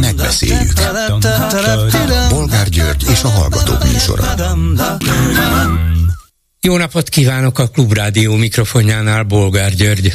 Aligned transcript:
Megbeszéljük. 0.00 0.72
Bolgár 2.28 2.68
György 2.68 3.04
és 3.10 3.22
a 3.22 3.28
Hallgatók 3.28 3.84
műsora. 3.84 4.34
Jó 6.60 6.76
napot 6.76 7.08
kívánok 7.08 7.58
a 7.58 7.66
Klubrádió 7.66 8.34
mikrofonjánál, 8.34 9.22
Bolgár 9.22 9.74
György. 9.74 10.14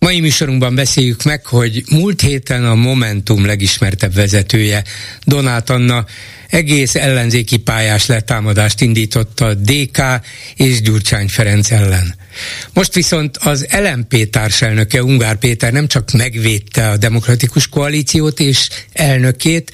Mai 0.00 0.20
műsorunkban 0.20 0.74
beszéljük 0.74 1.22
meg, 1.22 1.46
hogy 1.46 1.82
múlt 1.90 2.20
héten 2.20 2.64
a 2.64 2.74
Momentum 2.74 3.46
legismertebb 3.46 4.14
vezetője, 4.14 4.84
Donát 5.24 5.70
Anna, 5.70 6.04
egész 6.48 6.94
ellenzéki 6.94 7.56
pályás 7.56 8.06
letámadást 8.06 8.80
indította 8.80 9.44
a 9.44 9.54
DK 9.54 10.02
és 10.54 10.80
Gyurcsány 10.80 11.28
Ferenc 11.28 11.70
ellen. 11.70 12.14
Most 12.72 12.94
viszont 12.94 13.36
az 13.36 13.66
LMP 13.70 14.30
társelnöke 14.30 15.02
Ungár 15.02 15.36
Péter 15.36 15.72
nem 15.72 15.86
csak 15.86 16.12
megvédte 16.12 16.88
a 16.88 16.96
demokratikus 16.96 17.68
koalíciót 17.68 18.40
és 18.40 18.68
elnökét, 18.92 19.72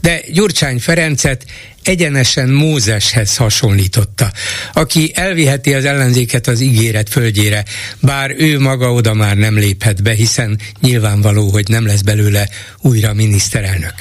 de 0.00 0.20
Gyurcsány 0.32 0.78
Ferencet 0.80 1.44
egyenesen 1.84 2.48
Mózeshez 2.48 3.36
hasonlította, 3.36 4.32
aki 4.72 5.12
elviheti 5.14 5.74
az 5.74 5.84
ellenzéket 5.84 6.46
az 6.46 6.60
ígéret 6.60 7.08
földjére, 7.08 7.64
bár 8.00 8.34
ő 8.36 8.60
maga 8.60 8.92
oda 8.92 9.14
már 9.14 9.36
nem 9.36 9.58
léphet 9.58 10.02
be, 10.02 10.12
hiszen 10.12 10.58
nyilvánvaló, 10.80 11.50
hogy 11.50 11.68
nem 11.68 11.86
lesz 11.86 12.00
belőle 12.00 12.48
újra 12.80 13.14
miniszterelnök. 13.14 13.94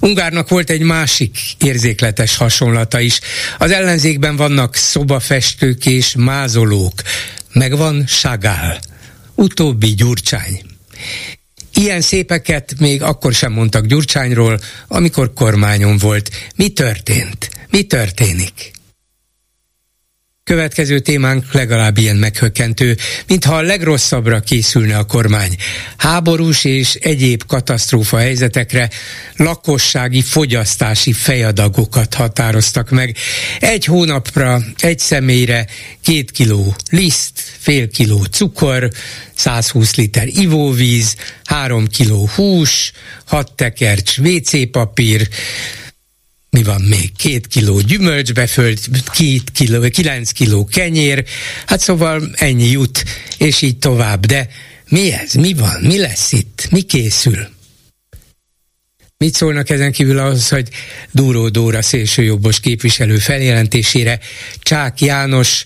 Ungárnak 0.00 0.48
volt 0.48 0.70
egy 0.70 0.82
másik 0.82 1.38
érzékletes 1.58 2.36
hasonlata 2.36 3.00
is. 3.00 3.20
Az 3.58 3.70
ellenzékben 3.70 4.36
vannak 4.36 4.74
szobafestők 4.74 5.86
és 5.86 6.14
mázolók, 6.18 7.02
megvan 7.52 8.04
Sagál, 8.06 8.80
utóbbi 9.34 9.94
Gyurcsány. 9.94 10.62
Ilyen 11.74 12.00
szépeket 12.00 12.74
még 12.78 13.02
akkor 13.02 13.32
sem 13.32 13.52
mondtak 13.52 13.86
Gyurcsányról, 13.86 14.60
amikor 14.88 15.32
kormányon 15.32 15.98
volt. 15.98 16.30
Mi 16.56 16.68
történt? 16.68 17.50
Mi 17.70 17.82
történik? 17.82 18.81
Következő 20.52 20.98
témánk 20.98 21.52
legalább 21.52 21.98
ilyen 21.98 22.16
meghökkentő, 22.16 22.96
mintha 23.26 23.56
a 23.56 23.62
legrosszabbra 23.62 24.40
készülne 24.40 24.98
a 24.98 25.04
kormány. 25.04 25.56
Háborús 25.96 26.64
és 26.64 26.94
egyéb 26.94 27.42
katasztrófa 27.46 28.18
helyzetekre 28.18 28.90
lakossági 29.36 30.22
fogyasztási 30.22 31.12
fejadagokat 31.12 32.14
határoztak 32.14 32.90
meg. 32.90 33.16
Egy 33.60 33.84
hónapra, 33.84 34.62
egy 34.78 34.98
személyre 34.98 35.66
két 36.02 36.30
kiló 36.30 36.76
liszt, 36.90 37.32
fél 37.58 37.88
kiló 37.88 38.24
cukor, 38.24 38.90
120 39.34 39.94
liter 39.94 40.26
ivóvíz, 40.26 41.16
három 41.44 41.86
kiló 41.86 42.28
hús, 42.34 42.92
hat 43.24 43.52
tekercs 43.52 44.18
WC 44.18 44.70
papír, 44.70 45.28
mi 46.56 46.62
van 46.62 46.80
még, 46.80 47.12
két 47.16 47.46
kiló 47.46 47.80
gyümölcsbeföld, 47.80 48.78
két 49.12 49.50
kiló, 49.50 49.88
kilenc 49.90 50.30
kiló 50.30 50.64
kenyér, 50.64 51.24
hát 51.66 51.80
szóval 51.80 52.30
ennyi 52.34 52.70
jut, 52.70 53.04
és 53.38 53.62
így 53.62 53.78
tovább. 53.78 54.26
De 54.26 54.48
mi 54.88 55.12
ez? 55.12 55.32
Mi 55.32 55.52
van? 55.52 55.80
Mi 55.80 55.98
lesz 55.98 56.32
itt? 56.32 56.68
Mi 56.70 56.80
készül? 56.80 57.48
Mit 59.16 59.34
szólnak 59.34 59.70
ezen 59.70 59.92
kívül 59.92 60.18
ahhoz, 60.18 60.48
hogy 60.48 60.68
Dúró 61.10 61.48
Dóra 61.48 61.82
szélsőjobbos 61.82 62.60
képviselő 62.60 63.18
feljelentésére 63.18 64.18
Csák 64.58 65.00
János 65.00 65.64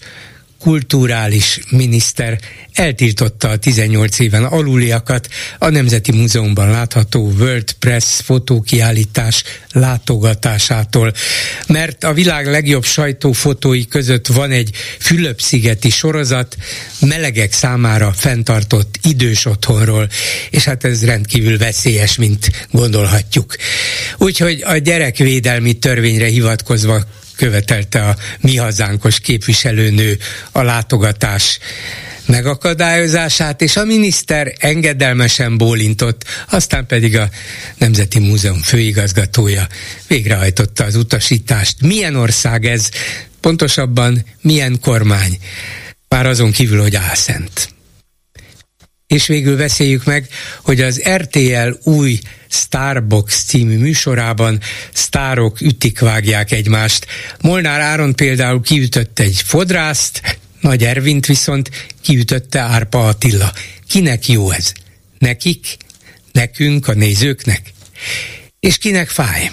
kulturális 0.67 1.61
miniszter 1.70 2.39
eltiltotta 2.72 3.48
a 3.48 3.56
18 3.56 4.19
éven 4.19 4.45
aluliakat 4.45 5.28
a 5.58 5.69
Nemzeti 5.69 6.12
Múzeumban 6.12 6.70
látható 6.70 7.33
World 7.39 7.73
Press 7.73 8.20
fotókiállítás 8.25 9.42
látogatásától, 9.73 11.12
mert 11.67 12.05
a 12.05 12.12
világ 12.12 12.47
legjobb 12.47 12.84
sajtófotói 12.84 13.86
között 13.86 14.27
van 14.27 14.51
egy 14.51 14.70
Fülöp-szigeti 14.98 15.91
sorozat 15.91 16.57
melegek 17.01 17.52
számára 17.52 18.12
fenntartott 18.12 18.98
idős 19.02 19.45
otthonról, 19.45 20.08
és 20.51 20.64
hát 20.64 20.85
ez 20.85 21.05
rendkívül 21.05 21.58
veszélyes, 21.58 22.17
mint 22.17 22.67
gondolhatjuk. 22.70 23.57
Úgyhogy 24.18 24.62
a 24.67 24.77
gyerekvédelmi 24.77 25.73
törvényre 25.73 26.27
hivatkozva 26.27 27.05
követelte 27.36 28.02
a 28.02 28.17
mi 28.41 28.57
hazánkos 28.57 29.20
képviselőnő 29.20 30.19
a 30.52 30.63
látogatás 30.63 31.58
megakadályozását, 32.27 33.63
és 33.63 33.77
a 33.77 33.85
miniszter 33.85 34.52
engedelmesen 34.58 35.57
bólintott, 35.57 36.24
aztán 36.51 36.86
pedig 36.86 37.17
a 37.17 37.29
Nemzeti 37.79 38.19
Múzeum 38.19 38.63
főigazgatója 38.63 39.67
végrehajtotta 40.07 40.85
az 40.85 40.95
utasítást. 40.95 41.80
Milyen 41.80 42.14
ország 42.14 42.64
ez? 42.64 42.89
Pontosabban 43.41 44.24
milyen 44.41 44.80
kormány? 44.80 45.39
Már 46.08 46.27
azon 46.27 46.51
kívül, 46.51 46.80
hogy 46.80 46.97
álszent. 46.97 47.76
És 49.06 49.27
végül 49.27 49.56
beszéljük 49.56 50.05
meg, 50.05 50.28
hogy 50.62 50.80
az 50.80 51.02
RTL 51.08 51.70
új 51.83 52.18
Starbox 52.48 53.44
című 53.44 53.78
műsorában 53.78 54.61
sztárok 54.92 55.61
ütik 55.61 56.00
vágják 56.00 56.52
egymást. 56.52 57.06
Molnár 57.40 57.80
Áron 57.80 58.14
például 58.14 58.61
kiütött 58.61 59.18
egy 59.18 59.42
fodrászt, 59.44 60.39
Nagy 60.61 60.84
Ervint 60.84 61.27
viszont 61.27 61.70
kiütötte 62.02 62.61
Árpa 62.61 63.08
Attila. 63.08 63.52
Kinek 63.89 64.28
jó 64.28 64.50
ez? 64.50 64.72
Nekik? 65.18 65.77
Nekünk, 66.33 66.88
a 66.88 66.94
nézőknek? 66.94 67.73
És 68.61 68.78
kinek 68.78 69.08
fáj? 69.08 69.50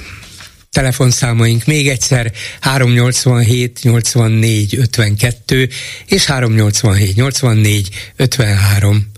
Telefonszámaink 0.72 1.66
még 1.66 1.90
egyszer 1.90 2.32
387 2.60 3.80
84 3.82 4.76
52 4.76 5.70
és 6.06 6.26
387 6.26 7.16
84 7.16 7.90
53. 8.16 9.12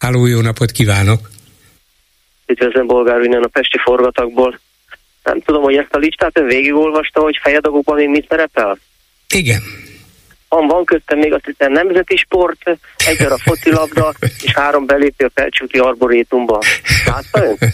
Háló, 0.00 0.26
jó 0.26 0.40
napot 0.40 0.70
kívánok! 0.70 1.30
Üdvözlöm 2.46 2.86
Bolgár 2.86 3.20
innen 3.20 3.42
a 3.42 3.48
Pesti 3.48 3.78
forgatagból. 3.84 4.60
Nem 5.22 5.40
tudom, 5.40 5.62
hogy 5.62 5.76
ezt 5.76 5.94
a 5.94 5.98
listát 5.98 6.38
ön 6.38 6.46
végigolvasta, 6.46 7.20
hogy 7.20 7.38
fejadagokban 7.42 7.96
még 7.96 8.08
mit 8.08 8.26
szerepel? 8.28 8.78
Igen. 9.34 9.62
Van, 10.48 10.66
van 10.66 10.84
köztem 10.84 11.18
még 11.18 11.32
azt 11.32 11.44
hiszem 11.44 11.72
nemzeti 11.72 12.16
sport, 12.16 12.78
egy 13.06 13.22
a 13.22 13.38
fotilabda, 13.38 14.14
és 14.44 14.52
három 14.52 14.86
belépő 14.86 15.24
a 15.24 15.30
Felcsúti 15.34 15.78
Arborétumba. 15.78 16.62
Látta 17.06 17.44
ön? 17.44 17.56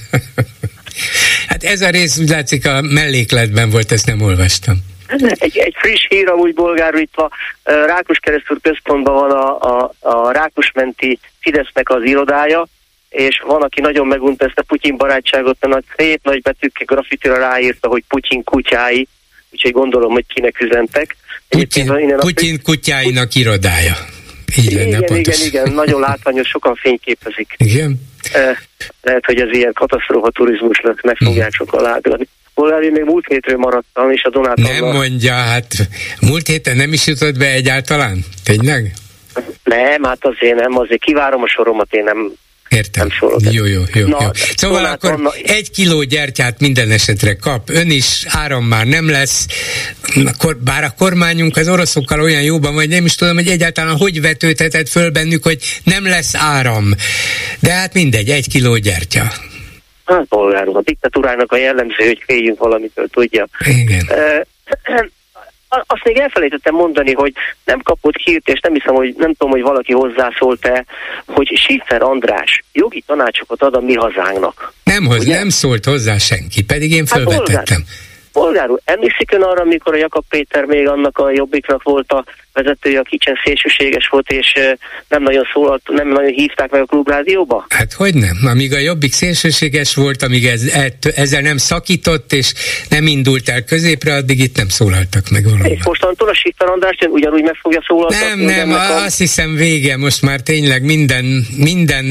Hát 1.49 1.65
ez 1.65 1.81
a 1.81 1.91
rész 1.91 2.19
úgy 2.19 2.29
látszik 2.29 2.67
a 2.67 2.81
mellékletben 2.81 3.71
volt, 3.71 3.93
ezt 3.93 4.07
nem 4.07 4.21
olvastam. 4.21 4.77
Egy, 5.09 5.59
egy 5.59 5.75
friss 5.79 6.07
hír 6.09 6.29
amúgy 6.29 6.55
bolgárítva, 6.55 7.31
Rákos 7.63 8.19
keresztül 8.19 8.59
központban 8.63 9.15
van 9.15 9.31
a, 9.31 9.61
a, 9.61 9.93
a 10.01 10.33
Rákosmenti 10.33 11.19
Fidesznek 11.41 11.91
az 11.91 12.03
irodája, 12.05 12.67
és 13.09 13.43
van, 13.47 13.63
aki 13.63 13.81
nagyon 13.81 14.07
megunta 14.07 14.45
ezt 14.45 14.59
a 14.59 14.63
Putyin 14.63 14.97
barátságot, 14.97 15.67
mert 15.67 15.85
szép 15.97 16.21
nagy 16.23 16.43
betűkkel 16.43 16.87
grafitira 16.87 17.39
ráírta, 17.39 17.89
hogy 17.89 18.05
Putyin 18.09 18.45
kutyái, 18.45 19.09
úgyhogy 19.51 19.73
gondolom, 19.73 20.13
hogy 20.13 20.25
kinek 20.35 20.61
üzentek. 20.61 21.17
Putyin, 21.49 22.17
Putyin 22.17 22.63
kutyáinak 22.63 23.35
irodája. 23.35 23.95
Így 24.57 24.71
igen, 24.71 24.89
lenne 24.89 25.05
igen, 25.05 25.17
igen, 25.17 25.41
igen, 25.47 25.73
nagyon 25.73 26.01
látványos, 26.01 26.49
sokan 26.49 26.75
fényképezik. 26.75 27.55
Igen? 27.57 28.01
Lehet, 29.03 29.25
hogy 29.25 29.41
ez 29.41 29.49
ilyen 29.51 29.73
katasztrófa 29.73 30.31
turizmus 30.31 30.81
lesz, 30.81 31.03
meg 31.03 31.17
fogják 31.17 31.53
sokan 31.53 31.83
látni. 31.83 32.29
Bolgári 32.57 32.91
még 32.91 33.05
múlt 33.05 33.27
hétről 33.27 33.57
maradtam, 33.57 34.11
és 34.11 34.23
a 34.23 34.31
Donát 34.31 34.57
Nem 34.57 34.85
mondja, 34.85 35.35
hát 35.35 35.75
múlt 36.21 36.47
héten 36.47 36.77
nem 36.77 36.93
is 36.93 37.07
jutott 37.07 37.39
be 37.39 37.51
egyáltalán? 37.51 38.25
Tényleg? 38.45 38.93
Nem, 39.65 40.03
hát 40.03 40.19
azért 40.21 40.55
nem, 40.55 40.79
azért 40.79 41.01
kivárom 41.01 41.43
a 41.43 41.49
soromat, 41.49 41.93
én 41.93 42.05
nem 42.05 42.33
Értem. 42.69 43.09
Nem 43.21 43.53
jó, 43.53 43.65
jó, 43.65 43.83
jó. 43.95 44.07
Na, 44.07 44.23
jó. 44.23 44.29
Szóval 44.57 44.77
Donát 44.77 44.95
akkor 44.95 45.13
Anna... 45.13 45.31
egy 45.43 45.71
kiló 45.71 46.03
gyertyát 46.03 46.61
minden 46.61 46.91
esetre 46.91 47.37
kap. 47.37 47.71
Ön 47.71 47.91
is 47.91 48.25
áram 48.29 48.65
már 48.65 48.87
nem 48.87 49.11
lesz. 49.11 49.47
Akkor, 50.27 50.57
bár 50.57 50.85
a 50.85 50.95
kormányunk 50.99 51.57
az 51.57 51.69
oroszokkal 51.69 52.21
olyan 52.21 52.43
jóban 52.43 52.75
vagy, 52.75 52.89
nem 52.89 53.05
is 53.05 53.15
tudom, 53.15 53.35
hogy 53.35 53.49
egyáltalán 53.49 53.97
hogy 53.97 54.21
vetődhetett 54.21 54.89
föl 54.89 55.11
bennük, 55.11 55.43
hogy 55.43 55.63
nem 55.85 56.05
lesz 56.05 56.35
áram. 56.35 56.95
De 57.61 57.73
hát 57.73 57.95
mindegy, 57.95 58.29
egy 58.29 58.49
kiló 58.49 58.77
gyertya. 58.77 59.33
Polgárok, 60.29 60.77
a 60.77 60.83
diktatúrának 60.83 61.53
a 61.53 61.57
jellemző, 61.57 62.07
hogy 62.07 62.23
féljünk 62.27 62.59
valamitől, 62.59 63.09
tudja. 63.09 63.47
Igen. 63.65 64.07
azt 65.69 66.05
még 66.05 66.17
elfelejtettem 66.17 66.75
mondani, 66.75 67.13
hogy 67.13 67.33
nem 67.65 67.81
kapott 67.83 68.17
hírt, 68.17 68.49
és 68.49 68.61
nem 68.61 68.73
hiszem, 68.73 68.95
hogy 68.95 69.15
nem 69.19 69.35
tudom, 69.35 69.53
hogy 69.53 69.63
valaki 69.63 69.93
hozzászólt-e, 69.93 70.85
hogy 71.27 71.53
Schiffer 71.55 72.03
András 72.03 72.65
jogi 72.73 73.03
tanácsokat 73.07 73.63
ad 73.63 73.75
a 73.75 73.81
mi 73.81 73.95
hazánknak. 73.95 74.73
Nem, 74.85 75.05
hoz, 75.05 75.27
nem 75.27 75.49
szólt 75.49 75.85
hozzá 75.85 76.19
senki, 76.19 76.65
pedig 76.65 76.93
én 76.93 77.07
felvetettem. 77.07 77.83
Hát, 77.87 78.06
Bolgár 78.37 78.71
úr, 78.71 78.81
emlékszik 78.85 79.33
ön 79.33 79.43
arra, 79.43 79.61
amikor 79.61 79.95
a 79.95 79.97
Jakab 79.97 80.25
Péter 80.29 80.65
még 80.65 80.89
annak 80.89 81.19
a 81.19 81.31
jobbiknak 81.31 81.83
volt 81.83 82.13
a 82.13 82.25
vezetője, 82.53 82.99
aki 82.99 83.19
ilyen 83.25 83.39
szélsőséges 83.45 84.09
volt, 84.09 84.31
és 84.31 84.53
nem 85.09 85.23
nagyon 85.23 85.45
szólalt, 85.53 85.83
nem 85.89 86.09
nagyon 86.09 86.31
hívták 86.31 86.71
meg 86.71 86.81
a 86.81 86.85
klubrádióba? 86.85 87.67
Hát 87.69 87.93
hogy 87.93 88.15
nem? 88.15 88.37
Amíg 88.45 88.73
a 88.73 88.79
jobbik 88.79 89.13
szélsőséges 89.13 89.95
volt, 89.95 90.23
amíg 90.23 90.47
ez, 90.47 90.63
ezzel 91.15 91.41
nem 91.41 91.57
szakított, 91.57 92.33
és 92.33 92.53
nem 92.89 93.07
indult 93.07 93.49
el 93.49 93.65
középre, 93.65 94.15
addig 94.15 94.39
itt 94.39 94.57
nem 94.57 94.69
szólaltak 94.69 95.31
meg 95.31 95.45
valóban. 95.45 95.71
És 95.71 95.85
mostantól 95.85 96.29
a 96.29 96.35
Sitter 96.35 96.69
András 96.69 96.97
ugyanúgy 97.09 97.43
meg 97.43 97.55
fogja 97.55 97.83
szólaltatni? 97.87 98.45
Nem, 98.45 98.69
nem, 98.69 98.73
a... 98.73 99.05
azt 99.05 99.19
hiszem 99.19 99.55
vége, 99.55 99.97
most 99.97 100.23
már 100.23 100.41
tényleg 100.41 100.83
minden, 100.83 101.47
minden 101.57 102.05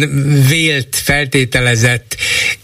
vélt, 0.50 0.96
feltételezett, 0.96 2.16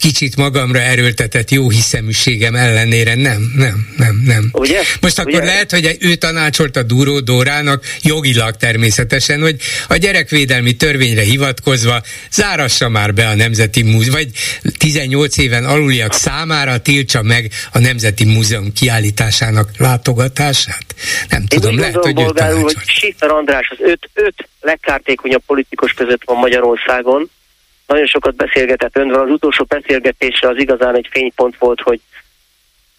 kicsit 0.01 0.35
magamra 0.35 0.79
erőltetett 0.79 1.49
jó 1.51 1.69
hiszeműségem 1.69 2.55
ellenére 2.55 3.15
nem, 3.15 3.51
nem, 3.55 3.87
nem, 3.97 4.21
nem. 4.25 4.49
Ugye? 4.51 4.81
Most 5.01 5.19
akkor 5.19 5.33
Ugye? 5.33 5.43
lehet, 5.43 5.71
hogy 5.71 5.97
ő 5.99 6.15
tanácsolt 6.15 6.75
a 6.75 6.83
Duró 6.83 7.19
Dórának, 7.19 7.83
jogilag 8.01 8.55
természetesen, 8.55 9.41
hogy 9.41 9.55
a 9.87 9.95
gyerekvédelmi 9.95 10.75
törvényre 10.75 11.21
hivatkozva 11.21 12.01
zárassa 12.31 12.89
már 12.89 13.13
be 13.13 13.27
a 13.27 13.35
Nemzeti 13.35 13.81
Múzeum, 13.81 14.13
vagy 14.13 14.29
18 14.77 15.37
éven 15.37 15.65
aluliak 15.65 16.13
számára 16.13 16.77
tiltsa 16.77 17.21
meg 17.21 17.51
a 17.71 17.79
Nemzeti 17.79 18.25
Múzeum 18.25 18.73
kiállításának 18.73 19.69
látogatását? 19.77 20.85
Nem 21.29 21.41
Én 21.41 21.47
tudom, 21.47 21.79
lehet, 21.79 21.95
hogy 21.95 22.19
ő 22.19 22.59
hogy 22.61 22.75
Schiffer 22.85 23.29
András 23.29 23.69
az 23.69 23.77
öt, 23.79 24.09
öt 24.13 24.47
legkártékonyabb 24.61 25.43
politikus 25.45 25.93
között 25.93 26.21
van 26.25 26.37
Magyarországon, 26.37 27.29
nagyon 27.91 28.07
sokat 28.07 28.35
beszélgetett 28.35 28.97
önvel, 28.97 29.21
az 29.21 29.29
utolsó 29.29 29.65
beszélgetése 29.67 30.47
az 30.47 30.57
igazán 30.57 30.95
egy 30.95 31.07
fénypont 31.11 31.57
volt, 31.57 31.81
hogy 31.81 31.99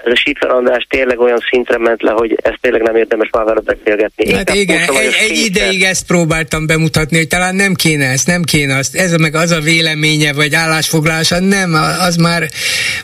ez 0.05 0.13
a 0.13 0.17
Schiffer 0.17 0.51
András 0.51 0.87
tényleg 0.89 1.21
olyan 1.21 1.39
szintre 1.51 1.79
ment 1.79 2.03
le, 2.03 2.11
hogy 2.11 2.39
ezt 2.43 2.59
tényleg 2.61 2.83
nem 2.83 2.97
érdemes 2.97 3.29
már 3.33 3.45
vele 3.45 3.61
beszélgetni. 3.61 4.33
Hát 4.33 4.55
igen, 4.55 4.81
egy, 4.81 5.15
egy 5.31 5.39
ideig 5.39 5.83
ezt 5.83 6.07
próbáltam 6.07 6.67
bemutatni, 6.67 7.17
hogy 7.17 7.29
talán 7.29 7.55
nem 7.55 7.75
kéne 7.75 8.07
ezt, 8.07 8.27
nem 8.27 8.43
kéne 8.43 8.77
azt, 8.77 8.97
ez 8.97 9.13
meg 9.17 9.35
az 9.35 9.51
a 9.51 9.61
véleménye 9.61 10.33
vagy 10.33 10.55
állásfoglalása, 10.55 11.41
nem, 11.41 11.75
az 12.01 12.17
már 12.17 12.49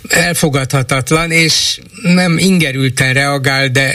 elfogadhatatlan, 0.09 1.31
és 1.31 1.79
nem 2.03 2.39
ingerülten 2.39 3.13
reagál, 3.13 3.69
de, 3.69 3.95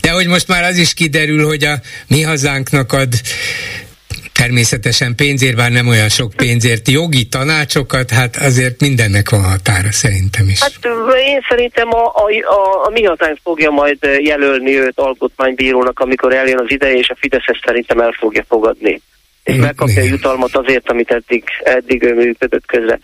de 0.00 0.10
hogy 0.10 0.26
most 0.26 0.48
már 0.48 0.62
az 0.62 0.76
is 0.76 0.94
kiderül, 0.94 1.46
hogy 1.46 1.64
a 1.64 1.74
mi 2.06 2.22
hazánknak 2.22 2.92
ad 2.92 3.08
természetesen 4.32 5.14
pénzért, 5.14 5.56
bár 5.56 5.70
nem 5.70 5.88
olyan 5.88 6.08
sok 6.08 6.32
pénzért, 6.36 6.88
jogi 6.88 7.24
tanácsokat, 7.24 8.10
hát 8.10 8.36
azért 8.36 8.80
mindennek 8.80 9.30
van 9.30 9.44
határa 9.44 9.92
szerintem 9.92 10.48
is. 10.48 10.60
Hát 10.60 10.78
én 11.26 11.40
szerintem 11.48 11.94
a, 11.94 12.04
a, 12.06 12.26
a, 12.44 12.86
a 12.86 12.90
mi 12.90 13.02
hazánk 13.02 13.38
fogja 13.42 13.70
majd 13.70 13.98
jelölni 14.18 14.78
őt 14.78 14.98
alkotmánybírónak, 14.98 15.98
amikor 16.00 16.34
eljön 16.34 16.58
az 16.58 16.70
ideje, 16.70 16.94
és 16.94 17.08
a 17.08 17.16
Fidesz 17.18 17.46
ezt 17.46 17.62
szerintem 17.64 18.00
el 18.00 18.12
fogja 18.18 18.44
fogadni. 18.48 19.00
És 19.44 19.56
megkapja 19.56 20.02
a 20.02 20.04
jutalmat 20.04 20.56
azért, 20.56 20.90
amit 20.90 21.10
eddig, 21.10 21.44
eddig 21.62 22.02
ő 22.02 22.14
működött 22.14 22.66
közre. 22.66 22.98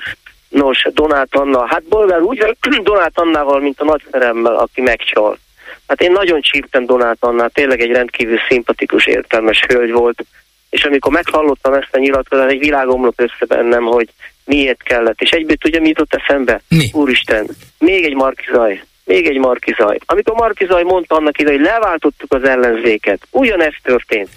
Nos, 0.49 0.87
Donát 0.95 1.35
Anna, 1.35 1.67
hát 1.67 1.83
bolgár 1.83 2.21
úgy 2.21 2.57
Donát 2.83 3.13
Annával, 3.15 3.61
mint 3.61 3.81
a 3.81 3.85
nagyszeremmel, 3.85 4.57
aki 4.57 4.81
megcsal. 4.81 5.39
Hát 5.87 6.01
én 6.01 6.13
nagyon 6.13 6.41
csíptem 6.41 6.87
Donát 6.87 7.17
Annát, 7.21 7.53
tényleg 7.53 7.81
egy 7.81 7.91
rendkívül 7.91 8.39
szimpatikus, 8.49 9.07
értelmes 9.07 9.65
hölgy 9.69 9.91
volt 9.91 10.25
és 10.71 10.85
amikor 10.85 11.13
meghallottam 11.13 11.73
ezt 11.73 11.89
a 11.93 11.99
nyilatkozatot, 11.99 12.51
egy 12.51 12.59
világomlott 12.59 13.21
össze 13.21 13.45
bennem, 13.47 13.83
hogy 13.83 14.09
miért 14.45 14.83
kellett. 14.83 15.21
És 15.21 15.31
egyből 15.31 15.57
tudja, 15.57 15.81
mi 15.81 15.89
jutott 15.89 16.15
eszembe? 16.15 16.61
Mi? 16.69 16.91
Úristen, 16.93 17.47
még 17.79 18.05
egy 18.05 18.15
markizaj, 18.15 18.83
még 19.05 19.27
egy 19.27 19.39
markizaj. 19.39 19.99
Amikor 20.07 20.35
markizaj 20.35 20.83
mondta 20.83 21.15
annak 21.15 21.39
ide, 21.39 21.51
hogy 21.51 21.61
leváltottuk 21.61 22.35
az 22.35 22.45
ellenzéket, 22.45 23.27
ugyanezt 23.31 23.81
történt. 23.83 24.29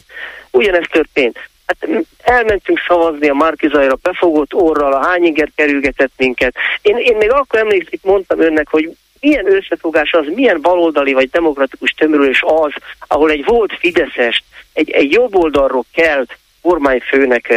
Ugyanezt 0.51 0.91
történt. 0.91 1.39
Hát 1.65 2.05
elmentünk 2.23 2.79
szavazni 2.87 3.29
a 3.29 3.33
Markizajra, 3.33 3.97
befogott 4.01 4.53
orral, 4.53 4.93
a 4.93 5.05
hányinger 5.05 5.49
kerülgetett 5.55 6.11
minket. 6.17 6.55
Én, 6.81 6.97
én 6.97 7.15
még 7.15 7.31
akkor 7.31 7.59
emlékszik, 7.59 7.99
mondtam 8.03 8.39
önnek, 8.39 8.67
hogy 8.69 8.95
milyen 9.23 9.53
összefogás 9.53 10.11
az, 10.11 10.25
milyen 10.33 10.61
baloldali 10.61 11.13
vagy 11.13 11.29
demokratikus 11.29 11.91
tömörülés 11.91 12.43
az, 12.45 12.71
ahol 13.07 13.29
egy 13.31 13.45
volt 13.45 13.73
Fideszes, 13.79 14.43
egy, 14.73 14.89
egy 14.89 15.11
jobb 15.11 15.35
oldalról 15.35 15.85
kell 15.93 16.25
kormányfőnek 16.61 17.53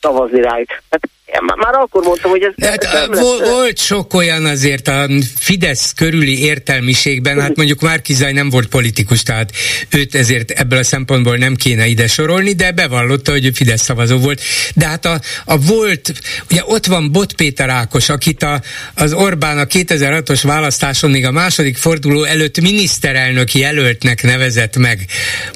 szavazni 0.00 0.40
rájuk. 0.40 0.68
Hát 0.90 1.08
már 1.56 1.74
akkor 1.74 2.04
mondtam, 2.04 2.30
hogy 2.30 2.42
ez... 2.42 2.68
Hát, 2.68 2.82
nem 2.92 3.20
volt, 3.20 3.48
volt 3.48 3.78
sok 3.78 4.14
olyan 4.14 4.44
azért 4.44 4.88
a 4.88 5.08
Fidesz 5.38 5.92
körüli 5.96 6.42
értelmiségben, 6.42 7.40
hát 7.40 7.56
mondjuk 7.56 7.80
Márkizaj 7.80 8.32
nem 8.32 8.50
volt 8.50 8.66
politikus, 8.66 9.22
tehát 9.22 9.50
őt 9.90 10.14
ezért 10.14 10.50
ebből 10.50 10.78
a 10.78 10.84
szempontból 10.84 11.36
nem 11.36 11.54
kéne 11.54 11.86
ide 11.86 12.06
sorolni, 12.06 12.52
de 12.52 12.72
bevallotta, 12.72 13.30
hogy 13.30 13.44
ő 13.44 13.50
Fidesz 13.50 13.82
szavazó 13.82 14.18
volt. 14.18 14.40
De 14.74 14.86
hát 14.86 15.04
a, 15.04 15.20
a 15.44 15.58
volt, 15.58 16.12
ugye 16.50 16.62
ott 16.64 16.86
van 16.86 17.12
Bot 17.12 17.32
Péter 17.32 17.68
Ákos, 17.68 18.08
akit 18.08 18.42
a, 18.42 18.60
az 18.94 19.12
Orbán 19.12 19.58
a 19.58 19.64
2006-os 19.64 20.40
választáson 20.42 21.10
még 21.10 21.26
a 21.26 21.30
második 21.30 21.76
forduló 21.76 22.24
előtt 22.24 22.60
miniszterelnök 22.60 23.54
jelöltnek 23.54 24.22
nevezett 24.22 24.76
meg, 24.76 25.06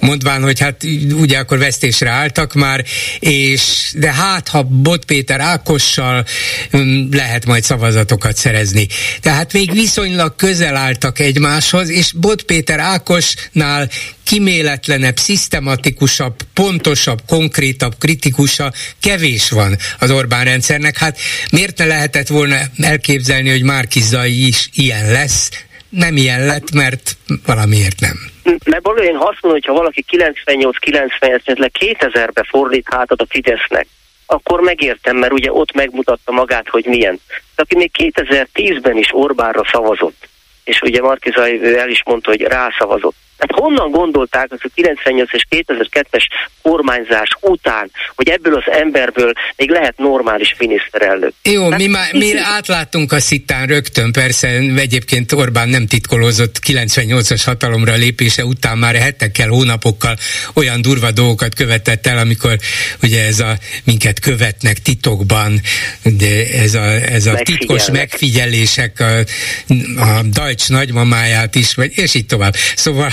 mondván, 0.01 0.43
hogy 0.43 0.61
hát 0.61 0.83
ugye 1.21 1.39
akkor 1.39 1.59
vesztésre 1.59 2.11
álltak 2.11 2.55
már, 2.55 2.85
és 3.19 3.93
de 3.95 4.13
hát 4.13 4.49
ha 4.49 4.63
Bot 4.63 5.05
Péter 5.05 5.41
Ákos 5.41 5.61
Ákossal 5.63 6.25
mm, 6.77 7.09
lehet 7.13 7.47
majd 7.47 7.63
szavazatokat 7.63 8.37
szerezni. 8.37 8.87
Tehát 9.21 9.53
még 9.53 9.73
viszonylag 9.73 10.37
közel 10.37 10.77
álltak 10.77 11.19
egymáshoz, 11.19 11.89
és 11.89 12.13
Bot 12.13 12.43
Péter 12.43 12.79
Ákosnál 12.79 13.89
kiméletlenebb, 14.25 15.17
szisztematikusabb, 15.17 16.35
pontosabb, 16.55 17.19
konkrétabb, 17.27 17.93
kritikusa 17.99 18.73
kevés 19.01 19.51
van 19.51 19.77
az 19.99 20.11
Orbán 20.11 20.45
rendszernek. 20.45 20.99
Hát 20.99 21.19
miért 21.51 21.79
ne 21.79 21.85
lehetett 21.85 22.29
volna 22.29 22.57
elképzelni, 22.79 23.51
hogy 23.51 23.63
Márkizai 23.63 24.47
is 24.47 24.69
ilyen 24.75 25.11
lesz? 25.11 25.51
Nem 25.89 26.17
ilyen 26.17 26.47
lett, 26.47 26.73
mert 26.73 27.17
valamiért 27.47 28.01
nem. 28.01 28.17
Mert 28.65 28.85
valójában 28.85 29.15
én 29.15 29.29
azt 29.29 29.39
mondom, 29.41 29.61
hogyha 29.61 29.73
valaki 29.73 30.05
98-98, 30.11 31.71
2000-be 31.81 32.47
fordít 32.49 32.87
hátat 32.91 33.21
a 33.21 33.27
Fidesznek, 33.29 33.87
akkor 34.33 34.61
megértem, 34.61 35.17
mert 35.17 35.33
ugye 35.33 35.53
ott 35.53 35.73
megmutatta 35.73 36.33
magát, 36.33 36.69
hogy 36.69 36.85
milyen. 36.87 37.21
Aki 37.57 37.77
még 37.77 37.91
2010-ben 37.99 38.97
is 38.97 39.09
Orbánra 39.13 39.63
szavazott, 39.73 40.29
és 40.65 40.81
ugye 40.81 41.01
Markizai 41.01 41.77
el 41.77 41.89
is 41.89 42.03
mondta, 42.05 42.31
hogy 42.31 42.41
rászavazott, 42.41 43.17
Hát 43.43 43.61
honnan 43.61 43.91
gondolták 43.91 44.47
az 44.53 44.59
a 44.63 44.69
98 44.75 45.33
és 45.33 45.47
2002-es 45.51 46.27
kormányzás 46.63 47.29
után, 47.41 47.91
hogy 48.15 48.29
ebből 48.29 48.55
az 48.55 48.73
emberből 48.73 49.33
még 49.57 49.71
lehet 49.71 49.99
normális 49.99 50.55
miniszterelnök? 50.59 51.33
Jó, 51.43 51.71
hát, 51.71 51.79
mi 51.79 51.87
már 51.87 52.13
mi 52.13 52.37
átláttunk 52.37 53.13
a 53.13 53.21
szittán 53.21 53.67
rögtön, 53.67 54.13
persze 54.13 54.49
egyébként 54.77 55.33
Orbán 55.33 55.69
nem 55.69 55.87
titkolózott 55.87 56.59
98-as 56.67 57.43
hatalomra 57.45 57.95
lépése 57.95 58.45
után 58.45 58.79
már 58.79 58.95
hetekkel, 58.95 59.49
hónapokkal 59.49 60.17
olyan 60.55 60.83
durva 60.83 61.11
dolgokat 61.11 61.55
követett 61.55 62.07
el, 62.07 62.19
amikor 62.19 62.59
ugye 63.03 63.25
ez 63.27 63.41
a 63.41 63.57
minket 63.85 64.21
követnek 64.21 64.79
titokban, 64.79 65.61
de 66.03 66.47
ez 66.47 66.75
a, 66.75 66.85
ez 66.91 67.27
a 67.27 67.35
titkos 67.35 67.91
megfigyelések 67.91 69.01
a, 69.01 69.19
a 70.03 70.23
Deutsch 70.23 70.71
nagymamáját 70.71 71.55
is, 71.55 71.75
vagy, 71.75 71.93
és 71.95 72.15
így 72.15 72.27
tovább. 72.27 72.55
Szóval 72.77 73.11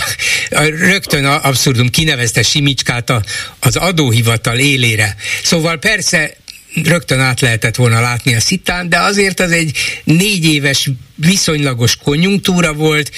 rögtön 0.69 1.25
abszurdum 1.25 1.89
kinevezte 1.89 2.43
Simicskát 2.43 3.09
a, 3.09 3.23
az 3.59 3.75
adóhivatal 3.75 4.57
élére. 4.57 5.15
Szóval 5.43 5.77
persze 5.77 6.37
rögtön 6.83 7.19
át 7.19 7.41
lehetett 7.41 7.75
volna 7.75 8.01
látni 8.01 8.35
a 8.35 8.39
szitán, 8.39 8.89
de 8.89 8.99
azért 8.99 9.39
az 9.39 9.51
egy 9.51 9.77
négy 10.03 10.45
éves 10.45 10.89
viszonylagos 11.19 11.95
konjunktúra 11.95 12.73
volt, 12.73 13.11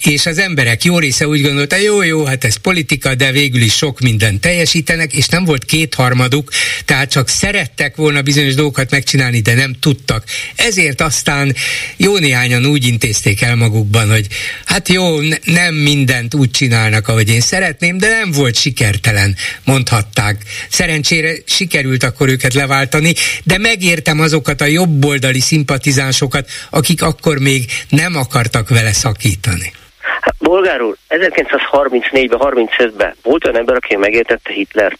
és 0.00 0.26
az 0.26 0.38
emberek 0.38 0.84
jó 0.84 0.98
része 0.98 1.28
úgy 1.28 1.42
gondolta, 1.42 1.76
jó, 1.76 2.02
jó, 2.02 2.24
hát 2.24 2.44
ez 2.44 2.56
politika, 2.56 3.14
de 3.14 3.32
végül 3.32 3.60
is 3.60 3.74
sok 3.74 4.00
mindent 4.00 4.40
teljesítenek, 4.40 5.12
és 5.12 5.26
nem 5.26 5.44
volt 5.44 5.64
kétharmaduk, 5.64 6.50
tehát 6.84 7.10
csak 7.10 7.28
szerettek 7.28 7.96
volna 7.96 8.22
bizonyos 8.22 8.54
dolgokat 8.54 8.90
megcsinálni, 8.90 9.40
de 9.40 9.54
nem 9.54 9.74
tudtak. 9.80 10.24
Ezért 10.56 11.00
aztán 11.00 11.54
jó 11.96 12.18
néhányan 12.18 12.66
úgy 12.66 12.86
intézték 12.86 13.42
el 13.42 13.56
magukban, 13.56 14.10
hogy 14.10 14.26
hát 14.64 14.88
jó, 14.88 15.20
nem 15.44 15.74
mindent 15.74 16.34
úgy 16.34 16.50
csinálnak, 16.50 17.08
ahogy 17.08 17.28
én 17.28 17.40
szeretném, 17.40 17.98
de 17.98 18.08
nem 18.08 18.30
volt 18.30 18.58
sikertelen, 18.58 19.36
mondhatták. 19.64 20.42
Szerencsére 20.70 21.32
sikerült 21.46 22.02
akkor 22.02 22.28
őket 22.28 22.54
leváltani, 22.54 23.14
de 23.44 23.58
megértem 23.58 24.20
azokat 24.20 24.60
a 24.60 24.64
jobboldali 24.64 25.40
szimpatizánsokat, 25.40 26.50
akik 26.70 27.02
akkor 27.02 27.38
még 27.50 27.64
nem 27.88 28.14
akartak 28.16 28.68
vele 28.68 28.92
szakítani. 28.92 29.72
Hát, 30.20 30.34
bolgár 30.38 30.80
úr, 30.80 30.96
1934-ben, 31.08 32.38
35-ben 32.42 33.14
volt 33.22 33.44
olyan 33.44 33.58
ember, 33.58 33.76
aki 33.76 33.96
megértette 33.96 34.52
Hitler. 34.52 34.98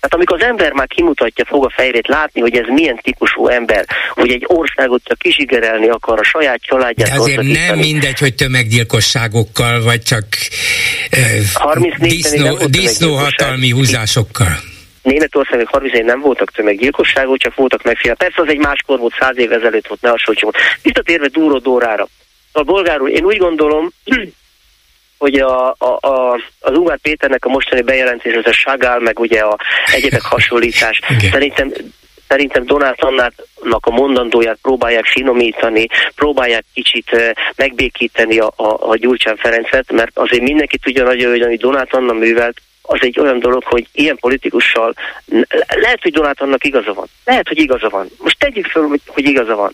Tehát 0.00 0.14
amikor 0.14 0.42
az 0.42 0.48
ember 0.48 0.72
már 0.72 0.86
kimutatja, 0.86 1.44
fog 1.44 1.64
a 1.64 1.72
fejrét 1.76 2.08
látni, 2.08 2.40
hogy 2.40 2.56
ez 2.56 2.66
milyen 2.66 2.98
típusú 3.02 3.48
ember, 3.48 3.84
hogy 4.14 4.30
egy 4.30 4.44
országot 4.46 5.02
csak 5.04 5.18
kisigerelni 5.18 5.88
akar 5.88 6.18
a 6.18 6.24
saját 6.24 6.60
családját. 6.62 7.08
De 7.08 7.14
azért 7.14 7.42
nem 7.42 7.78
mindegy, 7.78 8.18
hogy 8.18 8.34
tömeggyilkosságokkal, 8.34 9.82
vagy 9.82 10.02
csak 10.02 10.24
uh, 11.12 11.98
disznó, 11.98 12.56
disznóhatalmi 12.66 13.70
húzásokkal. 13.70 14.69
Németország 15.02 15.56
még 15.56 15.68
34 15.68 16.04
nem 16.04 16.20
voltak 16.20 16.50
tömeggyilkosságok, 16.50 17.38
csak 17.38 17.54
voltak 17.54 17.82
megfél. 17.82 18.14
Persze 18.14 18.42
az 18.42 18.48
egy 18.48 18.58
máskor 18.58 18.98
volt, 18.98 19.14
száz 19.18 19.38
év 19.38 19.52
ezelőtt 19.52 19.86
volt, 19.86 20.00
ne 20.00 20.08
hasonlítsunk. 20.08 20.56
Visszatérve 20.82 21.28
Dúró 21.28 21.58
Dórára. 21.58 22.08
A 22.52 22.62
bolgárul, 22.62 23.08
én 23.08 23.24
úgy 23.24 23.36
gondolom, 23.36 23.90
hogy 25.18 25.34
a, 25.34 25.68
a, 25.78 25.98
a, 26.00 26.40
az 26.60 26.76
Ungár 26.76 26.98
Péternek 26.98 27.44
a 27.44 27.48
mostani 27.48 27.82
bejelentés, 27.82 28.34
ez 28.34 28.46
a 28.46 28.52
Sagál, 28.52 28.98
meg 28.98 29.18
ugye 29.18 29.40
a 29.40 29.58
egyebek 29.92 30.22
hasonlítás, 30.34 31.00
szerintem 31.30 31.72
szerintem 32.30 32.66
Donát 32.66 33.02
Annának 33.02 33.86
a 33.86 33.90
mondandóját 33.90 34.58
próbálják 34.62 35.04
finomítani, 35.04 35.86
próbálják 36.14 36.64
kicsit 36.74 37.34
megbékíteni 37.56 38.38
a, 38.38 38.52
a, 38.56 38.88
a 38.88 38.96
Gyurcsán 38.96 39.36
Ferencet, 39.36 39.92
mert 39.92 40.18
azért 40.18 40.42
mindenki 40.42 40.78
tudja 40.78 41.04
nagyon, 41.04 41.30
hogy 41.30 41.40
amit 41.40 41.60
Donát 41.60 41.94
Anna 41.94 42.12
művelt, 42.12 42.60
az 42.90 42.98
egy 43.02 43.20
olyan 43.20 43.38
dolog, 43.38 43.62
hogy 43.64 43.86
ilyen 43.92 44.16
politikussal 44.16 44.94
lehet, 45.68 46.02
hogy 46.02 46.12
Donát 46.12 46.40
annak 46.40 46.64
igaza 46.64 46.92
van. 46.92 47.06
Lehet, 47.24 47.48
hogy 47.48 47.58
igaza 47.58 47.88
van. 47.88 48.08
Most 48.18 48.38
tegyük 48.38 48.66
fel, 48.66 48.82
hogy, 48.82 49.00
hogy 49.06 49.28
igaza 49.28 49.54
van. 49.54 49.72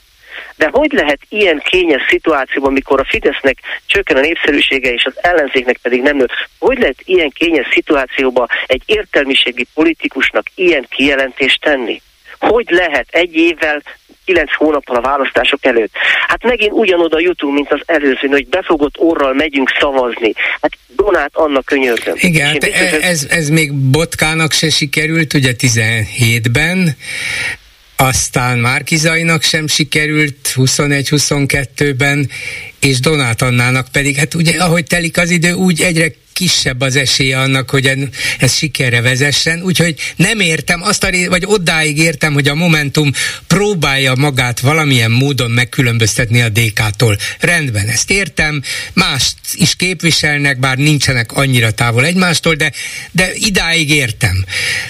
De 0.57 0.69
hogy 0.73 0.93
lehet 0.93 1.21
ilyen 1.29 1.59
kényes 1.59 2.03
szituációban, 2.09 2.71
amikor 2.71 3.01
a 3.01 3.05
Fidesznek 3.05 3.59
csökken 3.87 4.17
a 4.17 4.21
népszerűsége, 4.21 4.93
és 4.93 5.05
az 5.05 5.13
ellenzéknek 5.21 5.79
pedig 5.83 6.03
nem 6.03 6.17
nő, 6.17 6.27
hogy 6.59 6.79
lehet 6.79 7.03
ilyen 7.05 7.31
kényes 7.31 7.69
szituációban 7.71 8.47
egy 8.67 8.83
értelmiségi 8.87 9.67
politikusnak 9.75 10.47
ilyen 10.55 10.87
kijelentést 10.91 11.61
tenni? 11.61 12.03
Hogy 12.39 12.67
lehet 12.69 13.07
egy 13.11 13.35
évvel 13.35 13.83
kilenc 14.27 14.55
hónappal 14.55 14.97
a 14.97 15.01
választások 15.01 15.65
előtt. 15.65 15.93
Hát 16.27 16.43
megint 16.45 16.73
ugyanoda 16.73 17.21
jutunk, 17.21 17.55
mint 17.55 17.73
az 17.73 17.81
előző, 17.87 18.27
hogy 18.29 18.47
befogott 18.49 18.99
orral 18.99 19.33
megyünk 19.35 19.71
szavazni. 19.81 20.33
Hát 20.61 20.73
Donát 20.97 21.31
annak 21.33 21.65
könyörgöm. 21.65 22.15
Igen, 22.19 22.47
hát 22.47 22.65
ez, 23.03 23.27
ez 23.31 23.49
még 23.49 23.73
Botkának 23.73 24.53
se 24.53 24.71
sikerült, 24.71 25.35
ugye 25.35 25.53
17-ben, 25.59 26.97
aztán 27.97 28.59
Márkizainak 28.59 29.43
sem 29.43 29.67
sikerült 29.67 30.53
21-22-ben, 30.55 32.31
és 32.81 33.01
Donát 33.01 33.43
Annának 33.43 33.87
pedig, 33.93 34.17
hát 34.17 34.35
ugye 34.35 34.63
ahogy 34.63 34.87
telik 34.87 35.19
az 35.19 35.31
idő, 35.31 35.53
úgy 35.53 35.81
egyre 35.81 36.13
kisebb 36.37 36.81
az 36.81 36.97
esélye 36.97 37.39
annak, 37.39 37.71
hogy 37.71 37.93
ez 38.39 38.55
sikerre 38.55 39.01
vezessen, 39.01 39.63
úgyhogy 39.63 39.95
nem 40.17 40.41
értem, 40.41 40.83
azt 40.83 41.05
a, 41.05 41.09
vagy 41.29 41.45
odáig 41.47 41.99
értem, 41.99 42.33
hogy 42.33 42.49
a 42.49 42.55
Momentum 42.55 43.11
próbálja 43.47 44.13
magát 44.15 44.61
valamilyen 44.61 45.11
módon 45.11 45.51
megkülönböztetni 45.51 46.43
a 46.43 46.49
DK-tól. 46.49 47.17
Rendben, 47.41 47.89
ezt 47.89 48.11
értem, 48.11 48.63
mást 48.95 49.37
is 49.55 49.77
képviselnek, 49.77 50.59
bár 50.59 50.77
nincsenek 50.77 51.33
annyira 51.33 51.71
távol 51.71 52.05
egymástól, 52.05 52.55
de, 52.55 52.73
de 53.11 53.31
idáig 53.35 53.91
értem. 53.91 54.45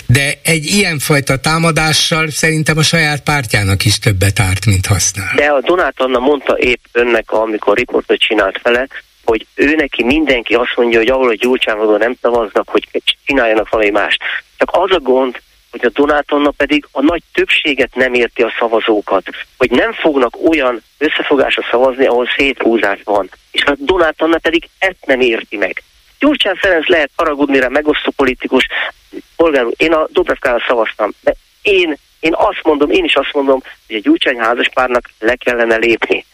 De 0.07 0.39
egy 0.43 0.65
ilyenfajta 0.65 1.37
támadással 1.37 2.31
szerintem 2.31 2.79
a 2.79 2.83
saját 2.83 3.23
pártjának 3.23 3.85
is 3.85 3.99
többet 3.99 4.41
árt, 4.41 4.67
mint 4.67 4.87
használ. 4.87 5.33
De 5.37 5.47
a 5.47 5.61
Donát 5.61 5.95
Anna 5.97 6.19
mondta 6.19 6.59
épp 6.59 6.85
önnek, 6.93 7.31
amikor 7.31 7.77
riportot 7.77 8.19
csinált 8.19 8.63
vele, 8.63 8.87
hogy 9.27 9.47
ő 9.55 9.75
neki 9.75 10.05
mindenki 10.05 10.55
azt 10.55 10.77
mondja, 10.77 10.99
hogy 10.99 11.09
ahol 11.09 11.29
a 11.29 11.35
Gyurcsán 11.35 11.79
nem 11.99 12.17
szavaznak, 12.21 12.69
hogy 12.69 12.89
csináljanak 13.25 13.69
valami 13.69 13.91
mást. 13.91 14.23
Csak 14.57 14.71
az 14.73 14.91
a 14.91 15.01
gond, 15.01 15.41
hogy 15.71 15.85
a 15.85 15.91
Donátonna 16.01 16.51
pedig 16.51 16.87
a 16.93 17.01
nagy 17.01 17.23
többséget 17.33 17.95
nem 17.95 18.15
érti 18.15 18.43
a 18.43 18.53
szavazókat, 18.59 19.29
hogy 19.57 19.71
nem 19.71 19.93
fognak 19.93 20.49
olyan 20.49 20.83
összefogásra 20.99 21.67
szavazni, 21.71 22.07
ahol 22.07 22.29
széthúzás 22.37 23.01
van. 23.05 23.31
És 23.51 23.65
a 23.65 23.75
Donátonna 23.79 24.39
pedig 24.39 24.69
ezt 24.79 25.07
nem 25.07 25.21
érti 25.21 25.57
meg. 25.57 25.83
Gyurcsán 26.19 26.55
Ferenc 26.55 26.89
lehet 26.89 27.11
haragudni 27.17 27.59
rá, 27.59 27.69
megosztó 27.69 28.11
politikus, 28.17 28.67
polgár 29.37 29.67
én 29.77 29.93
a 29.93 30.07
Dobravkára 30.11 30.65
szavaztam, 30.67 31.11
de 31.21 31.35
én, 31.63 31.97
én 32.21 32.33
azt 32.35 32.61
mondom, 32.63 32.91
én 32.91 33.05
is 33.05 33.15
azt 33.15 33.33
mondom, 33.33 33.63
hogy 33.87 33.97
a 33.97 34.01
Gyurcsány 34.01 34.39
házaspárnak 34.39 35.11
le 35.19 35.35
kellene 35.35 35.77
lépni. 35.77 36.25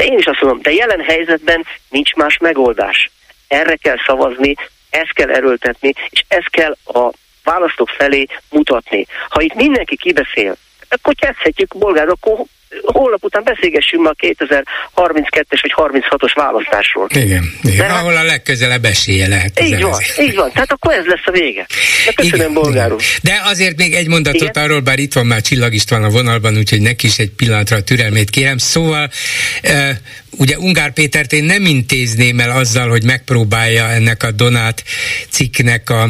De 0.00 0.06
én 0.06 0.18
is 0.18 0.26
azt 0.26 0.40
mondom, 0.40 0.62
de 0.62 0.72
jelen 0.72 1.00
helyzetben 1.00 1.66
nincs 1.88 2.14
más 2.14 2.38
megoldás. 2.38 3.10
Erre 3.48 3.76
kell 3.76 3.96
szavazni, 4.06 4.54
ezt 4.90 5.12
kell 5.12 5.30
erőltetni, 5.30 5.92
és 6.10 6.24
ezt 6.28 6.50
kell 6.50 6.76
a 6.84 7.10
választók 7.44 7.88
felé 7.88 8.26
mutatni. 8.50 9.06
Ha 9.28 9.40
itt 9.40 9.54
mindenki 9.54 9.96
kibeszél, 9.96 10.56
akkor 10.88 11.14
kezdhetjük 11.14 11.76
bolgár, 11.78 12.08
akkor 12.08 12.44
holnap 12.82 13.24
után 13.24 13.42
beszélgessünk 13.44 14.06
a 14.06 14.14
2032-es 14.18 15.60
vagy 15.62 15.74
36-os 15.76 16.32
választásról. 16.34 17.06
Igen, 17.10 17.52
igen. 17.62 17.76
De, 17.76 17.92
ahol 17.92 18.16
a 18.16 18.22
legközelebb 18.22 18.84
esélye 18.84 19.28
lehet. 19.28 19.60
Így 19.60 19.82
van, 19.82 20.00
így 20.20 20.34
van. 20.34 20.50
Tehát 20.52 20.72
akkor 20.72 20.92
ez 20.92 21.04
lesz 21.04 21.26
a 21.26 21.30
vége. 21.30 21.66
De 22.06 22.12
köszönöm, 22.12 22.52
bolgárul. 22.52 22.98
De 23.22 23.40
azért 23.44 23.76
még 23.76 23.94
egy 23.94 24.08
mondatot 24.08 24.40
igen? 24.40 24.64
arról, 24.64 24.80
bár 24.80 24.98
itt 24.98 25.12
van 25.12 25.26
már 25.26 25.40
Csillag 25.40 25.74
István 25.74 26.04
a 26.04 26.08
vonalban, 26.08 26.56
úgyhogy 26.56 26.80
neki 26.80 27.06
is 27.06 27.18
egy 27.18 27.30
pillanatra 27.30 27.76
a 27.76 27.82
türelmét 27.82 28.30
kérem. 28.30 28.58
Szóval 28.58 29.10
uh, 29.64 29.90
ugye 30.30 30.58
Ungár 30.58 30.92
Pétert 30.92 31.32
én 31.32 31.44
nem 31.44 31.64
intézném 31.64 32.40
el 32.40 32.50
azzal, 32.50 32.88
hogy 32.88 33.04
megpróbálja 33.04 33.88
ennek 33.88 34.22
a 34.22 34.30
Donát 34.30 34.84
cikknek 35.28 35.90
a 35.90 36.08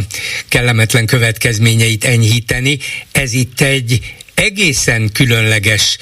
kellemetlen 0.48 1.06
következményeit 1.06 2.04
enyhíteni. 2.04 2.78
Ez 3.12 3.32
itt 3.32 3.60
egy 3.60 4.00
egészen 4.34 5.10
különleges 5.12 5.98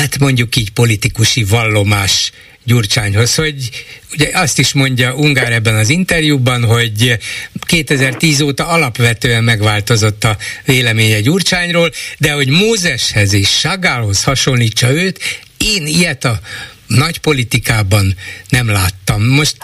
hát 0.00 0.18
mondjuk 0.18 0.56
így 0.56 0.70
politikusi 0.70 1.44
vallomás 1.44 2.32
Gyurcsányhoz, 2.64 3.34
hogy 3.34 3.70
ugye 4.12 4.30
azt 4.32 4.58
is 4.58 4.72
mondja 4.72 5.14
Ungár 5.14 5.52
ebben 5.52 5.74
az 5.74 5.88
interjúban, 5.88 6.64
hogy 6.64 7.18
2010 7.66 8.40
óta 8.40 8.66
alapvetően 8.66 9.44
megváltozott 9.44 10.24
a 10.24 10.36
véleménye 10.64 11.20
Gyurcsányról, 11.20 11.90
de 12.18 12.32
hogy 12.32 12.48
Mózeshez 12.48 13.32
és 13.32 13.48
Sagálhoz 13.48 14.24
hasonlítsa 14.24 14.90
őt, 14.92 15.18
én 15.56 15.86
ilyet 15.86 16.24
a 16.24 16.40
nagy 16.86 17.18
politikában 17.18 18.16
nem 18.48 18.68
láttam. 18.68 19.22
Most 19.22 19.56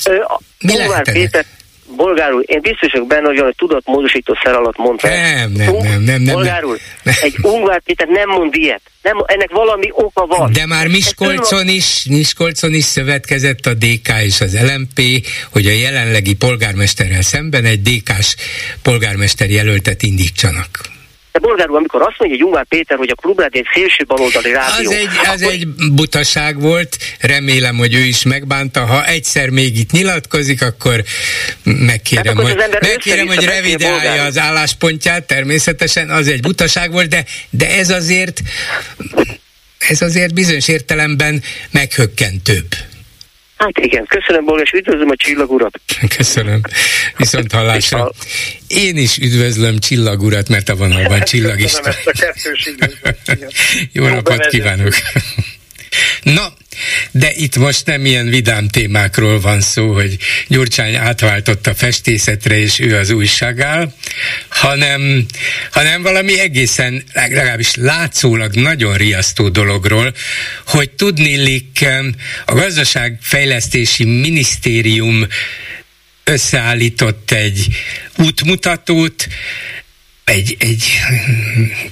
mi 0.58 0.76
lehet 0.76 1.12
Péter 1.12 1.46
Bolgárul, 1.96 2.42
én 2.42 2.60
biztos 2.60 2.92
vagyok 2.92 3.06
benne, 3.06 3.26
hogy 3.26 3.38
a 3.38 3.52
tudatmódosító 3.56 4.38
szer 4.42 4.54
alatt 4.54 4.76
mondta. 4.76 5.08
Nem, 5.08 5.52
nem, 5.52 5.74
nem, 5.74 6.02
nem, 6.02 6.22
nem. 6.22 6.34
Bolgárul, 6.34 6.78
nem. 7.02 7.14
egy 7.20 7.36
ungvár 7.42 7.80
Péter 7.80 8.08
nem 8.08 8.28
mond 8.28 8.54
ilyet. 8.54 8.80
Nem, 9.02 9.16
ennek 9.26 9.50
valami 9.50 9.88
oka 9.92 10.26
van. 10.26 10.52
De 10.52 10.66
már 10.66 10.88
Miskolcon 10.88 11.68
is, 11.68 12.06
Miskolcon 12.08 12.74
is 12.74 12.84
szövetkezett 12.84 13.66
a 13.66 13.74
DK 13.74 14.08
és 14.24 14.40
az 14.40 14.58
LMP, 14.60 15.26
hogy 15.52 15.66
a 15.66 15.72
jelenlegi 15.72 16.34
polgármesterrel 16.34 17.22
szemben 17.22 17.64
egy 17.64 17.82
DK-s 17.82 18.36
polgármester 18.82 19.50
jelöltet 19.50 20.02
indítsanak. 20.02 20.94
De 21.36 21.42
bolgárul, 21.42 21.76
amikor 21.76 22.02
azt 22.02 22.14
mondja 22.18 22.44
Ungár 22.46 22.64
Péter, 22.64 22.96
hogy 22.96 23.10
a 23.10 23.14
klubrád 23.14 23.54
egy 23.54 23.66
szélső 23.74 24.04
baloldali 24.04 24.52
rádió. 24.52 24.90
Az 24.90 24.96
egy, 24.96 25.08
az 25.22 25.42
akkor... 25.42 25.52
egy 25.52 25.68
butaság 25.92 26.60
volt, 26.60 26.96
remélem, 27.20 27.76
hogy 27.76 27.94
ő 27.94 27.98
is 27.98 28.22
megbánta. 28.22 28.84
Ha 28.84 29.06
egyszer 29.06 29.48
még 29.48 29.78
itt 29.78 29.90
nyilatkozik, 29.90 30.62
akkor 30.62 31.02
megkérem, 31.62 32.38
akkor 32.38 32.50
hogy, 32.50 32.78
megkérem, 32.80 33.26
hogy 33.26 33.44
revideálja 33.44 34.22
az 34.22 34.38
álláspontját, 34.38 35.26
természetesen 35.26 36.10
az 36.10 36.28
egy 36.28 36.40
butaság 36.40 36.92
volt, 36.92 37.08
de, 37.08 37.24
de 37.50 37.70
ez 37.70 37.90
azért 37.90 38.40
ez 39.78 40.02
azért 40.02 40.34
bizonyos 40.34 40.68
értelemben 40.68 41.42
meghökkentőbb. 41.70 42.66
Hát 43.56 43.78
igen, 43.78 44.06
köszönöm 44.06 44.44
Bolga, 44.44 44.62
és 44.62 44.70
üdvözlöm 44.70 45.10
a 45.10 45.16
csillagurat. 45.16 45.80
Köszönöm, 46.16 46.60
viszont 47.16 47.52
hallásra. 47.52 48.10
Én 48.68 48.96
is 48.96 49.18
üdvözlöm 49.18 49.78
csillagurat, 49.78 50.48
mert 50.48 50.68
a 50.68 50.76
vonalban 50.76 51.20
csillag 51.20 51.60
is. 51.60 51.72
Jó 53.92 54.06
napot 54.06 54.46
kívánok! 54.46 54.94
Na, 56.22 56.56
de 57.10 57.32
itt 57.34 57.56
most 57.56 57.86
nem 57.86 58.04
ilyen 58.04 58.28
vidám 58.28 58.68
témákról 58.68 59.40
van 59.40 59.60
szó, 59.60 59.92
hogy 59.92 60.16
Gyurcsány 60.48 60.94
átváltott 60.94 61.66
a 61.66 61.74
festészetre, 61.74 62.58
és 62.58 62.78
ő 62.78 62.96
az 62.96 63.10
újságál, 63.10 63.94
hanem, 64.48 65.26
hanem 65.70 66.02
valami 66.02 66.40
egészen, 66.40 67.04
legalábbis 67.12 67.74
látszólag 67.74 68.54
nagyon 68.54 68.96
riasztó 68.96 69.48
dologról, 69.48 70.14
hogy 70.66 70.90
tudnélik 70.90 71.84
a 72.46 72.54
gazdaságfejlesztési 72.54 74.04
minisztérium 74.04 75.26
összeállított 76.24 77.30
egy 77.30 77.66
útmutatót, 78.16 79.26
egy, 80.26 80.56
egy 80.58 80.84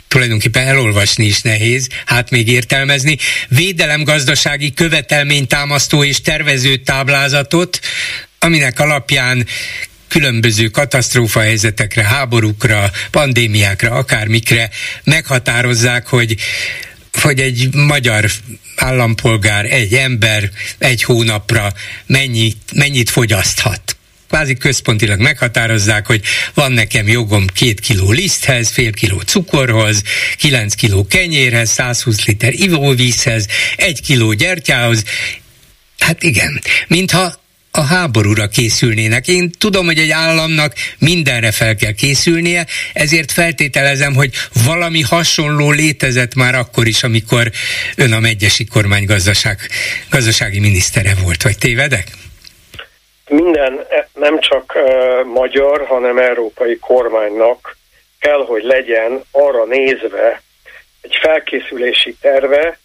tulajdonképpen 0.08 0.66
elolvasni 0.66 1.24
is 1.24 1.40
nehéz, 1.40 1.88
hát 2.04 2.30
még 2.30 2.48
értelmezni, 2.48 3.16
védelemgazdasági 3.48 4.72
követelménytámasztó 4.72 6.04
és 6.04 6.20
tervező 6.20 6.76
táblázatot, 6.76 7.80
aminek 8.38 8.80
alapján 8.80 9.46
különböző 10.08 10.68
katasztrófa 10.68 11.40
helyzetekre, 11.40 12.02
háborúkra, 12.02 12.90
pandémiákra, 13.10 13.90
akármikre 13.90 14.70
meghatározzák, 15.04 16.06
hogy 16.06 16.36
hogy 17.22 17.40
egy 17.40 17.74
magyar 17.74 18.30
állampolgár, 18.76 19.64
egy 19.64 19.94
ember 19.94 20.50
egy 20.78 21.02
hónapra 21.02 21.72
mennyit, 22.06 22.58
mennyit 22.72 23.10
fogyaszthat 23.10 23.93
kvázi 24.34 24.54
központilag 24.54 25.20
meghatározzák, 25.20 26.06
hogy 26.06 26.22
van 26.54 26.72
nekem 26.72 27.08
jogom 27.08 27.46
két 27.46 27.80
kiló 27.80 28.10
liszthez, 28.10 28.68
fél 28.70 28.92
kiló 28.92 29.20
cukorhoz, 29.20 30.02
kilenc 30.36 30.74
kiló 30.74 31.06
kenyérhez, 31.06 31.70
120 31.70 32.24
liter 32.24 32.52
ivóvízhez, 32.52 33.46
egy 33.76 34.00
kiló 34.00 34.32
gyertyához. 34.32 35.04
Hát 35.98 36.22
igen, 36.22 36.62
mintha 36.86 37.42
a 37.70 37.80
háborúra 37.80 38.48
készülnének. 38.48 39.28
Én 39.28 39.50
tudom, 39.58 39.86
hogy 39.86 39.98
egy 39.98 40.10
államnak 40.10 40.74
mindenre 40.98 41.50
fel 41.50 41.74
kell 41.74 41.92
készülnie, 41.92 42.66
ezért 42.92 43.32
feltételezem, 43.32 44.14
hogy 44.14 44.32
valami 44.64 45.00
hasonló 45.00 45.70
létezett 45.70 46.34
már 46.34 46.54
akkor 46.54 46.86
is, 46.86 47.02
amikor 47.02 47.52
ön 47.94 48.12
a 48.12 48.20
megyesi 48.20 48.64
kormány 48.64 49.04
gazdaság, 49.04 49.58
gazdasági 50.10 50.58
minisztere 50.58 51.14
volt, 51.14 51.42
vagy 51.42 51.58
tévedek? 51.58 52.22
Minden 53.28 53.86
e, 53.88 54.08
nem 54.14 54.38
csak 54.38 54.78
magyar, 55.24 55.86
hanem 55.86 56.18
európai 56.18 56.78
kormánynak 56.78 57.76
kell, 58.20 58.44
hogy 58.44 58.62
legyen 58.62 59.24
arra 59.30 59.64
nézve 59.64 60.42
egy 61.00 61.16
felkészülési 61.20 62.16
terve, 62.20 62.78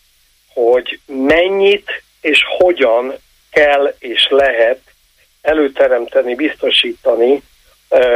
hogy 0.54 1.00
mennyit 1.06 2.04
és 2.22 2.44
hogyan 2.58 3.14
kell 3.52 3.96
és 4.00 4.28
lehet 4.30 4.80
előteremteni, 5.42 6.36
biztosítani 6.36 7.42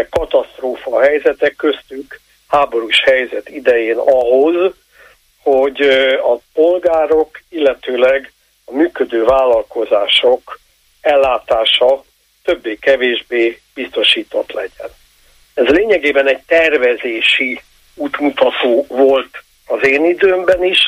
katasztrófa 0.10 1.02
helyzetek 1.02 1.56
köztük 1.56 2.20
háborús 2.48 3.04
helyzet 3.04 3.50
idején 3.50 3.98
ahhoz, 3.98 4.74
hogy 5.42 5.82
a 6.24 6.38
polgárok, 6.54 7.42
illetőleg 7.50 8.32
a 8.66 8.74
működő 8.74 9.24
vállalkozások 9.24 10.60
ellátása 11.02 12.04
többé-kevésbé 12.44 13.60
biztosított 13.74 14.52
legyen. 14.52 14.90
Ez 15.54 15.66
lényegében 15.66 16.28
egy 16.28 16.42
tervezési 16.48 17.62
útmutató 17.96 18.86
volt 18.88 19.44
az 19.66 19.88
én 19.88 20.06
időmben 20.06 20.64
is, 20.64 20.80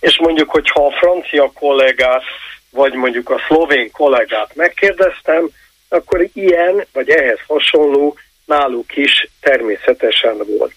és 0.00 0.18
mondjuk, 0.18 0.50
hogyha 0.50 0.86
a 0.86 0.96
francia 0.96 1.50
kollégát, 1.54 2.22
vagy 2.70 2.92
mondjuk 2.92 3.30
a 3.30 3.42
szlovén 3.48 3.90
kollégát 3.90 4.54
megkérdeztem, 4.54 5.48
akkor 5.88 6.28
ilyen, 6.32 6.86
vagy 6.92 7.08
ehhez 7.08 7.38
hasonló 7.46 8.16
náluk 8.44 8.96
is 8.96 9.28
természetesen 9.40 10.36
volt. 10.46 10.72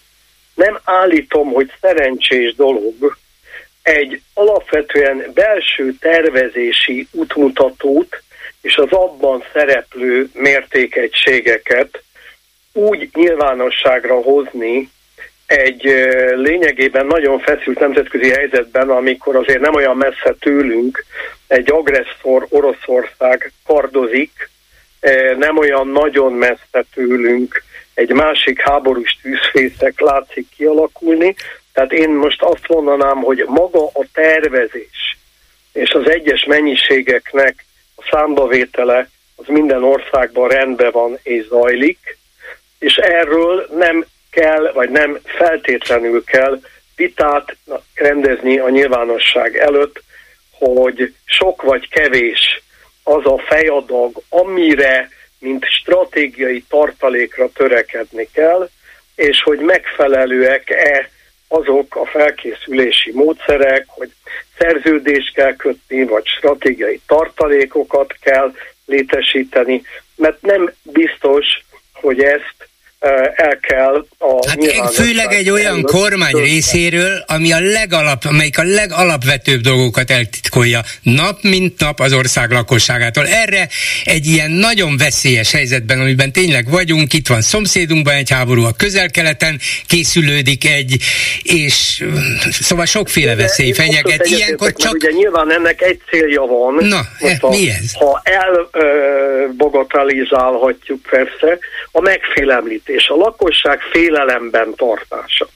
Nem 0.54 0.80
állítom, 0.84 1.52
hogy 1.52 1.72
szerencsés 1.80 2.54
dolog 2.54 3.16
egy 3.82 4.20
alapvetően 4.34 5.30
belső 5.34 5.94
tervezési 6.00 7.08
útmutatót 7.12 8.22
és 8.62 8.76
az 8.76 8.92
abban 8.92 9.44
szereplő 9.52 10.30
mértékegységeket 10.32 12.02
úgy 12.72 13.08
nyilvánosságra 13.14 14.14
hozni 14.14 14.90
egy 15.46 15.82
lényegében 16.34 17.06
nagyon 17.06 17.38
feszült 17.38 17.78
nemzetközi 17.78 18.30
helyzetben, 18.30 18.90
amikor 18.90 19.36
azért 19.36 19.60
nem 19.60 19.74
olyan 19.74 19.96
messze 19.96 20.34
tőlünk 20.40 21.04
egy 21.46 21.70
agresszor 21.70 22.46
Oroszország 22.48 23.52
kardozik, 23.66 24.50
nem 25.38 25.58
olyan 25.58 25.88
nagyon 25.88 26.32
messze 26.32 26.84
tőlünk 26.94 27.62
egy 27.94 28.12
másik 28.12 28.60
háborús 28.60 29.18
tűzfészek 29.22 30.00
látszik 30.00 30.46
kialakulni. 30.56 31.34
Tehát 31.72 31.92
én 31.92 32.10
most 32.10 32.42
azt 32.42 32.68
mondanám, 32.68 33.16
hogy 33.16 33.44
maga 33.46 33.84
a 33.84 34.04
tervezés 34.12 35.18
és 35.72 35.90
az 35.90 36.10
egyes 36.10 36.44
mennyiségeknek 36.44 37.64
a 38.00 38.08
számbavétele 38.10 39.08
az 39.36 39.46
minden 39.46 39.84
országban 39.84 40.48
rendben 40.48 40.90
van 40.90 41.18
és 41.22 41.46
zajlik, 41.46 42.18
és 42.78 42.96
erről 42.96 43.66
nem 43.76 44.04
kell, 44.30 44.72
vagy 44.72 44.90
nem 44.90 45.18
feltétlenül 45.24 46.24
kell 46.24 46.60
vitát 46.96 47.56
rendezni 47.94 48.58
a 48.58 48.68
nyilvánosság 48.68 49.56
előtt, 49.56 50.02
hogy 50.50 51.14
sok 51.24 51.62
vagy 51.62 51.88
kevés 51.88 52.62
az 53.02 53.26
a 53.26 53.38
fejadag, 53.38 54.22
amire, 54.28 55.08
mint 55.38 55.64
stratégiai 55.64 56.64
tartalékra 56.68 57.48
törekedni 57.52 58.28
kell, 58.32 58.68
és 59.14 59.42
hogy 59.42 59.58
megfelelőek-e 59.58 61.10
azok 61.52 61.96
a 61.96 62.06
felkészülési 62.06 63.12
módszerek, 63.12 63.84
hogy 63.88 64.10
szerződést 64.58 65.34
kell 65.34 65.56
kötni, 65.56 66.04
vagy 66.04 66.26
stratégiai 66.26 67.00
tartalékokat 67.06 68.12
kell 68.20 68.52
létesíteni, 68.86 69.82
mert 70.16 70.42
nem 70.42 70.72
biztos, 70.82 71.46
hogy 71.92 72.20
ezt 72.22 72.68
el 73.34 73.58
kell 73.60 74.06
a 74.18 74.48
Hát 74.48 74.58
főleg 74.94 75.32
egy 75.32 75.50
olyan 75.50 75.72
előtt 75.72 75.90
kormány 75.90 76.30
tölteni. 76.30 76.52
részéről, 76.52 77.24
ami 77.26 77.52
a 77.52 77.60
legalap, 77.60 78.24
amelyik 78.24 78.58
a 78.58 78.62
legalapvetőbb 78.62 79.60
dolgokat 79.60 80.10
eltitkolja 80.10 80.80
nap 81.02 81.42
mint 81.42 81.80
nap 81.80 82.00
az 82.00 82.12
ország 82.12 82.50
lakosságától. 82.50 83.26
Erre 83.26 83.68
egy 84.04 84.26
ilyen 84.26 84.50
nagyon 84.50 84.96
veszélyes 84.96 85.52
helyzetben, 85.52 86.00
amiben 86.00 86.32
tényleg 86.32 86.70
vagyunk, 86.70 87.12
itt 87.12 87.28
van 87.28 87.40
szomszédunkban 87.40 88.14
egy 88.14 88.30
háború, 88.30 88.64
a 88.64 88.72
közel-keleten 88.76 89.60
készülődik 89.86 90.68
egy, 90.68 90.96
és 91.42 92.04
szóval 92.50 92.86
sokféle 92.86 93.36
veszély 93.36 93.72
fenyeget. 93.72 94.26
Ilyenkor 94.26 94.72
csak... 94.72 94.92
Ugye 94.92 95.10
nyilván 95.10 95.52
ennek 95.52 95.82
egy 95.82 96.00
célja 96.10 96.42
van. 96.42 96.74
Na, 96.74 97.00
e, 97.18 97.36
a, 97.40 97.48
mi 97.48 97.68
ez? 97.68 97.92
Ha 97.92 98.22
elbogotalizálhatjuk 98.24 101.02
persze, 101.02 101.58
a 101.92 102.00
megfélemlítés 102.00 102.88
és 102.90 103.08
a 103.08 103.16
lakosság 103.16 103.80
félelemben 103.80 104.74
tartása. 104.74 105.48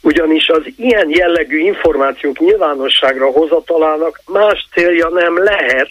Ugyanis 0.00 0.48
az 0.48 0.62
ilyen 0.76 1.10
jellegű 1.10 1.58
információk 1.58 2.38
nyilvánosságra 2.38 3.30
hozatalának 3.30 4.20
más 4.26 4.68
célja 4.72 5.08
nem 5.08 5.42
lehet, 5.42 5.90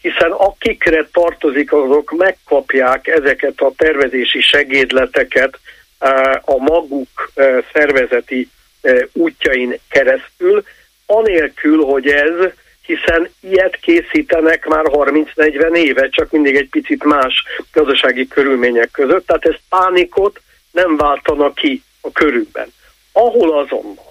hiszen 0.00 0.30
akikre 0.30 1.08
tartozik, 1.12 1.72
azok 1.72 2.10
megkapják 2.10 3.06
ezeket 3.06 3.60
a 3.60 3.72
tervezési 3.76 4.40
segédleteket 4.40 5.58
eh, 5.98 6.34
a 6.44 6.56
maguk 6.56 7.30
eh, 7.34 7.58
szervezeti 7.72 8.48
eh, 8.80 8.98
útjain 9.12 9.78
keresztül, 9.88 10.64
anélkül, 11.06 11.84
hogy 11.84 12.08
ez, 12.08 12.52
hiszen 12.86 13.30
ilyet 13.40 13.76
készítenek 13.76 14.66
már 14.66 14.84
30-40 14.88 15.76
éve, 15.76 16.08
csak 16.08 16.30
mindig 16.30 16.56
egy 16.56 16.68
picit 16.68 17.04
más 17.04 17.44
gazdasági 17.72 18.28
körülmények 18.28 18.90
között, 18.90 19.26
tehát 19.26 19.46
ez 19.46 19.54
pánikot 19.68 20.40
nem 20.70 20.96
váltana 20.96 21.52
ki 21.52 21.82
a 22.00 22.12
körülben. 22.12 22.72
Ahol 23.12 23.58
azonban 23.58 24.04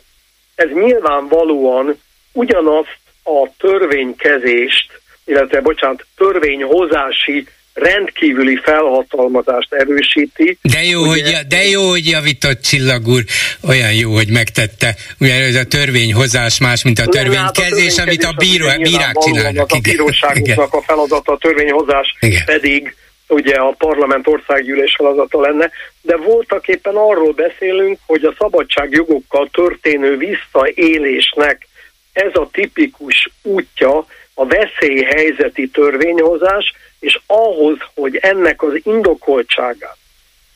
ez 0.56 0.70
nyilvánvalóan 0.70 2.02
ugyanazt 2.32 3.00
a 3.24 3.50
törvénykezést, 3.58 5.02
illetve 5.26 5.62
bocsánat, 5.62 6.06
törvényhozási 6.16 7.48
rendkívüli 7.76 8.60
felhatalmazást 8.64 9.74
erősíti. 9.74 10.58
De 10.62 10.84
jó, 10.84 11.02
ugye, 11.02 11.36
hogy, 11.36 11.48
de 11.48 11.64
jó, 11.68 11.90
hogy 11.90 12.06
javított 12.06 12.62
Csillag 12.62 13.08
úr, 13.08 13.24
olyan 13.68 13.94
jó, 13.94 14.14
hogy 14.14 14.30
megtette. 14.30 14.96
Ugye 15.20 15.34
ez 15.34 15.56
a 15.56 15.64
törvényhozás 15.64 16.60
más, 16.60 16.84
mint 16.84 17.00
a 17.00 17.06
törvénykezés, 17.06 17.96
hát 17.96 17.98
a 17.98 18.10
amit 18.10 18.24
a 18.24 18.34
bíró, 18.38 18.66
bírák 18.78 19.18
csinálnak. 19.18 19.72
A 19.72 19.80
bíróságoknak 19.80 20.74
a 20.74 20.82
feladata, 20.82 21.32
a 21.32 21.38
törvényhozás 21.38 22.16
Igen. 22.20 22.46
pedig 22.46 22.96
ugye 23.28 23.56
a 23.56 23.76
parlament 23.78 24.28
országgyűlés 24.28 24.94
feladata 24.98 25.42
lenne, 25.42 25.72
de 26.02 26.16
voltak 26.16 26.68
éppen 26.68 26.96
arról 26.96 27.34
beszélünk, 27.34 28.00
hogy 28.06 28.24
a 28.24 28.36
szabadságjogokkal 28.38 29.50
történő 29.52 30.18
visszaélésnek 30.18 31.68
ez 32.14 32.32
a 32.34 32.50
tipikus 32.52 33.30
útja 33.42 34.06
a 34.34 34.46
veszélyhelyzeti 34.46 35.68
törvényhozás, 35.68 36.74
és 37.00 37.20
ahhoz, 37.28 37.78
hogy 37.96 38.16
ennek 38.16 38.64
az 38.64 38.80
indokoltságát, 38.84 39.98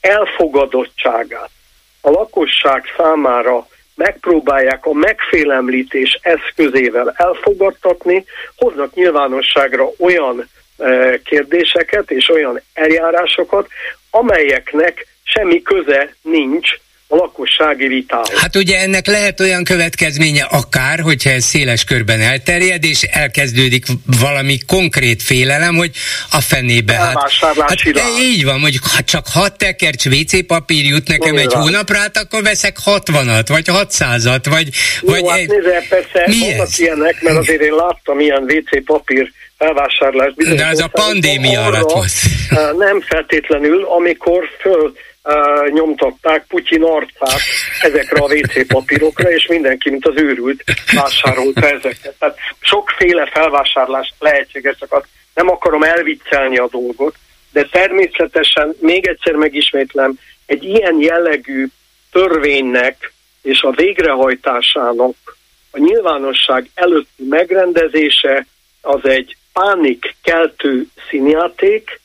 elfogadottságát 0.02 1.50
a 2.02 2.10
lakosság 2.10 2.84
számára 2.98 3.68
megpróbálják 3.96 4.86
a 4.86 4.94
megfélemlítés 4.94 6.20
eszközével 6.22 7.14
elfogadtatni, 7.18 8.26
hoznak 8.56 8.94
nyilvánosságra 8.94 9.90
olyan 10.00 10.50
e, 10.78 11.20
kérdéseket 11.22 12.12
és 12.12 12.30
olyan 12.30 12.62
eljárásokat, 12.74 13.68
amelyeknek 14.12 15.08
semmi 15.24 15.62
köze 15.62 16.16
nincs 16.22 16.70
a 17.12 17.16
lakossági 17.16 17.88
vitához. 17.88 18.40
Hát 18.40 18.56
ugye 18.56 18.80
ennek 18.80 19.08
lehet 19.08 19.40
olyan 19.40 19.64
következménye 19.64 20.44
akár, 20.44 21.00
hogyha 21.00 21.30
ez 21.30 21.44
széles 21.44 21.84
körben 21.84 22.22
elterjed, 22.22 22.84
és 22.84 23.04
elkezdődik 23.04 23.86
valami 24.20 24.58
konkrét 24.68 25.24
félelem, 25.24 25.76
hogy 25.76 25.92
a 26.32 26.42
fenébe. 26.42 26.94
Hát, 26.94 27.32
hát 27.60 28.20
így 28.20 28.46
van, 28.46 28.60
mondjuk 28.60 28.84
ha 28.96 29.04
csak 29.04 29.26
hat 29.28 29.58
tekercs 29.58 30.06
WC 30.06 30.46
papír 30.46 30.86
jut 30.86 31.08
nekem 31.08 31.34
Nyilván. 31.34 31.44
egy 31.44 31.54
hónapra, 31.54 31.98
hát 31.98 32.18
akkor 32.18 32.44
veszek 32.44 32.78
hatvanat, 32.84 33.48
vagy 33.48 33.68
hatszázat, 33.68 34.46
vagy... 34.46 34.70
Jó, 35.02 35.10
vagy 35.12 35.30
hát 35.30 35.48
nézze, 35.48 35.84
persze 35.90 36.24
mi 36.26 36.52
ez? 36.52 36.80
ilyenek, 36.80 37.22
mert 37.22 37.38
azért 37.38 37.62
én 37.62 37.74
láttam 37.74 38.20
ilyen 38.20 38.44
WC 38.44 38.86
papír 38.86 39.32
felvásárlást. 39.58 40.56
De 40.56 40.68
az 40.68 40.80
a 40.80 40.88
pandémia 40.88 41.66
alatt 41.66 41.92
volt. 41.92 42.12
Nem 42.78 43.02
feltétlenül, 43.02 43.86
amikor 43.86 44.44
föl 44.62 44.94
nyomtatták 45.70 46.46
Putyin 46.48 46.84
arcát 46.84 47.40
ezekre 47.82 48.24
a 48.24 48.34
WC 48.34 48.68
papírokra, 48.68 49.32
és 49.32 49.48
mindenki, 49.48 49.90
mint 49.90 50.06
az 50.06 50.16
őrült, 50.16 50.64
vásárolta 50.96 51.68
ezeket. 51.68 52.16
Tehát 52.20 52.38
sokféle 52.60 53.30
felvásárlás 53.32 54.14
lehetséges, 54.20 54.78
csak 54.80 55.08
nem 55.34 55.50
akarom 55.50 55.84
elviccelni 55.84 56.58
a 56.58 56.68
dolgot, 56.72 57.16
de 57.52 57.64
természetesen, 57.64 58.76
még 58.80 59.08
egyszer 59.08 59.34
megismétlem, 59.34 60.20
egy 60.46 60.64
ilyen 60.64 61.00
jellegű 61.00 61.68
törvénynek 62.12 63.14
és 63.42 63.62
a 63.62 63.72
végrehajtásának 63.72 65.16
a 65.72 65.80
nyilvánosság 65.80 66.70
előtti 66.74 67.24
megrendezése 67.30 68.46
az 68.82 69.06
egy 69.06 69.38
pánik 69.54 70.16
keltő 70.24 70.88
színjáték, 71.10 72.02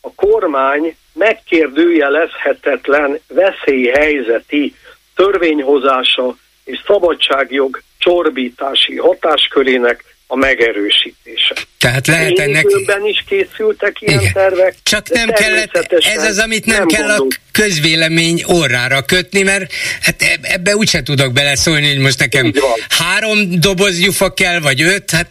a 0.00 0.14
kormány 0.14 0.96
megkérdőjelezhetetlen 1.16 3.20
veszélyhelyzeti 3.28 4.74
törvényhozása 5.14 6.36
és 6.64 6.82
szabadságjog 6.86 7.82
csorbítási 7.98 8.96
hatáskörének 8.96 10.15
a 10.26 10.36
megerősítése. 10.36 11.54
Tehát 11.78 12.06
lehet 12.06 12.38
ennek... 12.38 12.66
is 13.02 13.24
készültek 13.28 13.96
ilyen 14.00 14.20
Igen. 14.20 14.32
tervek. 14.32 14.74
Csak 14.82 15.08
nem 15.08 15.28
kellett, 15.28 15.76
ez 16.14 16.24
az, 16.24 16.38
amit 16.38 16.64
nem, 16.64 16.76
nem 16.76 16.86
kell 16.86 17.06
gondol. 17.06 17.26
a 17.30 17.50
közvélemémi 17.52 18.42
órára 18.52 19.02
kötni, 19.02 19.42
mert 19.42 19.72
hát 20.02 20.22
ebbe 20.42 20.76
úgyse 20.76 21.02
tudok 21.02 21.32
beleszólni, 21.32 21.88
hogy 21.88 21.98
most 21.98 22.18
nekem 22.18 22.52
három 22.88 23.60
doboz 23.60 23.98
gyufa 23.98 24.32
kell, 24.34 24.60
vagy 24.60 24.82
öt, 24.82 25.10
hát... 25.10 25.30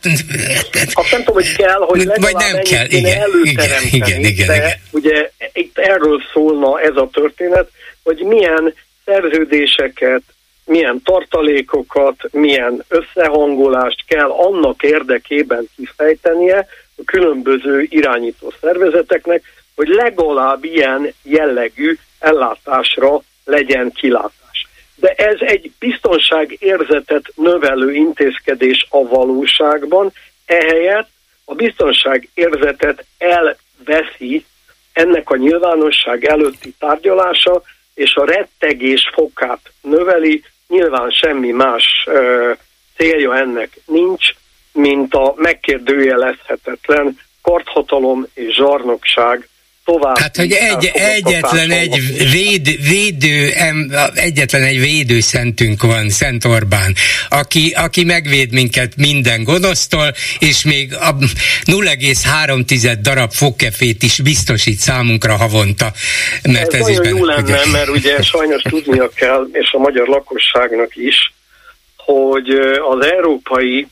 Azt 0.94 1.12
nem 1.12 1.24
tudom, 1.24 1.34
hogy 1.36 1.56
kell, 1.56 1.80
hogy 1.80 2.06
vagy 2.06 2.36
nem 2.36 2.62
kell, 2.62 2.86
igen, 2.86 3.30
igen, 3.42 3.82
igen, 3.84 4.24
igen, 4.24 4.48
de 4.48 4.56
igen. 4.56 4.80
ugye 4.92 5.32
itt 5.54 5.78
erről 5.78 6.22
szólna 6.34 6.82
ez 6.82 6.96
a 6.96 7.10
történet, 7.14 7.70
hogy 8.04 8.18
milyen 8.18 8.74
szerződéseket, 9.06 10.22
milyen 10.66 11.02
tartalékokat, 11.04 12.16
milyen 12.32 12.84
összehangolást 12.88 14.04
kell 14.08 14.30
annak 14.30 14.84
érdekében 14.84 15.70
kifejtenie 15.76 16.68
a 16.98 17.02
különböző 17.06 17.86
irányító 17.90 18.54
szervezeteknek, 18.62 19.44
hogy 19.76 19.88
legalább 19.88 20.64
ilyen 20.64 21.14
jellegű 21.24 21.98
ellátásra 22.20 23.22
legyen 23.44 23.92
kilátás. 23.92 24.68
De 24.96 25.10
ez 25.10 25.36
egy 25.40 25.72
biztonságérzetet 25.80 27.32
növelő 27.36 27.94
intézkedés 27.94 28.88
a 28.90 29.08
valóságban, 29.08 30.12
ehelyett 30.46 31.10
a 31.46 31.56
biztonságérzetet 31.56 33.06
elveszi 33.18 34.46
ennek 34.94 35.30
a 35.30 35.36
nyilvánosság 35.36 36.26
előtti 36.26 36.74
tárgyalása, 36.80 37.62
és 37.94 38.16
a 38.16 38.26
rettegés 38.26 39.10
fokát 39.14 39.72
növeli, 39.82 40.44
nyilván 40.68 41.10
semmi 41.10 41.52
más 41.52 42.04
ö, 42.08 42.52
célja 42.98 43.38
ennek 43.38 43.80
nincs, 43.86 44.34
mint 44.72 45.14
a 45.14 45.34
megkérdőjelezhetetlen 45.36 47.20
karthatalom 47.42 48.26
és 48.34 48.56
zsarnokság 48.56 49.50
tovább. 49.86 50.18
Hát, 50.18 50.36
hogy 50.36 50.52
egy, 50.52 50.92
egyetlen 50.94 51.72
egy 51.72 52.02
véd, 52.32 52.88
védő, 52.88 53.54
egyetlen 54.14 54.62
egy 54.62 54.80
védőszentünk 54.80 55.84
van, 55.84 56.10
Szent 56.10 56.46
Orbán, 56.46 56.96
aki, 57.30 57.74
aki 57.76 58.04
megvéd 58.04 58.52
minket 58.52 58.96
minden 58.96 59.44
gonosztól, 59.44 60.14
és 60.40 60.64
még 60.64 60.94
a 60.94 61.16
0,3 61.16 62.98
darab 63.02 63.32
fogkefét 63.32 64.04
is 64.04 64.20
biztosít 64.20 64.78
számunkra 64.78 65.36
havonta. 65.36 65.92
Mert 66.44 66.74
ez, 66.74 66.82
ez 66.82 66.88
is 66.88 66.98
benne, 66.98 67.10
jó 67.10 67.26
lenne, 67.26 67.42
ugye... 67.42 67.72
mert 67.72 67.90
ugye 67.90 68.22
sajnos 68.34 68.62
tudnia 68.62 69.10
kell, 69.10 69.48
és 69.52 69.72
a 69.72 69.78
magyar 69.78 70.08
lakosságnak 70.08 70.96
is, 70.96 71.34
hogy 71.98 72.50
az 72.90 73.06
európai 73.06 73.88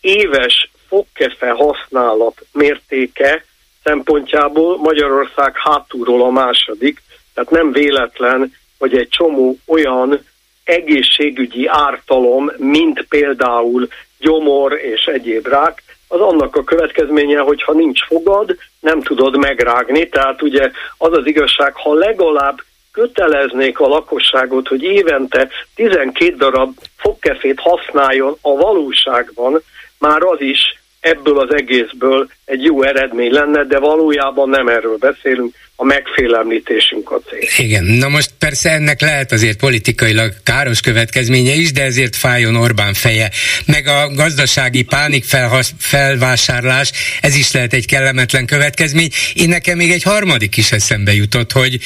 éves 0.00 0.70
fogkefe 0.88 1.50
használat 1.50 2.46
mértéke 2.52 3.44
szempontjából 3.86 4.78
Magyarország 4.78 5.56
hátulról 5.56 6.22
a 6.22 6.30
második, 6.30 7.02
tehát 7.34 7.50
nem 7.50 7.72
véletlen, 7.72 8.54
hogy 8.78 8.96
egy 8.96 9.08
csomó 9.08 9.58
olyan 9.66 10.24
egészségügyi 10.64 11.66
ártalom, 11.66 12.50
mint 12.56 13.06
például 13.08 13.88
gyomor 14.18 14.72
és 14.72 15.04
egyéb 15.04 15.46
rák, 15.46 15.82
az 16.08 16.20
annak 16.20 16.56
a 16.56 16.64
következménye, 16.64 17.38
hogy 17.40 17.62
ha 17.62 17.72
nincs 17.72 18.04
fogad, 18.06 18.56
nem 18.80 19.00
tudod 19.00 19.36
megrágni. 19.36 20.08
Tehát 20.08 20.42
ugye 20.42 20.70
az 20.98 21.12
az 21.12 21.26
igazság, 21.26 21.74
ha 21.74 21.94
legalább 21.94 22.62
köteleznék 22.92 23.80
a 23.80 23.86
lakosságot, 23.86 24.68
hogy 24.68 24.82
évente 24.82 25.48
12 25.74 26.36
darab 26.36 26.78
fogkefét 26.96 27.60
használjon 27.60 28.36
a 28.40 28.56
valóságban, 28.56 29.62
már 29.98 30.22
az 30.22 30.40
is 30.40 30.80
ebből 31.00 31.38
az 31.38 31.54
egészből 31.54 32.28
egy 32.46 32.62
jó 32.62 32.82
eredmény 32.82 33.32
lenne, 33.32 33.64
de 33.64 33.78
valójában 33.78 34.48
nem 34.48 34.68
erről 34.68 34.96
beszélünk, 34.96 35.54
a 35.78 35.84
megfélemlítésünk 35.84 37.10
a 37.10 37.20
cél. 37.30 37.66
Igen, 37.66 37.84
na 37.84 38.08
most 38.08 38.30
persze 38.38 38.70
ennek 38.70 39.00
lehet 39.00 39.32
azért 39.32 39.58
politikailag 39.58 40.32
káros 40.42 40.80
következménye 40.80 41.54
is, 41.54 41.72
de 41.72 41.82
ezért 41.82 42.16
fájjon 42.16 42.56
Orbán 42.56 42.94
feje. 42.94 43.30
Meg 43.66 43.86
a 43.86 44.10
gazdasági 44.14 44.82
pánik 44.82 45.24
felhas, 45.24 45.70
felvásárlás, 45.78 46.92
ez 47.20 47.36
is 47.36 47.52
lehet 47.52 47.72
egy 47.72 47.86
kellemetlen 47.86 48.46
következmény. 48.46 49.08
Én 49.34 49.48
nekem 49.48 49.76
még 49.76 49.90
egy 49.90 50.02
harmadik 50.02 50.56
is 50.56 50.72
eszembe 50.72 51.14
jutott, 51.14 51.52
hogy 51.52 51.78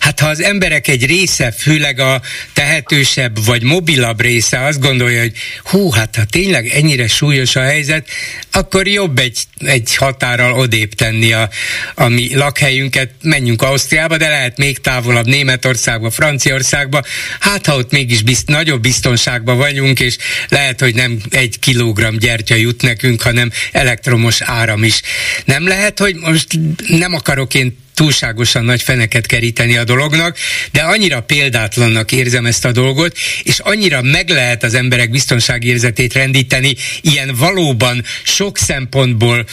hát 0.00 0.20
ha 0.20 0.28
az 0.28 0.42
emberek 0.42 0.88
egy 0.88 1.06
része, 1.06 1.52
főleg 1.52 1.98
a 1.98 2.20
tehetősebb 2.52 3.44
vagy 3.44 3.62
mobilabb 3.62 4.20
része 4.20 4.64
azt 4.64 4.80
gondolja, 4.80 5.20
hogy 5.20 5.32
hú, 5.64 5.90
hát 5.90 6.16
ha 6.16 6.22
tényleg 6.30 6.66
ennyire 6.66 7.08
súlyos 7.08 7.56
a 7.56 7.62
helyzet, 7.62 8.08
akkor 8.52 8.86
jobb 8.86 9.18
egy, 9.18 9.38
egy 9.58 9.96
határral 10.06 10.52
odébb 10.52 10.92
tenni 10.92 11.32
a, 11.32 11.48
a 11.94 12.08
mi 12.08 12.36
lakhelyünket, 12.36 13.10
menjünk 13.22 13.62
Ausztriába, 13.62 14.16
de 14.16 14.28
lehet 14.28 14.56
még 14.56 14.80
távolabb 14.80 15.26
Németországba, 15.26 16.10
Franciaországba, 16.10 17.02
hát 17.40 17.66
ha 17.66 17.76
ott 17.76 17.90
mégis 17.90 18.22
bizt, 18.22 18.48
nagyobb 18.48 18.80
biztonságban 18.80 19.56
vagyunk, 19.56 20.00
és 20.00 20.16
lehet, 20.48 20.80
hogy 20.80 20.94
nem 20.94 21.20
egy 21.30 21.58
kilogramm 21.58 22.16
gyertya 22.16 22.54
jut 22.54 22.82
nekünk, 22.82 23.22
hanem 23.22 23.50
elektromos 23.72 24.40
áram 24.40 24.84
is. 24.84 25.00
Nem 25.44 25.66
lehet, 25.66 25.98
hogy 25.98 26.14
most 26.14 26.46
nem 26.88 27.14
akarok 27.14 27.54
én 27.54 27.84
túlságosan 27.96 28.64
nagy 28.64 28.82
feneket 28.82 29.26
keríteni 29.26 29.76
a 29.76 29.84
dolognak, 29.84 30.36
de 30.72 30.82
annyira 30.82 31.22
példátlannak 31.22 32.12
érzem 32.12 32.46
ezt 32.46 32.64
a 32.64 32.72
dolgot, 32.72 33.12
és 33.42 33.58
annyira 33.58 34.00
meg 34.02 34.28
lehet 34.28 34.62
az 34.62 34.74
emberek 34.74 35.10
biztonságérzetét 35.10 36.12
rendíteni 36.12 36.74
ilyen 37.02 37.30
valóban 37.38 38.02
sok 38.24 38.56
szempontból 38.56 39.44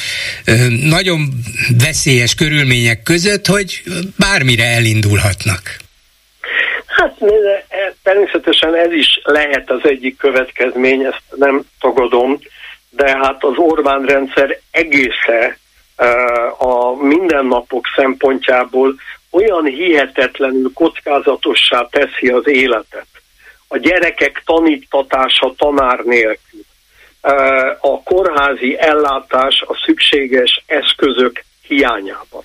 nagyon 0.84 1.30
veszélyes 1.84 2.36
körülmények 2.36 3.04
között, 3.04 3.46
hogy 3.48 3.82
bármire 4.18 4.66
elindulhatnak. 4.66 5.62
Hát 6.86 7.16
e, 7.70 7.96
természetesen 8.04 8.76
ez 8.76 8.92
is 8.92 9.22
lehet 9.24 9.72
az 9.72 9.80
egyik 9.84 10.18
következmény, 10.18 11.04
ezt 11.04 11.24
nem 11.36 11.64
tagadom, 11.80 12.40
de 12.90 13.18
hát 13.18 13.44
az 13.44 13.54
Orbán 13.56 14.06
rendszer 14.06 14.60
egésze 14.72 15.58
a 16.58 17.04
mindennapok 17.04 17.86
szempontjából 17.96 18.96
olyan 19.32 19.66
hihetetlenül 19.66 20.72
kockázatossá 20.74 21.88
teszi 21.92 22.28
az 22.28 22.48
életet. 22.48 23.08
A 23.68 23.78
gyerekek 23.78 24.42
tanítatása 24.46 25.54
tanár 25.58 26.00
nélkül, 26.00 26.62
a 27.80 28.04
kórházi 28.04 28.78
ellátás 28.80 29.64
a 29.68 29.82
szükséges 29.86 30.64
eszközök 30.66 31.44
hiányában. 31.68 32.44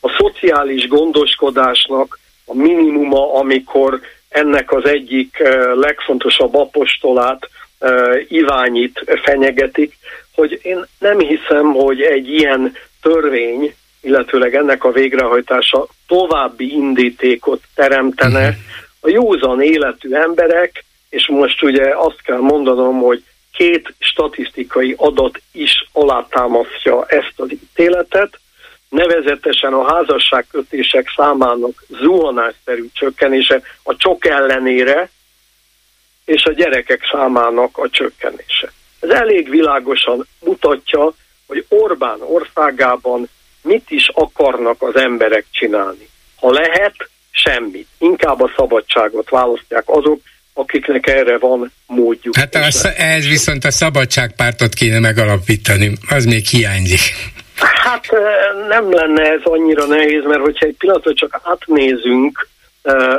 A 0.00 0.08
szociális 0.18 0.88
gondoskodásnak 0.88 2.18
a 2.44 2.54
minimuma, 2.54 3.34
amikor 3.34 4.00
ennek 4.28 4.72
az 4.72 4.84
egyik 4.84 5.42
legfontosabb 5.74 6.54
apostolát, 6.54 7.48
Iványit 8.28 9.04
fenyegetik, 9.22 9.98
hogy 10.34 10.60
én 10.62 10.86
nem 10.98 11.18
hiszem, 11.18 11.72
hogy 11.72 12.00
egy 12.00 12.28
ilyen 12.28 12.76
törvény, 13.02 13.74
illetőleg 14.00 14.54
ennek 14.54 14.84
a 14.84 14.92
végrehajtása 14.92 15.86
további 16.06 16.72
indítékot 16.72 17.62
teremtene. 17.74 18.56
A 19.00 19.08
józan 19.08 19.62
életű 19.62 20.14
emberek, 20.14 20.84
és 21.08 21.28
most 21.28 21.62
ugye 21.62 21.96
azt 21.96 22.22
kell 22.22 22.40
mondanom, 22.40 23.00
hogy 23.00 23.22
két 23.52 23.94
statisztikai 23.98 24.94
adat 24.98 25.40
is 25.52 25.88
alátámasztja 25.92 27.06
ezt 27.06 27.32
az 27.36 27.52
ítéletet, 27.52 28.40
nevezetesen 28.88 29.72
a 29.72 29.94
házasságkötések 29.94 31.12
számának 31.16 31.84
zuhanásszerű 31.88 32.86
csökkenése 32.92 33.62
a 33.82 33.96
csok 33.96 34.26
ellenére, 34.26 35.10
és 36.24 36.44
a 36.44 36.52
gyerekek 36.52 37.08
számának 37.12 37.78
a 37.78 37.88
csökkenése. 37.90 38.72
Ez 39.02 39.10
elég 39.10 39.50
világosan 39.50 40.26
mutatja, 40.40 41.12
hogy 41.46 41.64
Orbán 41.68 42.18
országában 42.20 43.28
mit 43.62 43.90
is 43.90 44.10
akarnak 44.14 44.82
az 44.82 44.96
emberek 44.96 45.44
csinálni. 45.50 46.08
Ha 46.40 46.50
lehet, 46.50 46.94
semmit. 47.30 47.88
Inkább 47.98 48.40
a 48.40 48.52
szabadságot 48.56 49.30
választják 49.30 49.82
azok, 49.86 50.20
akiknek 50.54 51.06
erre 51.06 51.38
van 51.38 51.72
módjuk. 51.86 52.36
Hát 52.36 52.54
az, 52.54 52.92
ez 52.96 53.28
viszont 53.28 53.64
a 53.64 53.70
szabadságpártot 53.70 54.74
kéne 54.74 54.98
megalapítani, 54.98 55.92
az 56.08 56.24
még 56.24 56.46
hiányzik. 56.46 57.00
Hát 57.56 58.08
nem 58.68 58.92
lenne 58.92 59.22
ez 59.22 59.40
annyira 59.42 59.86
nehéz, 59.86 60.24
mert 60.24 60.40
hogyha 60.40 60.66
egy 60.66 60.76
pillanatot 60.78 61.16
csak 61.16 61.40
átnézünk 61.44 62.48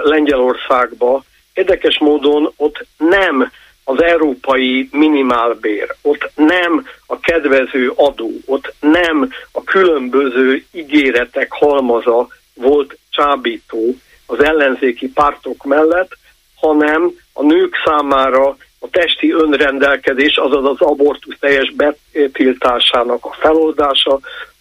Lengyelországba, 0.03 1.23
érdekes 1.53 1.97
módon 1.99 2.53
ott 2.55 2.85
nem 2.97 3.51
az 3.83 4.01
európai 4.01 4.89
minimálbér, 4.91 5.95
ott 6.01 6.31
nem 6.35 6.87
a 7.07 7.19
kedvező 7.19 7.91
adó, 7.95 8.31
ott 8.45 8.73
nem 8.79 9.29
a 9.51 9.63
különböző 9.63 10.65
ígéretek 10.71 11.51
halmaza 11.51 12.27
volt 12.53 12.97
csábító 13.09 13.95
az 14.25 14.43
ellenzéki 14.43 15.07
pártok 15.07 15.63
mellett, 15.63 16.17
hanem 16.55 17.11
a 17.33 17.43
nők 17.43 17.75
számára 17.85 18.57
a 18.79 18.89
testi 18.91 19.31
önrendelkezés, 19.31 20.37
azaz 20.37 20.65
az 20.65 20.81
abortusz 20.81 21.37
teljes 21.39 21.73
betiltásának 22.11 23.25
a 23.25 23.35
feloldása, 23.39 24.19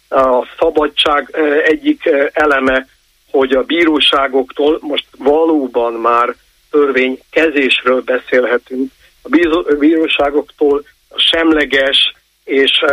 a 0.09 0.47
szabadság 0.59 1.29
eh, 1.31 1.57
egyik 1.57 2.05
eh, 2.05 2.27
eleme, 2.33 2.87
hogy 3.31 3.51
a 3.51 3.63
bíróságoktól 3.63 4.77
most 4.81 5.05
valóban 5.17 5.93
már 5.93 6.35
törvény 6.71 7.19
kezésről 7.31 8.01
beszélhetünk, 8.01 8.91
a 9.23 9.75
bíróságoktól 9.79 10.85
a 11.09 11.19
semleges 11.19 12.13
és 12.43 12.83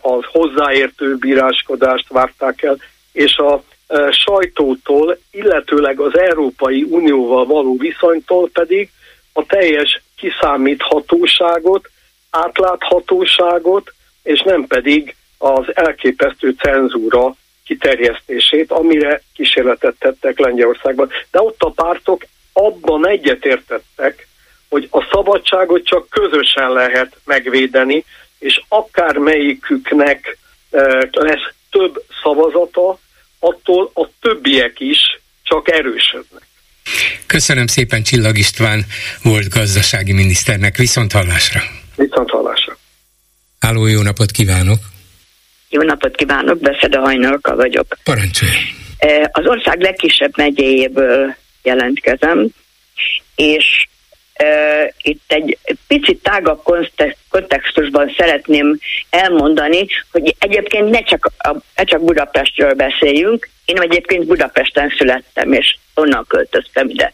az 0.00 0.24
hozzáértő 0.24 1.16
bíráskodást 1.16 2.08
várták 2.08 2.62
el, 2.62 2.76
és 3.12 3.36
a 3.36 3.62
sajtótól, 4.10 5.18
illetőleg 5.30 6.00
az 6.00 6.18
Európai 6.18 6.82
Unióval 6.82 7.46
való 7.46 7.76
viszonytól 7.76 8.50
pedig 8.52 8.90
a 9.32 9.46
teljes 9.46 10.02
kiszámíthatóságot, 10.16 11.90
átláthatóságot, 12.30 13.92
és 14.22 14.42
nem 14.42 14.66
pedig 14.66 15.16
az 15.38 15.64
elképesztő 15.74 16.50
cenzúra 16.50 17.34
kiterjesztését, 17.64 18.70
amire 18.70 19.22
kísérletet 19.34 19.94
tettek 19.98 20.38
Lengyelországban. 20.38 21.10
De 21.30 21.40
ott 21.40 21.62
a 21.62 21.70
pártok 21.70 22.26
abban 22.52 23.08
egyetértettek, 23.08 24.28
hogy 24.74 24.88
a 24.90 25.08
szabadságot 25.12 25.84
csak 25.84 26.08
közösen 26.08 26.72
lehet 26.72 27.16
megvédeni, 27.24 28.04
és 28.38 28.60
akármelyiküknek 28.68 30.38
lesz 31.10 31.52
több 31.70 32.04
szavazata, 32.22 32.98
attól 33.38 33.90
a 33.94 34.08
többiek 34.20 34.80
is 34.80 34.98
csak 35.42 35.70
erősödnek. 35.70 36.42
Köszönöm 37.26 37.66
szépen 37.66 38.02
Csillag 38.02 38.38
István 38.38 38.84
volt 39.22 39.48
gazdasági 39.48 40.12
miniszternek. 40.12 40.76
Viszont 40.76 41.12
hallásra. 41.12 41.60
Viszont 41.96 42.30
hallásra. 42.30 42.76
Háló, 43.60 43.86
jó 43.86 44.02
napot 44.02 44.30
kívánok! 44.30 44.78
Jó 45.68 45.82
napot 45.82 46.16
kívánok, 46.16 46.58
Beszede 46.58 46.98
Hajnalka 46.98 47.56
vagyok. 47.56 47.86
Parancsolj! 48.04 48.50
E, 48.98 49.30
az 49.32 49.46
ország 49.46 49.80
legkisebb 49.80 50.32
megyéjéből 50.36 51.34
jelentkezem, 51.62 52.48
és 53.34 53.86
itt 55.02 55.22
egy 55.26 55.58
picit 55.86 56.22
tágabb 56.22 56.62
kontextusban 57.30 58.14
szeretném 58.16 58.78
elmondani, 59.10 59.86
hogy 60.12 60.34
egyébként 60.38 60.90
ne 60.90 61.02
csak, 61.02 61.30
a, 61.38 61.56
ne 61.74 61.84
csak 61.84 62.04
Budapestről 62.04 62.74
beszéljünk, 62.74 63.48
én 63.64 63.80
egyébként 63.80 64.26
Budapesten 64.26 64.94
születtem, 64.98 65.52
és 65.52 65.76
onnan 65.94 66.24
költöztem 66.28 66.88
ide. 66.88 67.12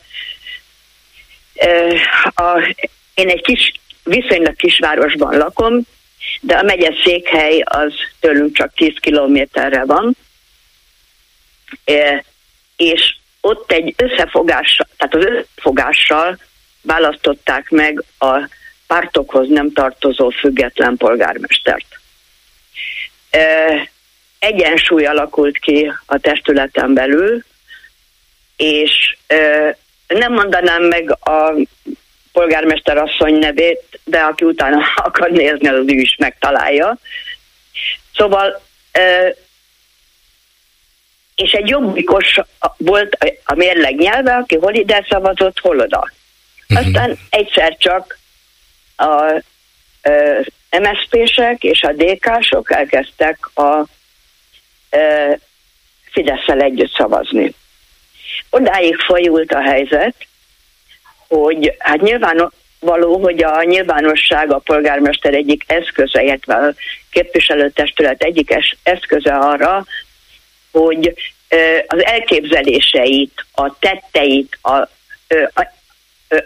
A, 2.35 2.75
én 3.15 3.29
egy 3.29 3.43
kis, 3.43 3.73
viszonylag 4.05 4.57
kisvárosban 4.57 5.37
lakom, 5.37 5.81
de 6.41 6.55
a 6.55 6.63
megye 6.63 6.91
székhely 7.05 7.61
az 7.61 7.93
tőlünk 8.21 8.57
csak 8.57 8.75
10 8.75 8.95
kilométerre 9.01 9.85
van, 9.85 10.17
és 12.77 13.15
ott 13.41 13.73
egy 13.73 13.95
összefogás, 13.97 14.81
tehát 14.97 15.15
az 15.15 15.25
összefogással 15.25 16.39
választották 16.83 17.71
meg 17.71 18.05
a 18.19 18.49
pártokhoz 18.87 19.49
nem 19.49 19.73
tartozó 19.73 20.29
független 20.29 20.97
polgármestert. 20.97 21.87
Egyensúly 24.39 25.07
alakult 25.07 25.59
ki 25.59 25.93
a 26.07 26.19
testületen 26.19 26.95
belül, 26.95 27.45
és 28.57 29.17
nem 30.07 30.33
mondanám 30.33 30.83
meg 30.83 31.11
a 31.11 31.55
polgármester 32.33 32.97
asszony 32.97 33.35
nevét, 33.35 34.01
de 34.05 34.19
aki 34.19 34.45
utána 34.45 34.79
akar 35.07 35.31
nézni, 35.31 35.69
az 35.69 35.85
ő 35.87 35.95
is 35.95 36.17
megtalálja. 36.19 36.99
Szóval 38.15 38.63
és 41.35 41.53
egy 41.53 41.69
jobbikos 41.69 42.41
volt 42.77 43.17
a 43.45 43.55
mérleg 43.55 43.97
nyelve, 43.97 44.35
aki 44.35 44.57
hol 44.57 44.75
ide 44.75 45.07
szavazott, 45.09 45.59
hol 45.59 45.79
oda. 45.79 46.11
Uh-huh. 46.71 46.87
Aztán 46.87 47.19
egyszer 47.31 47.77
csak 47.79 48.19
a 48.97 49.43
MSZP-sek 50.79 51.63
és 51.63 51.83
a 51.83 51.93
DK-sok 51.93 52.71
elkezdtek 52.71 53.57
a 53.57 53.85
fidesz 56.11 56.47
együtt 56.47 56.95
szavazni. 56.95 57.55
Odáig 58.51 58.97
folyult 58.97 59.53
a 59.53 59.63
helyzet, 59.63 60.15
hogy 61.29 61.75
hát 61.79 62.01
nyilván 62.01 62.53
való, 62.81 63.19
hogy 63.19 63.43
a 63.43 63.63
nyilvánosság 63.63 64.53
a 64.53 64.59
polgármester 64.59 65.35
egyik 65.35 65.65
eszköze, 65.67 66.23
illetve 66.23 66.55
a 66.55 66.75
képviselőtestület 67.11 68.23
egyik 68.23 68.55
eszköze 68.83 69.35
arra, 69.35 69.85
hogy 70.71 71.15
az 71.87 72.05
elképzeléseit, 72.05 73.45
a 73.55 73.79
tetteit, 73.79 74.59
a, 74.63 74.77
a 75.55 75.79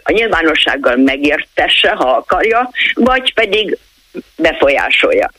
a 0.02 0.12
nyilvánossággal 0.12 0.96
megértesse, 0.96 1.90
ha 1.90 2.10
akarja, 2.10 2.70
vagy 2.94 3.34
pedig 3.34 3.78
befolyásolja. 4.36 5.30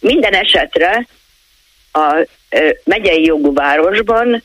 Minden 0.00 0.34
esetre 0.34 1.06
a 1.92 2.26
megyei 2.84 3.24
jogú 3.24 3.54
városban 3.54 4.42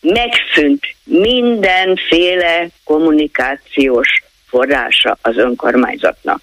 megszűnt 0.00 0.94
mindenféle 1.04 2.68
kommunikációs 2.84 4.22
forrása 4.48 5.18
az 5.22 5.36
önkormányzatnak. 5.36 6.40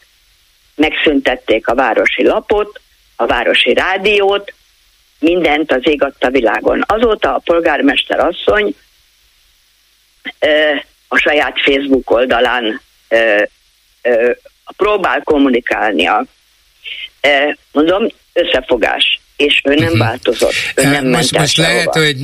Megszüntették 0.76 1.68
a 1.68 1.76
városi 1.76 2.24
lapot, 2.24 2.82
a 3.16 3.26
városi 3.26 3.74
rádiót, 3.74 4.54
mindent 5.20 5.72
az 5.72 5.82
ég 5.88 6.04
világon. 6.30 6.84
Azóta 6.88 7.34
a 7.36 7.42
polgármester 7.44 8.20
asszony 8.20 8.76
a 11.08 11.18
saját 11.18 11.62
Facebook 11.62 12.12
oldalán 12.12 12.82
ö, 13.08 13.44
ö, 14.02 14.32
próbál 14.78 15.22
kommunikálnia. 15.24 16.26
E, 17.22 17.58
mondom, 17.72 18.08
összefogás 18.34 19.20
és 19.38 19.62
ő 19.64 19.74
nem 19.74 19.84
uh-huh. 19.84 19.98
változott. 20.00 20.54
Ő 20.76 20.84
nem 20.84 21.08
most, 21.08 21.32
ment 21.32 21.38
most 21.38 21.58
lehet, 21.58 21.94
hogy 21.94 22.16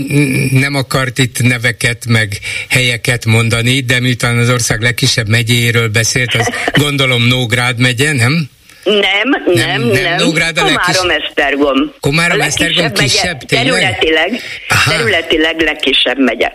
nem 0.52 0.76
akart 0.76 1.18
itt 1.18 1.42
neveket 1.42 2.06
meg 2.08 2.40
helyeket 2.70 3.26
mondani, 3.26 3.80
de 3.80 4.00
miután 4.00 4.38
az 4.38 4.50
ország 4.50 4.82
legkisebb 4.82 5.28
megyéről 5.28 5.90
beszélt, 5.90 6.34
az 6.34 6.50
gondolom 6.84 7.28
Nógrád 7.28 7.80
megye, 7.80 8.14
nem? 8.14 8.50
Nem, 8.84 9.02
nem, 9.46 9.82
nem. 9.82 9.82
nem. 9.82 10.16
Nógrád 10.16 10.58
a 10.58 10.62
Komárom 10.62 11.08
legkis... 11.08 11.28
Esztergom. 11.28 11.94
Komárom 12.00 12.42
Esztergom 12.42 12.92
kisebb, 12.92 13.38
megye, 13.50 13.64
területileg, 13.64 14.40
területileg 14.90 15.62
legkisebb 15.62 16.20
megye. 16.20 16.52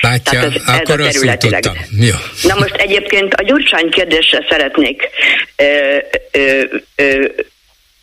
Látja, 0.00 0.40
ez, 0.40 0.54
akkor 0.66 1.00
ez 1.00 1.22
azt 1.22 1.38
tudtam. 1.38 1.74
Jó. 2.00 2.14
Na 2.42 2.54
most 2.54 2.74
egyébként 2.74 3.34
a 3.34 3.42
Gyurcsány 3.42 3.90
kérdésre 3.90 4.46
szeretnék, 4.48 5.08
ö, 5.56 5.96
ö, 6.30 6.62
ö, 6.96 7.24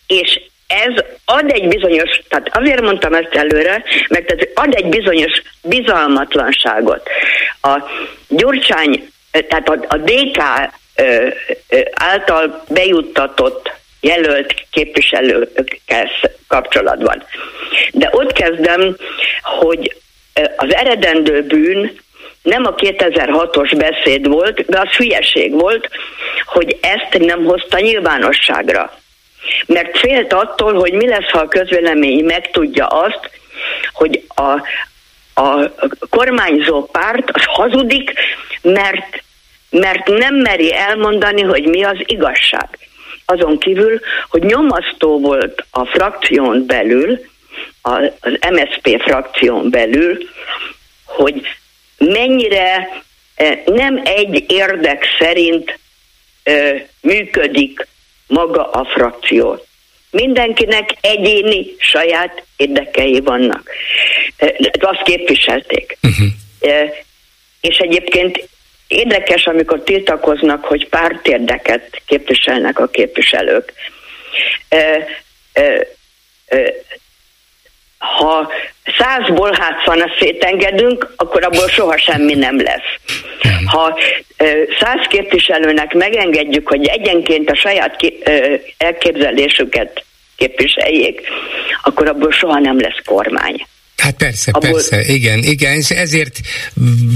és 0.08 0.40
ez 0.68 1.04
ad 1.26 1.52
egy 1.52 1.68
bizonyos, 1.68 2.22
tehát 2.30 2.50
azért 2.52 2.82
mondtam 2.82 3.14
ezt 3.14 3.36
előre, 3.36 3.84
mert 4.10 4.32
ez 4.32 4.48
ad 4.54 4.76
egy 4.76 4.86
bizonyos 4.86 5.42
bizalmatlanságot. 5.62 7.10
A 7.62 7.78
Gyurcsány 8.28 9.12
tehát 9.32 9.70
a, 9.70 9.86
a 9.88 9.98
DK 9.98 10.42
által 11.92 12.64
bejuttatott 12.68 13.72
jelölt 14.00 14.54
képviselőkkel 14.72 16.10
kapcsolatban. 16.48 17.24
De 17.92 18.10
ott 18.12 18.32
kezdem, 18.32 18.98
hogy 19.42 19.96
az 20.56 20.74
eredendő 20.74 21.44
bűn 21.44 22.00
nem 22.42 22.66
a 22.66 22.76
2006-os 22.76 23.74
beszéd 23.78 24.28
volt, 24.28 24.66
de 24.66 24.80
az 24.80 24.90
hülyeség 24.90 25.52
volt, 25.52 25.90
hogy 26.46 26.78
ezt 26.82 27.24
nem 27.26 27.44
hozta 27.44 27.80
nyilvánosságra. 27.80 29.00
Mert 29.66 29.98
félt 29.98 30.34
attól, 30.34 30.74
hogy 30.74 30.94
mi 30.94 31.08
lesz, 31.08 31.30
ha 31.30 31.40
a 31.40 31.48
közvélemény 31.48 32.26
megtudja 32.26 32.86
azt, 32.86 33.30
hogy 33.94 34.24
a, 34.28 34.52
a 35.42 35.72
kormányzó 36.10 36.86
párt 36.86 37.30
az 37.32 37.44
hazudik, 37.46 38.14
mert, 38.62 39.24
mert 39.70 40.08
nem 40.08 40.36
meri 40.36 40.74
elmondani, 40.74 41.42
hogy 41.42 41.64
mi 41.64 41.84
az 41.84 41.98
igazság. 42.06 42.68
Azon 43.26 43.58
kívül, 43.58 44.00
hogy 44.30 44.44
nyomasztó 44.44 45.20
volt 45.20 45.66
a 45.72 45.86
frakción 45.86 46.66
belül, 46.66 47.20
az 47.82 48.12
MSP 48.50 49.02
frakción 49.02 49.70
belül, 49.70 50.18
hogy 51.06 51.42
mennyire 51.98 52.90
eh, 53.36 53.60
nem 53.66 54.02
egy 54.04 54.46
érdek 54.48 55.06
szerint 55.20 55.80
eh, 56.44 56.84
működik 57.02 57.88
maga 58.28 58.70
a 58.70 58.86
frakció. 58.86 59.66
Mindenkinek 60.12 60.98
egyéni 61.02 61.66
saját 61.78 62.44
érdekei 62.56 63.20
vannak. 63.20 63.70
Eh, 64.36 64.50
azt 64.80 65.02
képviselték. 65.04 65.98
Uh-huh. 66.02 66.28
És 67.62 67.78
egyébként 67.78 68.50
érdekes, 68.88 69.46
amikor 69.46 69.84
tiltakoznak, 69.84 70.66
hogy 70.66 70.90
pártérdeket 70.90 72.02
képviselnek 72.06 72.80
a 72.80 72.88
képviselők 72.88 73.74
ha 78.02 78.52
százból 78.98 79.52
hátszana 79.60 80.06
szétengedünk, 80.20 81.14
akkor 81.16 81.44
abból 81.44 81.68
soha 81.68 81.98
semmi 81.98 82.34
nem 82.34 82.62
lesz. 82.62 83.18
Ha 83.66 84.00
száz 84.80 85.08
képviselőnek 85.08 85.94
megengedjük, 85.94 86.68
hogy 86.68 86.86
egyenként 86.86 87.50
a 87.50 87.56
saját 87.56 88.14
elképzelésüket 88.78 90.04
képviseljék, 90.36 91.28
akkor 91.84 92.08
abból 92.08 92.32
soha 92.32 92.60
nem 92.60 92.80
lesz 92.80 93.02
kormány. 93.06 93.66
Hát 94.02 94.14
persze, 94.14 94.52
Abból... 94.52 94.72
persze, 94.72 95.06
igen, 95.06 95.44
igen, 95.44 95.76
és 95.76 95.90
ezért 95.90 96.40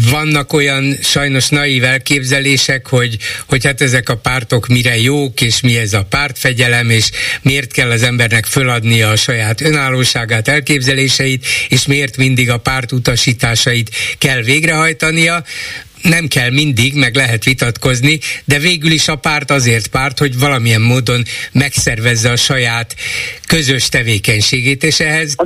vannak 0.09 0.53
olyan 0.53 0.97
sajnos 1.01 1.49
naív 1.49 1.83
elképzelések, 1.83 2.87
hogy, 2.87 3.17
hogy 3.45 3.65
hát 3.65 3.81
ezek 3.81 4.09
a 4.09 4.17
pártok 4.17 4.67
mire 4.67 4.97
jók, 4.97 5.41
és 5.41 5.61
mi 5.61 5.77
ez 5.77 5.93
a 5.93 6.03
pártfegyelem, 6.03 6.89
és 6.89 7.09
miért 7.41 7.71
kell 7.71 7.91
az 7.91 8.03
embernek 8.03 8.45
föladnia 8.45 9.09
a 9.09 9.15
saját 9.15 9.61
önállóságát, 9.61 10.47
elképzeléseit, 10.47 11.45
és 11.69 11.85
miért 11.85 12.17
mindig 12.17 12.49
a 12.49 12.57
párt 12.57 12.91
utasításait 12.91 13.89
kell 14.17 14.41
végrehajtania. 14.41 15.43
Nem 16.01 16.27
kell 16.27 16.49
mindig, 16.49 16.93
meg 16.93 17.15
lehet 17.15 17.43
vitatkozni, 17.43 18.19
de 18.43 18.59
végül 18.59 18.91
is 18.91 19.07
a 19.07 19.15
párt 19.15 19.51
azért 19.51 19.87
párt, 19.87 20.19
hogy 20.19 20.37
valamilyen 20.37 20.81
módon 20.81 21.23
megszervezze 21.51 22.31
a 22.31 22.35
saját 22.35 22.95
közös 23.47 23.89
tevékenységét, 23.89 24.83
és 24.83 24.99
ehhez... 24.99 25.33
A 25.35 25.45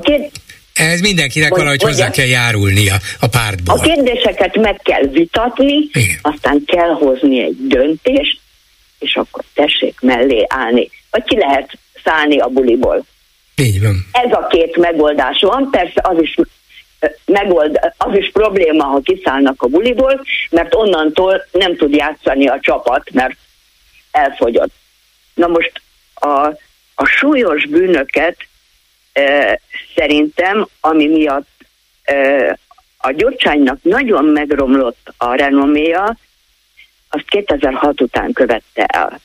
ehhez 0.80 1.02
mindenkinek 1.02 1.50
vagy, 1.50 1.58
valahogy 1.58 1.82
hozzá 1.82 2.10
kell 2.10 2.26
járulnia 2.26 2.96
a 3.20 3.28
pártból. 3.28 3.78
A 3.78 3.82
kérdéseket 3.82 4.56
meg 4.56 4.80
kell 4.84 5.04
vitatni, 5.04 5.90
Igen. 5.92 6.18
aztán 6.22 6.64
kell 6.66 6.90
hozni 6.90 7.44
egy 7.44 7.56
döntést, 7.68 8.40
és 9.00 9.16
akkor 9.16 9.44
tessék 9.54 10.00
mellé 10.02 10.46
állni. 10.48 10.90
Vagy 11.12 11.24
ki 11.24 11.38
lehet 11.38 11.78
szállni 12.04 12.40
a 12.40 12.48
buliból. 12.48 13.06
Így 13.56 13.82
van. 13.82 14.06
Ez 14.12 14.32
a 14.32 14.48
két 14.50 14.78
megoldás 14.78 15.40
van, 15.42 15.70
persze 15.72 16.02
az 16.04 16.22
is 16.22 16.36
megold, 17.26 17.80
az 17.98 18.18
is 18.18 18.30
probléma, 18.32 18.84
ha 18.84 19.00
kiszállnak 19.00 19.62
a 19.62 19.68
buliból, 19.68 20.22
mert 20.50 20.76
onnantól 20.76 21.46
nem 21.52 21.76
tud 21.76 21.94
játszani 21.94 22.48
a 22.48 22.60
csapat, 22.62 23.10
mert 23.14 23.38
elfogyott. 24.12 24.72
Na 25.34 25.48
most 25.48 25.82
a, 26.14 26.48
a 26.96 27.06
súlyos 27.06 27.66
bűnöket 27.66 28.38
szerintem, 29.96 30.68
ami 30.80 31.08
miatt 31.08 31.48
a 32.98 33.12
Gyurcsánynak 33.12 33.78
nagyon 33.82 34.26
megromlott 34.26 35.14
a 35.18 35.36
renoméja, 35.36 36.18
azt 37.10 37.26
2006 37.30 38.02
után 38.02 38.34
követte 38.34 38.84
el. 38.86 39.20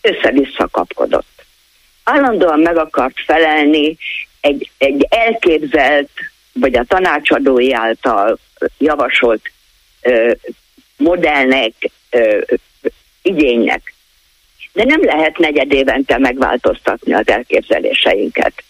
Össze-vissza 0.00 0.68
kapkodott. 0.70 1.44
Állandóan 2.04 2.60
meg 2.60 2.76
akart 2.76 3.20
felelni 3.26 3.96
egy, 4.40 4.70
egy 4.78 5.06
elképzelt, 5.10 6.10
vagy 6.52 6.76
a 6.76 6.84
tanácsadói 6.84 7.72
által 7.72 8.38
javasolt 8.78 9.52
ö, 10.02 10.32
modellnek, 10.96 11.72
ö, 12.10 12.40
igénynek. 13.22 13.94
De 14.72 14.84
nem 14.84 15.04
lehet 15.04 15.38
negyed 15.38 15.72
évente 15.72 16.18
megváltoztatni 16.18 17.14
az 17.14 17.28
elképzeléseinket 17.28 18.64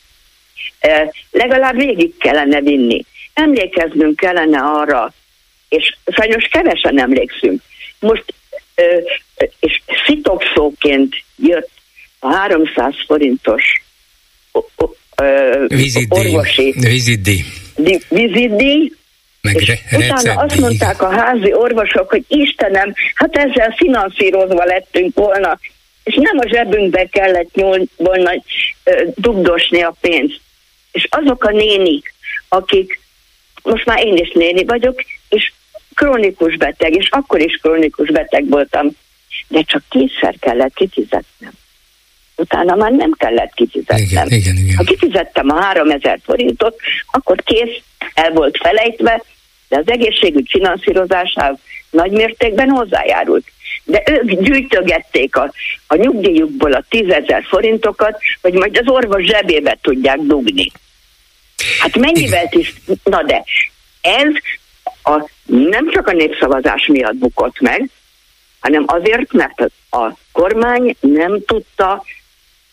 legalább 1.30 1.76
végig 1.76 2.16
kellene 2.18 2.60
vinni. 2.60 3.04
Emlékeznünk 3.34 4.16
kellene 4.16 4.58
arra, 4.58 5.12
és 5.68 5.96
sajnos 6.06 6.48
kevesen 6.50 7.00
emlékszünk. 7.00 7.62
Most, 8.00 8.24
és 9.60 9.80
szitokszóként 10.06 11.14
jött 11.36 11.70
a 12.18 12.34
300 12.34 12.94
forintos 13.06 13.82
orvosi 16.08 16.74
vizitdíj. 16.76 17.44
Vizitdíj, 18.08 18.92
és 19.40 19.66
re- 19.66 19.98
utána 19.98 20.40
azt 20.40 20.60
mondták 20.60 21.02
a 21.02 21.10
házi 21.10 21.52
orvosok, 21.52 22.10
hogy 22.10 22.24
Istenem, 22.28 22.94
hát 23.14 23.36
ezzel 23.36 23.74
finanszírozva 23.76 24.64
lettünk 24.64 25.14
volna, 25.14 25.58
és 26.04 26.14
nem 26.14 26.38
a 26.38 26.48
zsebünkbe 26.48 27.04
kellett 27.04 27.54
nyúl, 27.54 27.82
volna 27.96 28.30
dugdosni 29.14 29.82
a 29.82 29.96
pénzt 30.00 30.40
és 30.96 31.06
azok 31.10 31.44
a 31.44 31.50
nénik, 31.50 32.14
akik, 32.48 33.00
most 33.62 33.86
már 33.86 34.04
én 34.04 34.16
is 34.16 34.30
néni 34.32 34.64
vagyok, 34.64 35.02
és 35.28 35.52
krónikus 35.94 36.56
beteg, 36.56 36.94
és 36.94 37.08
akkor 37.10 37.40
is 37.40 37.58
krónikus 37.62 38.10
beteg 38.10 38.48
voltam, 38.48 38.90
de 39.48 39.62
csak 39.62 39.82
kétszer 39.88 40.34
kellett 40.40 40.74
kifizetnem. 40.74 41.52
Utána 42.36 42.74
már 42.74 42.90
nem 42.90 43.10
kellett 43.12 43.52
kifizetnem. 43.54 43.98
Igen, 43.98 44.26
igen, 44.30 44.56
igen. 44.56 44.76
Ha 44.76 44.82
kifizettem 44.82 45.50
a 45.50 45.60
3000 45.60 46.18
forintot, 46.22 46.76
akkor 47.10 47.42
kész, 47.42 47.82
el 48.14 48.30
volt 48.30 48.58
felejtve, 48.62 49.22
de 49.68 49.76
az 49.76 49.88
egészségügy 49.88 50.48
finanszírozásához 50.50 51.58
nagy 51.90 52.10
mértékben 52.10 52.68
hozzájárult. 52.68 53.46
De 53.84 54.02
ők 54.06 54.40
gyűjtögették 54.40 55.36
a, 55.36 55.52
a 55.86 55.96
nyugdíjukból 55.96 56.72
a 56.72 56.84
10 56.88 57.04
forintokat, 57.48 58.18
hogy 58.42 58.52
majd 58.52 58.76
az 58.76 58.88
orvos 58.88 59.24
zsebébe 59.24 59.78
tudják 59.82 60.18
dugni. 60.18 60.70
Hát 61.80 61.96
mennyivel 61.96 62.46
is, 62.50 62.74
na 63.04 63.22
de 63.22 63.44
ez 64.00 64.32
a, 65.02 65.30
nem 65.44 65.90
csak 65.90 66.06
a 66.06 66.12
népszavazás 66.12 66.86
miatt 66.86 67.14
bukott 67.14 67.60
meg, 67.60 67.90
hanem 68.60 68.84
azért, 68.86 69.32
mert 69.32 69.60
a 69.90 70.12
kormány 70.32 70.96
nem 71.00 71.44
tudta 71.44 72.04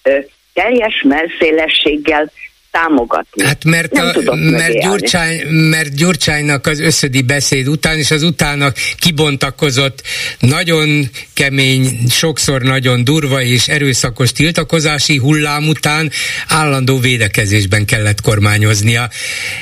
ö, 0.04 0.20
teljes 0.54 1.02
merszélességgel 1.02 2.32
támogatni. 2.74 3.44
Hát 3.44 3.64
mert, 3.64 3.98
a, 3.98 4.36
mert, 4.36 4.80
Gyurcsány, 4.82 5.48
mert 5.48 5.96
Gyurcsánynak 5.96 6.68
az 6.68 6.80
összödi 6.80 7.22
beszéd 7.22 7.68
után, 7.68 7.98
és 7.98 8.12
az 8.12 8.24
utána 8.24 8.72
kibontakozott 8.98 10.02
nagyon 10.40 11.10
kemény, 11.34 11.98
sokszor 12.10 12.62
nagyon 12.62 13.04
durva 13.04 13.42
és 13.42 13.68
erőszakos 13.68 14.32
tiltakozási 14.32 15.18
hullám 15.18 15.68
után 15.68 16.12
állandó 16.48 16.98
védekezésben 16.98 17.86
kellett 17.86 18.22
kormányoznia. 18.22 19.10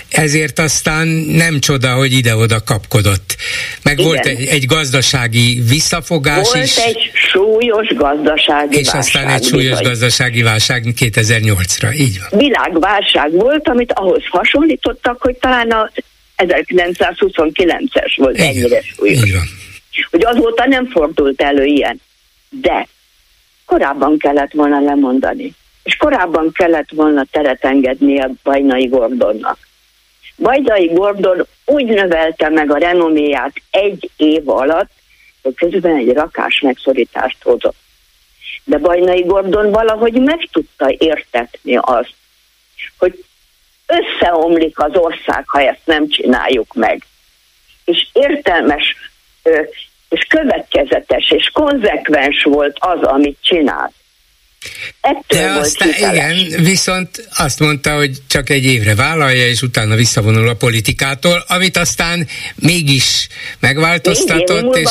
Ezért 0.09 0.59
aztán 0.59 1.07
nem 1.27 1.59
csoda, 1.59 1.93
hogy 1.93 2.13
ide-oda 2.13 2.63
kapkodott. 2.63 3.35
Meg 3.83 3.93
Igen. 3.93 4.05
volt 4.05 4.25
egy, 4.25 4.45
egy 4.45 4.65
gazdasági 4.65 5.61
visszafogás 5.67 6.51
volt 6.51 6.65
is. 6.65 6.77
egy 6.77 7.11
súlyos 7.13 7.87
gazdasági 7.87 8.77
és 8.77 8.91
válság. 8.91 9.01
És 9.01 9.13
aztán 9.13 9.27
egy 9.27 9.43
súlyos 9.43 9.77
bizony. 9.77 9.85
gazdasági 9.85 10.41
válság 10.41 10.83
2008-ra. 10.99 11.95
Így 11.95 12.19
van. 12.19 12.39
Világválság 12.39 13.00
válság 13.01 13.31
volt, 13.31 13.67
amit 13.67 13.93
ahhoz 13.93 14.23
hasonlítottak, 14.29 15.21
hogy 15.21 15.35
talán 15.35 15.71
a 15.71 15.91
1929-es 16.37 18.13
volt 18.15 18.35
Igen. 18.37 18.47
ennyire 18.47 18.81
súlyos. 18.81 19.23
Igen. 19.23 19.41
Hogy 20.11 20.25
azóta 20.25 20.65
nem 20.65 20.85
fordult 20.85 21.41
elő 21.41 21.63
ilyen. 21.63 22.01
De 22.49 22.87
korábban 23.65 24.17
kellett 24.17 24.51
volna 24.51 24.79
lemondani. 24.79 25.53
És 25.83 25.95
korábban 25.95 26.51
kellett 26.51 26.89
volna 26.89 27.25
teret 27.31 27.65
engedni 27.65 28.19
a 28.19 28.29
Bajnai 28.43 28.87
Gordonnak. 28.87 29.57
Bajdai 30.37 30.87
Gordon 30.93 31.45
úgy 31.65 31.85
növelte 31.85 32.49
meg 32.49 32.71
a 32.71 32.77
renoméját 32.77 33.53
egy 33.69 34.09
év 34.17 34.49
alatt, 34.49 34.89
hogy 35.41 35.53
közben 35.55 35.95
egy 35.95 36.13
rakás 36.13 36.59
megszorítást 36.59 37.37
hozott. 37.43 37.75
De 38.63 38.77
Bajnai 38.77 39.21
Gordon 39.21 39.71
valahogy 39.71 40.13
meg 40.13 40.49
tudta 40.51 40.95
értetni 40.97 41.75
azt, 41.75 42.13
hogy 42.97 43.25
összeomlik 43.85 44.79
az 44.79 44.95
ország, 44.95 45.43
ha 45.47 45.61
ezt 45.61 45.85
nem 45.85 46.09
csináljuk 46.09 46.73
meg. 46.73 47.05
És 47.85 48.07
értelmes, 48.13 48.95
és 50.09 50.25
következetes, 50.29 51.31
és 51.31 51.49
konzekvens 51.53 52.43
volt 52.43 52.77
az, 52.79 53.01
amit 53.01 53.37
csinált. 53.41 53.93
Ettől 55.01 55.41
De 55.41 55.49
aztán 55.49 55.93
hiteles. 55.93 56.41
igen, 56.41 56.63
viszont 56.63 57.27
azt 57.37 57.59
mondta, 57.59 57.95
hogy 57.95 58.17
csak 58.27 58.49
egy 58.49 58.65
évre 58.65 58.95
vállalja, 58.95 59.47
és 59.47 59.61
utána 59.61 59.95
visszavonul 59.95 60.47
a 60.47 60.53
politikától, 60.53 61.43
amit 61.47 61.77
aztán 61.77 62.27
mégis 62.55 63.27
megváltoztatott. 63.59 64.75
és 64.75 64.89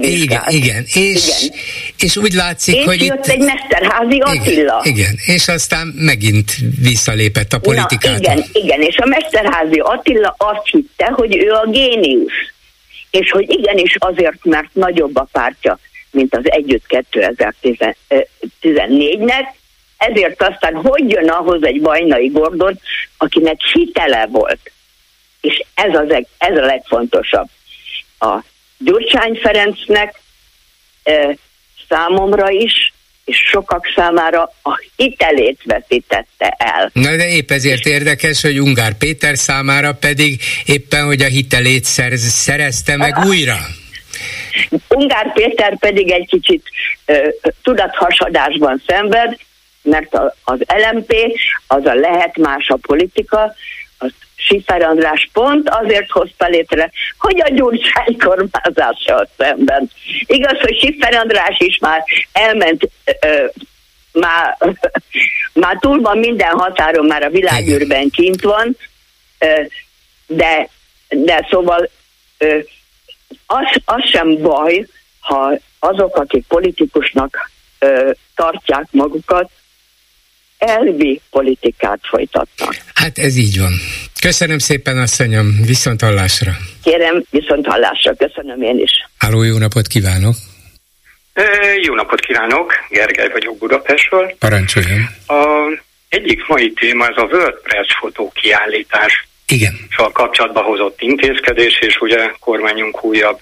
igen, 0.00 0.42
igen, 0.48 0.84
és, 0.84 0.92
igen. 0.92 1.58
és 1.98 2.16
úgy 2.16 2.32
látszik, 2.32 2.76
és 2.76 2.84
hogy 2.84 3.02
jött 3.02 3.26
itt... 3.26 3.32
egy 3.32 3.38
Mesterházi 3.38 4.18
Attila. 4.18 4.80
Igen, 4.84 4.96
igen, 4.96 5.18
és 5.26 5.48
aztán 5.48 5.86
megint 5.96 6.52
visszalépett 6.80 7.52
a 7.52 7.58
politikától. 7.58 8.18
Na, 8.18 8.32
igen, 8.32 8.44
igen, 8.52 8.80
és 8.80 8.96
a 8.96 9.06
Mesterházi 9.06 9.78
Attila 9.78 10.34
azt 10.38 10.66
hitte, 10.70 11.04
hogy 11.04 11.36
ő 11.36 11.50
a 11.50 11.66
géniusz. 11.70 12.50
És 13.10 13.30
hogy 13.30 13.50
igenis 13.50 13.96
azért, 13.98 14.44
mert 14.44 14.68
nagyobb 14.72 15.16
a 15.16 15.28
pártja, 15.32 15.78
mint 16.12 16.36
az 16.36 16.42
Együtt 16.44 16.84
2014-nek, 16.88 19.44
ezért 19.96 20.42
aztán 20.42 20.74
hogy 20.74 21.10
jön 21.10 21.28
ahhoz 21.28 21.64
egy 21.64 21.80
bajnai 21.80 22.28
Gordon, 22.28 22.80
akinek 23.16 23.60
hitele 23.72 24.26
volt. 24.26 24.72
És 25.40 25.64
ez, 25.74 25.94
az, 25.94 26.24
ez 26.38 26.56
a 26.56 26.64
legfontosabb. 26.64 27.48
A 28.18 28.38
Gyurcsány 28.78 29.38
Ferencnek 29.42 30.20
e, 31.02 31.36
számomra 31.88 32.50
is, 32.50 32.92
és 33.24 33.36
sokak 33.50 33.86
számára 33.94 34.42
a 34.62 34.80
hitelét 34.96 35.60
veszítette 35.64 36.56
el. 36.58 36.90
Na 36.92 37.16
de 37.16 37.28
épp 37.28 37.50
ezért 37.50 37.86
érdekes, 37.86 38.42
hogy 38.42 38.60
Ungár 38.60 38.98
Péter 38.98 39.38
számára 39.38 39.92
pedig 39.92 40.40
éppen, 40.64 41.04
hogy 41.04 41.22
a 41.22 41.26
hitelét 41.26 41.84
szerz, 41.84 42.22
szerezte 42.22 42.96
meg 42.96 43.18
újra. 43.26 43.56
Ungár 44.88 45.32
Péter 45.32 45.78
pedig 45.78 46.10
egy 46.10 46.26
kicsit 46.26 46.62
uh, 47.06 47.28
tudathasadásban 47.62 48.82
szenved, 48.86 49.36
mert 49.82 50.14
a, 50.14 50.34
az 50.44 50.58
LMP 50.66 51.14
az 51.66 51.86
a 51.86 51.94
lehet 51.94 52.36
más 52.36 52.68
a 52.68 52.76
politika, 52.76 53.54
az 53.98 54.10
Sifer 54.34 54.82
András 54.82 55.28
pont 55.32 55.68
azért 55.68 56.10
hozta 56.10 56.46
létre, 56.46 56.90
hogy 57.18 57.40
a 57.40 57.50
Gyurcsány 57.54 58.16
kormányzással 58.18 59.28
szemben. 59.36 59.90
Igaz, 60.26 60.60
hogy 60.60 60.78
Sifer 60.78 61.14
András 61.14 61.58
is 61.58 61.78
már 61.78 62.04
elment 62.32 62.90
ö, 63.20 63.46
már, 64.12 64.56
már 65.52 65.76
túl 65.80 66.00
van 66.00 66.18
minden 66.18 66.52
határon, 66.52 67.06
már 67.06 67.22
a 67.22 67.30
világűrben 67.30 68.10
kint 68.10 68.42
van, 68.42 68.76
de, 70.26 70.68
de 71.08 71.46
szóval 71.50 71.88
az, 73.46 73.82
az 73.84 74.08
sem 74.10 74.42
baj, 74.42 74.86
ha 75.20 75.58
azok, 75.78 76.16
akik 76.16 76.44
politikusnak 76.48 77.50
ö, 77.78 78.10
tartják 78.34 78.86
magukat, 78.90 79.50
elvi 80.58 81.20
politikát 81.30 81.98
folytatnak. 82.02 82.76
Hát 82.94 83.18
ez 83.18 83.36
így 83.36 83.58
van. 83.58 83.72
Köszönöm 84.20 84.58
szépen, 84.58 84.98
asszonyom, 84.98 85.46
viszont 85.66 86.00
hallásra. 86.00 86.52
Kérem, 86.82 87.22
viszont 87.30 87.66
hallásra, 87.66 88.14
köszönöm 88.14 88.62
én 88.62 88.78
is. 88.78 88.90
Háló, 89.18 89.42
jó 89.42 89.58
napot 89.58 89.86
kívánok! 89.86 90.34
E, 91.32 91.44
jó 91.82 91.94
napot 91.94 92.20
kívánok, 92.20 92.72
Gergely 92.90 93.28
vagyok 93.28 93.58
Budapestről. 93.58 94.34
Parancsoljon. 94.38 95.08
A 95.26 95.44
egyik 96.08 96.46
mai 96.46 96.72
téma 96.72 97.06
ez 97.06 97.16
a 97.16 97.24
WordPress 97.24 97.96
fotó 98.00 98.32
kiállítás. 98.34 99.26
Igen. 99.52 99.78
Szóval 99.96 100.12
kapcsolatba 100.12 100.62
hozott 100.62 101.00
intézkedés, 101.00 101.78
és 101.80 102.00
ugye 102.00 102.30
kormányunk 102.40 103.04
újabb 103.04 103.40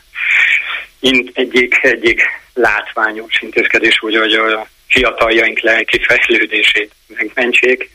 egyik, 1.32 1.78
egyik 1.82 2.22
látványos 2.54 3.40
intézkedés, 3.40 4.00
ugye, 4.02 4.20
hogy 4.20 4.52
a 4.52 4.66
fiataljaink 4.88 5.60
lelki 5.60 6.00
fejlődését 6.02 6.92
megmentsék, 7.06 7.90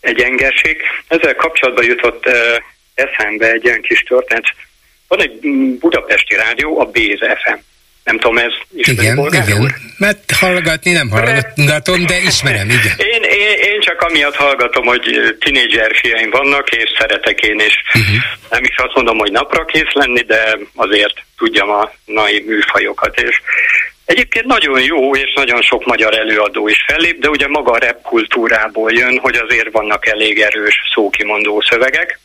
egyengessék. 0.00 0.82
Ezzel 1.08 1.34
kapcsolatban 1.34 1.84
jutott 1.84 2.26
eszembe 2.94 3.50
egy 3.50 3.64
ilyen 3.64 3.82
kis 3.82 4.00
történet. 4.00 4.44
Van 5.08 5.20
egy 5.22 5.38
budapesti 5.78 6.34
rádió, 6.34 6.80
a 6.80 6.84
Béz 6.84 7.18
FM. 7.18 7.58
Nem 8.04 8.18
tudom, 8.18 8.38
ez 8.38 8.52
igen, 8.72 9.18
igen. 9.32 9.60
Úr? 9.60 9.70
Mert 9.98 10.30
hallgatni 10.30 10.92
nem 10.92 11.10
hallgatom, 11.10 12.06
de 12.06 12.16
ismerem, 12.18 12.70
igen. 12.70 12.94
Én, 12.96 13.22
én, 13.22 13.56
én 13.72 13.80
csak 13.80 14.00
amiatt 14.00 14.34
hallgatom, 14.34 14.86
hogy 14.86 15.36
tinédzser 15.38 15.90
fiaim 16.00 16.30
vannak, 16.30 16.70
és 16.70 16.90
szeretek 16.98 17.40
én 17.40 17.60
is. 17.60 17.74
Uh-huh. 17.94 18.16
Nem 18.50 18.62
is 18.64 18.76
azt 18.76 18.94
mondom, 18.94 19.18
hogy 19.18 19.30
napra 19.30 19.64
kész 19.64 19.92
lenni, 19.92 20.20
de 20.20 20.58
azért 20.74 21.14
tudjam 21.36 21.70
a 21.70 21.92
nai 22.04 22.44
műfajokat. 22.46 23.20
És 23.20 23.40
Egyébként 24.04 24.44
nagyon 24.44 24.80
jó, 24.82 25.16
és 25.16 25.32
nagyon 25.34 25.62
sok 25.62 25.84
magyar 25.84 26.18
előadó 26.18 26.68
is 26.68 26.84
fellép, 26.86 27.20
de 27.20 27.28
ugye 27.28 27.48
maga 27.48 27.72
a 27.72 27.78
rap 27.78 28.02
kultúrából 28.02 28.92
jön, 28.92 29.18
hogy 29.18 29.36
azért 29.36 29.70
vannak 29.70 30.06
elég 30.06 30.40
erős 30.40 30.74
szókimondó 30.94 31.60
szövegek, 31.60 32.18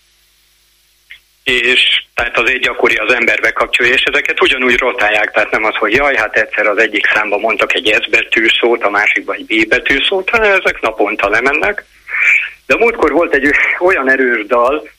és 1.47 2.03
tehát 2.13 2.37
azért 2.37 2.61
gyakori 2.61 2.95
az 2.95 3.13
ember 3.13 3.39
bekapcsolja, 3.39 3.93
és 3.93 4.01
ezeket 4.01 4.41
ugyanúgy 4.41 4.77
rotálják, 4.77 5.31
tehát 5.31 5.51
nem 5.51 5.63
az, 5.63 5.75
hogy 5.75 5.93
jaj, 5.93 6.15
hát 6.15 6.35
egyszer 6.35 6.67
az 6.67 6.77
egyik 6.77 7.07
számban 7.13 7.39
mondtak 7.39 7.73
egy 7.73 7.97
S 8.01 8.09
betű 8.09 8.45
szót, 8.59 8.83
a 8.83 8.89
másikban 8.89 9.35
egy 9.35 9.45
B 9.45 9.67
betű 9.67 9.97
szót, 10.03 10.29
hanem 10.29 10.51
ezek 10.51 10.81
naponta 10.81 11.29
lemennek. 11.29 11.85
De 12.65 12.75
múltkor 12.75 13.11
volt 13.11 13.33
egy 13.33 13.49
olyan 13.79 14.09
erős 14.09 14.45
dal, 14.45 14.89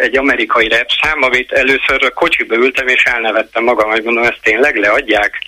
egy 0.00 0.16
amerikai 0.16 0.68
rap 0.68 0.86
szám, 1.02 1.22
amit 1.22 1.52
először 1.52 2.04
a 2.04 2.10
kocsiba 2.10 2.54
ültem, 2.54 2.88
és 2.88 3.02
elnevettem 3.02 3.64
magam, 3.64 3.90
hogy 3.90 4.02
mondom, 4.02 4.24
ezt 4.24 4.40
tényleg 4.42 4.76
leadják 4.76 5.38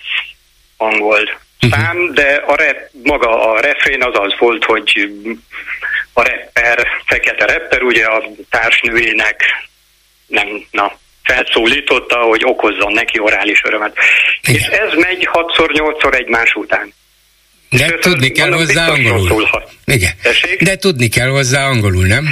angol 0.77 1.21
uh-huh. 1.21 1.79
szám, 1.79 2.13
de 2.13 2.43
a 2.47 2.55
rap, 2.55 2.77
maga 3.03 3.51
a 3.51 3.61
refrén 3.61 4.03
az 4.03 4.19
az 4.19 4.35
volt, 4.39 4.63
hogy 4.63 5.11
a 6.13 6.21
rapper, 6.21 6.87
fekete 7.05 7.45
rapper, 7.45 7.81
ugye 7.81 8.05
a 8.05 8.23
társnőjének 8.49 9.43
nem, 10.33 10.65
na, 10.71 10.97
felszólította, 11.23 12.17
hogy 12.17 12.41
okozzon 12.45 12.91
neki 12.93 13.19
orális 13.19 13.61
örömet. 13.63 13.97
Igen. 14.41 14.61
És 14.61 14.67
ez 14.67 14.93
megy 14.93 15.29
6-8-szor 15.31 16.13
egymás 16.13 16.53
után. 16.53 16.93
De 17.69 17.85
és 17.85 17.93
tudni 17.99 18.31
kell 18.31 18.51
hozzá 18.51 18.87
angolul. 18.87 19.49
Igen. 19.85 20.11
De 20.59 20.75
tudni 20.75 21.07
kell 21.07 21.27
hozzá 21.27 21.65
angolul, 21.65 22.05
nem? 22.05 22.25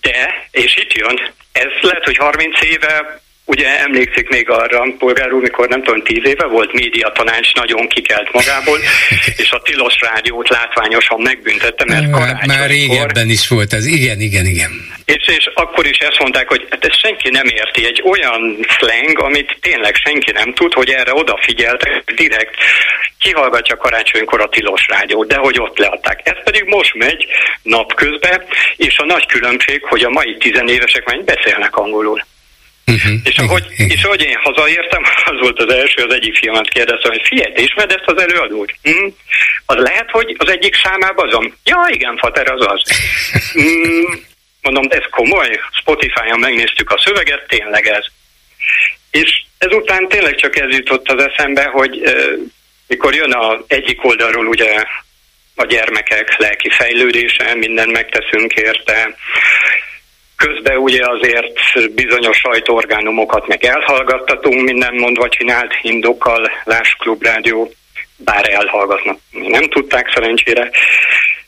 De, 0.00 0.48
és 0.50 0.76
itt 0.76 0.92
jön, 0.92 1.34
ez 1.52 1.70
lehet, 1.80 2.04
hogy 2.04 2.16
30 2.16 2.62
éve 2.62 3.20
Ugye 3.46 3.78
emlékszik 3.78 4.28
még 4.28 4.48
arra, 4.48 4.84
polgár 4.98 5.32
úr, 5.32 5.42
mikor 5.42 5.68
nem 5.68 5.82
tudom, 5.82 6.02
tíz 6.02 6.26
éve 6.26 6.46
volt 6.46 6.72
média 6.72 7.12
tanács, 7.14 7.52
nagyon 7.54 7.88
kikelt 7.88 8.32
magából, 8.32 8.78
és 9.42 9.50
a 9.50 9.62
tilos 9.62 9.94
rádiót 10.00 10.48
látványosan 10.48 11.20
megbüntette, 11.20 11.84
mert 11.84 12.10
karácsonykor... 12.10 12.46
Már 12.46 12.68
régebben 12.68 13.28
is 13.28 13.48
volt 13.48 13.72
ez, 13.72 13.86
igen, 13.86 14.20
igen, 14.20 14.46
igen. 14.46 14.70
És, 15.04 15.26
és 15.38 15.50
akkor 15.54 15.86
is 15.86 15.98
ezt 15.98 16.18
mondták, 16.18 16.48
hogy 16.48 16.66
hát 16.70 16.84
ezt 16.84 16.98
senki 16.98 17.30
nem 17.30 17.46
érti, 17.46 17.84
egy 17.86 18.02
olyan 18.04 18.66
slang, 18.68 19.18
amit 19.18 19.56
tényleg 19.60 19.94
senki 19.94 20.32
nem 20.32 20.54
tud, 20.54 20.72
hogy 20.72 20.90
erre 20.90 21.14
odafigyeltek, 21.14 22.12
direkt 22.16 22.54
kihallgatja 23.18 23.76
karácsonykor 23.76 24.40
a 24.40 24.48
tilos 24.48 24.86
rádiót, 24.88 25.28
de 25.28 25.36
hogy 25.36 25.60
ott 25.60 25.78
leadták. 25.78 26.20
Ez 26.24 26.42
pedig 26.44 26.64
most 26.64 26.94
megy 26.94 27.26
napközben, 27.62 28.42
és 28.76 28.98
a 28.98 29.04
nagy 29.04 29.26
különbség, 29.26 29.82
hogy 29.84 30.02
a 30.02 30.10
mai 30.10 30.36
tizenévesek 30.36 31.04
már 31.04 31.24
beszélnek 31.24 31.76
angolul. 31.76 32.24
Uh-huh. 32.86 33.12
És, 33.24 33.36
ahogy, 33.38 33.66
igen, 33.70 33.96
és 33.96 34.02
ahogy 34.02 34.22
én 34.22 34.38
hazaértem, 34.42 35.02
az 35.32 35.38
volt 35.40 35.60
az 35.60 35.74
első, 35.74 36.02
az 36.02 36.14
egyik 36.14 36.36
filmet 36.36 36.68
kérdeztem, 36.68 37.10
hogy 37.10 37.26
figyelj, 37.26 37.52
te 37.52 37.62
ismered 37.62 37.90
ezt 37.90 38.06
az 38.06 38.22
előadót? 38.22 38.72
Mm. 38.88 39.06
Az 39.66 39.76
lehet, 39.76 40.10
hogy 40.10 40.34
az 40.38 40.48
egyik 40.50 40.74
számában 40.82 41.28
azon? 41.28 41.56
Ja, 41.64 41.86
igen, 41.90 42.16
Fater, 42.16 42.50
az 42.50 42.66
az. 42.66 42.82
Mm. 43.60 44.12
Mondom, 44.62 44.88
de 44.88 44.96
ez 44.96 45.04
komoly? 45.10 45.60
Spotify-on 45.80 46.38
megnéztük 46.38 46.90
a 46.90 47.00
szöveget, 47.04 47.46
tényleg 47.48 47.86
ez. 47.86 48.04
És 49.10 49.42
ezután 49.58 50.08
tényleg 50.08 50.34
csak 50.34 50.58
ez 50.58 50.76
jutott 50.76 51.08
az 51.08 51.22
eszembe, 51.24 51.64
hogy 51.64 51.96
uh, 51.96 52.32
mikor 52.86 53.14
jön 53.14 53.32
a 53.32 53.58
egyik 53.66 54.04
oldalról 54.04 54.46
ugye 54.46 54.84
a 55.54 55.64
gyermekek 55.64 56.36
lelki 56.38 56.70
fejlődése, 56.70 57.54
mindent 57.54 57.92
megteszünk 57.92 58.52
érte, 58.52 59.16
Közben 60.44 60.76
ugye 60.76 61.00
azért 61.04 61.92
bizonyos 61.94 62.36
sajtóorgánumokat 62.36 63.46
meg 63.46 63.64
elhallgattatunk, 63.64 64.62
minden 64.62 64.94
mondva 64.94 65.28
csinált 65.28 65.78
indokkal, 65.82 66.50
Láss 66.64 66.94
Klubrádió, 66.98 67.72
bár 68.16 68.50
elhallgatnak, 68.50 69.18
nem 69.30 69.68
tudták 69.68 70.10
szerencsére. 70.14 70.70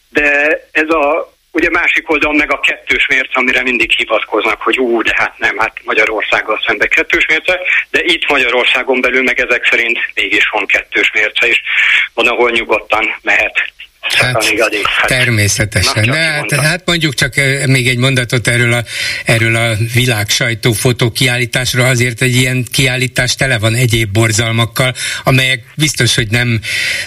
De 0.08 0.58
ez 0.72 0.88
a 0.88 1.32
ugye 1.52 1.70
másik 1.70 2.10
oldalon 2.10 2.36
meg 2.36 2.52
a 2.52 2.60
kettős 2.60 3.06
mérce, 3.06 3.32
amire 3.32 3.62
mindig 3.62 3.90
hivatkoznak, 3.90 4.62
hogy 4.62 4.78
ú, 4.78 5.02
de 5.02 5.12
hát 5.16 5.38
nem, 5.38 5.58
hát 5.58 5.76
Magyarországgal 5.84 6.62
szembe 6.66 6.86
kettős 6.86 7.26
mérce, 7.26 7.60
de 7.90 8.00
itt 8.02 8.28
Magyarországon 8.28 9.00
belül 9.00 9.22
meg 9.22 9.40
ezek 9.40 9.68
szerint 9.70 9.98
mégis 10.14 10.48
van 10.48 10.66
kettős 10.66 11.10
mérce, 11.12 11.46
és 11.46 11.60
van, 12.14 12.26
ahol 12.26 12.50
nyugodtan 12.50 13.14
mehet 13.22 13.72
Hát, 14.14 14.44
hát, 14.84 15.06
természetesen. 15.06 16.04
Na, 16.04 16.14
hát, 16.14 16.54
hát 16.54 16.82
mondjuk 16.84 17.14
csak 17.14 17.34
még 17.66 17.88
egy 17.88 17.98
mondatot 17.98 18.48
erről 18.48 18.72
a, 18.72 18.84
erről 19.24 19.56
a 19.56 19.76
világ 19.94 20.28
sajtó 20.28 20.72
fotókiállításról, 20.72 21.86
azért 21.86 22.22
egy 22.22 22.36
ilyen 22.36 22.66
kiállítás 22.72 23.34
tele 23.34 23.58
van 23.58 23.74
egyéb 23.74 24.12
borzalmakkal, 24.12 24.94
amelyek 25.24 25.62
biztos, 25.74 26.14
hogy 26.14 26.30
nem, 26.30 26.60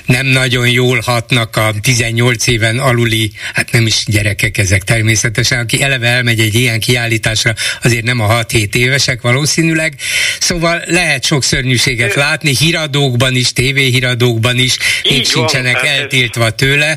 nem 0.05 0.25
nagyon 0.25 0.69
jól 0.69 0.99
hatnak 0.99 1.55
a 1.55 1.73
18 1.81 2.47
éven 2.47 2.79
aluli, 2.79 3.31
hát 3.53 3.71
nem 3.71 3.85
is 3.85 4.03
gyerekek 4.05 4.57
ezek 4.57 4.83
természetesen, 4.83 5.59
aki 5.59 5.81
eleve 5.83 6.07
elmegy 6.07 6.39
egy 6.39 6.55
ilyen 6.55 6.79
kiállításra, 6.79 7.53
azért 7.83 8.03
nem 8.03 8.19
a 8.19 8.43
6-7 8.43 8.75
évesek 8.75 9.21
valószínűleg, 9.21 9.93
szóval 10.39 10.81
lehet 10.85 11.25
sok 11.25 11.43
szörnyűséget 11.43 12.13
látni, 12.13 12.55
híradókban 12.55 13.35
is, 13.35 13.53
tévéhíradókban 13.53 14.57
is, 14.57 14.77
még 15.03 15.25
sincsenek 15.25 15.75
hát 15.75 15.85
eltiltva 15.85 16.49
tőle, 16.49 16.88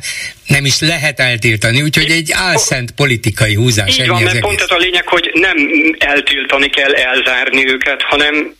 nem 0.47 0.65
is 0.65 0.81
lehet 0.81 1.21
eltiltani, 1.21 1.83
úgyhogy 1.83 2.11
egy 2.11 2.31
álszent 2.33 2.91
politikai 2.91 3.55
húzás. 3.55 3.99
Így 3.99 4.09
van, 4.09 4.23
mert 4.23 4.41
pont 4.41 4.61
ez 4.61 4.71
a 4.71 4.77
lényeg, 4.77 5.09
hogy 5.09 5.31
nem 5.35 5.57
eltiltani 5.99 6.69
kell 6.69 6.95
elzárni 6.95 7.69
őket, 7.69 8.03
hanem 8.03 8.55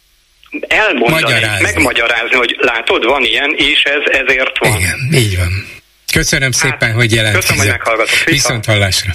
elmondani, 0.61 1.23
Magyarázni. 1.23 1.63
megmagyarázni, 1.63 2.37
hogy 2.37 2.57
látod, 2.59 3.05
van 3.05 3.25
ilyen, 3.25 3.55
és 3.57 3.83
ez 3.83 4.21
ezért 4.23 4.59
van. 4.59 4.79
Igen, 4.79 5.09
így 5.13 5.37
van. 5.37 5.67
Köszönöm 6.13 6.53
hát, 6.53 6.61
szépen, 6.61 6.93
hogy 6.93 7.13
jelentkezett. 7.13 7.49
Köszönöm, 7.49 7.71
hogy 7.71 7.79
meghallgatott. 7.79 8.25
Viszont 8.25 8.65
hallásra. 8.65 9.13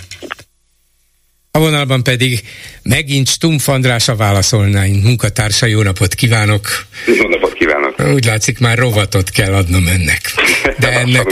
A 1.51 1.59
vonalban 1.59 2.03
pedig 2.03 2.39
megint 2.87 3.27
Stumpf 3.27 3.67
András 3.67 4.07
a 4.07 4.15
válaszolnáink 4.15 5.03
munkatársa. 5.03 5.65
Jó 5.65 5.81
napot 5.81 6.13
kívánok! 6.13 6.85
Jó 7.05 7.27
napot 7.27 7.53
kívánok! 7.53 8.13
Úgy 8.13 8.25
látszik, 8.25 8.59
már 8.59 8.77
rovatot 8.77 9.29
kell 9.29 9.53
adnom 9.53 9.87
ennek. 9.87 10.21
De 10.79 10.91
ennek, 10.91 11.25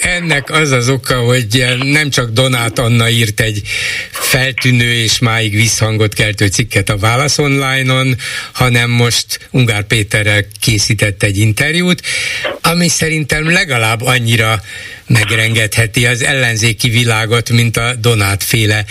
ennek 0.00 0.50
az 0.50 0.70
az 0.70 0.88
oka, 0.88 1.14
hogy 1.14 1.64
nem 1.82 2.10
csak 2.10 2.30
Donát 2.30 2.78
Anna 2.78 3.08
írt 3.08 3.40
egy 3.40 3.62
feltűnő 4.10 4.92
és 4.92 5.18
máig 5.18 5.54
visszhangot 5.54 6.14
keltő 6.14 6.46
cikket 6.46 6.88
a 6.88 6.96
Válasz 6.96 7.38
Online-on, 7.38 8.16
hanem 8.52 8.90
most 8.90 9.48
Ungár 9.50 9.82
Péterrel 9.82 10.44
készített 10.60 11.22
egy 11.22 11.38
interjút, 11.38 12.02
ami 12.60 12.88
szerintem 12.88 13.50
legalább 13.50 14.02
annyira 14.02 14.60
megrengetheti 15.06 16.06
az 16.06 16.24
ellenzéki 16.24 16.88
világot, 16.88 17.50
mint 17.50 17.76
a 17.76 17.94
Donát 17.94 18.42
féle 18.42 18.84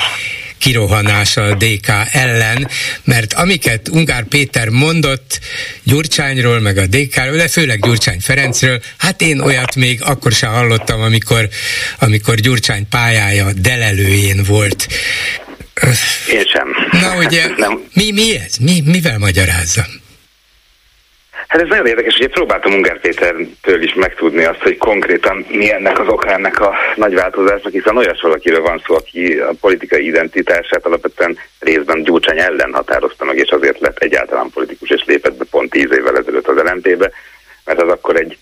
kirohanása 0.61 1.43
a 1.43 1.55
DK 1.55 1.87
ellen, 2.11 2.67
mert 3.03 3.33
amiket 3.33 3.89
Ungár 3.89 4.23
Péter 4.23 4.69
mondott 4.69 5.39
Gyurcsányról, 5.83 6.59
meg 6.59 6.77
a 6.77 6.85
DK-ről, 6.85 7.37
de 7.37 7.47
főleg 7.47 7.79
Gyurcsány 7.79 8.19
Ferencről, 8.19 8.81
hát 8.97 9.21
én 9.21 9.39
olyat 9.39 9.75
még 9.75 10.01
akkor 10.01 10.31
sem 10.31 10.51
hallottam, 10.51 11.01
amikor, 11.01 11.49
amikor 11.99 12.35
Gyurcsány 12.35 12.87
pályája 12.89 13.53
delelőjén 13.53 14.43
volt. 14.43 14.87
Én 16.29 16.45
sem. 16.45 16.99
Na 17.01 17.17
ugye, 17.17 17.47
Nem. 17.57 17.83
Mi, 17.93 18.11
mi 18.11 18.35
ez? 18.35 18.55
Mi, 18.57 18.81
mivel 18.85 19.17
magyarázza? 19.17 19.85
Hát 21.51 21.61
ez 21.61 21.67
nagyon 21.67 21.85
érdekes, 21.85 22.17
hogy 22.17 22.29
próbáltam 22.29 22.73
Ungár 22.73 22.99
Pétertől 22.99 23.83
is 23.83 23.93
megtudni 23.93 24.43
azt, 24.43 24.61
hogy 24.61 24.77
konkrétan 24.77 25.45
mi 25.49 25.71
ennek 25.71 25.99
az 25.99 26.07
oka 26.07 26.29
ennek 26.29 26.59
a 26.59 26.73
nagy 26.95 27.13
változásnak, 27.13 27.71
hiszen 27.71 27.97
olyas 27.97 28.21
valakiről 28.21 28.61
van 28.61 28.81
szó, 28.85 28.95
aki 28.95 29.39
a 29.39 29.53
politikai 29.61 30.05
identitását 30.05 30.85
alapvetően 30.85 31.37
részben 31.59 32.03
Gyurcsány 32.03 32.39
ellen 32.39 32.73
határozta 32.73 33.25
meg, 33.25 33.37
és 33.37 33.49
azért 33.49 33.79
lett 33.79 33.97
egyáltalán 33.97 34.49
politikus, 34.53 34.89
és 34.89 35.03
lépett 35.05 35.33
be 35.33 35.43
pont 35.49 35.69
tíz 35.69 35.91
évvel 35.91 36.17
ezelőtt 36.17 36.47
az 36.47 36.61
LNP-be, 36.63 37.11
mert 37.65 37.81
az 37.81 37.89
akkor 37.89 38.15
egy 38.15 38.37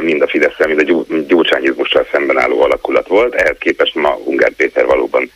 mind 0.00 0.22
a 0.22 0.28
fidesz 0.28 0.66
mind 0.66 0.90
a 0.90 1.04
gyurcsányizmussal 1.26 2.06
szemben 2.12 2.38
álló 2.38 2.62
alakulat 2.62 3.08
volt. 3.08 3.34
Ehhez 3.34 3.56
képest 3.58 3.94
ma 3.94 4.18
Ungár 4.24 4.52
Péter 4.52 4.86
valóban 4.86 5.30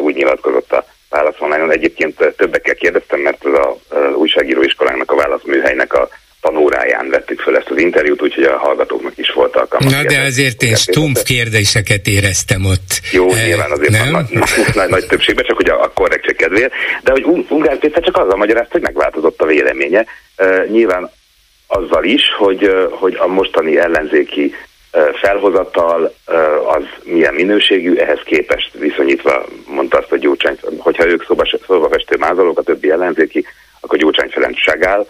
úgy 0.00 0.14
nyilatkozott 0.14 0.72
a 0.72 0.86
válaszolmányon. 1.10 1.72
Egyébként 1.72 2.34
többekkel 2.36 2.74
kérdeztem, 2.74 3.20
mert 3.20 3.44
az 3.44 3.52
a 3.52 3.78
újságíróiskolának 4.14 5.10
a 5.10 5.16
válaszműhelynek 5.16 5.94
a 5.94 6.08
tanóráján 6.44 7.08
vettük 7.10 7.40
föl 7.40 7.56
ezt 7.56 7.70
az 7.70 7.78
interjút, 7.78 8.22
úgyhogy 8.22 8.44
a 8.44 8.58
hallgatóknak 8.58 9.18
is 9.18 9.32
volt 9.32 9.56
alkalma. 9.56 9.90
Na 9.90 10.02
de 10.02 10.20
azért 10.20 10.62
én 10.62 10.74
stumpf 10.74 11.22
kérdéseket 11.22 12.06
éreztem 12.06 12.64
ott. 12.64 13.00
Jó, 13.12 13.32
e, 13.32 13.46
nyilván 13.46 13.70
azért 13.70 13.90
nem? 13.90 14.10
Nagy, 14.10 14.26
nagy, 14.74 14.88
nagy 14.88 15.06
többségben, 15.06 15.44
csak 15.44 15.56
hogy 15.56 15.70
a, 15.70 15.82
a 15.82 15.88
korrektség 15.88 16.36
kedvéért. 16.36 16.72
De 17.02 17.12
hogy 17.12 17.24
Ungár 17.48 17.78
Péter 17.78 18.02
csak 18.02 18.16
azzal 18.16 18.36
magyarázta, 18.36 18.72
hogy 18.72 18.82
megváltozott 18.82 19.40
a 19.40 19.46
véleménye. 19.46 20.04
Uh, 20.38 20.66
nyilván 20.66 21.10
azzal 21.66 22.04
is, 22.04 22.22
hogy, 22.38 22.64
uh, 22.64 22.92
hogy 22.92 23.14
a 23.18 23.26
mostani 23.26 23.78
ellenzéki 23.78 24.54
felhozatal 25.20 26.14
az 26.66 26.82
milyen 27.04 27.34
minőségű, 27.34 27.94
ehhez 27.94 28.20
képest 28.24 28.70
viszonyítva 28.72 29.44
mondta 29.66 29.98
azt 29.98 30.12
a 30.12 30.16
Gyurcsány, 30.16 30.58
hogyha 30.78 31.06
ők 31.06 31.24
szóba, 31.66 31.88
festő 31.88 32.16
mázolók, 32.18 32.58
a 32.58 32.62
többi 32.62 32.90
ellenzéki, 32.90 33.44
akkor 33.80 33.98
Gyurcsány 33.98 34.30
Ferenc 34.30 34.86
áll 34.86 35.06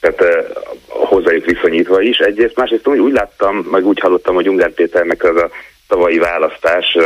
tehát 0.00 0.46
hozzájuk 0.88 1.44
viszonyítva 1.44 2.00
is 2.00 2.18
egyrészt, 2.18 2.56
másrészt 2.56 2.86
úgy, 2.86 2.98
úgy 2.98 3.12
láttam, 3.12 3.56
meg 3.56 3.86
úgy 3.86 4.00
hallottam, 4.00 4.34
hogy 4.34 4.48
Ungár 4.48 4.70
Péternek 4.70 5.24
az 5.24 5.36
a 5.36 5.50
tavalyi 5.88 6.18
választás 6.18 6.96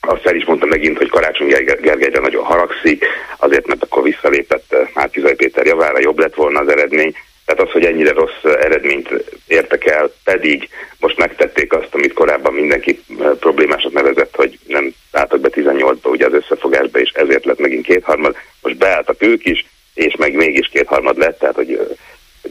azt 0.00 0.26
el 0.26 0.36
is 0.36 0.44
mondta 0.44 0.66
megint, 0.66 0.98
hogy 0.98 1.08
Karácsony 1.08 1.48
Gergelyre 1.80 2.20
nagyon 2.20 2.44
haragszik, 2.44 3.04
azért, 3.36 3.66
mert 3.66 3.82
akkor 3.82 4.02
visszalépett 4.02 4.76
Márkizai 4.94 5.34
Péter 5.34 5.66
javára, 5.66 6.00
jobb 6.00 6.18
lett 6.18 6.34
volna 6.34 6.60
az 6.60 6.68
eredmény. 6.68 7.14
Tehát 7.44 7.60
az, 7.60 7.70
hogy 7.70 7.84
ennyire 7.84 8.12
rossz 8.12 8.42
eredményt 8.42 9.08
értek 9.46 9.86
el, 9.86 10.12
pedig 10.24 10.68
most 10.98 11.18
megtették 11.18 11.72
azt, 11.72 11.94
amit 11.94 12.12
korábban 12.12 12.54
mindenki 12.54 13.02
problémásnak 13.38 13.92
nevezett, 13.92 14.34
hogy 14.36 14.58
nem 14.66 14.94
álltak 15.12 15.40
be 15.40 15.48
18-ba 15.52 16.10
ugye 16.10 16.26
az 16.26 16.32
összefogásba, 16.32 16.98
és 16.98 17.10
ezért 17.10 17.44
lett 17.44 17.58
megint 17.58 17.86
kétharmad. 17.86 18.36
Most 18.62 18.76
beálltak 18.76 19.22
ők 19.22 19.44
is, 19.44 19.66
és 19.94 20.16
meg 20.16 20.34
mégis 20.34 20.68
kétharmad 20.68 21.18
lett, 21.18 21.38
tehát 21.38 21.54
hogy 21.54 21.96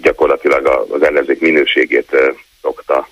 gyakorlatilag 0.01 0.87
az 0.89 1.03
ellenzék 1.03 1.39
minőségét 1.39 2.15
szokta 2.61 3.07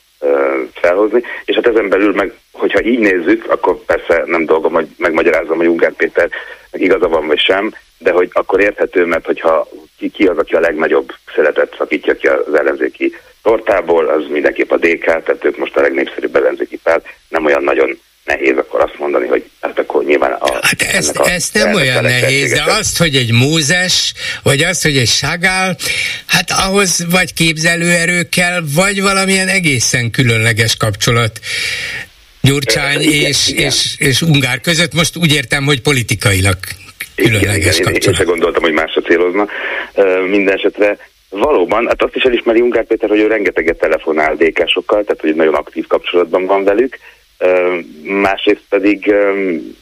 felhozni, 0.74 1.24
és 1.46 1.56
hát 1.56 1.68
ezen 1.68 1.90
belül 1.90 2.14
meg, 2.14 2.34
hogyha 2.52 2.84
így 2.84 3.00
nézzük, 3.00 3.52
akkor 3.52 3.76
persze 3.86 4.24
nem 4.26 4.46
dolgom, 4.46 4.74
hogy 4.74 4.88
megmagyarázom, 4.98 5.58
hogy 5.58 5.68
Ungár 5.68 5.94
Péter 5.94 6.30
igaza 6.72 7.08
van 7.08 7.28
vagy 7.28 7.40
sem, 7.40 7.74
de 7.98 8.12
hogy 8.12 8.30
akkor 8.34 8.60
érthető, 8.62 9.06
mert 9.06 9.26
hogyha 9.26 9.68
ki, 9.98 10.10
ki 10.10 10.28
az, 10.28 10.38
aki 10.38 10.56
a 10.56 10.60
legnagyobb 10.60 11.12
szeretet 11.36 11.76
szakítja 11.78 12.16
ki 12.16 12.28
az 12.28 12.54
ellenzéki 12.54 13.16
tortából, 13.44 14.06
az 14.08 14.28
mindenképp 14.30 14.72
a 14.72 14.78
DK, 14.78 15.04
tehát 15.04 15.46
ők 15.46 15.58
most 15.58 15.78
a 15.78 15.82
legnépszerűbb 15.82 16.36
ellenzéki 16.36 16.78
párt, 16.84 17.08
nem 17.30 17.46
olyan 17.46 17.64
nagyon 17.64 18.00
nehéz 18.26 18.58
akkor 18.58 18.82
azt 18.82 19.00
mondani, 19.00 19.28
hogy 19.28 19.49
akkor 19.80 20.04
nyilván 20.04 20.32
a... 20.32 20.54
Hát 20.54 20.82
ez, 20.82 21.12
a 21.14 21.30
ez 21.30 21.50
nem 21.54 21.74
olyan 21.74 22.04
nehéz, 22.04 22.52
de 22.52 22.64
azt, 22.64 22.98
hogy 22.98 23.16
egy 23.16 23.32
Mózes, 23.32 24.14
vagy 24.44 24.64
azt, 24.64 24.84
hogy 24.84 24.98
egy 24.98 25.08
Sagál, 25.08 25.76
hát 26.26 26.52
ahhoz 26.52 27.06
vagy 27.12 27.34
képzelőerő 27.34 28.24
kell, 28.24 28.64
vagy 28.76 29.02
valamilyen 29.02 29.48
egészen 29.48 30.12
különleges 30.12 30.76
kapcsolat. 30.78 31.40
Gyurcsány 32.42 33.02
igen, 33.02 33.30
és, 33.30 33.48
igen. 33.48 33.66
és, 33.66 33.96
és 33.98 34.22
Ungár 34.22 34.62
között, 34.62 34.94
most 34.94 35.18
úgy 35.18 35.34
értem, 35.34 35.64
hogy 35.64 35.82
politikailag 35.82 36.58
különleges 37.16 37.54
igen, 37.54 37.60
igen, 37.60 37.84
kapcsolat. 37.84 38.04
Én, 38.04 38.10
én 38.10 38.16
sem 38.16 38.26
gondoltam, 38.26 38.64
hogy 38.64 38.74
másra 38.74 39.02
célozna. 39.02 39.48
Minden 40.30 40.56
esetre 40.56 40.98
Valóban, 41.30 41.88
hát 41.88 42.04
azt 42.04 42.16
is 42.16 42.24
elismeri 42.24 42.62
Ungár 42.62 42.86
Péter, 42.86 43.10
hogy 43.10 43.20
ő 43.20 43.28
rengeteget 43.28 43.78
telefonál 43.78 44.36
DK-sokkal, 44.36 45.04
tehát 45.04 45.22
hogy 45.22 45.36
nagyon 45.36 45.54
aktív 45.54 45.88
kapcsolatban 45.88 46.46
van 46.46 46.64
velük, 46.64 46.98
másrészt 48.04 48.64
pedig 48.70 49.14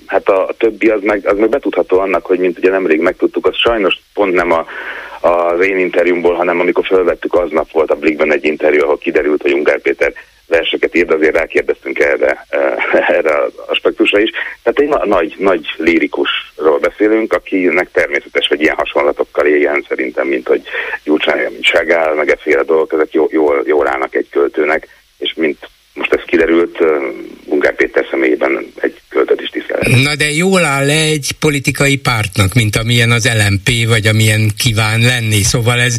hát 0.05 0.29
a 0.29 0.49
többi 0.57 0.89
az 0.89 1.01
meg, 1.01 1.27
az 1.27 1.37
meg 1.37 1.49
betudható 1.49 1.99
annak, 1.99 2.25
hogy 2.25 2.39
mint 2.39 2.57
ugye 2.57 2.69
nemrég 2.69 2.99
megtudtuk, 2.99 3.45
az 3.45 3.55
sajnos 3.55 3.99
pont 4.13 4.33
nem 4.33 4.51
a, 4.51 4.65
az 5.21 5.65
én 5.65 5.77
interjúmból, 5.77 6.33
hanem 6.33 6.59
amikor 6.59 6.85
felvettük, 6.85 7.33
aznap 7.33 7.71
volt 7.71 7.91
a 7.91 7.95
Blikben 7.95 8.31
egy 8.31 8.45
interjú, 8.45 8.83
ahol 8.83 8.97
kiderült, 8.97 9.41
hogy 9.41 9.53
Ungár 9.53 9.81
Péter 9.81 10.13
verseket 10.47 10.95
ír, 10.95 11.05
de 11.05 11.13
azért 11.13 11.35
rákérdeztünk 11.35 11.99
erre, 11.99 12.45
erre 13.17 13.37
az 13.37 13.51
aspektusra 13.67 14.19
is. 14.19 14.29
Tehát 14.63 14.79
egy 14.79 15.07
nagy, 15.09 15.35
nagy 15.37 15.65
lirikusról 15.77 16.79
beszélünk, 16.79 17.33
akinek 17.33 17.91
természetes, 17.91 18.47
hogy 18.47 18.61
ilyen 18.61 18.75
hasonlatokkal 18.75 19.45
éljen 19.45 19.85
szerintem, 19.87 20.27
mint 20.27 20.47
hogy 20.47 20.61
Gyurcsány, 21.03 21.57
Ságál, 21.61 22.13
meg 22.13 22.29
efféle 22.29 22.63
dolgok, 22.63 22.93
ezek 22.93 23.13
jól, 23.13 23.63
jól 23.65 23.87
állnak 23.87 24.15
egy 24.15 24.29
költőnek, 24.29 24.87
és 25.17 25.33
mint 25.35 25.69
most 25.97 26.13
ez 26.13 26.21
kiderült, 26.25 26.77
Ungár 27.45 27.75
Péter 27.75 28.05
személyében 28.11 28.65
egy 28.75 29.01
költőt 29.09 29.41
is 29.41 29.49
tisztelt 29.49 30.03
Na 30.03 30.15
de 30.15 30.31
jól 30.31 30.63
áll 30.63 30.85
le 30.85 31.01
egy 31.01 31.31
politikai 31.39 31.95
pártnak, 31.95 32.53
mint 32.53 32.75
amilyen 32.75 33.11
az 33.11 33.29
LMP, 33.47 33.87
vagy 33.87 34.07
amilyen 34.07 34.51
kíván 34.57 34.99
lenni. 34.99 35.41
Szóval 35.41 35.79
ez, 35.79 35.97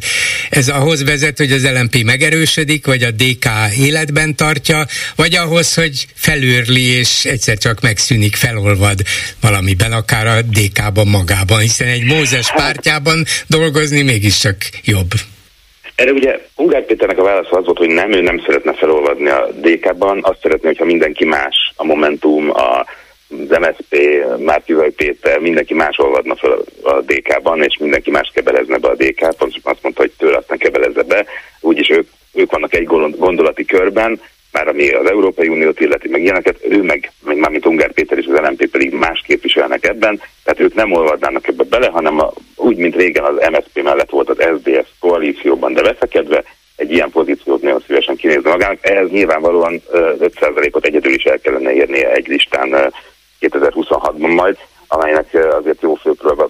ez 0.50 0.68
ahhoz 0.68 1.04
vezet, 1.04 1.38
hogy 1.38 1.52
az 1.52 1.68
LMP 1.74 2.02
megerősödik, 2.04 2.86
vagy 2.86 3.02
a 3.02 3.10
DK 3.10 3.46
életben 3.78 4.36
tartja, 4.36 4.86
vagy 5.16 5.36
ahhoz, 5.36 5.74
hogy 5.74 6.06
felőrli, 6.14 6.84
és 6.84 7.24
egyszer 7.24 7.58
csak 7.58 7.80
megszűnik, 7.80 8.36
felolvad 8.36 9.00
valamiben, 9.40 9.92
akár 9.92 10.26
a 10.26 10.42
DK-ban 10.42 11.06
magában, 11.06 11.58
hiszen 11.58 11.88
egy 11.88 12.04
Mózes 12.04 12.52
pártjában 12.52 13.24
dolgozni 13.46 14.02
mégiscsak 14.02 14.56
jobb. 14.84 15.10
Erre 15.98 16.12
ugye 16.12 16.40
Ungár 16.56 16.84
Péternek 16.84 17.18
a 17.18 17.22
válasz 17.22 17.50
az 17.50 17.64
volt, 17.64 17.78
hogy 17.78 17.88
nem, 17.88 18.12
ő 18.12 18.20
nem 18.20 18.38
szeretne 18.46 18.74
felolvadni 18.74 19.28
a 19.28 19.48
DK-ban, 19.60 20.18
azt 20.22 20.40
szeretné, 20.42 20.66
hogyha 20.66 20.84
mindenki 20.84 21.24
más, 21.24 21.72
a 21.76 21.84
Momentum, 21.84 22.50
a 22.50 22.86
az 23.30 23.58
MSZP, 23.58 23.96
Márkizaj 24.38 24.90
Péter, 24.90 25.38
mindenki 25.38 25.74
más 25.74 25.98
olvadna 25.98 26.36
fel 26.36 26.58
a 26.82 27.00
DK-ban, 27.00 27.62
és 27.62 27.76
mindenki 27.78 28.10
más 28.10 28.30
kebelezne 28.34 28.78
be 28.78 28.88
a 28.88 28.94
DK-t, 28.94 29.42
azt 29.62 29.82
mondta, 29.82 30.00
hogy 30.00 30.12
tőle 30.18 30.36
azt 30.36 30.48
ne 30.48 30.56
kebelezze 30.56 31.02
be, 31.02 31.26
úgyis 31.60 31.90
ők, 31.90 32.08
ők 32.32 32.50
vannak 32.50 32.74
egy 32.74 32.86
gondolati 33.16 33.64
körben, 33.64 34.20
már 34.52 34.68
ami 34.68 34.88
az 34.88 35.10
Európai 35.10 35.48
Uniót 35.48 35.80
illeti, 35.80 36.08
meg 36.08 36.22
ilyeneket, 36.22 36.64
ő 36.68 36.82
meg, 36.82 37.12
meg 37.24 37.36
mármint 37.36 37.66
Ungár 37.66 37.92
Péter 37.92 38.18
és 38.18 38.26
az 38.26 38.40
LNP 38.40 38.70
pedig 38.70 38.92
más 38.92 39.22
képviselnek 39.26 39.86
ebben, 39.86 40.20
tehát 40.44 40.60
ők 40.60 40.74
nem 40.74 40.92
olvadnának 40.92 41.48
ebbe 41.48 41.64
bele, 41.64 41.86
hanem 41.88 42.20
a, 42.20 42.32
úgy, 42.56 42.76
mint 42.76 42.96
régen 42.96 43.24
az 43.24 43.48
MSZP 43.50 43.82
mellett 43.82 44.10
volt 44.10 44.28
az 44.28 44.46
SDS 44.58 44.88
koalícióban, 45.00 45.72
de 45.72 45.82
veszekedve, 45.82 46.44
egy 46.76 46.92
ilyen 46.92 47.10
pozíciót 47.10 47.62
nagyon 47.62 47.82
szívesen 47.86 48.16
kinézni 48.16 48.50
magának. 48.50 48.78
Ehhez 48.80 49.10
nyilvánvalóan 49.10 49.82
5%-ot 49.92 50.86
egyedül 50.86 51.12
is 51.12 51.24
el 51.24 51.38
kellene 51.38 51.72
érnie 51.72 52.12
egy 52.12 52.26
listán 52.26 52.92
2026-ban 53.40 54.34
majd, 54.34 54.56
amelynek 54.88 55.34
azért 55.58 55.82
jó 55.82 55.94
főpróba, 55.94 56.48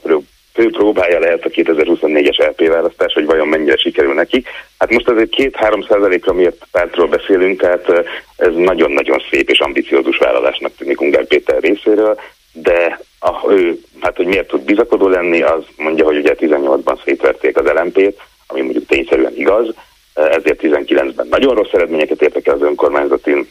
fő 0.59 0.71
próbája 0.71 1.19
lehet 1.19 1.45
a 1.45 1.49
2024-es 1.49 2.49
LP 2.49 2.69
választás, 2.69 3.13
hogy 3.13 3.25
vajon 3.25 3.49
mennyire 3.49 3.77
sikerül 3.77 4.15
nekik. 4.15 4.49
Hát 4.79 4.91
most 4.91 5.09
azért 5.09 5.31
két-három 5.31 5.83
százalékra 5.83 6.33
miért 6.33 6.67
pártról 6.71 7.07
beszélünk, 7.07 7.61
tehát 7.61 7.89
ez 8.37 8.55
nagyon-nagyon 8.55 9.23
szép 9.31 9.51
és 9.51 9.59
ambiciózus 9.59 10.19
vállalásnak 10.19 10.73
tűnik 10.79 11.01
Ungár 11.01 11.27
Péter 11.27 11.61
részéről, 11.61 12.21
de 12.53 13.01
a, 13.21 13.53
ő, 13.53 13.79
hát 14.01 14.17
hogy 14.17 14.27
miért 14.27 14.49
tud 14.49 14.61
bizakodó 14.61 15.09
lenni, 15.09 15.43
az 15.43 15.63
mondja, 15.77 16.05
hogy 16.05 16.17
ugye 16.17 16.35
18-ban 16.39 17.05
szétverték 17.05 17.57
az 17.57 17.71
LMP-t, 17.75 18.21
ami 18.47 18.61
mondjuk 18.61 18.87
tényszerűen 18.87 19.37
igaz, 19.37 19.75
ezért 20.15 20.61
19-ben 20.63 21.27
nagyon 21.31 21.55
rossz 21.55 21.73
eredményeket 21.73 22.23
értek 22.23 22.47
el 22.47 22.55
az 22.55 22.63
önkormányzati 22.63 23.47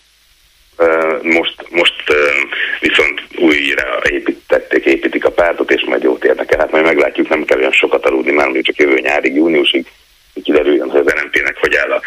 most, 1.22 1.66
most 1.70 2.04
viszont 2.80 3.22
újra 3.36 4.02
építették, 4.10 4.86
építik 4.86 5.26
a 5.26 5.32
pártot, 5.32 5.72
és 5.72 5.84
majd 5.88 6.04
jót 6.04 6.24
érnek 6.24 6.52
el. 6.52 6.60
Hát 6.60 6.72
majd 6.72 6.86
meglátjuk, 6.86 7.30
nem 7.30 7.46
kell 7.46 7.58
olyan 7.58 7.72
sokat 7.72 8.06
aludni, 8.06 8.32
már 8.32 8.50
még 8.50 8.66
csak 8.66 8.76
jövő 8.76 9.00
nyárig, 9.00 9.36
júniusig, 9.36 9.86
kiderüljön, 10.44 10.90
hogy 10.90 11.00
az 11.06 11.14
LNP-nek 11.14 11.58
hogy 11.58 11.76
áll 11.76 11.92
a 11.92 12.02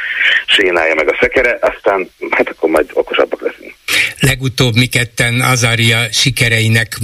sénája 0.47 0.95
meg 0.95 1.09
a 1.09 1.17
szekere, 1.21 1.59
aztán 1.61 2.11
hát 2.31 2.49
akkor 2.49 2.71
majd 2.71 2.91
okosabbak 2.93 3.41
leszünk. 3.41 3.75
Legutóbb 4.21 4.75
mi 4.75 4.87
ketten 4.87 5.41
Azaria 5.41 5.99
sikereinek 6.13 6.99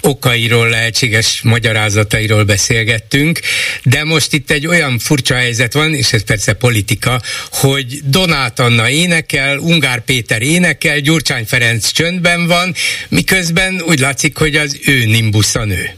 okairól, 0.00 0.68
lehetséges 0.68 1.42
magyarázatairól 1.42 2.44
beszélgettünk, 2.44 3.38
de 3.82 4.04
most 4.04 4.32
itt 4.32 4.50
egy 4.50 4.66
olyan 4.66 4.98
furcsa 4.98 5.34
helyzet 5.34 5.72
van, 5.72 5.94
és 5.94 6.12
ez 6.12 6.24
persze 6.24 6.52
politika, 6.52 7.20
hogy 7.52 8.00
Donát 8.04 8.58
Anna 8.58 8.88
énekel, 8.88 9.58
Ungár 9.58 10.00
Péter 10.00 10.42
énekel, 10.42 10.98
Gyurcsány 10.98 11.44
Ferenc 11.44 11.90
csöndben 11.90 12.46
van, 12.46 12.74
miközben 13.08 13.82
úgy 13.86 13.98
látszik, 13.98 14.36
hogy 14.38 14.56
az 14.56 14.80
ő 14.86 15.04
nimbusza 15.04 15.64
nő. 15.64 15.90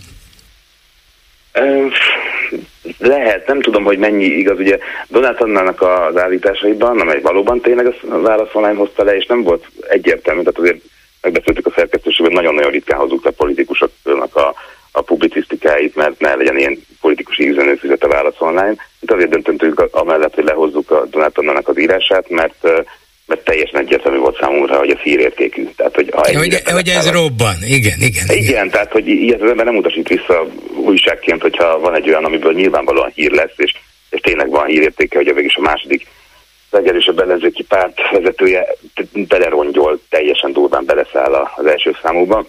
Lehet, 2.99 3.47
nem 3.47 3.61
tudom, 3.61 3.85
hogy 3.85 3.99
mennyi 3.99 4.24
igaz. 4.24 4.59
Ugye 4.59 4.78
Donát 5.09 5.41
Annának 5.41 5.82
az 5.82 6.16
állításaiban, 6.16 7.01
amely 7.01 7.20
valóban 7.20 7.61
tényleg 7.61 7.95
a 8.11 8.18
válaszolmány 8.18 8.76
hozta 8.76 9.05
le, 9.05 9.16
és 9.16 9.26
nem 9.26 9.43
volt 9.43 9.66
egyértelmű, 9.89 10.41
tehát 10.41 10.59
azért 10.59 10.82
megbeszéltük 11.20 11.66
a 11.66 11.72
szerkesztőségben, 11.76 12.35
nagyon-nagyon 12.35 12.70
ritkán 12.70 12.99
hozzuk 12.99 13.26
a 13.26 13.30
politikusoknak 13.30 14.37
a, 14.37 14.55
a 14.93 15.01
publicisztikáit, 15.01 15.97
mert 15.97 16.20
ne 16.20 16.35
legyen 16.35 16.59
ilyen 16.59 16.78
politikusi 17.01 17.49
üzenőfüzet 17.49 18.05
a 18.05 18.09
válasz 18.09 18.41
online. 18.41 18.74
Itt 19.01 19.11
azért 19.11 19.30
döntöttünk 19.30 19.89
amellett, 19.91 20.35
hogy 20.35 20.45
lehozzuk 20.45 20.91
a 20.91 21.07
Donát 21.11 21.39
Annának 21.39 21.68
az 21.68 21.78
írását, 21.78 22.28
mert 22.28 22.68
mert 23.26 23.44
teljesen 23.44 23.80
egyértelmű 23.80 24.18
volt 24.18 24.38
számunkra, 24.40 24.78
hogy 24.78 24.90
ez 24.90 24.98
hírértékű. 24.98 25.68
Tehát, 25.76 25.94
hogy, 25.94 26.10
ha 26.12 26.38
hogy, 26.38 26.62
hogy 26.64 26.88
ez 26.88 27.10
robban, 27.10 27.54
igen, 27.66 28.00
igen. 28.00 28.24
Igen, 28.28 28.36
igen 28.36 28.70
tehát, 28.70 28.92
hogy 28.92 29.08
ilyet 29.08 29.42
az 29.42 29.50
ember 29.50 29.64
nem 29.64 29.76
utasít 29.76 30.08
vissza 30.08 30.46
újságként, 30.76 31.42
hogyha 31.42 31.78
van 31.78 31.94
egy 31.94 32.08
olyan, 32.08 32.24
amiből 32.24 32.52
nyilvánvalóan 32.52 33.12
hír 33.14 33.30
lesz, 33.30 33.54
és, 33.56 33.74
és 34.10 34.20
tényleg 34.20 34.50
van 34.50 34.66
hírértéke, 34.66 35.16
hogy 35.16 35.28
a 35.28 35.34
végig 35.34 35.52
a 35.54 35.60
második 35.60 36.06
legerősebb 36.70 37.18
ellenzéki 37.18 37.62
párt 37.62 38.10
vezetője 38.10 38.66
belerongyol, 39.12 40.00
teljesen 40.08 40.52
durván 40.52 40.84
beleszáll 40.84 41.34
az 41.54 41.66
első 41.66 41.96
számúba. 42.02 42.46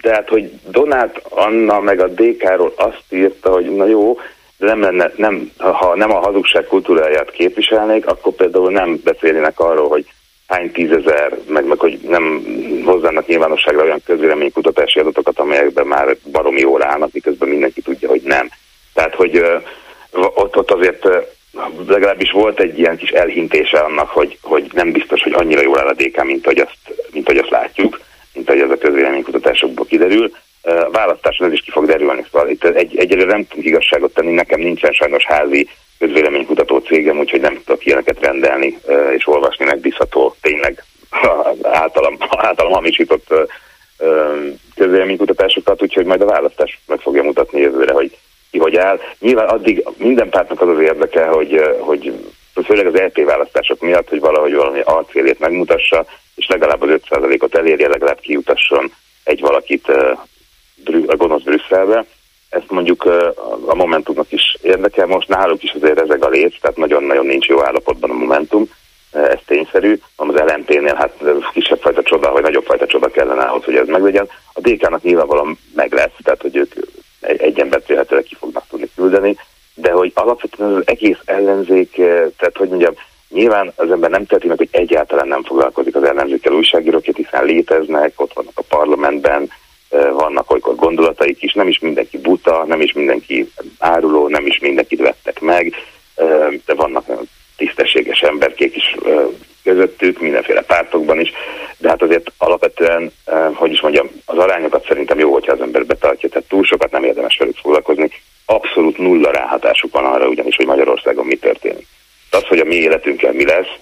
Tehát, 0.00 0.28
hogy 0.28 0.50
Donát 0.68 1.22
Anna 1.28 1.80
meg 1.80 2.00
a 2.00 2.08
DK-ról 2.08 2.72
azt 2.76 3.04
írta, 3.10 3.50
hogy 3.50 3.70
na 3.70 3.86
jó, 3.86 4.18
de 4.62 4.68
nem 4.68 4.80
lenne, 4.80 5.12
nem, 5.16 5.52
ha 5.58 5.96
nem 5.96 6.10
a 6.10 6.18
hazugság 6.18 6.64
kultúráját 6.64 7.30
képviselnék, 7.30 8.06
akkor 8.06 8.32
például 8.32 8.70
nem 8.70 9.00
beszélnének 9.04 9.60
arról, 9.60 9.88
hogy 9.88 10.06
hány 10.46 10.72
tízezer, 10.72 11.38
meg, 11.48 11.64
meg 11.64 11.78
hogy 11.78 11.98
nem 12.08 12.44
hozzának 12.84 13.26
nyilvánosságra 13.26 13.82
olyan 13.82 14.02
közvéleménykutatási 14.04 14.98
adatokat, 14.98 15.38
amelyekben 15.38 15.86
már 15.86 16.16
baromi 16.32 16.60
jól 16.60 16.84
állnak, 16.84 17.12
miközben 17.12 17.48
mindenki 17.48 17.80
tudja, 17.80 18.08
hogy 18.08 18.22
nem. 18.24 18.48
Tehát, 18.94 19.14
hogy 19.14 19.44
ott, 20.12 20.56
ott 20.56 20.70
azért 20.70 21.08
legalábbis 21.86 22.30
volt 22.30 22.60
egy 22.60 22.78
ilyen 22.78 22.96
kis 22.96 23.10
elhintése 23.10 23.78
annak, 23.78 24.10
hogy, 24.10 24.38
hogy 24.42 24.70
nem 24.72 24.92
biztos, 24.92 25.22
hogy 25.22 25.32
annyira 25.32 25.62
jól 25.62 25.78
áll 25.78 25.88
a 25.88 25.94
DK, 25.94 26.24
mint 26.24 26.44
hogy 26.44 26.58
azt, 26.58 26.78
mint 27.12 27.26
hogy 27.26 27.38
azt 27.38 27.50
látjuk, 27.50 28.00
mint 28.34 28.48
hogy 28.48 28.60
ez 28.60 28.70
a 28.70 28.78
közvéleménykutatásokból 28.78 29.86
kiderül 29.86 30.32
választáson 30.90 31.46
ez 31.46 31.52
is 31.52 31.60
ki 31.60 31.70
fog 31.70 31.86
derülni. 31.86 32.24
Szóval 32.30 32.48
itt 32.48 32.64
egy, 32.64 32.96
egyelőre 32.96 33.30
nem 33.30 33.46
tudunk 33.46 33.66
igazságot 33.66 34.14
tenni, 34.14 34.32
nekem 34.32 34.60
nincsen 34.60 34.92
sajnos 34.92 35.24
házi 35.24 35.68
közvéleménykutató 35.98 36.78
cégem, 36.78 37.18
úgyhogy 37.18 37.40
nem 37.40 37.62
tudok 37.64 37.86
ilyeneket 37.86 38.20
rendelni 38.20 38.78
és 39.16 39.26
olvasni 39.26 39.64
megbízható, 39.64 40.36
tényleg 40.40 40.84
általam, 41.62 42.16
általam 42.28 42.72
hamisított 42.72 43.34
közvéleménykutatásokat, 44.74 45.82
úgyhogy 45.82 46.04
majd 46.04 46.20
a 46.20 46.26
választás 46.26 46.80
meg 46.86 46.98
fogja 47.00 47.22
mutatni 47.22 47.60
jövőre, 47.60 47.92
hogy 47.92 48.16
ki 48.50 48.58
hogy 48.58 48.76
áll. 48.76 49.00
Nyilván 49.18 49.48
addig 49.48 49.84
minden 49.96 50.28
pártnak 50.28 50.60
az 50.60 50.68
az 50.68 50.80
érdeke, 50.80 51.26
hogy, 51.26 51.76
hogy 51.78 52.12
főleg 52.64 52.86
az 52.86 52.94
LP 52.94 53.24
választások 53.24 53.80
miatt, 53.80 54.08
hogy 54.08 54.20
valahogy 54.20 54.54
valami 54.54 54.80
arcélét 54.84 55.38
megmutassa, 55.38 56.04
és 56.34 56.46
legalább 56.46 56.82
az 56.82 57.00
5%-ot 57.10 57.54
elérje, 57.54 57.88
legalább 57.88 58.20
kiutasson 58.20 58.92
egy 59.24 59.40
valakit 59.40 59.88
a 59.88 60.26
gonosz 61.16 61.42
Brüsszelbe. 61.42 62.04
Ezt 62.48 62.70
mondjuk 62.70 63.04
a 63.66 63.74
Momentumnak 63.74 64.32
is 64.32 64.56
érdekel, 64.62 65.06
most 65.06 65.28
náluk 65.28 65.62
is 65.62 65.70
azért 65.70 66.00
ezek 66.00 66.24
a 66.24 66.28
léc, 66.28 66.60
tehát 66.60 66.76
nagyon-nagyon 66.76 67.26
nincs 67.26 67.46
jó 67.46 67.64
állapotban 67.64 68.10
a 68.10 68.14
Momentum, 68.14 68.68
ez 69.12 69.38
tényszerű. 69.46 69.98
Az 70.16 70.34
LMP-nél 70.34 70.94
hát 70.94 71.24
kisebb 71.52 71.80
fajta 71.80 72.02
csoda, 72.02 72.32
vagy 72.32 72.42
nagyobb 72.42 72.64
fajta 72.64 72.86
csoda 72.86 73.08
kellene 73.08 73.42
ahhoz, 73.42 73.64
hogy 73.64 73.76
ez 73.76 73.86
meglegyen. 73.86 74.28
A 74.52 74.60
DK-nak 74.60 75.02
nyilvánvalóan 75.02 75.58
meg 75.74 75.92
lesz, 75.92 76.12
tehát 76.22 76.42
hogy 76.42 76.56
ők 76.56 76.72
egy 77.20 77.60
embert 77.60 77.86
vélhetőleg 77.86 78.24
ki 78.24 78.34
fognak 78.34 78.64
tudni 78.68 78.88
küldeni, 78.96 79.36
de 79.74 79.90
hogy 79.90 80.12
alapvetően 80.14 80.74
az 80.74 80.82
egész 80.84 81.18
ellenzék, 81.24 81.94
tehát 82.36 82.56
hogy 82.56 82.68
mondjam, 82.68 82.94
Nyilván 83.32 83.72
az 83.76 83.90
ember 83.90 84.10
nem 84.10 84.26
teheti 84.26 84.46
meg, 84.46 84.56
hogy 84.56 84.68
egyáltalán 84.70 85.28
nem 85.28 85.42
foglalkozik 85.42 85.94
az 85.96 86.02
ellenzékkel 86.02 86.52
újságírók, 86.52 87.04
hiszen 87.04 87.44
léteznek, 87.44 88.20
ott 88.20 88.32
vannak 88.32 88.58
a 88.58 88.62
parlamentben, 88.68 89.50
vannak 90.12 90.50
olykor 90.50 90.74
gondolataik 90.74 91.42
is, 91.42 91.52
nem 91.52 91.68
is 91.68 91.78
mindenki 91.78 92.18
buta, 92.18 92.64
nem 92.66 92.80
is 92.80 92.92
mindenki 92.92 93.52
áruló, 93.78 94.28
nem 94.28 94.46
is 94.46 94.58
mindenkit 94.58 95.00
vettek 95.00 95.40
meg, 95.40 95.74
de 96.66 96.74
vannak 96.74 97.04
tisztességes 97.56 98.20
emberkék 98.20 98.76
is 98.76 98.96
közöttük, 99.64 100.20
mindenféle 100.20 100.62
pártokban 100.62 101.20
is, 101.20 101.32
de 101.78 101.88
hát 101.88 102.02
azért 102.02 102.32
alapvetően, 102.38 103.12
hogy 103.54 103.72
is 103.72 103.80
mondjam, 103.80 104.10
az 104.24 104.38
arányokat 104.38 104.86
szerintem 104.86 105.18
jó, 105.18 105.32
hogyha 105.32 105.52
az 105.52 105.60
ember 105.60 105.86
betartja, 105.86 106.28
tehát 106.28 106.48
túl 106.48 106.64
sokat 106.64 106.90
nem 106.90 107.04
érdemes 107.04 107.36
velük 107.36 107.56
foglalkozni, 107.56 108.10
abszolút 108.46 108.98
nulla 108.98 109.30
ráhatásuk 109.30 109.92
van 109.92 110.04
arra 110.04 110.28
ugyanis, 110.28 110.56
hogy 110.56 110.66
Magyarországon 110.66 111.26
mi 111.26 111.36
történik. 111.36 111.86
Az, 112.30 112.46
hogy 112.46 112.58
a 112.58 112.64
mi 112.64 112.74
életünkkel 112.74 113.32
mi 113.32 113.44
lesz, 113.44 113.72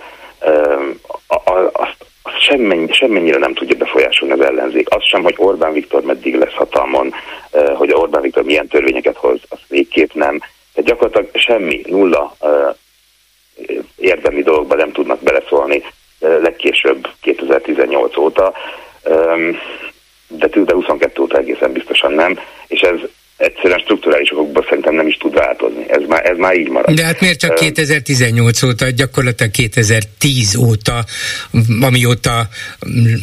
azt, 1.72 1.96
azt 2.22 2.42
semmennyi, 2.42 2.92
semmennyire 2.92 3.38
nem 3.38 3.54
tudja 3.54 3.76
befolyásolni 3.76 4.34
az 4.34 4.40
ellenzék. 4.40 4.94
Az 4.94 5.04
sem, 5.04 5.22
hogy 5.22 5.34
Orbán 5.36 5.72
Viktor 5.72 6.02
meddig 6.02 6.34
lesz 6.34 6.54
hatalmon, 6.54 7.14
hogy 7.74 7.92
Orbán 7.92 8.22
Viktor 8.22 8.44
milyen 8.44 8.68
törvényeket 8.68 9.16
hoz, 9.16 9.40
az 9.48 9.58
végképp 9.68 10.12
nem. 10.12 10.38
Tehát 10.38 10.90
gyakorlatilag 10.90 11.28
semmi, 11.34 11.82
nulla 11.86 12.36
érdemi 13.96 14.42
dologba 14.42 14.74
nem 14.74 14.92
tudnak 14.92 15.22
beleszólni 15.22 15.82
legkésőbb 16.18 17.08
2018 17.20 18.16
óta. 18.16 18.52
de, 20.28 20.46
de 20.48 20.74
22 20.74 21.22
óta 21.22 21.38
egészen 21.38 21.72
biztosan 21.72 22.12
nem, 22.12 22.38
és 22.66 22.80
ez 22.80 22.98
egyszerűen 23.40 23.78
strukturális 23.78 24.30
okokból 24.32 24.66
szerintem 24.68 24.94
nem 24.94 25.06
is 25.06 25.16
tud 25.16 25.34
változni. 25.34 25.84
Ez 25.88 26.02
már, 26.08 26.30
ez 26.30 26.36
már 26.36 26.56
így 26.56 26.68
marad. 26.68 26.94
De 26.94 27.04
hát 27.04 27.20
miért 27.20 27.40
csak 27.40 27.54
2018 27.54 28.62
óta, 28.62 28.90
gyakorlatilag 28.90 29.52
2010 29.52 30.56
óta, 30.56 31.04
amióta 31.80 32.48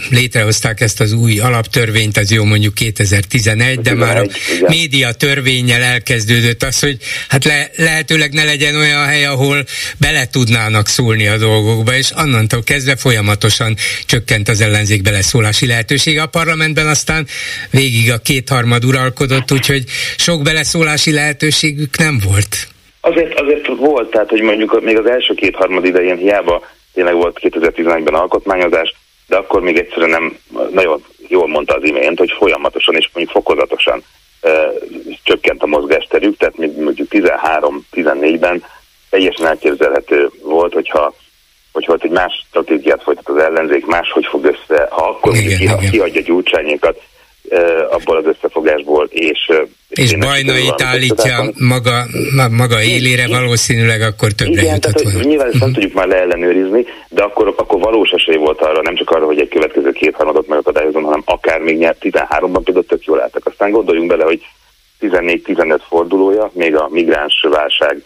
létrehozták 0.09 0.82
ezt 0.82 1.01
az 1.01 1.13
új 1.13 1.39
alaptörvényt, 1.39 2.18
az 2.18 2.32
jó 2.32 2.43
mondjuk 2.43 2.74
2011, 2.74 3.80
de 3.80 3.93
már 3.93 4.18
a 4.18 4.24
igen. 4.24 4.70
média 4.70 5.11
törvényel 5.11 5.82
elkezdődött 5.82 6.63
az, 6.63 6.80
hogy 6.80 6.97
hát 7.28 7.43
le, 7.43 7.70
lehetőleg 7.76 8.34
ne 8.34 8.43
legyen 8.43 8.76
olyan 8.76 9.05
hely, 9.05 9.26
ahol 9.26 9.65
bele 9.97 10.28
tudnának 10.28 10.88
szólni 10.88 11.28
a 11.28 11.38
dolgokba, 11.38 11.95
és 11.95 12.09
annantól 12.09 12.63
kezdve 12.63 12.95
folyamatosan 12.95 13.76
csökkent 14.05 14.49
az 14.49 14.61
ellenzék 14.61 15.01
beleszólási 15.01 15.65
lehetősége. 15.65 16.22
A 16.22 16.28
parlamentben 16.28 16.88
aztán 16.88 17.28
végig 17.70 18.11
a 18.11 18.18
kétharmad 18.18 18.86
uralkodott, 18.86 19.51
úgyhogy 19.51 19.84
sok 20.16 20.41
beleszólási 20.41 21.14
lehetőségük 21.14 21.97
nem 21.97 22.20
volt? 22.26 22.68
Azért, 23.01 23.39
azért 23.39 23.68
volt, 23.68 24.10
tehát 24.10 24.30
hogy 24.30 24.41
mondjuk 24.41 24.82
még 24.84 24.97
az 24.97 25.05
első 25.05 25.34
két-harmad 25.34 25.86
idején 25.86 26.18
hiába 26.18 26.66
tényleg 26.93 27.14
volt 27.14 27.39
2011-ben 27.41 28.14
alkotmányozás, 28.14 28.93
de 29.28 29.36
akkor 29.36 29.62
még 29.62 29.78
egyszerűen 29.78 30.10
nem, 30.10 30.38
nagyon 30.74 31.03
jól 31.28 31.47
mondta 31.47 31.76
az 31.76 31.84
imént, 31.84 32.18
hogy 32.18 32.34
folyamatosan 32.38 32.95
és 32.95 33.10
mondjuk 33.14 33.36
fokozatosan 33.36 34.03
e, 34.41 34.49
csökkent 35.24 35.64
a 35.64 35.66
mozgásterük, 35.66 36.38
tehát 36.38 36.58
mondjuk 36.58 37.08
13-14-ben 37.12 38.64
teljesen 39.10 39.47
elképzelhető 39.47 40.30
volt, 40.43 40.74
hogyha 40.74 41.14
hogy 41.72 41.86
volt 41.86 42.03
egy 42.03 42.12
más 42.12 42.45
stratégiát 42.47 43.03
folytat 43.03 43.30
az 43.30 43.43
ellenzék, 43.43 43.86
máshogy 43.86 44.26
fog 44.26 44.45
össze, 44.45 44.88
ha 44.89 45.08
akkor 45.08 45.36
igen, 45.36 45.78
ki, 45.78 45.89
kiadja 45.89 46.22
gyurcsányékat, 46.22 47.01
abból 47.89 48.18
az 48.18 48.26
összefogásból, 48.26 49.08
és 49.12 49.52
és 49.89 50.16
Bajnait 50.16 50.82
állítja 50.82 51.52
maga, 51.60 52.06
maga 52.52 52.82
élére, 52.82 53.28
valószínűleg 53.28 54.02
akkor 54.02 54.32
többre 54.32 54.62
Igen, 54.62 54.74
jutott 54.74 54.93
tehát, 54.93 55.14
volna. 55.14 55.28
Nyilván 55.28 55.48
ezt 55.48 55.60
nem 55.60 55.74
tudjuk 55.74 55.93
már 55.93 56.08
leellenőrizni, 56.08 56.86
de 57.10 57.24
akkor, 57.24 57.54
akkor 57.58 57.80
valós 57.80 58.10
esély 58.10 58.36
volt 58.36 58.62
arra, 58.62 58.82
nem 58.82 58.95
csak 58.95 59.10
arra, 59.10 59.26
hogy 59.26 59.39
egy 59.39 59.48
következő 59.48 59.91
kétharmadot 59.91 60.48
megakadályozom, 60.48 61.04
hanem 61.04 61.22
akár 61.26 61.60
még 61.60 61.78
nyert 61.78 61.98
13-ban 62.02 62.62
például 62.64 62.86
tök 62.86 63.06
jól 63.06 63.22
álltak. 63.22 63.45
Aztán 63.45 63.72
gondoljunk 63.72 64.10
bele, 64.10 64.24
hogy 64.24 64.41
14-15 65.02 65.80
fordulója, 65.88 66.52
még 66.54 66.76
a 66.76 66.88
migráns 66.91 67.45
válság 67.50 68.04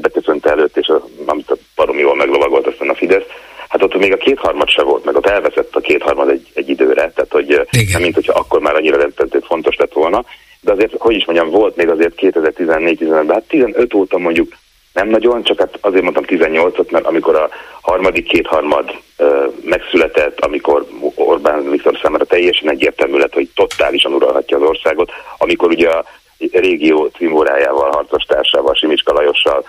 beköszönt 0.00 0.46
előtt, 0.46 0.76
és 0.76 0.86
a, 0.86 1.08
amit 1.26 1.50
a 1.50 1.56
baromi 1.74 2.00
jól 2.00 2.16
meglovagolt 2.16 2.66
aztán 2.66 2.88
a 2.88 2.94
Fidesz, 2.94 3.26
hát 3.70 3.82
ott 3.82 3.98
még 3.98 4.12
a 4.12 4.16
kétharmad 4.16 4.68
se 4.68 4.82
volt, 4.82 5.04
meg 5.04 5.16
ott 5.16 5.26
elveszett 5.26 5.76
a 5.76 5.80
kétharmad 5.80 6.28
egy, 6.28 6.46
egy 6.54 6.68
időre, 6.68 7.12
tehát 7.14 7.32
hogy 7.32 7.48
Igen. 7.50 7.86
nem 7.92 8.02
mint 8.02 8.14
hogyha 8.14 8.38
akkor 8.38 8.60
már 8.60 8.74
annyira 8.74 8.96
rendszerűen 8.96 9.42
fontos 9.46 9.76
lett 9.76 9.92
volna, 9.92 10.24
de 10.60 10.72
azért, 10.72 10.94
hogy 10.98 11.14
is 11.14 11.24
mondjam, 11.24 11.50
volt 11.50 11.76
még 11.76 11.88
azért 11.88 12.14
2014-15-ben, 12.16 13.30
hát 13.30 13.48
15 13.48 13.94
óta 13.94 14.18
mondjuk 14.18 14.52
nem 14.92 15.08
nagyon, 15.08 15.42
csak 15.42 15.58
hát 15.58 15.78
azért 15.80 16.02
mondtam 16.02 16.24
18-ot, 16.26 16.90
mert 16.90 17.06
amikor 17.06 17.36
a 17.36 17.48
harmadik 17.80 18.26
kétharmad 18.26 18.90
ö, 19.16 19.46
megszületett, 19.64 20.40
amikor 20.40 20.86
Orbán 21.14 21.70
Viktor 21.70 21.98
számára 22.02 22.24
teljesen 22.24 22.70
egyértelmű 22.70 23.18
lett, 23.18 23.32
hogy 23.32 23.48
totálisan 23.54 24.12
uralhatja 24.12 24.56
az 24.56 24.62
országot, 24.62 25.10
amikor 25.38 25.70
ugye 25.70 25.88
a 25.88 26.04
régió 26.52 27.06
címórájával, 27.06 27.90
harcos 27.90 28.24
társával, 28.24 28.74
Simicska 28.74 29.12
Lajossal 29.12 29.64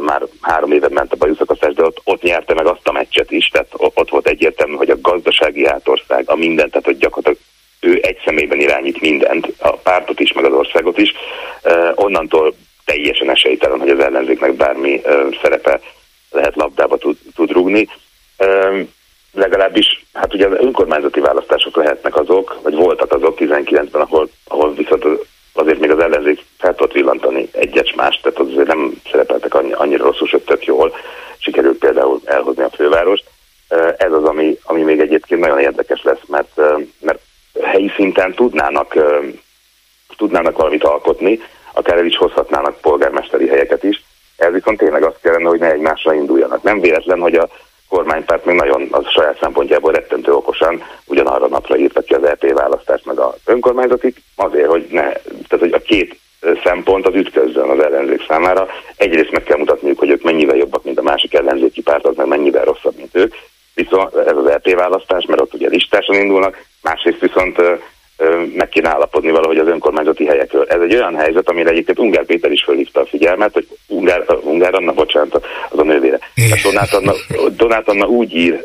már 0.00 0.22
három 0.40 0.72
éve 0.72 0.88
ment 0.88 1.12
a 1.12 1.16
bajuszakasztás, 1.16 1.74
de 1.74 1.84
ott, 1.84 2.00
ott 2.04 2.22
nyerte 2.22 2.54
meg 2.54 2.66
azt 2.66 2.88
a 2.88 2.92
meccset 2.92 3.30
is, 3.30 3.48
tehát 3.48 3.68
ott 3.76 4.10
volt 4.10 4.28
egyértelmű, 4.28 4.74
hogy 4.74 4.90
a 4.90 5.00
gazdasági 5.00 5.66
átország, 5.66 6.30
a 6.30 6.36
mindent, 6.36 6.70
tehát 6.70 6.86
hogy 6.86 6.98
gyakorlatilag 6.98 7.38
ő 7.80 7.98
egy 8.02 8.18
személyben 8.24 8.60
irányít 8.60 9.00
mindent, 9.00 9.52
a 9.58 9.70
pártot 9.70 10.20
is, 10.20 10.32
meg 10.32 10.44
az 10.44 10.52
országot 10.52 10.98
is. 10.98 11.12
Onnantól 11.94 12.54
teljesen 12.84 13.30
esélytelen, 13.30 13.78
hogy 13.78 13.90
az 13.90 13.98
ellenzéknek 13.98 14.54
bármi 14.54 15.00
szerepe 15.42 15.80
lehet 16.30 16.56
labdába 16.56 16.96
tud, 16.96 17.16
tud 17.34 17.50
rúgni. 17.50 17.88
Legalábbis, 19.32 20.04
hát 20.12 20.34
ugye 20.34 20.46
az 20.46 20.58
önkormányzati 20.58 21.20
választások 21.20 21.76
lehetnek 21.76 22.16
azok, 22.16 22.58
vagy 22.62 22.74
voltak 22.74 23.12
azok 23.12 23.38
19-ben, 23.40 24.00
ahol, 24.00 24.28
ahol 24.48 24.74
viszont 24.74 25.04
azért 25.58 25.78
még 25.78 25.90
az 25.90 25.98
ellenzék 25.98 26.44
fel 26.58 26.74
tudott 26.74 26.92
villantani 26.92 27.48
egyet 27.52 27.94
más, 27.96 28.20
tehát 28.20 28.38
azért 28.38 28.66
nem 28.66 29.00
szerepeltek 29.10 29.54
annyi, 29.54 29.72
annyira 29.72 30.04
rosszul, 30.04 30.26
sőt 30.26 30.44
tök 30.44 30.64
jól. 30.64 30.96
Sikerült 31.38 31.78
például 31.78 32.20
elhozni 32.24 32.62
a 32.62 32.70
fővárost. 32.70 33.24
Ez 33.96 34.12
az, 34.12 34.24
ami, 34.24 34.58
ami 34.62 34.82
még 34.82 35.00
egyébként 35.00 35.40
nagyon 35.40 35.58
érdekes 35.58 36.02
lesz, 36.02 36.22
mert, 36.26 36.60
mert 37.00 37.20
helyi 37.62 37.92
szinten 37.96 38.34
tudnának, 38.34 38.94
tudnának 40.16 40.56
valamit 40.56 40.84
alkotni, 40.84 41.40
akár 41.72 41.96
el 41.96 42.06
is 42.06 42.16
hozhatnának 42.16 42.80
polgármesteri 42.80 43.48
helyeket 43.48 43.82
is. 43.82 44.04
Ez 44.36 44.52
viszont 44.52 44.78
tényleg 44.78 45.02
azt 45.02 45.20
kellene, 45.22 45.48
hogy 45.48 45.60
ne 45.60 45.70
egymásra 45.70 46.14
induljanak. 46.14 46.62
Nem 46.62 46.80
véletlen, 46.80 47.20
hogy 47.20 47.34
a 47.34 47.48
kormánypárt 47.88 48.44
még 48.44 48.56
nagyon 48.56 48.88
az 48.90 49.08
saját 49.08 49.38
szempontjából 49.40 49.92
rettentő 49.92 50.32
okosan 50.32 50.82
ugyanarra 51.04 51.46
napra 51.46 51.76
írta 51.76 52.00
ki 52.00 52.14
az 52.14 52.24
EP 52.24 52.52
választást 52.52 53.04
meg 53.04 53.18
az 53.18 53.34
önkormányzatig, 53.44 54.14
azért, 54.36 54.68
hogy 54.68 54.86
ne, 54.90 55.02
tehát 55.02 55.58
hogy 55.58 55.72
a 55.72 55.78
két 55.78 56.18
szempont 56.62 57.06
az 57.06 57.14
ütközzön 57.14 57.68
az 57.68 57.78
ellenzék 57.78 58.24
számára. 58.28 58.66
Egyrészt 58.96 59.30
meg 59.30 59.42
kell 59.42 59.58
mutatniuk, 59.58 59.98
hogy 59.98 60.10
ők 60.10 60.22
mennyivel 60.22 60.56
jobbak, 60.56 60.84
mint 60.84 60.98
a 60.98 61.02
másik 61.02 61.34
ellenzéki 61.34 61.82
párt, 61.82 62.06
az 62.06 62.16
meg 62.16 62.26
mennyivel 62.26 62.64
rosszabb, 62.64 62.96
mint 62.96 63.16
ők. 63.16 63.34
Viszont 63.74 64.14
ez 64.14 64.36
az 64.36 64.46
EP 64.46 64.74
választás, 64.74 65.24
mert 65.24 65.40
ott 65.40 65.54
ugye 65.54 65.68
listáson 65.68 66.16
indulnak, 66.16 66.64
másrészt 66.82 67.20
viszont 67.20 67.60
meg 68.54 68.68
kéne 68.68 68.88
állapodni 68.88 69.30
valahogy 69.30 69.58
az 69.58 69.66
önkormányzati 69.66 70.26
helyekről. 70.26 70.66
Ez 70.68 70.80
egy 70.80 70.94
olyan 70.94 71.16
helyzet, 71.16 71.48
amire 71.48 71.70
egyébként 71.70 71.98
Ungár 71.98 72.24
Péter 72.24 72.52
is 72.52 72.62
fölhívta 72.62 73.00
a 73.00 73.06
figyelmet, 73.06 73.52
hogy 73.52 73.68
Ungár, 73.86 74.24
Ungár 74.42 74.74
Anna, 74.74 74.92
bocsánat, 74.92 75.46
az 75.68 75.78
a 75.78 75.84
nővére. 75.84 76.18
Donát 76.62 76.92
Anna, 76.92 77.12
Donát 77.56 77.88
Anna 77.88 78.06
úgy 78.06 78.34
ír 78.34 78.64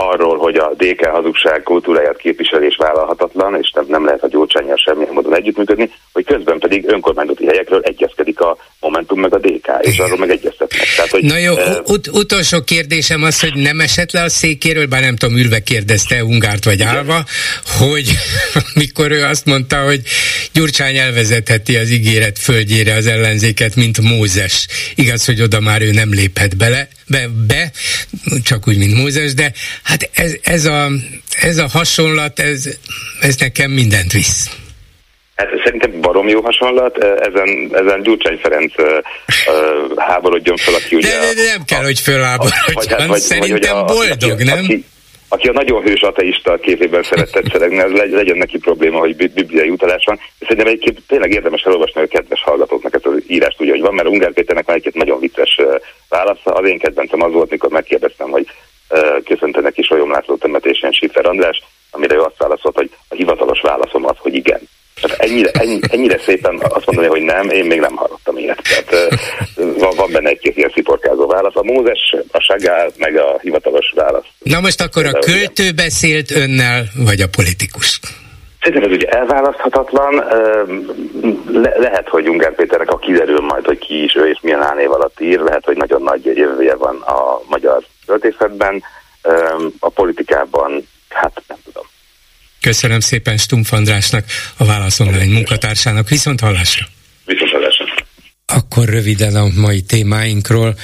arról, 0.00 0.38
hogy 0.38 0.56
a 0.56 0.72
DK 0.76 1.06
hazugság 1.06 1.62
kultúráját 1.62 2.16
képviselés 2.16 2.76
vállalhatatlan, 2.76 3.56
és 3.60 3.70
nem, 3.74 3.84
nem 3.88 4.04
lehet 4.04 4.22
a 4.22 4.28
gyurcsányjal 4.28 4.76
semmilyen 4.76 5.12
módon 5.12 5.34
együttműködni, 5.34 5.90
hogy 6.12 6.24
közben 6.24 6.58
pedig 6.58 6.88
önkormányzati 6.88 7.46
helyekről 7.46 7.80
egyezkedik 7.82 8.40
a 8.40 8.56
Momentum 8.80 9.20
meg 9.20 9.34
a 9.34 9.38
DK, 9.38 9.68
és 9.80 9.98
arról 9.98 10.18
meg 10.18 10.30
egyeztetnek. 10.30 10.86
Tehát, 10.96 11.10
hogy, 11.10 11.22
Na 11.22 11.36
jó, 11.36 11.52
uh, 11.52 11.76
ut- 11.86 12.06
utolsó 12.06 12.60
kérdésem 12.60 13.22
az, 13.22 13.40
hogy 13.40 13.54
nem 13.54 13.80
esett 13.80 14.12
le 14.12 14.22
a 14.22 14.28
székéről, 14.28 14.86
bár 14.86 15.00
nem 15.00 15.16
tudom, 15.16 15.36
ülve 15.36 15.58
kérdezte 15.62 16.24
Ungárt 16.24 16.64
vagy 16.64 16.82
Álva, 16.82 17.24
hogy 17.78 18.10
mikor 18.82 19.10
ő 19.10 19.22
azt 19.24 19.46
mondta, 19.46 19.76
hogy 19.76 20.00
Gyurcsány 20.52 20.96
elvezetheti 20.96 21.76
az 21.76 21.90
ígéret 21.90 22.38
földjére 22.38 22.94
az 22.94 23.06
ellenzéket, 23.06 23.76
mint 23.76 24.00
Mózes. 24.00 24.66
Igaz, 24.94 25.24
hogy 25.24 25.42
oda 25.42 25.60
már 25.60 25.82
ő 25.82 25.90
nem 25.90 26.10
léphet 26.10 26.56
bele, 26.56 26.88
be, 27.10 27.28
be 27.46 27.70
csak 28.44 28.68
úgy, 28.68 28.78
mint 28.78 28.94
Mózes, 28.94 29.34
de 29.34 29.52
hát 29.82 30.10
ez, 30.14 30.34
ez, 30.42 30.64
a, 30.64 30.88
ez 31.40 31.58
a 31.58 31.68
hasonlat, 31.72 32.38
ez, 32.38 32.68
ez 33.20 33.36
nekem 33.36 33.70
mindent 33.70 34.12
visz. 34.12 34.50
Hát 35.36 35.48
szerintem 35.64 36.00
barom 36.00 36.28
jó 36.28 36.40
hasonlat, 36.40 36.96
ezen, 36.98 37.70
ezen 37.72 38.02
Gyurcsány 38.02 38.38
Ferenc 38.42 38.72
uh, 38.78 38.86
háborodjon 39.96 40.56
fel, 40.56 40.74
aki 40.74 40.96
ugye... 40.96 41.08
De, 41.08 41.18
de, 41.18 41.34
de 41.34 41.42
nem 41.42 41.64
kell, 41.64 41.82
hogy 41.82 42.00
fölháborodjon, 42.00 42.74
vagy, 42.74 42.88
hát, 42.88 43.06
vagy, 43.06 43.20
szerintem 43.20 43.74
vagy, 43.74 43.94
boldog, 43.94 44.30
aki, 44.30 44.42
nem? 44.42 44.58
Aki, 44.58 44.84
aki 45.32 45.48
a 45.48 45.52
nagyon 45.52 45.82
hős 45.82 46.02
ateista 46.02 46.56
képében 46.56 47.02
szeret 47.02 47.32
tetszelegni, 47.32 47.78
az 47.78 47.92
legyen 47.92 48.36
neki 48.36 48.58
probléma, 48.58 48.98
hogy 48.98 49.16
bibliai 49.16 49.68
utalás 49.68 50.04
van. 50.04 50.20
Szerintem 50.40 50.66
egyébként 50.66 51.02
tényleg 51.06 51.32
érdemes 51.32 51.62
elolvasni 51.62 52.00
a 52.00 52.06
kedves 52.06 52.42
hallgatóknak 52.42 52.94
ezt 52.94 53.06
az 53.06 53.22
írást, 53.26 53.60
ugye, 53.60 53.70
hogy 53.70 53.80
van, 53.80 53.94
mert 53.94 54.08
Ungár 54.08 54.32
Péternek 54.32 54.66
van 54.66 54.80
egy 54.82 54.94
nagyon 54.94 55.20
vicces 55.20 55.60
válasza. 56.08 56.52
Az 56.52 56.68
én 56.68 56.78
kedvencem 56.78 57.22
az 57.22 57.32
volt, 57.32 57.50
mikor 57.50 57.70
megkérdeztem, 57.70 58.30
hogy 58.30 58.46
köszöntenek 59.24 59.78
is 59.78 59.90
olyomlátló 59.90 60.36
temetésen 60.36 60.92
Schiffer 60.92 61.26
András, 61.26 61.62
amire 61.90 62.14
ő 62.14 62.20
azt 62.20 62.38
válaszolt, 62.38 62.76
hogy 62.76 62.90
a 63.08 63.14
hivatalos 63.14 63.60
válaszom 63.60 64.06
az, 64.06 64.16
hogy 64.18 64.34
igen. 64.34 64.60
Tehát 65.00 65.18
ennyire, 65.18 65.50
ennyi, 65.50 65.78
ennyire 65.90 66.18
szépen 66.18 66.60
azt 66.68 66.86
mondani, 66.86 67.08
hogy 67.08 67.22
nem, 67.22 67.50
én 67.50 67.64
még 67.64 67.80
nem 67.80 67.96
hallottam 67.96 68.36
ilyet. 68.36 68.60
Tehát 68.62 69.14
van, 69.54 69.96
van 69.96 70.12
benne 70.12 70.28
egy-két 70.28 70.56
ilyen 70.56 70.70
sziporkázó 70.74 71.26
válasz. 71.26 71.56
A 71.56 71.62
Mózes, 71.62 72.16
a 72.30 72.40
Sagál, 72.40 72.90
meg 72.96 73.16
a 73.16 73.38
hivatalos 73.42 73.92
válasz. 73.94 74.26
Na 74.38 74.60
most 74.60 74.80
akkor 74.80 75.06
a 75.06 75.18
költő 75.18 75.70
beszélt 75.72 76.30
önnel, 76.30 76.84
vagy 77.04 77.20
a 77.20 77.28
politikus? 77.36 78.00
Szerintem 78.60 78.90
ez 78.90 78.96
ugye 78.96 79.08
elválaszthatatlan. 79.08 80.14
Le- 81.52 81.78
lehet, 81.78 82.08
hogy 82.08 82.28
Ungár 82.28 82.54
Péternek, 82.54 82.90
a 82.90 82.98
kiderül 82.98 83.40
majd, 83.40 83.64
hogy 83.64 83.78
ki 83.78 84.02
is 84.02 84.14
ő 84.14 84.28
és 84.28 84.38
milyen 84.42 84.62
álnév 84.62 84.90
alatt 84.90 85.20
ír, 85.20 85.40
lehet, 85.40 85.64
hogy 85.64 85.76
nagyon 85.76 86.02
nagy 86.02 86.24
jövője 86.24 86.74
van 86.74 86.96
a 86.96 87.40
magyar 87.48 87.82
költészetben. 88.06 88.82
A 89.78 89.88
politikában, 89.88 90.88
hát 91.08 91.42
nem 91.48 91.58
tudom 91.64 91.84
Köszönöm 92.60 93.00
szépen 93.00 93.36
Stumpf 93.36 93.72
Andrásnak, 93.72 94.24
a 94.56 94.64
Válasz 94.64 95.00
Online 95.00 95.32
munkatársának. 95.32 96.08
Viszont 96.08 96.40
hallásra! 96.40 96.86
Viszont 97.24 97.50
hallásra! 97.50 97.84
Akkor 98.46 98.88
röviden 98.88 99.36
a 99.36 99.48
mai 99.54 99.80
témáinkról. 99.82 100.78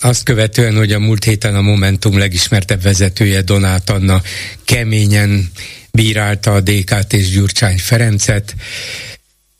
azt 0.00 0.24
követően, 0.24 0.76
hogy 0.76 0.92
a 0.92 0.98
múlt 0.98 1.24
héten 1.24 1.54
a 1.54 1.60
Momentum 1.60 2.18
legismertebb 2.18 2.82
vezetője 2.82 3.42
Donát 3.42 3.90
Anna 3.90 4.22
keményen 4.64 5.50
bírálta 5.92 6.54
a 6.54 6.60
DK-t 6.60 7.12
és 7.12 7.30
Gyurcsány 7.30 7.78
Ferencet, 7.78 8.54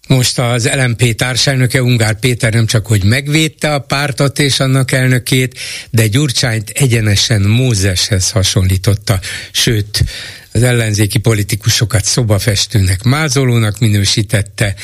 most 0.09 0.39
az 0.39 0.69
LMP 0.75 1.15
társelnöke 1.15 1.83
Ungár 1.83 2.19
Péter 2.19 2.53
nem 2.53 2.67
csak, 2.67 2.87
hogy 2.87 3.05
megvédte 3.05 3.75
a 3.75 3.79
pártot 3.79 4.39
és 4.39 4.61
annak 4.61 4.93
elnökét, 4.93 5.59
de 5.91 6.07
Gyurcsányt 6.07 6.71
egyenesen 6.71 7.43
Mózeshez 7.43 8.31
hasonlította, 8.31 9.21
sőt, 9.53 10.05
az 10.53 10.63
ellenzéki 10.63 11.19
politikusokat 11.19 12.05
szobafestőnek, 12.05 13.03
mázolónak 13.03 13.79
minősítette, 13.79 14.75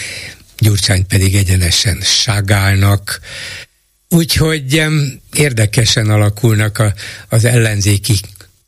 Gyurcsány 0.59 1.07
pedig 1.07 1.35
egyenesen 1.35 2.01
ságálnak. 2.03 3.21
Úgyhogy 4.09 4.85
érdekesen 5.33 6.11
alakulnak 6.11 6.79
a, 6.79 6.95
az 7.29 7.45
ellenzéki 7.45 8.15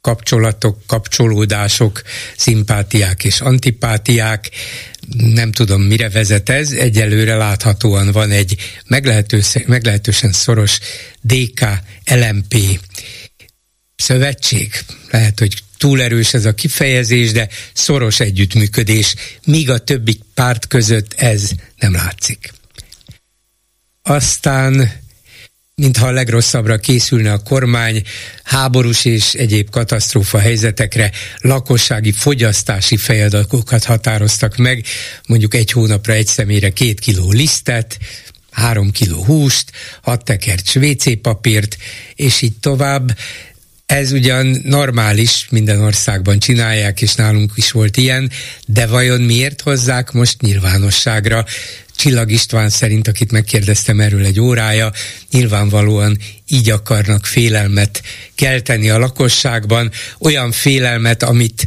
kapcsolatok, 0.00 0.82
kapcsolódások, 0.86 2.02
szimpátiák 2.36 3.24
és 3.24 3.40
antipátiák. 3.40 4.50
Nem 5.16 5.52
tudom, 5.52 5.82
mire 5.82 6.08
vezet 6.08 6.48
ez. 6.48 6.70
Egyelőre 6.70 7.34
láthatóan 7.34 8.12
van 8.12 8.30
egy 8.30 8.56
meglehetősen, 9.66 10.32
szoros 10.32 10.78
DK-LMP 11.20 12.80
szövetség. 13.96 14.84
Lehet, 15.10 15.38
hogy 15.38 15.62
túl 15.78 16.02
erős 16.02 16.34
ez 16.34 16.44
a 16.44 16.54
kifejezés, 16.54 17.32
de 17.32 17.48
szoros 17.72 18.20
együttműködés, 18.20 19.14
míg 19.44 19.70
a 19.70 19.78
többi 19.78 20.20
párt 20.34 20.66
között 20.66 21.12
ez 21.12 21.50
nem 21.78 21.92
látszik. 21.92 22.52
Aztán 24.02 24.92
mintha 25.74 26.06
a 26.06 26.10
legrosszabbra 26.10 26.78
készülne 26.78 27.32
a 27.32 27.38
kormány, 27.38 28.02
háborús 28.42 29.04
és 29.04 29.34
egyéb 29.34 29.70
katasztrófa 29.70 30.38
helyzetekre 30.38 31.10
lakossági 31.40 32.12
fogyasztási 32.12 32.96
feladatokat 32.96 33.84
határoztak 33.84 34.56
meg, 34.56 34.84
mondjuk 35.26 35.54
egy 35.54 35.70
hónapra 35.70 36.12
egy 36.12 36.26
személyre 36.26 36.70
két 36.70 37.00
kiló 37.00 37.30
lisztet, 37.30 37.98
három 38.50 38.90
kiló 38.90 39.24
húst, 39.24 39.70
hat 40.02 40.24
tekercs 40.24 40.76
WC 40.76 41.20
papírt, 41.20 41.76
és 42.14 42.42
így 42.42 42.56
tovább. 42.60 43.16
Ez 43.86 44.12
ugyan 44.12 44.60
normális, 44.64 45.46
minden 45.50 45.80
országban 45.80 46.38
csinálják, 46.38 47.02
és 47.02 47.14
nálunk 47.14 47.52
is 47.54 47.70
volt 47.70 47.96
ilyen, 47.96 48.30
de 48.66 48.86
vajon 48.86 49.20
miért 49.20 49.60
hozzák 49.60 50.12
most 50.12 50.40
nyilvánosságra? 50.40 51.44
Csillag 51.96 52.30
István 52.30 52.68
szerint, 52.68 53.08
akit 53.08 53.32
megkérdeztem 53.32 54.00
erről 54.00 54.24
egy 54.24 54.40
órája, 54.40 54.92
nyilvánvalóan 55.30 56.18
így 56.48 56.70
akarnak 56.70 57.26
félelmet 57.26 58.02
kelteni 58.34 58.90
a 58.90 58.98
lakosságban, 58.98 59.90
olyan 60.18 60.52
félelmet, 60.52 61.22
amit 61.22 61.66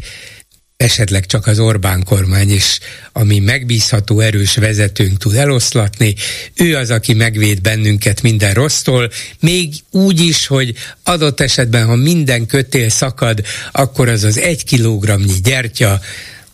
esetleg 0.78 1.26
csak 1.26 1.48
az 1.48 1.60
Orbán 1.60 2.04
kormány 2.04 2.52
is, 2.52 2.80
ami 3.12 3.40
megbízható, 3.40 4.20
erős 4.20 4.56
vezetőnk 4.56 5.18
tud 5.18 5.36
eloszlatni. 5.36 6.16
Ő 6.56 6.76
az, 6.76 6.90
aki 6.90 7.14
megvéd 7.14 7.62
bennünket 7.62 8.22
minden 8.22 8.54
rossztól, 8.54 9.12
még 9.40 9.74
úgy 9.92 10.20
is, 10.20 10.48
hogy 10.48 10.74
adott 11.04 11.40
esetben, 11.40 11.86
ha 11.86 11.96
minden 11.96 12.46
kötél 12.46 12.90
szakad, 12.90 13.46
akkor 13.72 14.10
az 14.10 14.24
az 14.24 14.38
egy 14.38 14.64
kilogramnyi 14.64 15.40
gyertya, 15.44 16.02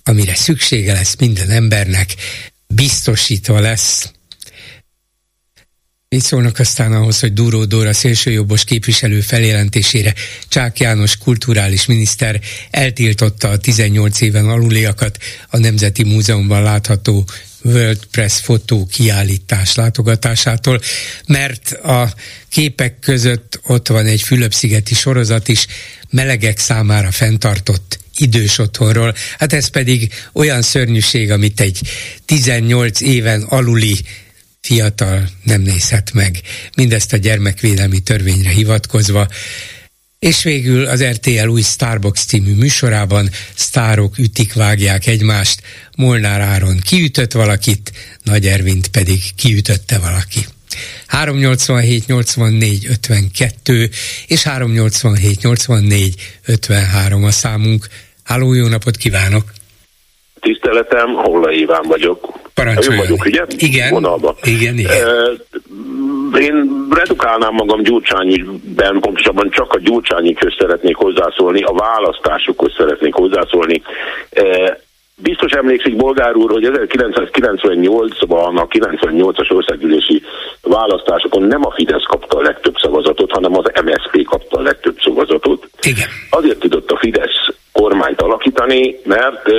amire 0.04 0.36
szüksége 0.36 0.94
lesz 0.94 1.16
minden 1.20 1.50
embernek, 1.50 2.16
biztosítva 2.76 3.60
lesz. 3.60 4.12
Mit 6.10 6.22
szólnak 6.22 6.60
aztán 6.60 6.94
ahhoz, 6.94 7.20
hogy 7.20 7.34
Dúró 7.34 7.66
Dóra 7.66 7.94
szélsőjobbos 7.94 8.64
képviselő 8.64 9.22
feljelentésére 9.22 10.14
Csák 10.48 10.80
János 10.80 11.18
kulturális 11.18 11.86
miniszter 11.86 12.40
eltiltotta 12.72 13.50
a 13.50 13.58
18 13.58 14.22
éven 14.22 14.50
aluliakat 14.50 15.18
a 15.50 15.58
Nemzeti 15.58 16.04
Múzeumban 16.04 16.64
látható 16.64 17.26
World 17.62 18.06
Press 18.06 18.40
fotó 18.40 18.86
kiállítás 18.86 19.76
látogatásától, 19.76 20.82
mert 21.28 21.72
a 21.72 22.14
képek 22.50 23.00
között 23.00 23.60
ott 23.64 23.88
van 23.88 24.06
egy 24.06 24.22
Fülöp-szigeti 24.22 24.94
sorozat 24.94 25.48
is, 25.48 25.68
melegek 26.10 26.60
számára 26.60 27.12
fenntartott 27.12 28.01
idős 28.18 28.58
otthonról. 28.58 29.16
Hát 29.38 29.54
ez 29.54 29.68
pedig 29.68 30.14
olyan 30.34 30.62
szörnyűség, 30.62 31.32
amit 31.32 31.60
egy 31.60 31.80
18 32.26 33.02
éven 33.02 33.42
aluli 33.42 34.00
fiatal 34.62 35.30
nem 35.44 35.62
nézhet 35.62 36.14
meg. 36.14 36.42
Mindezt 36.76 37.14
a 37.14 37.18
gyermekvédelmi 37.18 38.00
törvényre 38.00 38.50
hivatkozva. 38.50 39.28
És 40.20 40.44
végül 40.44 40.86
az 40.86 41.04
RTL 41.04 41.48
új 41.48 41.62
Starbucks 41.62 42.26
című 42.26 42.54
műsorában 42.54 43.30
sztárok 43.56 44.18
ütik, 44.18 44.54
vágják 44.54 45.08
egymást, 45.08 45.62
Molnár 45.96 46.42
Áron 46.42 46.80
kiütött 46.80 47.32
valakit, 47.32 47.92
Nagy 48.24 48.48
Ervint 48.48 48.88
pedig 48.88 49.36
kiütötte 49.36 49.98
valaki. 49.98 50.46
387 51.08 52.06
84 52.08 52.86
52 52.90 53.90
és 54.28 54.44
387 54.44 55.42
84 55.42 56.16
53 56.48 57.24
a 57.24 57.32
számunk. 57.32 57.86
Háló, 58.24 58.54
jó 58.54 58.68
napot 58.68 58.96
kívánok! 58.96 59.44
Tiszteletem, 60.40 61.14
Holla 61.14 61.52
Iván 61.52 61.84
vagyok. 61.88 62.40
Parancsoljon. 62.54 63.06
Vagyok, 63.06 63.26
ugye? 63.26 63.46
Igen, 63.58 63.90
Vonalba. 63.90 64.36
igen, 64.44 64.78
igen. 64.78 64.92
Én 66.40 66.88
redukálnám 66.90 67.54
magam 67.54 67.84
Gyurcsányban, 67.84 69.00
pontosabban 69.00 69.50
csak 69.52 69.74
a 69.74 69.80
Gyurcsányikhoz 69.80 70.56
szeretnék 70.60 70.96
hozzászólni, 70.96 71.62
a 71.62 71.74
választásokhoz 71.74 72.74
szeretnék 72.78 73.14
hozzászólni. 73.14 73.82
Biztos 75.22 75.52
emlékszik 75.52 75.96
Bolgár 75.96 76.36
úr, 76.36 76.52
hogy 76.52 76.66
1998-ban 76.66 78.56
a 78.56 78.68
98-as 78.68 79.52
országgyűlési 79.52 80.22
választásokon 80.62 81.44
nem 81.44 81.66
a 81.66 81.72
Fidesz 81.72 82.04
kapta 82.04 82.38
a 82.38 82.42
legtöbb 82.42 82.76
szavazatot, 82.82 83.32
hanem 83.32 83.58
az 83.58 83.72
MSZP 83.84 84.24
kapta 84.26 84.58
a 84.58 84.62
legtöbb 84.62 84.98
szavazatot. 85.04 85.70
Igen. 85.82 86.08
Azért 86.30 86.60
tudott 86.60 86.92
a 86.92 86.98
Fidesz 86.98 87.48
kormányt 87.72 88.22
alakítani, 88.22 88.96
mert 89.04 89.50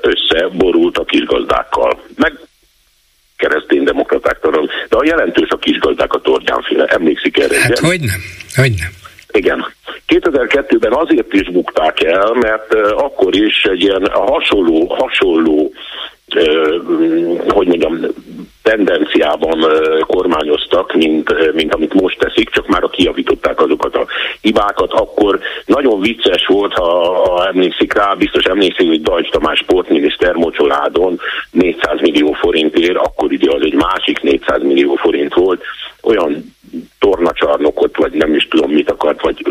összeborult 0.00 0.98
a 0.98 1.04
kisgazdákkal. 1.04 2.00
Meg 2.16 2.38
kereszténydemokratákkal, 3.36 4.70
de 4.88 4.96
a 4.96 5.04
jelentős 5.04 5.48
a 5.48 5.56
kisgazdák 5.56 6.12
a 6.12 6.20
Tordjánféle. 6.20 6.84
Emlékszik 6.84 7.38
erre? 7.38 7.60
Hát 7.60 7.78
hogy 7.78 8.00
nem, 8.00 8.20
hogy 8.54 8.74
nem. 8.78 8.90
Igen. 9.32 9.66
2002-ben 10.08 10.92
azért 10.92 11.32
is 11.32 11.50
bukták 11.50 12.02
el, 12.02 12.32
mert 12.32 12.74
akkor 12.74 13.36
is 13.36 13.62
egy 13.62 13.82
ilyen 13.82 14.08
hasonló, 14.12 14.86
hasonló 14.98 15.72
hogy 17.48 17.66
mondjam, 17.66 18.00
tendenciában 18.62 19.64
kormányoztak, 20.00 20.94
mint, 20.94 21.52
mint 21.54 21.74
amit 21.74 21.94
most 21.94 22.18
teszik, 22.18 22.50
csak 22.50 22.66
már 22.66 22.82
kiavították 22.90 23.60
azokat 23.60 23.96
a 23.96 24.06
hibákat, 24.40 24.92
akkor 24.92 25.38
nagyon 25.66 26.00
vicces 26.00 26.46
volt, 26.46 26.72
ha, 26.72 27.14
ha 27.14 27.46
emlékszik 27.46 27.92
rá, 27.92 28.14
biztos 28.14 28.44
emlékszik, 28.44 28.88
hogy 28.88 29.02
Dajcs 29.02 29.30
Tamás 29.30 29.58
sportminiszter 29.58 30.34
Mocsoládon 30.34 31.20
400 31.50 32.00
millió 32.00 32.32
forintért, 32.32 32.96
akkor 32.96 33.32
ugye 33.32 33.54
az 33.54 33.62
egy 33.62 33.74
másik 33.74 34.20
400 34.20 34.62
millió 34.62 34.94
forint 34.94 35.34
volt, 35.34 35.62
olyan 36.02 36.54
tornacsarnokot, 36.98 37.96
vagy 37.96 38.12
nem 38.12 38.34
is 38.34 38.48
tudom 38.48 38.70
mit 38.70 38.90
akart, 38.90 39.20
vagy 39.20 39.42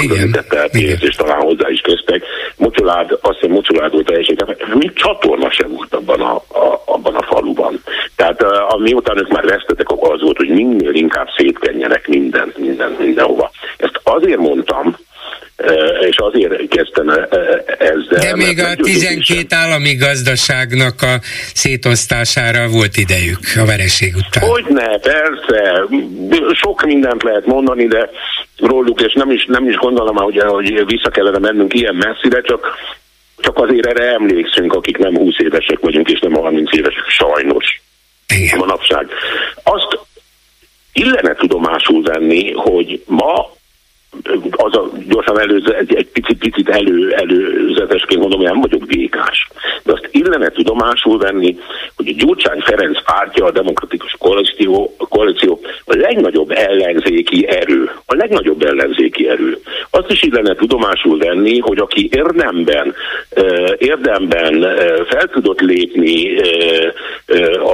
különítette 0.00 0.58
el 0.58 0.70
pénzt, 0.70 1.02
és 1.02 1.14
talán 1.14 1.40
hozzá 1.40 1.68
is 1.68 1.80
köztek. 1.80 2.22
Mocsolád, 2.56 3.18
azt 3.20 3.38
hiszem 3.38 3.54
Mocsolád 3.54 3.92
volt 3.92 4.06
teljesen, 4.06 4.56
mi 4.74 4.92
csatorna 4.94 5.50
sem 5.50 5.70
volt 5.72 5.94
abban 5.94 6.20
a, 6.20 6.34
a, 6.34 6.82
abban 6.84 7.14
a 7.14 7.22
faluban. 7.22 7.82
Tehát 8.16 8.42
a, 8.42 8.76
miután 8.78 9.18
ők 9.18 9.28
már 9.28 9.44
vesztetek, 9.44 9.88
akkor 9.88 10.12
az 10.12 10.20
volt, 10.20 10.36
hogy 10.36 10.48
minél 10.48 10.94
inkább 10.94 11.28
szétkenjenek 11.36 12.08
minden, 12.08 12.52
minden, 12.56 12.96
mindenhova. 12.98 13.50
Ezt 13.76 14.00
azért 14.02 14.38
mondtam, 14.38 14.96
és 16.08 16.16
azért 16.16 16.68
kezdtem 16.68 17.08
ezzel. 17.78 18.20
De 18.20 18.36
még 18.36 18.58
a 18.58 18.74
12 18.74 19.46
állami 19.48 19.94
gazdaságnak 19.94 21.02
a 21.02 21.20
szétosztására 21.54 22.68
volt 22.68 22.96
idejük 22.96 23.38
a 23.56 23.64
vereség 23.64 24.14
után. 24.16 24.48
Hogyne, 24.48 24.98
persze. 24.98 25.84
Sok 26.52 26.84
mindent 26.84 27.22
lehet 27.22 27.46
mondani, 27.46 27.86
de 27.86 28.10
róluk, 28.56 29.00
és 29.00 29.12
nem 29.12 29.30
is, 29.30 29.44
nem 29.48 29.68
is 29.68 29.76
gondolom, 29.76 30.16
hogy, 30.16 30.38
hogy 30.38 30.84
vissza 30.86 31.10
kellene 31.10 31.38
mennünk 31.38 31.74
ilyen 31.74 31.94
messzire, 31.94 32.40
csak 32.40 32.66
csak 33.40 33.58
azért 33.58 33.86
erre 33.86 34.12
emlékszünk, 34.12 34.72
akik 34.72 34.96
nem 34.96 35.16
20 35.16 35.34
évesek 35.38 35.78
vagyunk, 35.80 36.08
és 36.08 36.20
nem 36.20 36.32
30 36.32 36.76
évesek, 36.76 37.04
sajnos. 37.08 37.80
Igen. 38.34 38.58
Manapság. 38.58 39.06
Azt 39.62 39.98
illene 40.92 41.34
tudomásul 41.34 42.02
venni, 42.02 42.52
hogy 42.52 43.02
ma 43.06 43.56
az 44.50 44.74
a 44.76 44.90
gyorsan 45.08 45.40
előző, 45.40 45.74
egy, 45.74 45.94
egy 45.94 46.06
picit, 46.06 46.38
picit 46.38 46.68
elő, 46.68 47.12
előzetesként 47.12 48.20
mondom, 48.20 48.40
hogy 48.40 48.48
nem 48.48 48.60
vagyok 48.60 48.86
békás. 48.86 49.48
De 49.82 49.92
azt 49.92 50.08
illene 50.10 50.48
tudomásul 50.48 51.18
venni, 51.18 51.58
hogy 51.96 52.08
a 52.08 52.14
Gyurcsány 52.16 52.60
Ferenc 52.60 53.02
pártja, 53.04 53.44
a 53.44 53.50
demokratikus 53.50 54.14
koalíció, 54.18 54.94
a 54.98 55.08
koalíció 55.08 55.60
a 55.84 55.96
legnagyobb 55.96 56.50
ellenzéki 56.50 57.46
erő. 57.48 57.90
A 58.06 58.14
legnagyobb 58.14 58.62
ellenzéki 58.62 59.28
erő. 59.28 59.58
Azt 59.90 60.10
is 60.10 60.22
illene 60.22 60.54
tudomásul 60.54 61.18
venni, 61.18 61.58
hogy 61.58 61.78
aki 61.78 62.08
érdemben, 62.12 62.94
érdemben 63.78 64.60
fel 65.08 65.28
tudott 65.32 65.60
lépni 65.60 66.36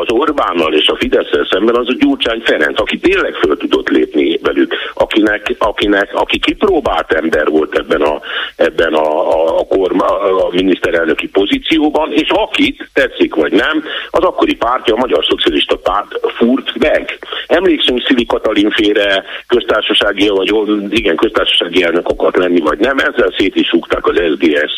az 0.00 0.06
Orbánnal 0.08 0.74
és 0.74 0.86
a 0.86 0.96
fidesz 0.96 1.30
szemben, 1.50 1.76
az 1.76 1.88
a 1.88 1.96
Gyurcsány 1.98 2.40
Ferenc, 2.44 2.80
aki 2.80 2.98
tényleg 2.98 3.34
föl 3.34 3.56
tudott 3.56 3.88
lépni 3.88 4.38
velük, 4.42 4.74
akinek, 4.94 5.54
akinek 5.58 6.10
aki 6.34 6.52
kipróbált 6.52 7.12
ember 7.12 7.48
volt 7.48 7.78
ebben 7.78 8.02
a, 8.02 8.20
ebben 8.56 8.92
a, 8.92 9.32
a, 9.32 9.58
a, 9.58 9.66
korma, 9.66 10.04
a 10.44 10.48
miniszterelnöki 10.52 11.28
pozícióban, 11.28 12.12
és 12.12 12.28
akit, 12.28 12.88
tetszik 12.92 13.34
vagy 13.34 13.52
nem, 13.52 13.84
az 14.10 14.22
akkori 14.22 14.54
pártja, 14.54 14.94
a 14.94 14.98
Magyar 14.98 15.24
Szocialista 15.24 15.76
Párt 15.76 16.20
furt 16.36 16.78
meg. 16.78 17.18
Emlékszünk 17.46 18.04
Szili 18.06 18.26
Katalin 18.26 18.70
félre 18.70 19.24
köztársasági, 19.46 20.28
vagy 20.28 20.52
igen, 20.90 21.16
köztársasági 21.16 21.82
elnök 21.82 22.08
akart 22.08 22.36
lenni, 22.36 22.60
vagy 22.60 22.78
nem, 22.78 22.98
ezzel 22.98 23.34
szét 23.36 23.56
is 23.56 23.72
rúgták 23.72 24.06
az 24.06 24.16
SDS 24.16 24.72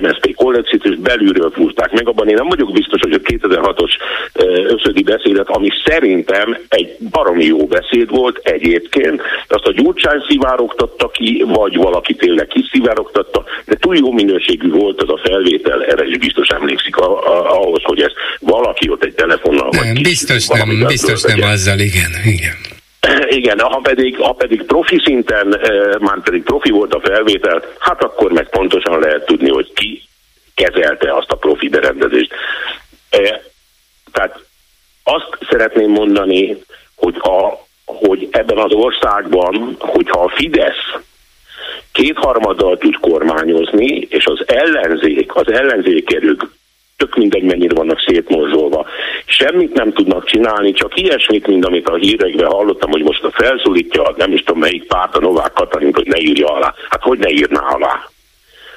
MSZP 0.00 0.34
kollekciót, 0.34 0.84
és 0.84 0.96
belülről 0.96 1.50
fúrták 1.50 1.92
meg. 1.92 2.08
Abban 2.08 2.28
én 2.28 2.34
nem 2.34 2.48
vagyok 2.48 2.72
biztos, 2.72 3.00
hogy 3.00 3.12
a 3.12 3.18
2006-os 3.18 3.90
összödi 4.68 5.02
beszédet, 5.02 5.48
ami 5.48 5.68
szerintem 5.84 6.58
egy 6.68 6.96
baromi 7.10 7.44
jó 7.44 7.66
beszéd 7.66 8.10
volt 8.10 8.40
egyébként, 8.42 9.22
azt 9.48 9.66
a 9.66 9.72
Gyurcsány 9.72 10.20
szivárogtatta 11.00 11.08
ki, 11.08 11.44
vagy 11.46 11.76
valaki 11.76 12.14
tényleg 12.14 12.46
kiszivárogtatta, 12.46 13.44
de 13.64 13.76
túl 13.76 13.96
jó 13.96 14.12
minőségű 14.12 14.70
volt 14.70 15.02
az 15.02 15.08
a 15.08 15.20
felvétel, 15.22 15.84
erre 15.84 16.04
is 16.04 16.18
biztos 16.18 16.48
emlékszik 16.48 16.96
a, 16.96 17.26
a, 17.26 17.62
ahhoz, 17.62 17.82
hogy 17.82 18.00
ez 18.00 18.12
valaki 18.40 18.90
ott 18.90 19.04
egy 19.04 19.14
telefonnal 19.14 19.68
nem, 19.70 19.92
vagy 19.92 20.02
biztos 20.02 20.46
nem, 20.46 20.84
biztos 20.86 21.22
nem 21.22 21.42
azzal, 21.42 21.78
igen, 21.78 22.10
igen. 22.24 22.56
Igen, 23.40 23.58
ha 23.58 23.80
pedig, 23.82 24.16
ha 24.16 24.32
pedig 24.32 24.62
profi 24.62 25.00
szinten, 25.04 25.60
már 26.00 26.22
pedig 26.22 26.42
profi 26.42 26.70
volt 26.70 26.94
a 26.94 27.00
felvétel, 27.00 27.62
hát 27.78 28.02
akkor 28.02 28.32
meg 28.32 28.48
pontosan 28.48 29.00
lehet 29.00 29.26
tudni, 29.26 29.50
hogy 29.50 29.72
ki 29.74 30.02
kezelte 30.54 31.16
azt 31.16 31.30
a 31.30 31.36
profi 31.36 31.68
berendezést. 31.68 32.32
Tehát 34.12 34.38
azt 35.02 35.38
szeretném 35.50 35.90
mondani, 35.90 36.56
hogy, 36.94 37.16
a, 37.16 37.68
hogy 38.06 38.28
ebben 38.30 38.58
az 38.58 38.72
országban, 38.72 39.76
hogyha 39.78 40.20
a 40.20 40.32
Fidesz 40.34 41.00
kétharmaddal 41.92 42.78
tud 42.78 42.96
kormányozni, 43.00 44.06
és 44.10 44.26
az 44.26 44.44
ellenzék, 44.46 45.34
az 45.34 45.52
ellenzékerők 45.52 46.48
tök 46.96 47.16
mindegy, 47.16 47.42
mennyire 47.42 47.74
vannak 47.74 48.00
szétmorzsolva. 48.06 48.86
Semmit 49.24 49.72
nem 49.72 49.92
tudnak 49.92 50.24
csinálni, 50.24 50.72
csak 50.72 51.00
ilyesmit, 51.00 51.46
mint 51.46 51.64
amit 51.64 51.88
a 51.88 51.94
hírekben 51.94 52.50
hallottam, 52.50 52.90
hogy 52.90 53.02
most 53.02 53.24
a 53.24 53.30
felszólítja, 53.30 54.14
nem 54.16 54.32
is 54.32 54.42
tudom 54.42 54.60
melyik 54.60 54.86
párt, 54.86 55.16
a 55.16 55.20
Novák 55.20 55.52
Katalin, 55.52 55.94
hogy 55.94 56.06
ne 56.06 56.18
írja 56.18 56.46
alá. 56.46 56.74
Hát 56.88 57.02
hogy 57.02 57.18
ne 57.18 57.30
írná 57.30 57.60
alá? 57.60 58.10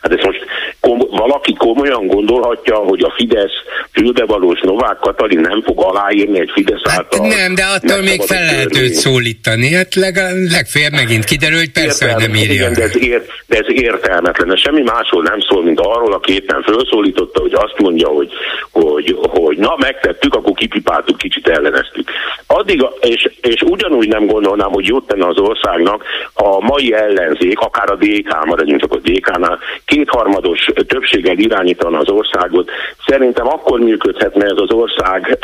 Hát 0.04 0.12
ez 0.12 0.26
most 0.26 0.45
kom- 0.80 1.10
valaki 1.10 1.54
komolyan 1.54 2.08
gondolhatja, 2.08 2.76
hogy 2.76 3.01
a 3.04 3.14
Fidesz 3.16 3.58
fülbevalós 3.91 4.60
Novák 4.62 4.97
Katalin 4.99 5.39
nem 5.39 5.62
fog 5.62 5.84
aláírni 5.84 6.39
egy 6.39 6.51
Fidesz 6.54 6.82
hát 6.84 6.97
által. 6.97 7.28
Nem, 7.28 7.56
de 7.56 7.64
attól 7.64 8.01
még 8.01 8.22
fel 8.22 8.45
lehet 8.45 8.78
őt 8.78 8.93
szólítani. 8.93 9.74
Hát 9.74 9.95
leg, 9.95 10.16
legfeljebb 10.51 10.91
megint 10.91 11.24
kiderül, 11.24 11.58
hogy 11.58 11.72
persze, 11.72 12.12
hogy 12.12 12.22
nem 12.22 12.36
írja. 12.36 12.54
Igen, 12.54 12.74
de 12.74 12.84
ez, 12.84 12.97
ér, 12.97 13.26
de 13.47 13.58
ez 13.58 13.66
értelmetlen. 13.68 14.56
Semmi 14.56 14.82
másról 14.82 15.24
nem 15.24 15.39
szól, 15.39 15.64
mint 15.64 15.80
arról, 15.80 16.14
aki 16.14 16.34
éppen 16.34 16.62
felszólította, 16.62 17.41
hogy 17.41 17.54
azt 17.54 17.78
mondja, 17.78 18.08
hogy, 18.08 18.32
hogy, 18.72 19.18
hogy 19.20 19.58
na, 19.58 19.76
megtettük, 19.78 20.36
akkor 20.36 20.54
kipipáltuk, 20.54 21.18
kicsit 21.18 21.47
elleneztük. 21.47 22.10
Addig, 22.47 22.86
és, 23.01 23.30
és 23.41 23.62
ugyanúgy 23.62 24.08
nem 24.08 24.26
gondolnám, 24.26 24.72
hogy 24.72 24.88
jót 24.88 25.08
tenne 25.08 25.28
az 25.28 25.38
országnak 25.38 26.04
a 26.34 26.60
mai 26.60 26.93
ellenzék, 26.93 27.60
akár 27.60 27.91
a 27.91 27.95
DK, 27.95 28.45
maradjunk 28.45 28.82
csak 28.82 28.93
a 28.93 28.99
DK-nál, 29.04 29.60
kétharmados 29.94 30.66
többséggel 30.88 31.38
irányítana 31.38 31.98
az 31.98 32.10
országot, 32.10 32.70
szerintem 33.08 33.48
akkor 33.48 33.80
működhetne 33.80 34.46
ez 34.46 34.58
az 34.58 34.72
ország 34.72 35.38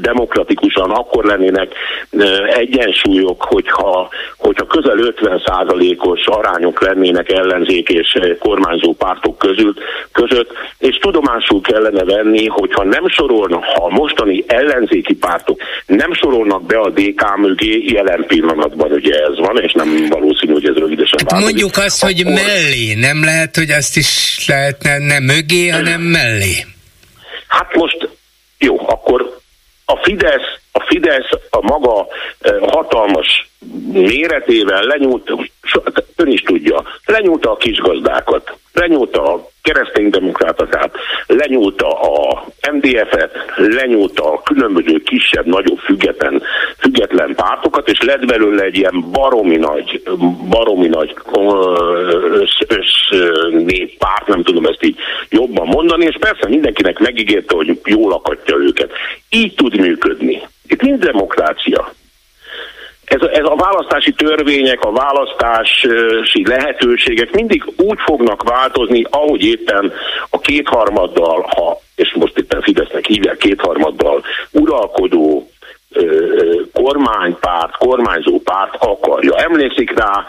demokratikusan, 0.00 0.90
akkor 0.90 1.24
lennének 1.24 1.72
egyensúlyok, 2.46 3.42
hogyha, 3.42 4.08
hogyha 4.36 4.66
közel 4.66 4.96
50%-os 4.98 6.26
arányok 6.26 6.80
lennének 6.80 7.30
ellenzék 7.30 7.88
és 7.88 8.18
kormányzó 8.38 8.92
pártok 8.92 9.38
között, 9.38 9.78
között, 10.12 10.50
és 10.78 10.96
tudomásul 10.96 11.60
kellene 11.60 12.04
venni, 12.04 12.46
hogyha 12.46 12.84
nem 12.84 13.08
sorolnak, 13.08 13.64
ha 13.64 13.84
a 13.84 13.94
mostani 13.94 14.44
ellenzéki 14.46 15.14
pártok 15.14 15.60
nem 15.86 16.12
sorolnak 16.12 16.66
be 16.66 16.78
a 16.78 16.90
DK 16.90 17.36
mögé, 17.36 17.84
jelen 17.86 18.24
pillanatban 18.26 18.92
ugye 18.92 19.14
ez 19.14 19.38
van, 19.38 19.62
és 19.62 19.72
nem 19.72 20.06
valószínű, 20.08 20.52
hogy 20.52 20.66
ez 20.66 20.74
rövidesen 20.74 21.18
hát 21.26 21.40
Mondjuk 21.40 21.76
azt, 21.76 22.02
hogy 22.02 22.24
mellé, 22.24 22.94
nem 22.94 23.24
lehet 23.24 23.49
lehet, 23.50 23.68
hogy 23.68 23.78
azt 23.78 23.96
is 23.96 24.44
lehetne 24.46 24.98
nem 24.98 25.22
mögé, 25.22 25.68
hanem 25.68 26.00
mellé. 26.00 26.66
Hát 27.48 27.74
most 27.74 28.08
jó, 28.58 28.88
akkor 28.88 29.38
a 29.84 29.96
Fidesz, 29.96 30.58
a 30.72 30.80
Fidesz 30.80 31.30
a 31.50 31.60
maga 31.60 32.06
eh, 32.40 32.54
hatalmas 32.60 33.50
méretével 33.92 34.82
lenyúlt, 34.82 35.30
ön 36.16 36.30
is 36.30 36.40
tudja, 36.40 36.84
lenyúlta 37.04 37.50
a 37.50 37.56
kisgazdákat, 37.56 38.52
lenyúlta 38.72 39.34
a 39.34 39.49
kereszténydemokrátakát, 39.62 40.94
lenyúlta 41.26 41.88
a 42.00 42.44
MDF-et, 42.72 43.32
lenyúlta 43.56 44.32
a 44.32 44.42
különböző 44.42 44.98
kisebb, 44.98 45.46
nagyobb 45.46 45.78
független, 45.78 46.42
független 46.78 47.34
pártokat, 47.34 47.88
és 47.88 48.02
lett 48.02 48.26
belőle 48.26 48.62
egy 48.62 48.76
ilyen 48.76 49.04
baromi 49.12 49.56
nagy, 49.56 50.02
baromi 50.48 50.88
nagy 50.88 51.14
össz, 52.32 52.58
össz 52.68 53.00
nem 54.30 54.42
tudom 54.42 54.64
ezt 54.64 54.84
így 54.84 54.96
jobban 55.28 55.66
mondani, 55.66 56.04
és 56.04 56.16
persze 56.20 56.48
mindenkinek 56.48 56.98
megígérte, 56.98 57.54
hogy 57.54 57.80
jól 57.84 58.12
akadja 58.12 58.56
őket. 58.56 58.90
Így 59.30 59.54
tud 59.54 59.76
működni. 59.76 60.42
Itt 60.66 60.80
nincs 60.80 60.98
demokrácia 60.98 61.92
ez, 63.10 63.28
ez 63.32 63.44
a 63.44 63.56
választási 63.56 64.12
törvények, 64.12 64.80
a 64.80 64.92
választási 64.92 66.46
lehetőségek 66.46 67.32
mindig 67.32 67.64
úgy 67.76 67.98
fognak 68.04 68.42
változni, 68.42 69.04
ahogy 69.10 69.44
éppen 69.44 69.92
a 70.30 70.38
kétharmaddal, 70.38 71.46
ha, 71.56 71.80
és 71.94 72.14
most 72.14 72.38
éppen 72.38 72.62
Fidesznek 72.62 73.06
hívják 73.06 73.36
kétharmaddal 73.36 74.22
uralkodó 74.52 75.50
kormánypárt, 76.72 77.76
kormányzó 77.76 78.40
párt 78.40 78.76
akarja. 78.78 79.36
Emlékszik 79.36 79.98
rá, 79.98 80.26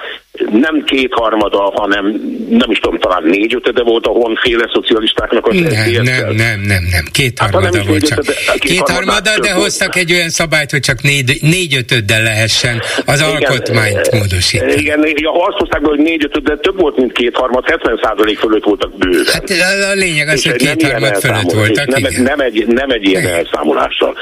nem 0.52 0.84
kétharmada, 0.84 1.72
hanem 1.76 2.06
nem 2.50 2.72
is 2.72 2.80
tudom, 2.80 3.00
talán 3.00 3.24
négyötöde 3.24 3.84
volt 3.84 4.06
a 4.06 4.10
honféle 4.10 4.70
szocialistáknak 4.74 5.48
az 5.48 5.56
nem, 5.56 5.64
nem, 6.04 6.04
nem, 6.04 6.60
nem, 6.62 6.84
nem, 6.92 7.06
kétharmada 7.12 7.78
hát, 7.78 7.86
volt 7.88 8.08
csak. 8.08 8.24
Kétharmada, 8.60 9.40
de 9.40 9.52
hoztak 9.52 9.96
egy 9.96 10.12
olyan 10.12 10.30
szabályt, 10.30 10.72
hogy 10.72 10.80
csak 10.80 11.02
négy, 11.02 11.38
négyötöddel 11.42 12.24
lehessen 12.24 12.82
az 13.06 13.20
igen, 13.20 13.32
alkotmányt 13.32 14.12
módosítani. 14.12 14.74
Igen, 14.74 15.06
ja, 15.16 15.32
azt 15.32 15.58
hozták 15.58 15.82
be, 15.82 15.88
hogy 15.88 16.00
négyötöd, 16.00 16.44
de 16.44 16.58
több 16.58 16.80
volt, 16.80 16.98
mint 16.98 17.12
kétharmad, 17.12 17.66
70 17.66 18.00
százalék 18.04 18.40
fölött 18.40 18.64
voltak 18.64 18.98
bőven. 18.98 19.34
Hát 19.34 19.50
a 19.92 19.94
lényeg 19.94 20.28
az, 20.28 20.44
hogy 20.44 20.56
kétharmad 20.56 21.16
fölött 21.16 21.52
voltak, 21.52 21.86
nem, 21.86 22.00
igen. 22.00 22.22
Nem 22.22 22.40
egy, 22.40 22.68
nem 22.68 22.90
egy 22.90 23.08
ilyen 23.08 23.26
elszámolással. 23.26 24.18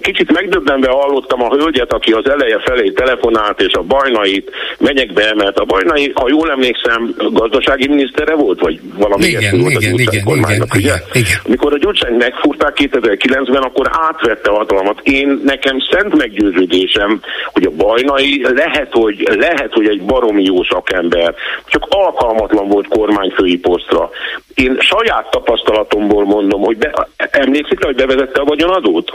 Kicsit 0.00 0.32
megdöbbenve 0.32 0.88
hallottam 0.88 1.42
a 1.42 1.48
hölgyet, 1.48 1.92
aki 1.92 2.12
az 2.12 2.28
eleje 2.28 2.60
felé 2.64 2.90
telefonált, 2.90 3.60
és 3.60 3.72
a 3.72 3.82
bajnait 3.82 4.50
menyekbe 4.78 5.34
emelt. 5.52 5.58
A 5.58 5.64
bajnai, 5.64 6.12
ha 6.14 6.28
jól 6.28 6.50
emlékszem, 6.50 7.14
gazdasági 7.32 7.88
minisztere 7.88 8.34
volt, 8.34 8.60
vagy 8.60 8.80
valami 8.96 9.24
igen, 9.24 9.40
igen, 9.40 9.60
volt 9.60 9.72
igen, 9.72 9.98
igen, 9.98 10.14
igen, 10.26 10.66
igen, 10.74 10.98
igen. 11.12 11.38
Amikor 11.46 11.72
a 11.72 11.78
Gyurcsányt 11.78 12.18
megfúrták 12.18 12.76
2009-ben, 12.80 13.62
akkor 13.62 13.90
átvette 13.92 14.50
a 14.50 14.56
hatalmat. 14.56 15.00
Én 15.02 15.40
nekem 15.44 15.76
szent 15.90 16.16
meggyőződésem, 16.16 17.20
hogy 17.52 17.64
a 17.64 17.70
bajnai 17.70 18.46
lehet, 18.54 18.88
hogy, 18.90 19.28
lehet, 19.38 19.72
hogy 19.72 19.88
egy 19.88 20.02
baromi 20.02 20.44
jó 20.44 20.64
szakember, 20.64 21.34
csak 21.66 21.86
alkalmatlan 21.88 22.68
volt 22.68 22.88
kormányfői 22.88 23.58
posztra. 23.58 24.10
Én 24.54 24.76
saját 24.80 25.30
tapasztalatomból 25.30 26.24
mondom, 26.24 26.60
hogy 26.60 26.76
be, 26.76 27.08
emlékszik 27.16 27.84
hogy 27.84 27.94
bevezette 27.94 28.40
a 28.40 28.44
vagyonadót? 28.44 29.12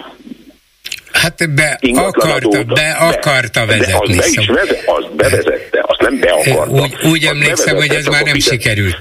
Hát 1.21 1.53
be 1.53 1.79
akarta, 1.95 2.63
be 2.63 2.91
akarta 2.91 3.65
vezetni. 3.65 4.15
De 4.15 4.23
az 4.23 4.33
be 4.33 4.41
is 4.41 4.47
vezet, 4.47 4.83
az 4.85 5.05
bevezette, 5.15 5.83
azt 5.87 6.01
nem 6.01 6.19
be 6.19 6.29
akarta. 6.31 6.81
Úgy, 6.81 6.95
úgy 7.05 7.25
emlékszem, 7.25 7.75
hogy 7.75 7.93
ez 7.93 8.05
már 8.05 8.23
nem 8.23 8.39
sikerült. 8.39 8.97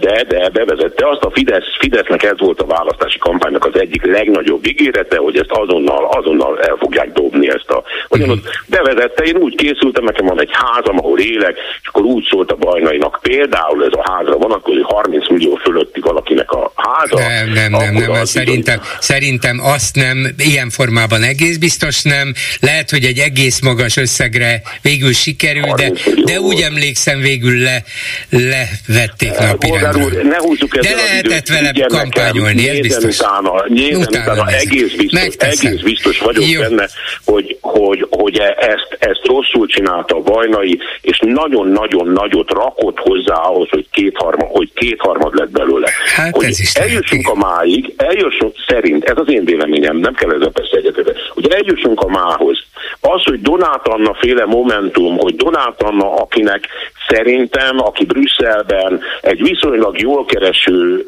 De, 0.00 0.24
de 0.28 0.48
bevezette 0.48 1.08
azt, 1.08 1.22
a 1.22 1.30
Fidesz, 1.30 1.76
Fidesznek 1.78 2.22
ez 2.22 2.38
volt 2.38 2.60
a 2.60 2.66
választási 2.66 3.18
kampánynak 3.18 3.64
az 3.64 3.80
egyik 3.80 4.04
legnagyobb 4.04 4.66
ígérete, 4.66 5.16
hogy 5.16 5.36
ezt 5.36 5.50
azonnal, 5.50 6.04
azonnal 6.04 6.60
el 6.60 6.76
fogják 6.80 7.12
dobni 7.12 7.48
ezt 7.48 7.70
a... 7.70 7.82
Ugyanaz 8.08 8.38
bevezette, 8.66 9.24
én 9.24 9.36
úgy 9.36 9.54
készültem, 9.54 10.04
nekem 10.04 10.26
van 10.26 10.40
egy 10.40 10.50
házam, 10.52 10.98
ahol 10.98 11.18
élek, 11.18 11.56
és 11.82 11.88
akkor 11.88 12.02
úgy 12.02 12.26
szólt 12.30 12.50
a 12.50 12.54
bajnainak, 12.56 13.18
például 13.22 13.84
ez 13.84 13.92
a 13.92 14.12
házra 14.12 14.36
van, 14.36 14.52
akkor 14.52 14.74
30 14.82 15.28
millió 15.28 15.54
fölötti 15.54 16.00
valakinek 16.00 16.50
a 16.50 16.72
háza. 16.74 17.18
Nem, 17.18 17.52
nem, 17.52 17.70
nem, 17.70 17.94
nem, 17.94 18.12
nem. 18.12 18.24
Szerintem, 18.24 18.80
szerintem 18.98 19.60
azt 19.62 19.94
nem, 19.94 20.34
ilyen 20.38 20.70
formában 20.70 21.22
egész 21.22 21.56
biztos 21.56 22.02
nem. 22.02 22.34
Lehet, 22.60 22.90
hogy 22.90 23.04
egy 23.04 23.18
egész 23.18 23.60
magas 23.60 23.96
összegre 23.96 24.62
végül 24.82 25.12
sikerül, 25.12 25.72
de, 25.76 25.92
de 26.24 26.40
úgy 26.40 26.60
emlékszem 26.60 27.20
végül 27.20 27.62
le, 27.62 27.82
levették 28.30 29.32
napirendre. 29.54 30.04
Úr, 30.04 30.22
ne 30.22 30.36
húzzuk 30.38 30.76
De 30.76 30.94
lehetett 30.94 31.48
vele 31.48 31.72
kampányolni, 31.86 32.68
ez 32.68 32.80
biztos. 32.80 33.18
Utána, 33.18 33.64
utána, 33.68 33.98
utána 33.98 34.46
egész, 34.48 34.94
biztos, 34.94 35.34
egész 35.38 35.80
biztos 35.80 36.18
vagyok 36.18 36.48
Jó. 36.48 36.60
benne, 36.60 36.88
hogy, 37.24 37.58
hogy, 37.60 38.06
hogy 38.10 38.38
e- 38.38 38.56
ezt, 38.58 38.96
ezt 38.98 39.20
rosszul 39.24 39.66
csinálta 39.66 40.16
a 40.16 40.22
Vajnai, 40.22 40.78
és 41.00 41.18
nagyon-nagyon 41.20 42.08
nagyot 42.08 42.50
rakott 42.50 42.98
hozzá 42.98 43.34
ahhoz, 43.34 43.68
hogy 43.70 43.86
kétharmad, 43.90 44.48
hogy 44.50 44.70
kétharmad 44.74 45.34
lett 45.34 45.50
belőle. 45.50 45.90
Hát 46.14 46.34
hogy 46.36 46.44
ez 46.44 46.60
is 46.60 46.74
eljussunk 46.74 47.28
a 47.28 47.34
máig, 47.34 47.94
eljussunk 47.96 48.54
szerint, 48.66 49.04
ez 49.04 49.16
az 49.16 49.32
én 49.32 49.44
véleményem, 49.44 49.96
nem 49.96 50.14
kell 50.14 50.30
ezzel 50.30 50.50
persze 50.50 50.76
egyetetni, 50.76 51.12
hogy 51.28 51.48
eljussunk 51.48 52.00
a 52.00 52.08
mához. 52.08 52.64
Az, 53.00 53.22
hogy 53.24 53.40
Donát 53.40 53.88
Anna 53.88 54.14
féle 54.14 54.44
momentum, 54.44 55.16
hogy 55.16 55.36
Donát 55.36 55.82
Anna, 55.82 56.14
akinek 56.14 56.68
szerintem, 57.08 57.80
aki 57.80 58.04
Brüsszelben 58.04 59.00
egy 59.20 59.40
viszonylag 59.50 60.00
jól 60.00 60.24
kereső 60.24 61.06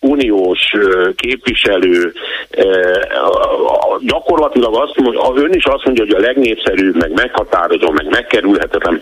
uniós 0.00 0.72
képviselő 1.16 2.12
gyakorlatilag 4.00 4.74
azt 4.74 4.96
mondja, 4.96 5.42
ön 5.44 5.52
is 5.52 5.64
azt 5.64 5.84
mondja, 5.84 6.04
hogy 6.04 6.14
a 6.14 6.26
legnépszerűbb, 6.26 6.96
meg 6.96 7.12
meghatározó, 7.12 7.90
meg 7.90 8.08
megkerülhetetlen, 8.08 9.00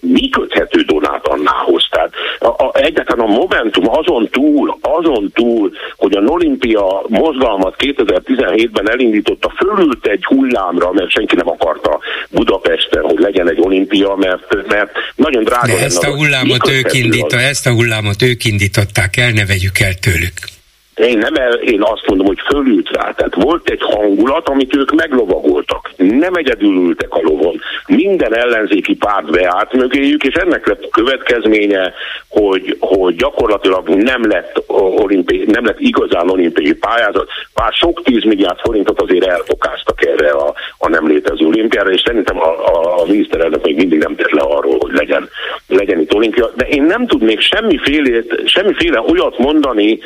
mi 0.00 0.28
köthető 0.28 0.80
Donát 0.80 1.26
Annához? 1.26 1.88
Tehát 1.90 2.12
a, 2.38 2.46
a, 2.46 2.70
egyáltalán 2.74 3.28
a 3.28 3.32
Momentum 3.32 3.88
azon 3.88 4.28
túl, 4.28 4.78
azon 4.80 5.30
túl, 5.34 5.72
hogy 5.96 6.16
a 6.16 6.20
Olimpia 6.20 7.02
mozgalmat 7.08 7.74
2017-ben 7.78 8.90
elindította, 8.90 9.52
fölült 9.56 10.06
egy 10.06 10.24
hullámra, 10.24 10.92
mert 10.92 11.10
senki 11.10 11.36
nem 11.36 11.48
akarta 11.48 11.98
Budapesten, 12.30 13.02
hogy 13.02 13.18
legyen 13.18 13.50
egy 13.50 13.60
olimpia, 13.60 14.14
mert, 14.14 14.66
mert 14.66 14.90
nagyon 15.14 15.44
drága 15.44 15.66
De 15.66 15.84
ezt 15.84 16.04
a 16.04 16.14
hullámot 16.14 16.68
ők 16.68 16.92
indította, 16.92 17.40
ezt 17.40 17.66
a 17.66 17.72
hullámot 17.72 18.22
ők 18.22 18.44
indították 18.44 19.16
el, 19.16 19.30
ne 19.30 19.46
vegyük 19.46 19.78
el 19.78 19.94
tőlük. 19.94 20.57
Én 20.98 21.18
nem 21.18 21.34
el, 21.34 21.52
én 21.52 21.82
azt 21.82 22.06
mondom, 22.06 22.26
hogy 22.26 22.40
fölült 22.46 22.90
rá. 22.90 23.12
Tehát 23.12 23.34
volt 23.34 23.68
egy 23.68 23.82
hangulat, 23.82 24.48
amit 24.48 24.76
ők 24.76 24.94
meglovagoltak. 24.94 25.90
Nem 25.96 26.34
egyedül 26.34 26.74
ültek 26.74 27.12
a 27.14 27.20
lovon. 27.22 27.60
Minden 27.86 28.36
ellenzéki 28.36 28.94
párt 28.94 29.30
beállt 29.30 29.72
mögéjük, 29.72 30.24
és 30.24 30.34
ennek 30.34 30.66
lett 30.66 30.84
a 30.84 30.88
következménye, 30.90 31.92
hogy, 32.28 32.76
hogy 32.80 33.14
gyakorlatilag 33.14 33.88
nem 33.88 34.28
lett, 34.28 34.62
olimpi, 34.66 35.44
nem 35.46 35.64
lett 35.64 35.80
igazán 35.80 36.30
olimpiai 36.30 36.74
pályázat. 36.74 37.28
Bár 37.54 37.72
sok 37.72 38.02
tízmilliárd 38.02 38.58
forintot 38.58 39.00
azért 39.00 39.26
elfokáztak 39.26 40.06
erre 40.06 40.30
a, 40.30 40.54
a 40.78 40.88
nem 40.88 41.08
létező 41.08 41.46
olimpiára, 41.46 41.90
és 41.90 42.02
szerintem 42.04 42.40
a, 42.40 42.48
a, 42.48 43.00
a 43.00 43.04
miniszterelnök 43.06 43.64
még 43.64 43.76
mindig 43.76 43.98
nem 43.98 44.16
tett 44.16 44.30
le 44.30 44.40
arról, 44.40 44.76
hogy 44.78 44.92
legyen, 44.92 45.28
legyen 45.66 46.00
itt 46.00 46.14
olimpia. 46.14 46.50
De 46.54 46.66
én 46.66 46.82
nem 46.82 47.06
tudnék 47.06 47.40
semmiféle, 47.40 48.22
semmiféle 48.44 49.00
olyat 49.00 49.38
mondani, 49.38 49.98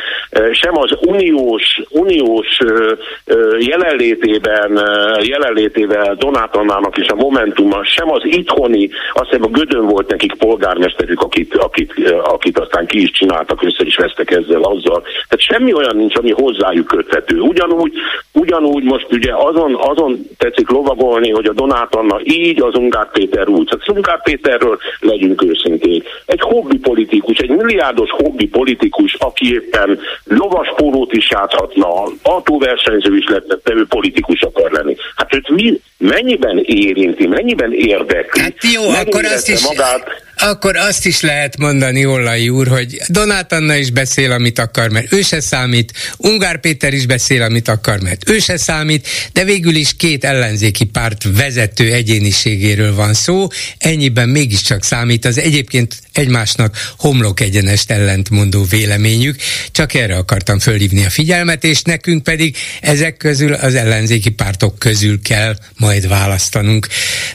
sem 0.53 0.79
az 0.83 0.99
uniós, 1.01 1.83
uniós 1.91 2.59
jelenlétében, 3.59 4.81
jelenlétével 5.21 6.15
Donátonának 6.15 6.99
és 6.99 7.07
a 7.09 7.15
Momentummal, 7.15 7.85
sem 7.85 8.11
az 8.11 8.21
itthoni, 8.25 8.91
azt 9.13 9.31
hiszem 9.31 9.45
a 9.45 9.49
Gödön 9.49 9.87
volt 9.87 10.11
nekik 10.11 10.35
polgármesterük, 10.35 11.21
akit, 11.21 11.55
akit, 11.55 11.93
akit 12.25 12.59
aztán 12.59 12.87
ki 12.87 13.03
is 13.03 13.11
csináltak, 13.11 13.63
össze 13.63 13.85
is 13.85 13.97
vesztek 13.97 14.31
ezzel, 14.31 14.63
azzal. 14.63 15.03
Tehát 15.03 15.41
semmi 15.41 15.73
olyan 15.73 15.97
nincs, 15.97 16.17
ami 16.17 16.31
hozzájuk 16.31 16.87
köthető. 16.87 17.41
Ugyanúgy, 17.41 17.93
ugyanúgy 18.33 18.85
most 18.85 19.07
ugye 19.11 19.33
azon, 19.35 19.75
azon 19.75 20.27
tetszik 20.39 20.71
lovagolni, 20.71 21.31
hogy 21.31 21.47
a 21.47 21.53
Donátanna 21.53 22.21
így, 22.25 22.63
az 22.63 22.75
Ungár 22.75 23.11
Péter 23.11 23.49
úgy. 23.49 23.69
Hát 23.71 23.81
az 23.87 23.95
Ungár 23.95 24.23
Péterről 24.23 24.79
legyünk 25.01 25.43
őszinték. 25.43 26.09
Egy 26.27 26.41
hobbi 26.41 26.79
politikus, 26.79 27.39
egy 27.39 27.51
milliárdos 27.51 28.11
hobbi 28.11 28.49
politikus, 28.49 29.15
aki 29.15 29.53
éppen 29.53 29.99
lovas 30.25 30.72
pólót 30.75 31.13
is 31.13 31.31
játszhatna, 31.31 32.03
autóversenyző 32.23 33.17
is 33.17 33.27
lett, 33.29 33.61
de 33.65 33.75
ő 33.75 33.87
politikus 33.89 34.41
akar 34.41 34.71
lenni. 34.71 34.97
Hát 35.17 35.35
őt 35.35 35.49
mi, 35.49 35.81
mennyiben 35.99 36.59
érinti, 36.65 37.27
mennyiben 37.27 37.73
érdekli? 37.73 38.43
Hát 38.43 38.55
jó, 38.73 38.89
akkor 38.89 39.25
azt 39.25 39.49
is... 39.49 39.67
Magát, 39.67 40.05
akkor 40.43 40.77
azt 40.77 41.07
is 41.07 41.21
lehet 41.21 41.57
mondani, 41.57 42.07
Ollai 42.07 42.49
úr, 42.49 42.69
hogy 42.69 43.01
Donát 43.09 43.53
Anna 43.53 43.75
is 43.75 43.91
beszél, 43.91 44.33
amit 44.33 44.59
akar, 44.59 44.91
mert 44.91 45.13
ő 45.13 45.23
se 45.23 45.41
számít, 45.41 45.93
Ungár 46.17 46.61
Péter 46.61 46.93
is 46.93 47.07
beszél, 47.07 47.43
amit 47.43 47.69
akar, 47.69 48.01
mert 48.01 48.31
ő 48.31 48.39
se 48.39 48.57
számít, 48.57 49.09
de 49.33 49.45
végül 49.45 49.75
is 49.75 49.97
két 49.97 50.25
ellenzéki 50.25 50.85
párt 50.85 51.25
vezető 51.37 51.93
egyéniségéről 51.93 52.95
van 52.95 53.15
szó, 53.15 53.47
ennyiben 53.79 54.29
mégiscsak 54.29 54.85
számít 54.85 55.25
az 55.25 55.39
egyébként 55.39 55.97
egymásnak 56.13 56.93
homlok 56.99 57.41
egyenest 57.41 57.91
ellentmondó 57.91 58.65
véleményük, 58.65 59.37
csak 59.71 59.95
erre 59.95 60.17
akartam 60.17 60.59
fölhívni 60.59 61.05
a 61.05 61.11
figyelmet, 61.11 61.65
és 61.65 61.83
nekünk 61.83 62.23
pedig 62.23 62.57
ezek 62.81 63.17
közül 63.17 63.53
az 63.53 63.75
ellenzéki 63.75 64.31
pártok 64.31 64.79
közül 64.79 65.23
kell 65.23 65.57
majd 65.77 66.09
választanunk. 66.09 66.87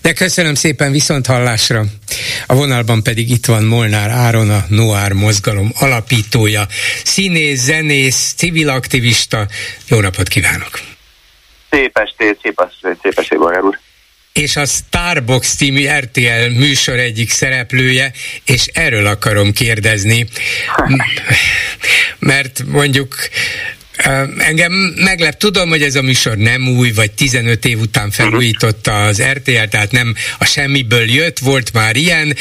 De 0.01 0.14
köszönöm 0.14 0.55
szépen 0.55 0.91
viszont 0.91 1.26
hallásra. 1.26 1.86
A 2.45 2.55
vonalban 2.55 3.03
pedig 3.03 3.30
itt 3.30 3.45
van 3.45 3.64
Molnár 3.64 4.10
Áron, 4.10 4.49
a 4.49 4.66
Noár 4.68 5.12
mozgalom 5.12 5.72
alapítója, 5.80 6.68
színész, 7.03 7.62
zenész, 7.62 8.34
civil 8.38 8.70
aktivista. 8.70 9.47
Jó 9.88 9.99
napot 9.99 10.28
kívánok! 10.28 10.80
Szép 11.70 11.97
estét, 11.97 12.39
szép 12.41 12.60
estét, 12.60 12.99
szép 13.01 13.20
estét, 13.20 13.38
úr! 13.38 13.80
és 14.38 14.55
a 14.55 14.66
Starbox 14.66 15.55
című 15.55 15.88
RTL 15.88 16.49
műsor 16.55 16.99
egyik 16.99 17.30
szereplője, 17.30 18.12
és 18.45 18.66
erről 18.66 19.05
akarom 19.05 19.51
kérdezni, 19.51 20.28
mert 22.20 22.64
mondjuk 22.66 23.16
Engem 24.37 24.71
meglep, 24.95 25.37
tudom, 25.37 25.69
hogy 25.69 25.81
ez 25.81 25.95
a 25.95 26.01
műsor 26.01 26.37
nem 26.37 26.67
új, 26.67 26.91
vagy 26.91 27.11
15 27.11 27.65
év 27.65 27.79
után 27.79 28.11
felújította 28.11 29.05
az 29.05 29.21
RTL, 29.21 29.63
tehát 29.69 29.91
nem 29.91 30.15
a 30.37 30.45
semmiből 30.45 31.09
jött, 31.11 31.39
volt 31.39 31.73
már 31.73 31.95
ilyen, 31.95 32.35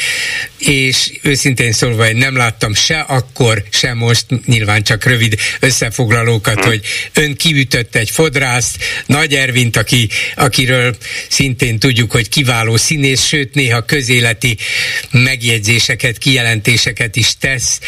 és 0.59 1.11
őszintén 1.21 1.71
szólva 1.71 2.09
én 2.09 2.15
nem 2.15 2.35
láttam 2.35 2.73
se 2.73 2.99
akkor, 2.99 3.63
se 3.69 3.93
most, 3.93 4.25
nyilván 4.45 4.83
csak 4.83 5.05
rövid 5.05 5.35
összefoglalókat, 5.59 6.63
hogy 6.63 6.81
ön 7.13 7.35
kiütött 7.35 7.95
egy 7.95 8.09
fodrászt, 8.09 8.77
Nagy 9.05 9.33
Ervint, 9.33 9.77
aki, 9.77 10.09
akiről 10.35 10.95
szintén 11.29 11.79
tudjuk, 11.79 12.11
hogy 12.11 12.29
kiváló 12.29 12.77
színész, 12.77 13.25
sőt 13.25 13.53
néha 13.53 13.81
közéleti 13.81 14.57
megjegyzéseket, 15.11 16.17
kijelentéseket 16.17 17.15
is 17.15 17.37
tesz, 17.39 17.79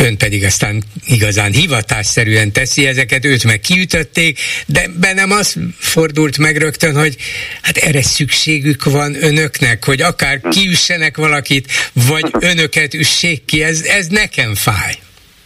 ön 0.00 0.16
pedig 0.18 0.44
aztán 0.44 0.82
igazán 1.06 1.52
hivatásszerűen 1.52 2.52
teszi 2.52 2.86
ezeket, 2.86 3.24
őt 3.24 3.44
meg 3.44 3.60
kiütötték, 3.60 4.38
de 4.66 4.86
bennem 5.00 5.30
az 5.30 5.56
fordult 5.78 6.38
meg 6.38 6.56
rögtön, 6.56 6.94
hogy 6.94 7.16
hát 7.62 7.76
erre 7.76 8.02
szükségük 8.02 8.84
van 8.84 9.22
önöknek, 9.22 9.84
hogy 9.84 10.02
akár 10.02 10.40
kiüssenek 10.50 11.16
valakit, 11.16 11.66
vagy 12.06 12.30
önöket 12.40 12.94
üssék 12.94 13.44
ki, 13.44 13.62
ez, 13.62 13.82
ez 13.82 14.06
nekem 14.06 14.54
fáj. 14.54 14.94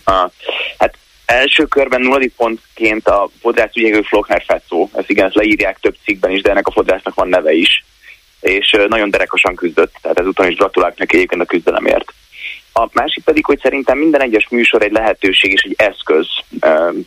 Ah, 0.04 0.30
hát 0.78 0.94
első 1.26 1.64
körben 1.64 2.00
nulladik 2.00 2.32
pontként 2.36 3.08
a 3.08 3.28
fodrász 3.40 3.76
ügyegő 3.76 4.02
Flockner 4.02 4.42
Fettó, 4.46 4.90
ezt 4.94 5.10
igen, 5.10 5.26
ezt 5.26 5.34
leírják 5.34 5.78
több 5.80 5.96
cikkben 6.04 6.30
is, 6.30 6.40
de 6.40 6.50
ennek 6.50 6.66
a 6.66 6.72
fodrásznak 6.72 7.14
van 7.14 7.28
neve 7.28 7.52
is, 7.52 7.84
és 8.40 8.76
nagyon 8.88 9.10
derekosan 9.10 9.54
küzdött, 9.54 9.94
tehát 10.02 10.18
ezúton 10.18 10.50
is 10.50 10.56
gratulálok 10.56 10.98
neki 10.98 11.16
egyébként 11.16 11.42
a 11.42 11.44
küzdelemért. 11.44 12.12
A 12.76 12.88
másik 12.92 13.24
pedig, 13.24 13.44
hogy 13.44 13.58
szerintem 13.60 13.98
minden 13.98 14.22
egyes 14.22 14.48
műsor 14.48 14.82
egy 14.82 14.92
lehetőség 14.92 15.52
és 15.52 15.62
egy 15.62 15.74
eszköz, 15.76 16.26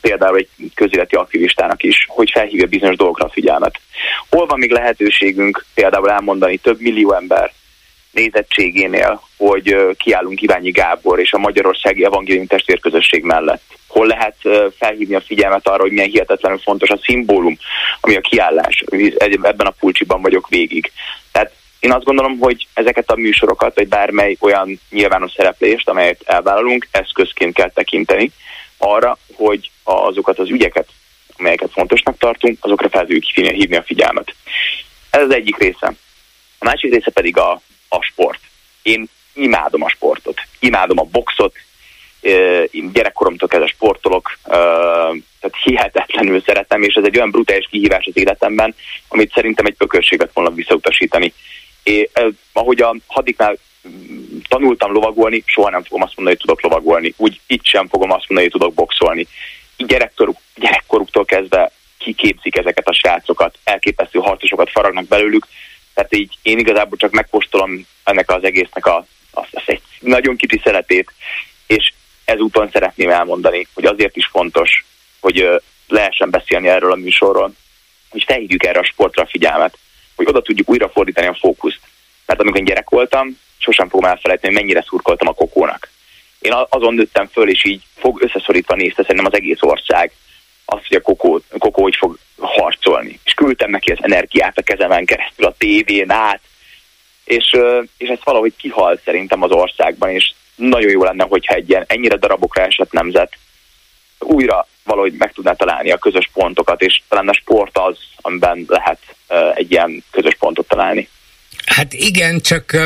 például 0.01 0.38
egy 0.38 0.49
közéleti 0.76 1.15
aktivistának 1.15 1.84
is, 1.84 2.05
hogy 2.07 2.32
felhívja 2.32 2.68
bizonyos 2.68 2.95
dolgokra 2.95 3.26
a 3.26 3.30
figyelmet. 3.30 3.80
Hol 4.30 4.45
van 4.45 4.59
még 4.59 4.72
lehetőségünk 4.72 5.65
például 5.74 6.09
elmondani 6.09 6.57
több 6.57 6.80
millió 6.80 7.13
ember 7.13 7.51
nézettségénél, 8.11 9.22
hogy 9.38 9.95
kiállunk 9.97 10.41
Iványi 10.41 10.72
Gábor 10.72 11.20
és 11.20 11.32
a 11.32 11.38
Magyarországi 11.38 12.05
Evangélium 12.05 12.47
testvérközösség 12.47 13.24
mellett? 13.24 13.63
Hol 13.88 14.08
lehet 14.08 14.36
felhívni 14.78 15.16
a 15.16 15.21
figyelmet 15.21 15.67
arra, 15.67 15.82
hogy 15.82 15.92
milyen 15.92 16.09
hihetetlenül 16.09 16.58
fontos 16.58 16.89
a 16.89 17.00
szimbólum, 17.04 17.58
ami 18.01 18.16
a 18.16 18.21
kiállás. 18.21 18.83
Ebben 19.17 19.67
a 19.67 19.75
pulcsiban 19.79 20.21
vagyok 20.21 20.47
végig. 20.50 20.92
Tehát 21.32 21.51
én 21.79 21.91
azt 21.91 22.04
gondolom, 22.04 22.37
hogy 22.39 22.67
ezeket 22.74 23.12
a 23.12 23.16
műsorokat, 23.16 23.75
vagy 23.75 23.87
bármely 23.87 24.37
olyan 24.39 24.79
nyilvános 24.89 25.32
szereplést, 25.32 25.89
amelyet 25.89 26.21
elvállalunk, 26.25 26.87
eszközként 26.91 27.54
kell 27.54 27.71
tekinteni 27.71 28.32
arra, 28.78 29.17
hogy 29.33 29.71
azokat 29.83 30.39
az 30.39 30.49
ügyeket, 30.49 30.87
amelyeket 31.37 31.71
fontosnak 31.71 32.17
tartunk, 32.17 32.58
azokra 32.62 32.89
fel 32.89 33.05
tudjuk 33.05 33.24
hívni 33.24 33.75
a 33.75 33.83
figyelmet. 33.83 34.36
Ez 35.09 35.21
az 35.21 35.33
egyik 35.33 35.58
része. 35.58 35.93
A 36.59 36.66
másik 36.66 36.93
része 36.93 37.12
pedig 37.12 37.37
a, 37.37 37.62
a 37.89 38.01
sport. 38.01 38.39
Én 38.82 39.09
imádom 39.33 39.83
a 39.83 39.89
sportot, 39.89 40.41
imádom 40.59 40.99
a 40.99 41.04
boxot, 41.04 41.54
én 42.71 42.91
gyerekkoromtól 42.93 43.47
kezdve 43.47 43.67
sportolok, 43.67 44.37
tehát 44.43 45.58
hihetetlenül 45.63 46.41
szeretem, 46.41 46.83
és 46.83 46.93
ez 46.93 47.04
egy 47.04 47.17
olyan 47.17 47.32
brutális 47.32 47.67
kihívás 47.70 48.05
az 48.05 48.17
életemben, 48.17 48.75
amit 49.08 49.33
szerintem 49.33 49.66
egy 49.66 49.75
ökölség 49.78 50.20
lett 50.20 50.33
volna 50.33 50.51
visszautasítani. 50.51 51.33
É, 51.88 52.09
ahogy 52.54 52.82
a 52.82 52.96
hadiknál 53.08 53.58
tanultam 54.47 54.92
lovagolni, 54.92 55.43
soha 55.46 55.70
nem 55.70 55.84
fogom 55.84 56.01
azt 56.01 56.16
mondani, 56.16 56.38
hogy 56.38 56.46
tudok 56.46 56.62
lovagolni. 56.62 57.14
Úgy 57.18 57.39
itt 57.47 57.66
sem 57.66 57.88
fogom 57.88 58.12
azt 58.12 58.26
mondani, 58.28 58.50
hogy 58.50 58.59
tudok 58.59 58.74
boxolni. 58.74 59.28
Gyerekkoruk, 59.78 60.38
gyerekkoruktól 60.55 61.26
kezdve 61.26 61.72
kiképzik 61.97 62.58
ezeket 62.58 62.88
a 62.88 62.93
srácokat, 62.93 63.58
elképesztő 63.64 64.20
harcosokat 64.20 64.70
faragnak 64.72 65.08
belőlük, 65.08 65.47
tehát 65.93 66.16
így 66.16 66.38
én 66.42 66.59
igazából 66.59 66.97
csak 66.97 67.12
megkóstolom 67.12 67.86
ennek 68.04 68.32
az 68.32 68.43
egésznek 68.43 68.86
a, 68.86 69.05
azt, 69.32 69.50
azt 69.51 69.70
egy 69.70 69.82
nagyon 70.00 70.36
kicsi 70.36 70.62
szeretét, 70.64 71.12
és 71.68 71.93
ezúton 72.26 72.70
szeretném 72.72 73.09
elmondani, 73.09 73.68
hogy 73.74 73.86
azért 73.86 74.16
is 74.16 74.26
fontos, 74.26 74.86
hogy 75.20 75.62
lehessen 75.88 76.30
beszélni 76.30 76.68
erről 76.68 76.92
a 76.92 76.96
műsorról, 76.96 77.54
hogy 78.09 78.24
felhívjuk 78.24 78.66
erre 78.66 78.80
a 78.80 78.84
sportra 78.84 79.24
a 79.24 79.28
figyelmet, 79.28 79.78
hogy 80.18 80.28
oda 80.28 80.42
tudjuk 80.42 80.70
újra 80.70 80.89
fordítani 80.89 81.28
a 81.28 81.38
fókuszt. 81.39 81.80
Mert 82.26 82.39
amikor 82.39 82.60
én 82.60 82.66
gyerek 82.66 82.89
voltam, 82.89 83.39
sosem 83.58 83.89
fogom 83.89 84.10
elfelejteni, 84.10 84.54
mennyire 84.54 84.84
szurkoltam 84.88 85.28
a 85.28 85.34
kokónak. 85.34 85.89
Én 86.39 86.54
azon 86.70 86.94
nőttem 86.94 87.28
föl, 87.28 87.50
és 87.50 87.66
így 87.66 87.82
fog 87.96 88.22
összeszorítva 88.22 88.76
nézte 88.76 89.02
szerintem 89.02 89.26
az 89.26 89.34
egész 89.34 89.62
ország 89.62 90.12
azt, 90.66 90.88
hogy 90.88 90.98
a 90.98 91.02
kokó, 91.02 91.42
a 91.50 91.58
kokó 91.58 91.82
hogy 91.82 91.96
fog 91.96 92.18
harcolni. 92.39 93.20
És 93.24 93.34
küldtem 93.34 93.70
neki 93.70 93.92
az 93.92 93.98
energiát 94.02 94.58
a 94.58 94.62
kezemen 94.62 95.06
keresztül, 95.06 95.46
a 95.46 95.56
tévén 95.58 96.12
át, 96.12 96.42
és, 97.24 97.56
és 97.98 98.10
ez 98.10 98.20
valahogy 98.24 98.54
kihalt 98.58 99.02
szerintem 99.04 99.42
az 99.44 99.52
országban, 99.52 100.10
és 100.10 100.34
nagyon 100.56 100.92
jó 100.92 101.04
lenne, 101.04 101.24
hogyha 101.24 101.54
egy 101.54 101.70
ilyen 101.70 101.86
ennyire 101.88 102.16
darabokra 102.16 102.64
esett 102.64 102.92
nemzet 102.92 103.38
újra 104.20 104.68
valahogy 104.84 105.14
meg 105.18 105.32
tudná 105.34 105.54
találni 105.54 105.92
a 105.92 105.98
közös 105.98 106.30
pontokat, 106.34 106.82
és 106.82 107.02
talán 107.10 107.30
a 107.30 107.34
sport 107.34 107.78
az, 107.78 107.98
amiben 108.22 108.66
lehet 108.68 109.00
egy 109.54 109.72
ilyen 109.72 110.04
közös 110.12 110.36
pontot 110.36 110.68
találni. 110.68 111.10
Hát 111.68 111.94
igen, 111.94 112.42
csak 112.42 112.78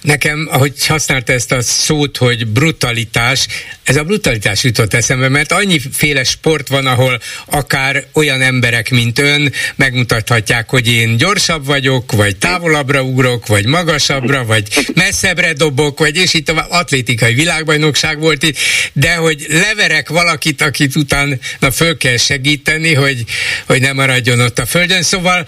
nekem, 0.00 0.48
ahogy 0.50 0.86
használta 0.86 1.32
ezt 1.32 1.52
a 1.52 1.60
szót, 1.60 2.16
hogy 2.16 2.46
brutalitás, 2.46 3.46
ez 3.82 3.96
a 3.96 4.02
brutalitás 4.02 4.64
jutott 4.64 4.94
eszembe, 4.94 5.28
mert 5.28 5.52
annyiféle 5.52 6.24
sport 6.24 6.68
van, 6.68 6.86
ahol 6.86 7.20
akár 7.46 8.06
olyan 8.12 8.42
emberek, 8.42 8.90
mint 8.90 9.18
ön, 9.18 9.52
megmutathatják, 9.76 10.68
hogy 10.68 10.88
én 10.88 11.16
gyorsabb 11.16 11.66
vagyok, 11.66 12.12
vagy 12.12 12.36
távolabbra 12.36 13.02
ugrok, 13.02 13.46
vagy 13.46 13.66
magasabbra, 13.66 14.44
vagy 14.44 14.68
messzebbre 14.94 15.52
dobok, 15.52 15.98
vagy 15.98 16.16
és 16.16 16.34
itt 16.34 16.48
a 16.48 16.66
atlétikai 16.70 17.34
világbajnokság 17.34 18.18
volt 18.18 18.42
itt, 18.42 18.56
de 18.92 19.14
hogy 19.14 19.46
leverek 19.48 20.08
valakit, 20.08 20.62
akit 20.62 20.96
utána 20.96 21.36
föl 21.72 21.96
kell 21.96 22.16
segíteni, 22.16 22.94
hogy, 22.94 23.24
hogy 23.66 23.80
ne 23.80 23.92
maradjon 23.92 24.40
ott 24.40 24.58
a 24.58 24.66
földön. 24.66 25.02
Szóval 25.02 25.46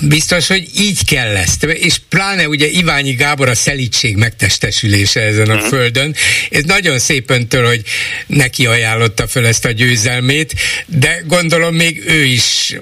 biztos, 0.00 0.46
hogy 0.46 0.68
így 0.76 1.04
kell 1.04 1.38
lesz. 1.40 1.78
És 1.82 1.98
pláne 2.08 2.48
ugye 2.48 2.66
Iványi 2.66 3.12
Gábor 3.12 3.48
a 3.48 3.54
szelítség 3.54 4.16
megtestesülése 4.16 5.20
ezen 5.20 5.50
a 5.50 5.54
uh-huh. 5.54 5.68
földön. 5.68 6.14
Ez 6.50 6.64
nagyon 6.64 6.98
szép 6.98 7.30
öntől, 7.30 7.66
hogy 7.66 7.82
neki 8.26 8.66
ajánlotta 8.66 9.26
föl 9.26 9.46
ezt 9.46 9.64
a 9.64 9.70
győzelmét, 9.70 10.54
de 10.86 11.22
gondolom 11.26 11.74
még 11.74 12.02
ő 12.06 12.24
is 12.24 12.76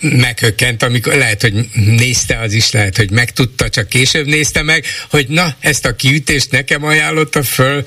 meghökkent, 0.00 0.82
amikor 0.82 1.14
lehet, 1.14 1.40
hogy 1.40 1.52
nézte, 1.74 2.38
az 2.38 2.52
is 2.52 2.72
lehet, 2.72 2.96
hogy 2.96 3.10
megtudta, 3.10 3.68
csak 3.68 3.88
később 3.88 4.26
nézte 4.26 4.62
meg, 4.62 4.84
hogy 5.10 5.28
na, 5.28 5.46
ezt 5.60 5.86
a 5.86 5.96
kiütést 5.96 6.50
nekem 6.50 6.84
ajánlotta 6.84 7.42
föl 7.42 7.84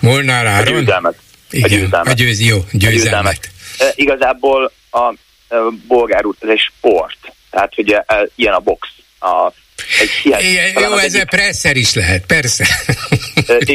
Molnár 0.00 0.46
Áron. 0.46 0.74
A 0.74 0.78
győzelmet. 0.78 1.14
Igen, 1.50 1.70
a 1.70 1.74
győzelmet. 1.74 2.12
A 2.12 2.16
győz, 2.16 2.40
jó, 2.40 2.56
győzelmet. 2.72 2.92
A 2.92 3.02
győzelmet. 3.02 3.50
E, 3.78 3.92
igazából 3.94 4.72
a 4.90 5.14
e, 5.48 5.56
bolgár 5.86 6.24
út, 6.24 6.36
ez 6.40 6.48
egy 6.48 6.58
sport. 6.76 7.18
Tehát, 7.50 7.74
hogy 7.74 7.90
e, 7.90 8.28
ilyen 8.34 8.54
a 8.54 8.58
box 8.58 8.88
a, 9.20 9.52
egy 10.00 10.10
Igen, 10.24 10.82
jó, 10.82 10.96
ez 10.96 11.14
egyik... 11.14 11.28
presser 11.28 11.76
is 11.76 11.94
lehet, 11.94 12.26
persze. 12.26 12.66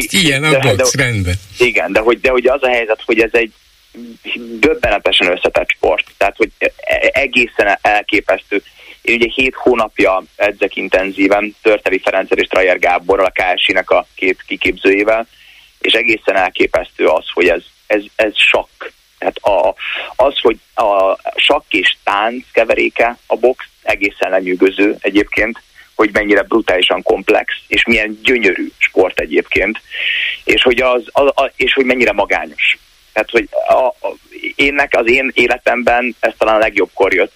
Ilyen 0.09 0.43
a 0.43 0.49
de, 0.49 0.59
box, 0.59 0.95
de, 0.95 1.03
rendben. 1.03 1.35
Igen, 1.57 1.91
de 1.91 1.99
hogy, 1.99 2.19
de 2.19 2.29
hogy 2.29 2.47
az 2.47 2.63
a 2.63 2.69
helyzet, 2.69 3.01
hogy 3.05 3.19
ez 3.19 3.29
egy 3.31 3.51
döbbenetesen 4.59 5.31
összetett 5.31 5.69
sport. 5.69 6.05
Tehát, 6.17 6.35
hogy 6.37 6.51
egészen 7.11 7.79
elképesztő. 7.81 8.63
Én 9.01 9.15
ugye 9.15 9.27
hét 9.35 9.55
hónapja 9.55 10.23
edzek 10.35 10.75
intenzíven 10.75 11.55
Törteli 11.61 11.99
Ferencer 12.03 12.37
és 12.37 12.47
Trajer 12.47 12.79
Gáborral, 12.79 13.25
a 13.25 13.31
KSI-nek 13.31 13.89
a 13.89 14.07
két 14.15 14.43
kiképzőjével, 14.47 15.27
és 15.79 15.93
egészen 15.93 16.35
elképesztő 16.35 17.05
az, 17.05 17.25
hogy 17.33 17.47
ez, 17.47 17.61
ez, 17.87 18.01
ez 18.15 18.31
sakk. 18.35 18.91
Tehát 19.17 19.37
a, 19.37 19.75
az, 20.15 20.39
hogy 20.41 20.57
a 20.75 21.17
sakk 21.35 21.73
és 21.73 21.95
tánc 22.03 22.43
keveréke 22.51 23.17
a 23.25 23.35
box 23.35 23.65
egészen 23.85 24.29
lenyűgöző 24.29 24.95
egyébként, 24.99 25.61
hogy 25.95 26.09
mennyire 26.13 26.41
brutálisan 26.41 27.01
komplex, 27.01 27.53
és 27.67 27.85
milyen 27.85 28.19
gyönyörű 28.23 28.67
sport 28.77 29.19
egyébként, 29.19 29.81
és 30.43 30.61
hogy, 30.61 30.81
az, 30.81 31.03
az, 31.11 31.31
az 31.33 31.51
és 31.55 31.73
hogy 31.73 31.85
mennyire 31.85 32.11
magányos. 32.11 32.77
Tehát, 33.13 33.29
hogy 33.29 33.47
a, 33.67 34.07
a, 34.07 34.15
énnek 34.55 34.93
az 34.97 35.09
én 35.09 35.31
életemben 35.33 36.15
ez 36.19 36.33
talán 36.37 36.55
a 36.55 36.59
legjobbkor 36.59 37.13
jött, 37.13 37.33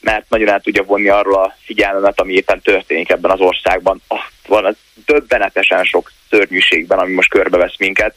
mert 0.00 0.28
nagyon 0.28 0.48
el 0.48 0.60
tudja 0.60 0.82
vonni 0.82 1.08
arról 1.08 1.42
a 1.42 1.56
figyelmemet, 1.64 2.20
ami 2.20 2.32
éppen 2.32 2.60
történik 2.60 3.10
ebben 3.10 3.30
az 3.30 3.40
országban. 3.40 4.00
Ah, 4.06 4.24
van 4.46 4.64
az 4.64 4.76
döbbenetesen 5.06 5.84
sok 5.84 6.12
szörnyűségben, 6.30 6.98
ami 6.98 7.12
most 7.12 7.30
körbevesz 7.30 7.78
minket, 7.78 8.14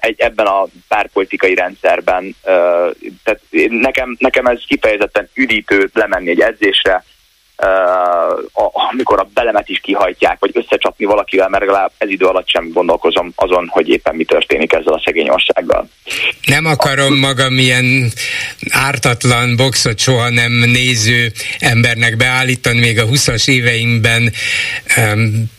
egy, 0.00 0.20
ebben 0.20 0.46
a 0.46 0.66
párpolitikai 0.88 1.54
rendszerben. 1.54 2.36
Tehát 3.22 3.40
nekem, 3.68 4.16
nekem 4.18 4.46
ez 4.46 4.58
kifejezetten 4.66 5.28
üdítő 5.34 5.90
lemenni 5.92 6.30
egy 6.30 6.40
edzésre, 6.40 7.04
amikor 8.90 9.18
a 9.18 9.28
belemet 9.34 9.68
is 9.68 9.80
kihajtják, 9.80 10.36
vagy 10.38 10.50
összecsapni 10.54 11.04
valakivel, 11.04 11.48
mert 11.48 11.64
legalább 11.64 11.90
ez 11.98 12.08
idő 12.08 12.24
alatt 12.24 12.48
sem 12.48 12.70
gondolkozom 12.72 13.32
azon, 13.34 13.68
hogy 13.68 13.88
éppen 13.88 14.14
mi 14.14 14.24
történik 14.24 14.72
ezzel 14.72 14.92
a 14.92 15.02
szegény 15.04 15.28
országgal. 15.28 15.88
Nem 16.46 16.64
akarom 16.64 17.18
magam 17.18 17.58
ilyen 17.58 18.10
ártatlan 18.70 19.56
boxot 19.56 19.98
soha 19.98 20.28
nem 20.28 20.52
néző 20.52 21.32
embernek 21.58 22.16
beállítani, 22.16 22.78
még 22.78 22.98
a 22.98 23.06
20-as 23.06 23.50
éveimben 23.50 24.32
um, 24.96 25.54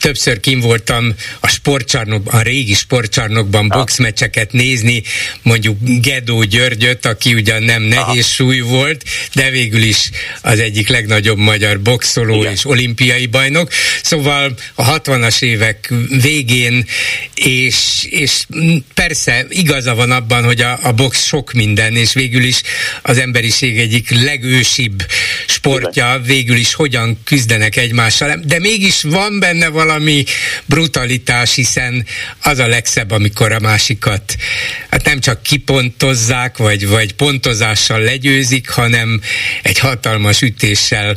többször 0.00 0.40
kim 0.40 0.60
voltam 0.60 1.14
a 1.40 1.48
sportcsarnokban, 1.48 2.34
a 2.34 2.42
régi 2.42 2.74
sportcsarnokban 2.74 3.68
boxmeccseket 3.68 4.52
nézni, 4.52 5.02
mondjuk 5.42 5.76
Gedó 5.80 6.42
Györgyöt, 6.42 7.06
aki 7.06 7.34
ugyan 7.34 7.62
nem 7.62 7.82
nehéz 7.82 8.26
súly 8.26 8.60
volt, 8.60 9.04
de 9.34 9.50
végül 9.50 9.82
is 9.82 10.10
az 10.42 10.58
egyik 10.58 10.88
legnagyobb 10.88 11.38
magyar 11.38 11.80
boxoló 11.80 12.40
Igen. 12.40 12.52
és 12.52 12.66
olimpiai 12.66 13.26
bajnok. 13.26 13.70
Szóval 14.02 14.54
a 14.74 15.00
60-as 15.00 15.42
évek 15.42 15.92
végén, 16.22 16.86
és, 17.34 18.06
és 18.10 18.44
persze 18.94 19.46
igaza 19.48 19.94
van 19.94 20.10
abban, 20.10 20.44
hogy 20.44 20.60
a, 20.60 20.78
a 20.82 20.92
box 20.92 21.24
sok 21.26 21.52
minden, 21.52 21.96
és 21.96 22.12
végül 22.12 22.42
is 22.42 22.62
az 23.02 23.18
emberiség 23.18 23.78
egyik 23.78 24.10
legősibb 24.10 25.06
sportja, 25.46 26.20
végül 26.24 26.56
is 26.56 26.74
hogyan 26.74 27.18
küzdenek 27.24 27.76
egymással, 27.76 28.40
de 28.44 28.58
mégis 28.58 29.02
van 29.02 29.38
benne 29.38 29.68
valami 29.68 29.88
valami 29.90 30.24
brutalitás, 30.66 31.54
hiszen 31.54 32.06
az 32.42 32.58
a 32.58 32.66
legszebb, 32.66 33.10
amikor 33.10 33.52
a 33.52 33.60
másikat 33.60 34.36
hát 34.90 35.04
nem 35.04 35.20
csak 35.20 35.42
kipontozzák, 35.42 36.56
vagy, 36.56 36.88
vagy 36.88 37.14
pontozással 37.14 38.00
legyőzik, 38.00 38.68
hanem 38.68 39.20
egy 39.62 39.78
hatalmas 39.78 40.42
ütéssel 40.42 41.16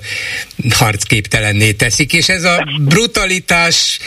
harcképtelenné 0.70 1.72
teszik, 1.72 2.14
és 2.14 2.30
ez 2.30 2.44
a 2.44 2.68
brutalitás 2.82 4.00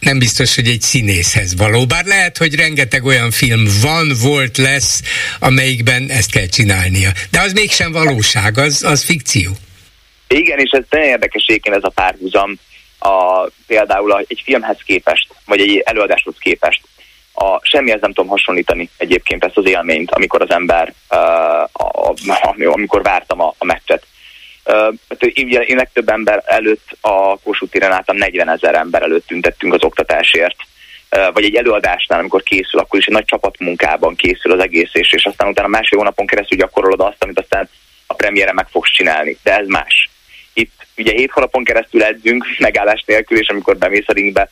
nem 0.00 0.18
biztos, 0.18 0.54
hogy 0.54 0.68
egy 0.68 0.80
színészhez 0.80 1.56
való. 1.56 1.86
Bár 1.86 2.04
lehet, 2.04 2.38
hogy 2.38 2.54
rengeteg 2.54 3.04
olyan 3.04 3.30
film 3.30 3.64
van, 3.82 4.12
volt, 4.22 4.56
lesz, 4.56 5.02
amelyikben 5.38 6.10
ezt 6.10 6.30
kell 6.30 6.46
csinálnia. 6.46 7.10
De 7.30 7.40
az 7.40 7.52
mégsem 7.52 7.92
valóság, 7.92 8.58
az, 8.58 8.82
az 8.82 9.04
fikció. 9.04 9.56
Igen, 10.28 10.58
és 10.58 10.70
ez 10.70 10.84
nagyon 10.90 11.06
érdekes 11.06 11.44
ez 11.62 11.82
a 11.82 11.88
párhuzam 11.88 12.58
a, 12.98 13.46
például 13.66 14.24
egy 14.28 14.42
filmhez 14.44 14.78
képest, 14.84 15.28
vagy 15.46 15.60
egy 15.60 15.82
előadáshoz 15.84 16.34
képest. 16.38 16.80
A, 17.32 17.58
semmihez 17.62 18.00
nem 18.00 18.12
tudom 18.12 18.30
hasonlítani 18.30 18.90
egyébként 18.96 19.44
ezt 19.44 19.56
az 19.56 19.68
élményt, 19.68 20.10
amikor 20.10 20.42
az 20.42 20.50
ember, 20.50 20.92
uh, 21.10 21.62
a, 21.62 22.12
a, 22.26 22.54
amikor 22.64 23.02
vártam 23.02 23.40
a, 23.40 23.54
a 23.58 23.64
meccset. 23.64 24.06
én 25.66 25.76
legtöbb 25.76 26.08
ember 26.08 26.42
előtt 26.46 26.96
a 27.00 27.38
Kossuth 27.38 27.72
téren 27.72 27.92
álltam 27.92 28.16
40 28.16 28.48
ezer 28.48 28.74
ember 28.74 29.02
előtt 29.02 29.26
tüntettünk 29.26 29.74
az 29.74 29.84
oktatásért 29.84 30.56
vagy 31.08 31.44
egy 31.44 31.54
előadásnál, 31.54 32.18
amikor 32.18 32.42
készül, 32.42 32.80
akkor 32.80 32.98
is 32.98 33.06
egy 33.06 33.12
nagy 33.12 33.24
csapatmunkában 33.24 34.14
készül 34.14 34.52
az 34.52 34.60
egész, 34.60 34.90
és, 34.92 35.12
és 35.12 35.26
aztán 35.26 35.48
utána 35.48 35.68
másfél 35.68 35.98
hónapon 35.98 36.26
keresztül 36.26 36.58
gyakorolod 36.58 37.00
azt, 37.00 37.22
amit 37.22 37.38
aztán 37.40 37.68
a 38.06 38.14
premiére 38.14 38.52
meg 38.52 38.68
fogsz 38.68 38.90
csinálni. 38.90 39.36
De 39.42 39.56
ez 39.56 39.66
más. 39.66 40.10
Ugye 40.98 41.12
hét 41.12 41.30
hónapon 41.30 41.64
keresztül 41.64 42.02
edzünk 42.02 42.44
megállás 42.58 43.02
nélkül, 43.06 43.38
és 43.38 43.48
amikor 43.48 43.76
bemész 43.76 44.08
a 44.08 44.12
ringbe, 44.12 44.50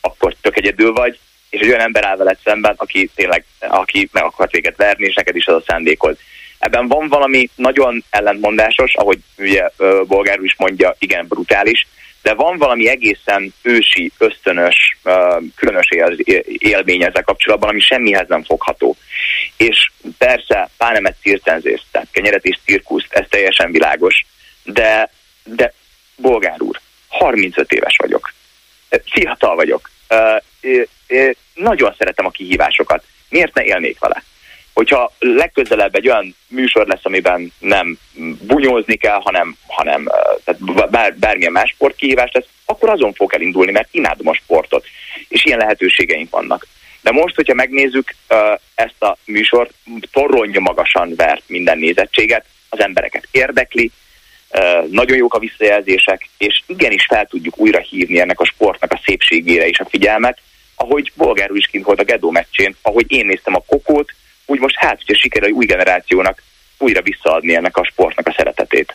akkor 0.00 0.34
tök 0.40 0.56
egyedül 0.56 0.92
vagy, 0.92 1.18
és 1.50 1.60
egy 1.60 1.68
olyan 1.68 1.80
ember 1.80 2.04
áll 2.04 2.16
veled 2.16 2.38
szemben, 2.44 2.74
aki 2.76 3.10
tényleg, 3.14 3.44
aki 3.58 4.08
meg 4.12 4.22
akart 4.22 4.50
véget 4.50 4.76
verni, 4.76 5.06
és 5.06 5.14
neked 5.14 5.36
is 5.36 5.46
az 5.46 5.54
a 5.54 5.62
szándékod. 5.66 6.16
Ebben 6.58 6.88
van 6.88 7.08
valami 7.08 7.48
nagyon 7.54 8.04
ellentmondásos, 8.10 8.94
ahogy 8.94 9.18
ugye 9.38 9.70
Bolgár 10.06 10.38
is 10.40 10.54
mondja, 10.58 10.96
igen, 10.98 11.26
brutális, 11.26 11.86
de 12.24 12.34
van 12.34 12.58
valami 12.58 12.88
egészen 12.88 13.54
ősi, 13.62 14.12
ösztönös, 14.18 14.98
különös 15.54 15.88
élmény 16.44 17.02
ezzel 17.02 17.22
kapcsolatban, 17.22 17.68
ami 17.68 17.80
semmihez 17.80 18.28
nem 18.28 18.44
fogható. 18.44 18.96
És 19.56 19.90
persze, 20.18 20.68
pánemet 20.76 21.16
circenzést, 21.20 21.84
tehát 21.90 22.08
kenyeret 22.10 22.44
és 22.44 22.58
cirkuszt, 22.64 23.12
ez 23.12 23.26
teljesen 23.28 23.70
világos, 23.70 24.24
de, 24.62 25.10
de 25.44 25.72
bolgár 26.16 26.62
úr, 26.62 26.80
35 27.08 27.72
éves 27.72 27.96
vagyok, 27.96 28.32
fiatal 29.04 29.54
vagyok, 29.54 29.90
nagyon 31.54 31.94
szeretem 31.98 32.26
a 32.26 32.30
kihívásokat, 32.30 33.04
miért 33.28 33.54
ne 33.54 33.64
élnék 33.64 33.98
vele? 33.98 34.22
hogyha 34.74 35.12
legközelebb 35.18 35.94
egy 35.94 36.08
olyan 36.08 36.36
műsor 36.48 36.86
lesz, 36.86 37.00
amiben 37.04 37.52
nem 37.58 37.98
bunyózni 38.40 38.96
kell, 38.96 39.20
hanem, 39.20 39.56
hanem 39.66 40.08
tehát 40.44 40.90
bár, 40.90 41.14
bármilyen 41.14 41.52
más 41.52 41.70
sportkihívás 41.70 42.30
lesz, 42.32 42.46
akkor 42.64 42.88
azon 42.88 43.12
fog 43.12 43.34
elindulni, 43.34 43.72
mert 43.72 43.88
imádom 43.90 44.28
a 44.28 44.34
sportot, 44.34 44.86
és 45.28 45.44
ilyen 45.44 45.58
lehetőségeink 45.58 46.30
vannak. 46.30 46.66
De 47.00 47.10
most, 47.10 47.34
hogyha 47.34 47.54
megnézzük 47.54 48.14
ezt 48.74 49.02
a 49.02 49.16
műsort, 49.24 49.72
torronja 50.12 50.60
magasan 50.60 51.14
vert 51.16 51.42
minden 51.46 51.78
nézettséget, 51.78 52.44
az 52.68 52.80
embereket 52.80 53.28
érdekli, 53.30 53.90
nagyon 54.90 55.16
jók 55.16 55.34
a 55.34 55.38
visszajelzések, 55.38 56.28
és 56.38 56.62
igenis 56.66 57.06
fel 57.08 57.26
tudjuk 57.26 57.58
újra 57.58 57.78
hívni 57.78 58.20
ennek 58.20 58.40
a 58.40 58.44
sportnak 58.44 58.92
a 58.92 59.00
szépségére 59.04 59.66
és 59.66 59.78
a 59.78 59.88
figyelmet, 59.88 60.38
ahogy 60.74 61.12
Bolgár 61.14 61.50
is 61.54 61.66
kint 61.66 61.84
volt 61.84 62.00
a 62.00 62.04
Gedó 62.04 62.30
meccsén, 62.30 62.76
ahogy 62.82 63.04
én 63.08 63.26
néztem 63.26 63.54
a 63.54 63.64
kokót, 63.66 64.14
úgy 64.46 64.58
most 64.58 64.76
hát, 64.76 64.96
hogyha 64.96 65.22
sikerül 65.22 65.50
új 65.50 65.66
generációnak 65.66 66.42
újra 66.78 67.02
visszaadni 67.02 67.54
ennek 67.54 67.76
a 67.76 67.84
sportnak 67.84 68.26
a 68.26 68.34
szeretetét. 68.36 68.94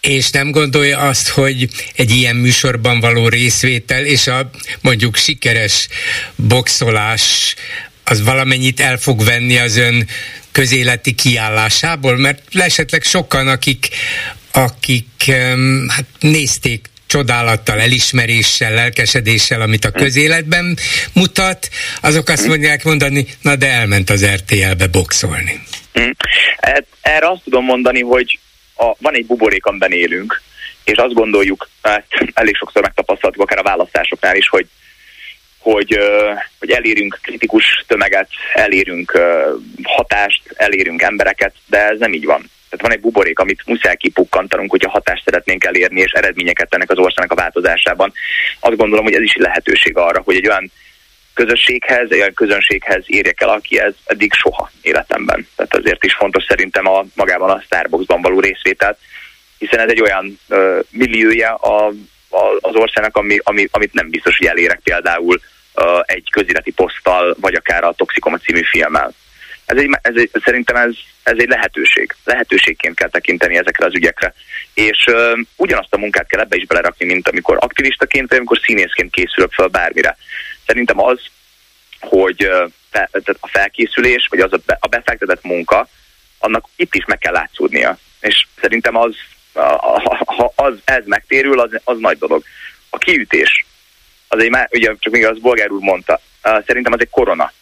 És 0.00 0.30
nem 0.30 0.50
gondolja 0.50 0.98
azt, 0.98 1.28
hogy 1.28 1.68
egy 1.96 2.10
ilyen 2.10 2.36
műsorban 2.36 3.00
való 3.00 3.28
részvétel 3.28 4.04
és 4.04 4.26
a 4.26 4.50
mondjuk 4.80 5.16
sikeres 5.16 5.88
boxolás 6.36 7.54
az 8.04 8.24
valamennyit 8.24 8.80
el 8.80 8.96
fog 8.96 9.24
venni 9.24 9.58
az 9.58 9.76
ön 9.76 10.08
közéleti 10.52 11.14
kiállásából? 11.14 12.16
Mert 12.16 12.42
esetleg 12.54 13.02
sokan, 13.02 13.48
akik, 13.48 13.88
akik 14.52 15.32
hát 15.88 16.04
nézték 16.20 16.90
csodálattal, 17.06 17.80
elismeréssel, 17.80 18.74
lelkesedéssel, 18.74 19.60
amit 19.60 19.84
a 19.84 19.90
közéletben 19.90 20.76
mutat, 21.14 21.68
azok 22.00 22.28
azt 22.28 22.46
mondják 22.46 22.84
mondani, 22.84 23.26
na 23.42 23.56
de 23.56 23.66
elment 23.66 24.10
az 24.10 24.26
RTL-be 24.26 24.86
boxolni. 24.86 25.62
Mm. 26.00 26.10
Erre 27.00 27.30
azt 27.30 27.42
tudom 27.44 27.64
mondani, 27.64 28.00
hogy 28.00 28.38
a, 28.76 28.94
van 28.98 29.14
egy 29.14 29.26
buborék, 29.26 29.66
amiben 29.66 29.92
élünk, 29.92 30.42
és 30.84 30.96
azt 30.96 31.14
gondoljuk, 31.14 31.68
mert 31.82 32.06
elég 32.34 32.56
sokszor 32.56 32.82
megtapasztaltuk 32.82 33.42
akár 33.42 33.58
a 33.58 33.62
választásoknál 33.62 34.36
is, 34.36 34.48
hogy 34.48 34.66
hogy, 35.58 35.98
hogy 36.58 36.70
elérünk 36.70 37.18
kritikus 37.22 37.84
tömeget, 37.86 38.28
elérünk 38.54 39.18
hatást, 39.82 40.42
elérünk 40.54 41.02
embereket, 41.02 41.54
de 41.66 41.78
ez 41.78 41.98
nem 41.98 42.12
így 42.12 42.24
van. 42.24 42.50
Tehát 42.70 42.86
van 42.86 42.92
egy 42.92 43.00
buborék, 43.00 43.38
amit 43.38 43.62
muszáj 43.66 43.96
kipukkantanunk, 43.96 44.70
hogyha 44.70 44.90
hatást 44.90 45.24
szeretnénk 45.24 45.64
elérni, 45.64 46.00
és 46.00 46.12
eredményeket 46.12 46.74
ennek 46.74 46.90
az 46.90 46.98
országnak 46.98 47.38
a 47.38 47.40
változásában. 47.40 48.12
Azt 48.60 48.76
gondolom, 48.76 49.04
hogy 49.04 49.14
ez 49.14 49.22
is 49.22 49.34
lehetőség 49.34 49.96
arra, 49.96 50.20
hogy 50.24 50.36
egy 50.36 50.48
olyan 50.48 50.70
közösséghez, 51.34 52.10
olyan 52.10 52.34
közönséghez 52.34 53.02
érjek 53.06 53.40
el, 53.40 53.48
aki 53.48 53.78
ez 53.78 53.94
eddig 54.04 54.32
soha 54.32 54.70
életemben. 54.82 55.46
Tehát 55.56 55.76
azért 55.76 56.04
is 56.04 56.14
fontos 56.14 56.44
szerintem 56.44 56.86
a 56.86 57.04
magában 57.14 57.50
a 57.50 57.60
Starbucksban 57.60 58.22
való 58.22 58.40
részvételt, 58.40 58.98
hiszen 59.58 59.78
ez 59.78 59.90
egy 59.90 60.00
olyan 60.00 60.38
ö, 60.48 60.80
milliója 60.90 61.54
a, 61.54 61.86
a, 62.28 62.42
az 62.60 62.74
országnak, 62.74 63.16
ami, 63.16 63.38
ami, 63.42 63.68
amit 63.70 63.92
nem 63.92 64.10
biztos, 64.10 64.36
hogy 64.36 64.46
elérek 64.46 64.80
például 64.84 65.40
ö, 65.74 66.00
egy 66.04 66.30
közéleti 66.30 66.70
poszttal, 66.70 67.36
vagy 67.40 67.54
akár 67.54 67.84
a 67.84 67.92
Toxikoma 67.92 68.38
című 68.38 68.62
filmmel. 68.62 69.12
Ez 69.70 69.76
egy, 69.76 69.98
ez 70.02 70.14
egy, 70.16 70.30
szerintem 70.44 70.76
ez, 70.76 70.94
ez 71.22 71.38
egy 71.38 71.48
lehetőség. 71.48 72.14
Lehetőségként 72.24 72.96
kell 72.96 73.08
tekinteni 73.08 73.56
ezekre 73.56 73.86
az 73.86 73.94
ügyekre. 73.94 74.34
És 74.74 75.06
ö, 75.06 75.40
ugyanazt 75.56 75.94
a 75.94 75.98
munkát 75.98 76.26
kell 76.26 76.40
ebbe 76.40 76.56
is 76.56 76.66
belerakni, 76.66 77.06
mint 77.06 77.28
amikor 77.28 77.56
aktivistaként, 77.60 78.28
vagy 78.28 78.38
amikor 78.38 78.60
színészként 78.62 79.12
készülök 79.12 79.52
fel 79.52 79.66
bármire. 79.66 80.16
Szerintem 80.66 81.00
az, 81.00 81.20
hogy 82.00 82.50
fe, 82.90 83.08
a 83.40 83.48
felkészülés, 83.48 84.26
vagy 84.30 84.40
az 84.40 84.52
a, 84.52 84.58
be, 84.66 84.76
a 84.80 84.88
befektetett 84.88 85.42
munka, 85.42 85.88
annak 86.38 86.68
itt 86.76 86.94
is 86.94 87.04
meg 87.04 87.18
kell 87.18 87.32
látszódnia. 87.32 87.98
És 88.20 88.46
szerintem 88.60 88.96
az, 88.96 89.16
ha 90.24 90.52
az, 90.54 90.74
ez 90.84 91.02
megtérül, 91.06 91.60
az, 91.60 91.70
az 91.84 91.98
nagy 91.98 92.18
dolog. 92.18 92.42
A 92.88 92.98
kiütés, 92.98 93.66
az 94.28 94.42
egy, 94.42 94.68
ugye 94.70 94.94
csak 94.98 95.12
még 95.12 95.26
az 95.26 95.38
Bolgár 95.38 95.70
úr 95.70 95.80
mondta, 95.80 96.20
szerintem 96.42 96.92
az 96.92 97.00
egy 97.00 97.10
korona 97.10 97.52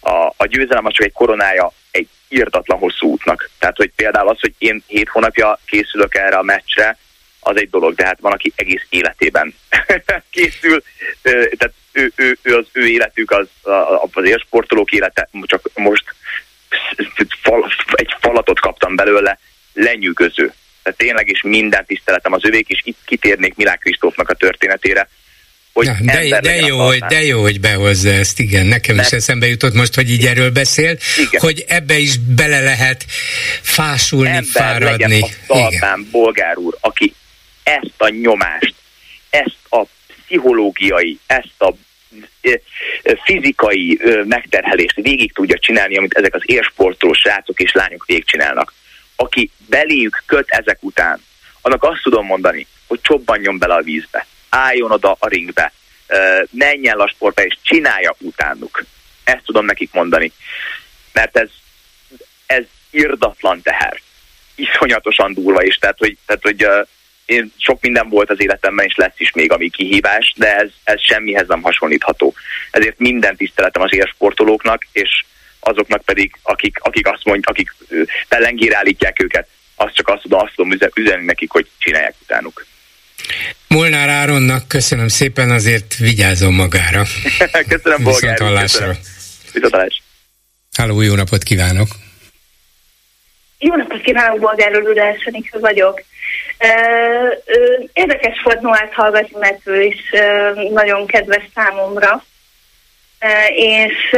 a, 0.00 0.32
a 0.36 0.46
győzelem 0.46 0.86
az 0.86 0.92
csak 0.92 1.06
egy 1.06 1.12
koronája 1.12 1.72
egy 1.90 2.08
írtatlan 2.28 2.78
hosszú 2.78 3.06
útnak. 3.06 3.50
Tehát, 3.58 3.76
hogy 3.76 3.90
például 3.96 4.28
az, 4.28 4.40
hogy 4.40 4.54
én 4.58 4.82
hét 4.86 5.08
hónapja 5.08 5.58
készülök 5.66 6.14
erre 6.14 6.36
a 6.36 6.42
meccsre, 6.42 6.98
az 7.40 7.56
egy 7.56 7.70
dolog, 7.70 7.94
de 7.94 8.04
hát 8.04 8.20
van, 8.20 8.32
aki 8.32 8.52
egész 8.56 8.86
életében 8.88 9.54
készül, 10.30 10.82
tehát 11.22 11.74
ő, 11.92 12.12
ő, 12.16 12.38
ő, 12.42 12.56
az 12.56 12.66
ő 12.72 12.86
életük, 12.86 13.30
az, 13.30 13.48
az 14.12 14.24
élsportolók 14.24 14.92
élete, 14.92 15.28
csak 15.42 15.70
most 15.74 16.04
egy 17.92 18.16
falatot 18.20 18.60
kaptam 18.60 18.96
belőle, 18.96 19.38
lenyűgöző. 19.72 20.52
Tehát 20.82 20.98
tényleg 20.98 21.28
is 21.28 21.42
minden 21.42 21.84
tiszteletem 21.86 22.32
az 22.32 22.44
övék, 22.44 22.68
és 22.68 22.80
itt 22.84 22.98
kitérnék 23.04 23.56
Milák 23.56 23.78
Kristófnak 23.78 24.28
a 24.28 24.34
történetére, 24.34 25.08
hogy 25.72 25.86
ja, 25.86 25.96
de, 26.00 26.40
de, 26.40 26.56
jó, 26.56 26.78
hogy, 26.78 26.98
de 26.98 27.22
jó, 27.22 27.40
hogy 27.40 27.60
behozza 27.60 28.10
ezt, 28.10 28.38
igen. 28.38 28.66
Nekem 28.66 28.96
Mert, 28.96 29.08
is 29.08 29.16
eszembe 29.16 29.46
jutott 29.46 29.74
most, 29.74 29.94
hogy 29.94 30.10
így 30.10 30.26
erről 30.26 30.50
beszél, 30.50 30.96
igen. 31.18 31.40
hogy 31.40 31.64
ebbe 31.68 31.98
is 31.98 32.16
bele 32.16 32.60
lehet 32.60 33.04
fásulni, 33.60 34.28
Ember 34.28 34.44
fáradni. 34.44 35.20
Legyen 35.20 35.28
a 35.46 35.54
szalmán, 35.54 36.08
bolgár 36.10 36.56
úr, 36.56 36.76
aki 36.80 37.14
ezt 37.62 37.94
a 37.96 38.08
nyomást, 38.08 38.74
ezt 39.30 39.58
a 39.68 39.84
pszichológiai, 40.24 41.18
ezt 41.26 41.54
a 41.58 41.74
fizikai 43.24 44.00
megterhelést 44.24 44.94
végig 44.94 45.32
tudja 45.32 45.58
csinálni, 45.58 45.96
amit 45.96 46.14
ezek 46.14 46.34
az 46.34 46.42
élsportoló 46.44 47.12
srácok 47.12 47.60
és 47.60 47.72
lányok 47.72 48.06
végigcsinálnak. 48.06 48.74
Aki 49.16 49.50
beléjük 49.66 50.22
köt 50.26 50.50
ezek 50.50 50.78
után, 50.80 51.22
annak 51.60 51.84
azt 51.84 52.02
tudom 52.02 52.26
mondani, 52.26 52.66
hogy 52.86 53.00
csobbanjon 53.02 53.58
bele 53.58 53.74
a 53.74 53.82
vízbe 53.82 54.26
álljon 54.50 54.90
oda 54.90 55.16
a 55.18 55.28
ringbe, 55.28 55.72
menjen 56.50 56.98
a 56.98 57.08
sportba 57.08 57.42
és 57.42 57.56
csinálja 57.62 58.14
utánuk. 58.18 58.84
Ezt 59.24 59.44
tudom 59.44 59.64
nekik 59.64 59.92
mondani. 59.92 60.32
Mert 61.12 61.36
ez, 61.36 61.48
ez 62.46 62.64
irdatlan 62.90 63.62
teher. 63.62 64.00
Iszonyatosan 64.54 65.34
durva 65.34 65.62
is. 65.62 65.76
Tehát, 65.76 65.98
hogy, 65.98 66.16
tehát, 66.26 66.42
hogy 66.42 66.66
én 67.24 67.52
sok 67.56 67.80
minden 67.80 68.08
volt 68.08 68.30
az 68.30 68.42
életemben, 68.42 68.86
és 68.86 68.94
lesz 68.96 69.14
is 69.16 69.32
még, 69.32 69.52
ami 69.52 69.70
kihívás, 69.70 70.34
de 70.36 70.56
ez, 70.56 70.68
ez 70.84 71.02
semmihez 71.02 71.46
nem 71.48 71.62
hasonlítható. 71.62 72.34
Ezért 72.70 72.98
minden 72.98 73.36
tiszteletem 73.36 73.82
az 73.82 73.94
élsportolóknak, 73.94 74.86
és 74.92 75.24
azoknak 75.60 76.02
pedig, 76.02 76.36
akik, 76.42 76.78
akik 76.80 77.06
azt 77.06 77.24
mondják, 77.24 77.48
akik 77.48 77.74
pellengére 78.28 78.76
állítják 78.76 79.22
őket, 79.22 79.48
azt 79.74 79.94
csak 79.94 80.08
azt 80.08 80.22
tudom, 80.22 80.40
azt 80.40 80.54
tudom 80.54 80.78
üzenni 80.94 81.24
nekik, 81.24 81.50
hogy 81.50 81.66
csinálják 81.78 82.14
utánuk. 82.22 82.66
Molnár 83.68 84.08
Áronnak 84.08 84.68
köszönöm 84.68 85.08
szépen, 85.08 85.50
azért 85.50 85.96
vigyázom 85.96 86.54
magára. 86.54 87.02
köszönöm, 87.68 88.02
Bolgár. 88.02 88.30
Viszont 88.30 88.38
hallásra. 88.38 88.92
Viszont 89.52 90.02
Háló, 90.76 91.00
jó 91.00 91.14
napot 91.14 91.42
kívánok! 91.42 91.88
Jó 93.58 93.74
napot 93.74 94.00
kívánok, 94.00 94.40
Bolgár 94.40 94.72
Lulás, 94.72 95.28
vagyok. 95.52 96.02
Érdekes 97.92 98.42
volt 98.44 98.60
Noát 98.60 98.92
hallgatni, 98.92 99.38
mert 99.38 99.60
ő 99.64 99.82
is 99.82 100.10
nagyon 100.70 101.06
kedves 101.06 101.42
számomra. 101.54 102.24
és 103.56 104.16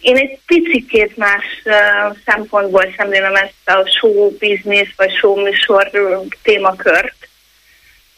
én 0.00 0.16
egy 0.16 0.38
picit 0.46 1.16
más 1.16 1.44
szempontból 2.24 2.94
szemlélem 2.96 3.34
ezt 3.34 3.52
a 3.64 3.90
show 3.98 4.30
business 4.30 4.88
vagy 4.96 5.14
show 5.16 5.42
műsor 5.42 5.90
témakört, 6.42 7.28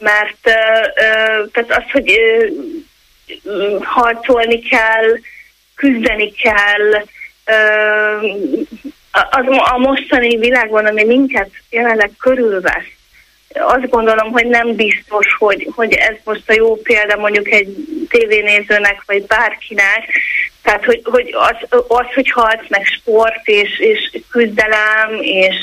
mert 0.01 0.37
tehát 1.51 1.65
az, 1.67 1.91
hogy 1.91 2.19
harcolni 3.81 4.59
kell, 4.59 5.17
küzdeni 5.75 6.31
kell, 6.31 7.03
az 9.11 9.45
a 9.73 9.77
mostani 9.77 10.37
világban, 10.37 10.85
ami 10.85 11.03
minket 11.03 11.49
jelenleg 11.69 12.11
körülvesz, 12.19 12.99
azt 13.53 13.89
gondolom, 13.89 14.31
hogy 14.31 14.45
nem 14.45 14.75
biztos, 14.75 15.35
hogy, 15.39 15.67
hogy 15.75 15.93
ez 15.93 16.15
most 16.23 16.49
a 16.49 16.53
jó 16.53 16.75
példa 16.75 17.17
mondjuk 17.17 17.51
egy 17.51 17.75
tévénézőnek, 18.09 19.03
vagy 19.05 19.25
bárkinek. 19.25 20.09
Tehát, 20.63 20.85
hogy, 20.85 21.01
hogy 21.03 21.33
az, 21.33 21.81
az, 21.87 22.05
hogy 22.13 22.31
harc, 22.31 22.69
meg 22.69 22.85
sport, 22.85 23.47
és, 23.47 23.79
és 23.79 24.21
küzdelem, 24.29 25.19
és 25.21 25.55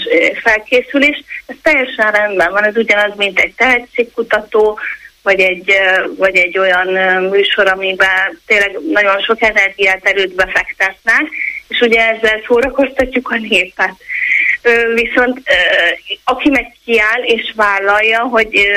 felkészülés, 0.43 1.25
ez 1.47 1.57
teljesen 1.63 2.11
rendben 2.11 2.53
van. 2.53 2.65
Ez 2.65 2.77
ugyanaz, 2.77 3.13
mint 3.17 3.39
egy 3.39 3.55
tehetségkutató, 3.57 4.79
vagy 5.23 5.41
egy, 5.41 5.73
vagy 6.17 6.37
egy 6.37 6.59
olyan 6.59 6.89
műsor, 7.23 7.69
amiben 7.69 8.41
tényleg 8.47 8.79
nagyon 8.93 9.21
sok 9.21 9.43
energiát 9.43 10.05
erőt 10.05 10.35
befektetnek, 10.35 11.23
és 11.69 11.81
ugye 11.81 12.09
ezzel 12.09 12.43
szórakoztatjuk 12.47 13.31
a 13.31 13.37
népet. 13.37 13.95
Viszont 14.95 15.43
aki 16.25 16.51
meg 16.51 16.73
kiáll 16.85 17.23
és 17.23 17.53
vállalja, 17.57 18.21
hogy 18.21 18.71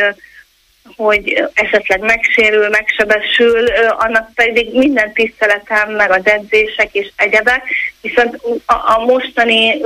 hogy 0.95 1.43
esetleg 1.53 1.99
megsérül, 1.99 2.69
megsebesül, 2.69 3.65
annak 3.97 4.34
pedig 4.34 4.73
minden 4.73 5.13
tiszteletem, 5.13 5.91
meg 5.91 6.11
az 6.11 6.22
edzések 6.23 6.93
és 6.93 7.11
egyebek, 7.15 7.63
viszont 8.01 8.39
a, 8.65 8.73
a 8.73 9.05
mostani 9.05 9.81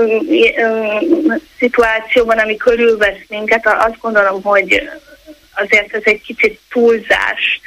szituációban, 1.57 2.37
ami 2.37 2.57
körülvesz 2.57 3.23
minket, 3.27 3.67
azt 3.67 3.99
gondolom, 3.99 4.41
hogy 4.41 4.89
azért 5.55 5.93
ez 5.93 6.01
egy 6.03 6.21
kicsit 6.21 6.59
túlzás, 6.69 7.61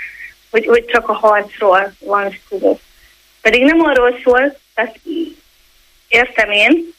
hogy, 0.51 0.67
hogy 0.67 0.85
csak 0.85 1.09
a 1.09 1.13
harcról 1.13 1.93
van 1.99 2.39
szó. 2.49 2.81
Pedig 3.41 3.63
nem 3.63 3.81
arról 3.81 4.21
szól, 4.25 4.59
tehát 4.75 4.99
értem 6.09 6.51
én, 6.51 6.95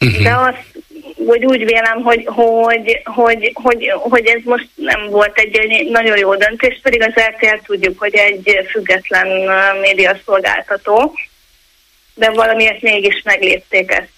uh-huh. 0.00 0.22
de 0.22 0.34
azt, 0.34 0.83
hogy 1.26 1.44
úgy 1.44 1.64
vélem, 1.64 2.02
hogy, 2.02 2.24
hogy, 2.26 3.00
hogy, 3.04 3.50
hogy, 3.54 3.90
hogy 3.94 4.26
ez 4.26 4.40
most 4.44 4.68
nem 4.74 5.10
volt 5.10 5.38
egy 5.38 5.88
nagyon 5.90 6.18
jó 6.18 6.34
döntés, 6.34 6.80
pedig 6.82 7.02
az 7.02 7.22
RTL 7.22 7.64
tudjuk, 7.64 7.98
hogy 7.98 8.14
egy 8.14 8.66
független 8.70 9.28
média 9.80 10.16
szolgáltató, 10.24 11.14
de 12.14 12.30
valamiért 12.30 12.82
mégis 12.82 13.22
meglépték 13.24 13.90
ezt. 13.90 14.13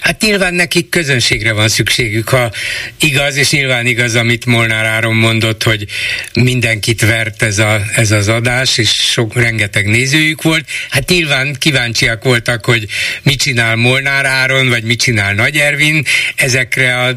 Hát 0.00 0.20
nyilván 0.20 0.54
nekik 0.54 0.88
közönségre 0.88 1.52
van 1.52 1.68
szükségük, 1.68 2.28
ha 2.28 2.52
igaz, 3.00 3.36
és 3.36 3.50
nyilván 3.50 3.86
igaz, 3.86 4.14
amit 4.14 4.46
Molnár 4.46 4.84
Áron 4.84 5.14
mondott, 5.14 5.62
hogy 5.62 5.86
mindenkit 6.32 7.00
vert 7.00 7.42
ez, 7.42 7.58
a, 7.58 7.82
ez 7.94 8.10
az 8.10 8.28
adás, 8.28 8.78
és 8.78 8.90
sok 8.90 9.34
rengeteg 9.34 9.86
nézőjük 9.86 10.42
volt. 10.42 10.68
Hát 10.90 11.08
nyilván 11.08 11.56
kíváncsiak 11.58 12.24
voltak, 12.24 12.64
hogy 12.64 12.86
mit 13.22 13.40
csinál 13.40 13.76
Molnár 13.76 14.26
Áron, 14.26 14.68
vagy 14.68 14.82
mit 14.82 15.00
csinál 15.00 15.34
Nagy 15.34 15.56
Ervin. 15.56 16.04
Ezekre 16.36 16.98
a, 16.98 17.14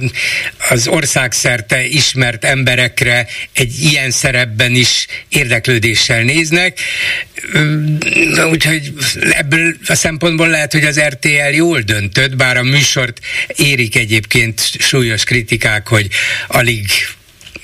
az 0.70 0.88
országszerte 0.88 1.86
ismert 1.86 2.46
emberekre 2.46 3.28
egy 3.54 3.80
ilyen 3.80 4.12
szerepben 4.12 4.76
is 4.76 5.06
érdeklődéssel 5.30 6.22
néznek. 6.22 6.80
Úgyhogy 8.52 8.94
ebből 9.32 9.76
a 9.88 9.96
szempontból 9.96 10.48
lehet, 10.48 10.72
hogy 10.72 10.84
az 10.84 11.00
RTL 11.00 11.54
jól 11.54 11.80
döntött, 11.80 12.36
bár 12.36 12.47
a 12.56 12.64
műsort 12.64 13.20
érik 13.56 13.96
egyébként 13.96 14.60
súlyos 14.80 15.24
kritikák, 15.24 15.88
hogy 15.88 16.08
alig 16.48 16.86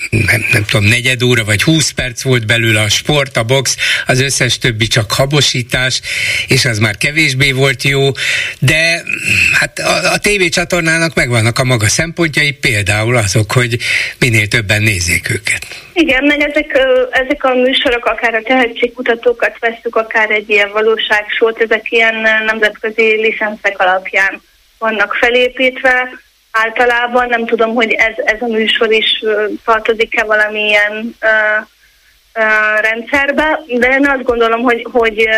nem, 0.10 0.45
nem 0.51 0.65
tudom, 0.65 0.85
negyed 0.85 1.23
óra 1.23 1.43
vagy 1.43 1.64
húsz 1.64 1.91
perc 1.91 2.22
volt 2.22 2.45
belőle 2.45 2.81
a 2.81 2.89
sport, 2.89 3.38
a 3.38 3.43
box, 3.43 3.77
az 4.05 4.22
összes 4.22 4.57
többi 4.57 4.88
csak 4.88 5.11
habosítás, 5.11 6.01
és 6.47 6.65
az 6.65 6.80
már 6.80 6.97
kevésbé 6.97 7.51
volt 7.51 7.84
jó, 7.84 8.11
de 8.60 9.03
hát 9.53 9.80
a, 9.80 10.11
a 10.11 10.18
tévécsatornának 10.18 11.15
megvannak 11.15 11.60
a 11.60 11.64
maga 11.64 11.88
szempontjai, 11.88 12.51
például 12.51 13.15
azok, 13.15 13.51
hogy 13.51 13.77
minél 14.19 14.47
többen 14.47 14.81
nézzék 14.81 15.30
őket. 15.30 15.68
Igen, 15.93 16.23
meg 16.23 16.41
ezek, 16.41 16.77
ezek 17.11 17.43
a 17.43 17.53
műsorok, 17.53 18.05
akár 18.05 18.34
a 18.34 18.41
tehetségkutatókat 18.41 19.60
veszük, 19.60 19.95
akár 19.95 20.31
egy 20.31 20.49
ilyen 20.49 20.72
valóságsót, 20.72 21.61
ezek 21.61 21.91
ilyen 21.91 22.15
nemzetközi 22.45 23.22
licenszek 23.22 23.80
alapján 23.80 24.41
vannak 24.84 25.14
felépítve. 25.14 26.10
Általában 26.51 27.27
nem 27.27 27.45
tudom, 27.45 27.73
hogy 27.76 27.91
ez, 27.91 28.14
ez 28.26 28.41
a 28.41 28.47
műsor 28.47 28.91
is 28.91 29.23
tartozik-e 29.65 30.23
valamilyen 30.23 31.15
uh, 31.22 31.65
uh, 32.35 32.81
rendszerbe, 32.81 33.60
de 33.68 33.88
én 33.88 34.07
azt 34.07 34.23
gondolom, 34.23 34.61
hogy, 34.61 34.88
hogy 34.91 35.30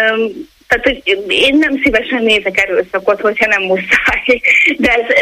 tehát, 0.68 0.84
hogy 0.84 1.02
én 1.28 1.58
nem 1.58 1.82
szívesen 1.84 2.24
nézek 2.24 2.62
erőszakot, 2.62 3.22
hogyha 3.22 3.46
nem 3.48 3.62
muszáj, 3.62 4.42
de 4.78 4.90
ez, 4.92 5.16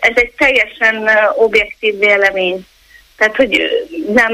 ez 0.00 0.12
egy 0.14 0.32
teljesen 0.36 1.08
objektív 1.36 1.98
vélemény. 1.98 2.66
Tehát, 3.16 3.36
hogy 3.36 3.62
nem 4.12 4.32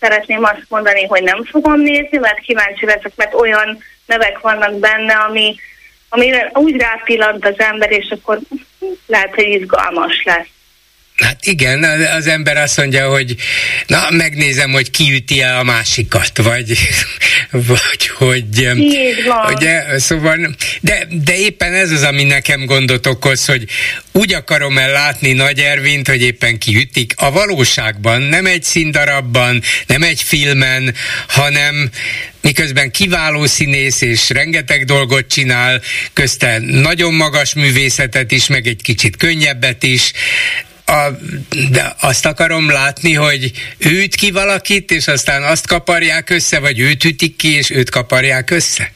szeretném 0.00 0.44
azt 0.44 0.66
mondani, 0.68 1.06
hogy 1.06 1.22
nem 1.22 1.44
fogom 1.44 1.80
nézni, 1.80 2.18
mert 2.18 2.38
kíváncsi 2.38 2.86
leszek, 2.86 3.12
mert 3.16 3.34
olyan 3.34 3.78
nevek 4.06 4.38
vannak 4.38 4.78
benne, 4.78 5.14
ami, 5.14 5.56
amire 6.08 6.50
úgy 6.54 6.76
rápillant 6.76 7.46
az 7.46 7.58
ember, 7.58 7.90
és 7.90 8.10
akkor 8.10 8.38
lehet, 9.06 9.34
hogy 9.34 9.48
izgalmas 9.48 10.22
lesz. 10.24 10.55
Hát 11.16 11.46
igen, 11.46 11.84
az 12.16 12.26
ember 12.26 12.56
azt 12.56 12.76
mondja, 12.76 13.08
hogy 13.08 13.34
na, 13.86 14.06
megnézem, 14.10 14.70
hogy 14.70 14.90
kiüti 14.90 15.42
el 15.42 15.58
a 15.58 15.62
másikat, 15.62 16.36
vagy, 16.36 16.78
vagy 17.50 18.06
hogy... 18.06 18.68
Ugye, 19.54 19.98
szóval, 19.98 20.56
de, 20.80 21.06
de 21.10 21.36
éppen 21.36 21.74
ez 21.74 21.90
az, 21.90 22.02
ami 22.02 22.24
nekem 22.24 22.64
gondot 22.64 23.06
okoz, 23.06 23.44
hogy 23.44 23.64
úgy 24.12 24.34
akarom 24.34 24.78
el 24.78 24.90
látni 24.90 25.32
Nagy 25.32 25.60
Ervint, 25.60 26.08
hogy 26.08 26.22
éppen 26.22 26.58
kiütik. 26.58 27.12
A 27.16 27.30
valóságban, 27.30 28.22
nem 28.22 28.46
egy 28.46 28.62
színdarabban, 28.62 29.62
nem 29.86 30.02
egy 30.02 30.22
filmen, 30.22 30.94
hanem 31.28 31.90
miközben 32.40 32.90
kiváló 32.90 33.46
színész 33.46 34.00
és 34.00 34.30
rengeteg 34.30 34.84
dolgot 34.84 35.26
csinál, 35.26 35.82
közte 36.12 36.58
nagyon 36.58 37.14
magas 37.14 37.54
művészetet 37.54 38.32
is, 38.32 38.46
meg 38.46 38.66
egy 38.66 38.82
kicsit 38.82 39.16
könnyebbet 39.16 39.82
is, 39.82 40.12
a, 40.86 41.10
de 41.70 41.94
azt 42.00 42.26
akarom 42.26 42.70
látni, 42.70 43.14
hogy 43.14 43.50
ő 43.78 44.02
üt 44.02 44.14
ki 44.14 44.30
valakit, 44.30 44.90
és 44.90 45.08
aztán 45.08 45.42
azt 45.42 45.66
kaparják 45.66 46.30
össze, 46.30 46.60
vagy 46.60 46.80
őt 46.80 47.04
ütik 47.04 47.36
ki, 47.36 47.56
és 47.56 47.70
őt 47.70 47.90
kaparják 47.90 48.50
össze? 48.50 48.90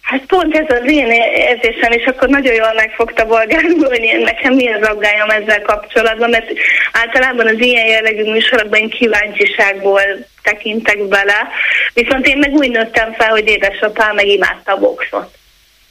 Hát 0.00 0.22
pont 0.26 0.56
ez 0.56 0.76
az 0.80 0.90
én 0.90 1.10
érzésem, 1.36 1.92
és 1.92 2.04
akkor 2.04 2.28
nagyon 2.28 2.54
jól 2.54 2.72
megfogta 2.74 3.24
bolgárul, 3.24 3.88
hogy 3.88 4.02
én 4.02 4.20
nekem 4.20 4.54
mi 4.54 4.72
az 4.72 4.88
aggályom 4.88 5.30
ezzel 5.30 5.62
kapcsolatban, 5.62 6.30
mert 6.30 6.52
általában 6.92 7.46
az 7.46 7.58
ilyen 7.58 7.86
jellegű 7.86 8.30
műsorokban 8.30 8.88
kíváncsiságból 8.88 10.02
tekintek 10.42 10.98
bele, 11.08 11.48
viszont 11.94 12.26
én 12.26 12.38
meg 12.38 12.52
úgy 12.52 12.70
nőttem 12.70 13.12
fel, 13.12 13.28
hogy 13.28 13.48
édesapám 13.48 14.14
meg 14.14 14.26
imádta 14.26 14.72
a 14.72 14.78
boxot. 14.78 15.34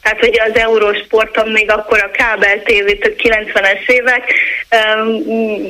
Tehát 0.05 0.19
hogy 0.19 0.39
az 0.39 0.57
Eurosporton 0.59 1.51
még 1.51 1.71
akkor 1.71 2.03
a 2.03 2.11
kábel 2.11 2.61
tévét, 2.63 3.05
a 3.05 3.21
90-es 3.21 3.89
évek, 3.89 4.33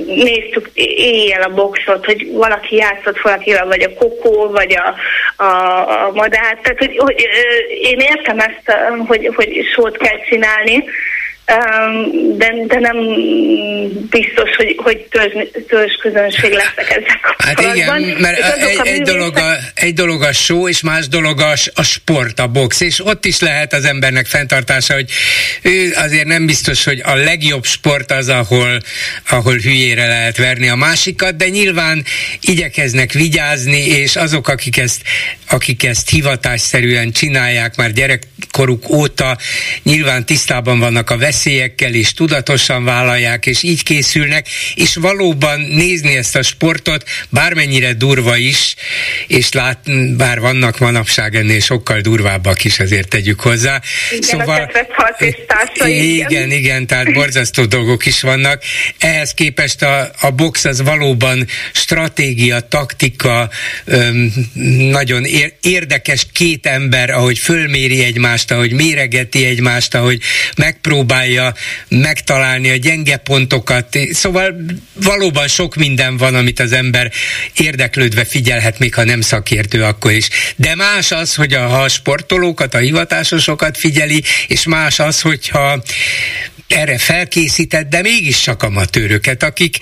néztük 0.06 0.70
éjjel 0.74 1.42
a 1.42 1.54
boxot, 1.54 2.06
hogy 2.06 2.32
valaki 2.32 2.76
játszott 2.76 3.22
valakivel, 3.22 3.66
vagy 3.66 3.82
a 3.82 3.94
kokó, 3.94 4.50
vagy 4.50 4.76
a, 4.76 4.96
a, 5.44 6.06
a 6.06 6.12
madár. 6.14 6.58
Tehát, 6.62 6.78
hogy, 6.78 6.98
hogy 6.98 7.28
én 7.82 8.00
értem 8.00 8.40
ezt, 8.40 8.78
hogy, 9.08 9.32
hogy 9.36 9.66
sót 9.76 9.98
kell 9.98 10.20
csinálni, 10.30 10.84
de, 12.38 12.54
de 12.68 12.80
nem 12.80 12.98
biztos, 14.10 14.56
hogy, 14.56 14.76
hogy 14.78 15.08
törzs, 15.68 15.96
közönség 16.02 16.52
leszek 16.52 16.90
ezzel 16.90 17.36
Hát 17.38 17.76
igen, 17.76 18.02
mert 18.20 18.38
egy, 18.64 18.80
egy, 18.84 19.02
dolog 19.02 19.38
a, 19.38 19.56
egy 19.74 19.94
dolog 19.94 20.22
a 20.22 20.34
show, 20.34 20.68
és 20.68 20.82
más 20.82 21.08
dolog 21.08 21.40
a, 21.40 21.54
a 21.74 21.84
sport, 21.84 22.40
a 22.40 22.48
box, 22.48 22.80
és 22.80 23.06
ott 23.06 23.26
is 23.26 23.40
lehet 23.40 23.74
az 23.74 23.86
embernek 23.86 24.26
fenntartása, 24.26 24.94
hogy 24.94 25.10
ő 25.62 25.94
azért 25.96 26.26
nem 26.26 26.46
biztos, 26.46 26.84
hogy 26.84 27.02
a 27.06 27.16
legjobb 27.16 27.66
sport 27.66 28.12
az, 28.12 28.30
ahol, 28.30 28.80
ahol 29.30 29.58
hülyére 29.58 30.08
lehet 30.08 30.38
verni 30.38 30.70
a 30.70 30.76
másikat, 30.76 31.36
de 31.36 31.48
nyilván 31.50 32.06
igyekeznek 32.42 33.12
vigyázni, 33.12 33.88
és 33.88 34.16
azok, 34.16 34.48
akik 34.48 34.78
ezt, 34.78 35.02
akik 35.50 35.84
ezt 35.84 36.10
hivatásszerűen 36.10 37.12
csinálják 37.12 37.76
már 37.76 37.92
gyerekkoruk 37.92 38.90
óta, 38.90 39.38
nyilván 39.84 40.26
tisztában 40.26 40.80
vannak 40.80 41.10
a 41.10 41.18
vesz 41.18 41.35
veszélyekkel 41.36 41.94
is 41.94 42.14
tudatosan 42.14 42.84
vállalják, 42.84 43.46
és 43.46 43.64
így 43.64 43.84
készülnek, 43.84 44.48
és 44.76 44.96
valóban 44.96 45.60
nézni 45.60 46.16
ezt 46.16 46.36
a 46.36 46.44
sportot, 46.44 47.04
bármennyire 47.30 47.94
durva 47.94 48.38
is, 48.38 48.76
és 49.28 49.52
lát, 49.52 49.80
bár 50.18 50.40
vannak 50.40 50.80
manapság 50.80 51.36
ennél 51.36 51.60
sokkal 51.60 52.02
durvábbak 52.02 52.64
is, 52.64 52.80
azért 52.80 53.08
tegyük 53.08 53.40
hozzá. 53.40 53.82
Igen, 54.12 54.22
szóval, 54.22 54.72
a 55.78 55.88
igen, 55.88 56.30
igen, 56.30 56.52
igen, 56.52 56.88
tehát 56.88 57.14
borzasztó 57.14 57.66
dolgok 57.66 58.06
is 58.06 58.22
vannak. 58.22 58.64
Ehhez 58.98 59.34
képest 59.34 59.82
a, 59.82 60.12
a 60.20 60.32
box 60.32 60.66
az 60.66 60.82
valóban 60.82 61.48
stratégia, 61.74 62.60
taktika, 62.60 63.50
öm, 63.86 64.34
nagyon 64.92 65.26
érdekes 65.62 66.26
két 66.34 66.66
ember, 66.66 67.10
ahogy 67.10 67.38
fölméri 67.38 68.04
egymást, 68.04 68.52
ahogy 68.52 68.72
méregeti 68.72 69.46
egymást, 69.46 69.96
ahogy 69.96 70.22
megpróbálja 71.26 71.54
megtalálni 71.88 72.70
a 72.70 72.76
gyenge 72.76 73.18
pontokat. 73.18 73.98
Szóval 74.12 74.56
valóban 74.94 75.48
sok 75.48 75.76
minden 75.76 76.18
van, 76.18 76.36
amit 76.36 76.60
az 76.60 76.72
ember 76.72 77.12
érdeklődve 77.58 78.26
figyelhet, 78.26 78.80
még 78.80 78.94
ha 78.94 79.04
nem 79.04 79.22
szakértő 79.22 79.84
akkor 79.84 80.12
is. 80.12 80.28
De 80.56 80.76
más 80.76 81.12
az, 81.12 81.36
hogy 81.36 81.54
a, 81.54 81.68
ha 81.68 81.82
a 81.82 81.90
sportolókat, 81.90 82.74
a 82.74 82.78
hivatásosokat 82.78 83.78
figyeli, 83.78 84.24
és 84.48 84.66
más 84.66 85.00
az, 85.00 85.22
hogyha 85.22 85.84
erre 86.68 86.98
felkészített, 86.98 87.90
de 87.90 88.02
mégis 88.02 88.42
csak 88.42 88.64
amatőröket, 88.64 89.44
akik 89.44 89.78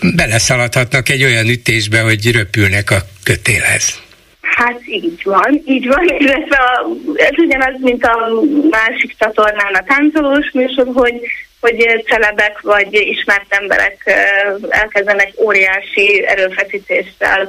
beleszaladhatnak 0.00 1.08
egy 1.08 1.24
olyan 1.24 1.48
ütésbe, 1.48 2.00
hogy 2.00 2.30
röpülnek 2.30 2.90
a 2.90 3.08
kötélhez. 3.22 4.07
Hát 4.56 4.80
így 4.86 5.22
van, 5.24 5.62
így 5.64 5.86
van, 5.86 6.08
illetve 6.18 6.56
a, 6.56 6.86
ez 7.14 7.36
ugyanaz, 7.36 7.74
mint 7.78 8.04
a 8.04 8.30
másik 8.70 9.16
csatornán 9.18 9.74
a 9.74 9.84
táncolós 9.86 10.50
műsor, 10.52 10.86
hogy 10.94 11.20
hogy 11.60 12.04
celebek 12.06 12.60
vagy 12.60 12.94
ismert 12.94 13.46
emberek 13.48 14.02
elkezdenek 14.68 15.32
óriási 15.40 16.24
erőfeszítéssel 16.26 17.48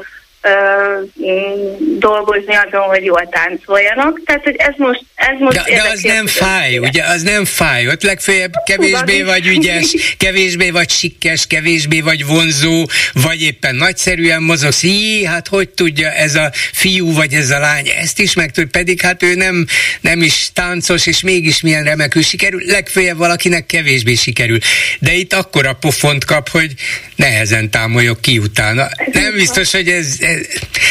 dolgozni 1.99 2.55
azon, 2.55 2.81
hogy 2.81 3.03
jól 3.03 3.29
táncoljanak. 3.31 4.21
Tehát, 4.25 4.43
hogy 4.43 4.55
ez 4.57 4.73
most, 4.77 5.03
ez 5.15 5.39
most 5.39 5.55
de, 5.55 5.75
de 5.75 5.89
az 5.93 6.01
nem 6.01 6.27
fáj, 6.27 6.77
ugye, 6.77 7.03
az 7.03 7.21
nem 7.21 7.45
fáj. 7.45 7.87
Ott 7.87 8.03
legfeljebb 8.03 8.53
kevésbé 8.65 9.21
vagy 9.21 9.47
ügyes, 9.47 10.15
kevésbé 10.17 10.69
vagy 10.69 10.89
sikkes, 10.89 11.47
kevésbé 11.47 12.01
vagy 12.01 12.25
vonzó, 12.25 12.85
vagy 13.13 13.41
éppen 13.41 13.75
nagyszerűen 13.75 14.41
mozogsz. 14.41 14.81
Hí, 14.81 15.23
hát 15.23 15.47
hogy 15.47 15.69
tudja 15.69 16.11
ez 16.11 16.35
a 16.35 16.51
fiú 16.71 17.13
vagy 17.13 17.33
ez 17.33 17.49
a 17.49 17.59
lány 17.59 17.87
ezt 17.87 18.19
is 18.19 18.33
meg 18.33 18.51
tud, 18.51 18.67
pedig 18.67 19.01
hát 19.01 19.23
ő 19.23 19.35
nem, 19.35 19.65
nem 20.01 20.21
is 20.21 20.49
táncos, 20.53 21.05
és 21.05 21.21
mégis 21.21 21.61
milyen 21.61 21.83
remekül 21.83 22.21
sikerül. 22.21 22.61
Legfeljebb 22.65 23.17
valakinek 23.17 23.65
kevésbé 23.65 24.13
sikerül. 24.15 24.57
De 24.99 25.13
itt 25.13 25.33
akkora 25.33 25.73
pofont 25.73 26.25
kap, 26.25 26.49
hogy 26.49 26.73
nehezen 27.15 27.69
támoljok 27.69 28.21
ki 28.21 28.37
utána. 28.37 28.87
Nem 29.11 29.33
biztos, 29.33 29.71
hogy 29.71 29.87
ez, 29.87 30.17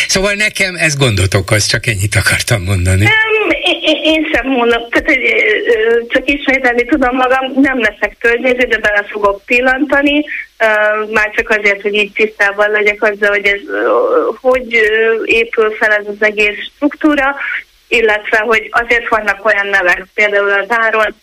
Szóval 0.08 0.32
nekem 0.32 0.74
ez 0.74 0.96
gondot 0.96 1.34
okoz, 1.34 1.66
csak 1.66 1.86
ennyit 1.86 2.14
akartam 2.14 2.62
mondani. 2.62 3.02
Nem, 3.02 3.58
én, 4.02 4.30
sem 4.32 4.46
mondom, 4.46 4.88
tehát 4.90 5.06
hogy, 5.06 5.20
csak 6.08 6.30
ismételni 6.30 6.84
tudom 6.84 7.16
magam, 7.16 7.52
nem 7.54 7.78
leszek 7.78 8.16
tölgynéző, 8.20 8.66
de 8.66 8.78
bele 8.78 9.04
fogok 9.10 9.44
pillantani, 9.44 10.24
már 11.12 11.30
csak 11.36 11.50
azért, 11.50 11.82
hogy 11.82 11.94
így 11.94 12.12
tisztában 12.12 12.70
legyek 12.70 13.02
azzal, 13.02 13.30
hogy 13.30 13.46
ez 13.46 13.60
hogy 14.40 14.80
épül 15.24 15.70
fel 15.70 15.92
ez 15.92 16.06
az 16.06 16.22
egész 16.26 16.56
struktúra, 16.74 17.36
illetve 17.88 18.38
hogy 18.38 18.68
azért 18.70 19.08
vannak 19.08 19.44
olyan 19.44 19.66
nevek, 19.66 20.06
például 20.14 20.50
az 20.50 20.66
Áron, 20.68 21.14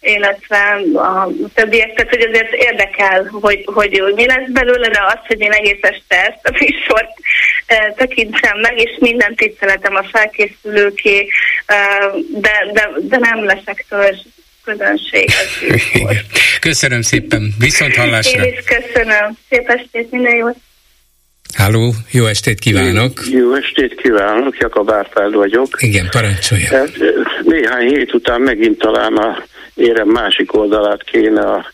illetve 0.00 0.80
a 0.94 1.28
többiek, 1.54 1.94
tehát 1.94 2.10
hogy 2.10 2.28
azért 2.32 2.52
érdekel, 2.52 3.28
hogy, 3.30 3.62
hogy, 3.64 3.98
hogy 3.98 4.14
mi 4.14 4.26
lesz 4.26 4.50
belőle, 4.52 4.88
de 4.88 5.00
az, 5.06 5.26
hogy 5.26 5.40
én 5.40 5.52
egész 5.52 5.78
este 5.80 6.16
ezt 6.26 6.40
a 6.42 6.50
műsort 6.60 7.10
e, 7.66 7.92
tekintsem 7.96 8.58
meg, 8.60 8.80
és 8.80 8.96
minden 9.00 9.34
tiszteletem 9.34 9.94
a 9.94 10.02
felkészülőké, 10.12 11.26
e, 11.66 11.76
de, 12.32 12.70
de, 12.72 12.90
de 13.00 13.18
nem 13.18 13.44
leszek 13.44 13.84
törzs 13.88 14.20
közönség. 14.64 15.30
Köszönöm 16.60 17.02
szépen, 17.02 17.54
viszont 17.58 17.96
hallásra. 17.96 18.44
Én 18.44 18.52
is 18.52 18.64
köszönöm. 18.64 19.36
Szép 19.48 19.68
estét, 19.68 20.10
minden 20.10 20.36
jót. 20.36 20.56
Háló, 21.54 21.94
jó 22.10 22.26
estét 22.26 22.58
kívánok! 22.58 23.20
Jó 23.30 23.54
estét 23.54 24.00
kívánok, 24.02 24.56
Jakab 24.58 24.92
Árpád 24.92 25.34
vagyok. 25.34 25.68
Igen, 25.78 26.08
parancsolja. 26.10 26.68
Hát, 26.68 26.92
néhány 27.42 27.86
hét 27.86 28.14
után 28.14 28.40
megint 28.40 28.78
talán 28.78 29.16
a 29.16 29.44
érem 29.80 30.08
másik 30.08 30.54
oldalát 30.54 31.02
kéne 31.04 31.40
a 31.40 31.72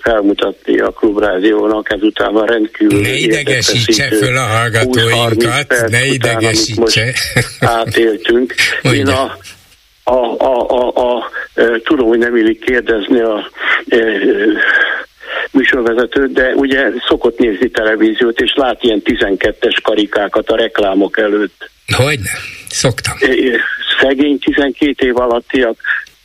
felmutatni 0.00 0.78
a 0.78 0.90
klubrádiónak, 0.90 1.92
ezután 1.92 2.34
a 2.34 2.46
rendkívül 2.46 3.00
Ne 3.00 3.14
idegesítse 3.14 4.08
föl 4.08 4.36
a 4.36 4.46
hallgatóinkat, 4.46 5.74
ne 5.88 6.06
idegesítse. 6.06 7.14
átéltünk. 7.60 8.54
Én 8.94 9.06
a, 9.06 9.36
a, 10.04 10.12
a, 10.12 10.70
a, 10.70 10.92
a, 10.94 11.16
a, 11.16 11.30
tudom, 11.84 12.08
hogy 12.08 12.18
nem 12.18 12.36
illik 12.36 12.64
kérdezni 12.64 13.20
a, 13.20 13.34
a 13.34 13.50
műsorvezetőt, 15.50 16.32
de 16.32 16.54
ugye 16.54 16.90
szokott 17.08 17.38
nézni 17.38 17.70
televíziót, 17.70 18.40
és 18.40 18.52
lát 18.54 18.82
ilyen 18.82 19.02
12-es 19.04 19.76
karikákat 19.82 20.50
a 20.50 20.56
reklámok 20.56 21.18
előtt. 21.18 21.70
Hogyne, 21.96 22.30
szoktam. 22.68 23.16
Szegény 24.00 24.38
12 24.38 25.06
év 25.06 25.18
alattiak 25.18 25.76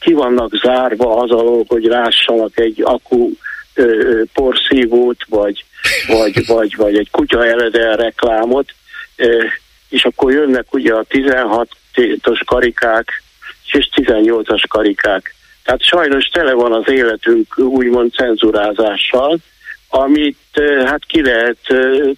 ki 0.06 0.14
vannak 0.14 0.56
zárva 0.56 1.22
az 1.22 1.32
alól, 1.32 1.64
hogy 1.68 1.86
rássanak 1.86 2.60
egy 2.60 2.82
akku 2.84 3.32
porszívót, 4.34 5.23
vagy, 5.30 5.65
vagy, 6.07 6.45
vagy, 6.48 6.76
vagy 6.76 6.98
egy 6.98 7.10
kutya 7.11 7.45
eredel 7.45 7.95
reklámot, 7.95 8.69
ö, 9.15 9.44
és 9.90 10.06
akkor 10.06 10.32
jönnek 10.32 10.73
ugye 10.73 10.94
a 10.94 11.06
16-os 11.10 12.41
karikák, 12.45 13.23
és 13.72 13.90
18-as 13.95 14.64
karikák. 14.69 15.36
Tehát 15.64 15.82
sajnos 15.84 16.26
tele 16.26 16.53
van 16.53 16.73
az 16.73 16.90
életünk 16.90 17.57
úgymond 17.57 18.14
cenzurázással, 18.14 19.38
amit 19.90 20.61
hát 20.86 21.06
ki 21.06 21.22
lehet 21.22 21.57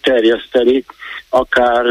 terjeszteni 0.01 0.85
akár 1.29 1.85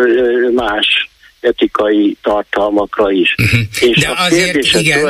más 0.52 1.10
etikai 1.40 2.16
tartalmakra 2.22 3.10
is. 3.10 3.34
Uh-huh. 3.42 3.60
És 3.80 4.00
De 4.00 4.08
a 4.08 4.24
azért 4.24 4.56
igen, 4.72 5.00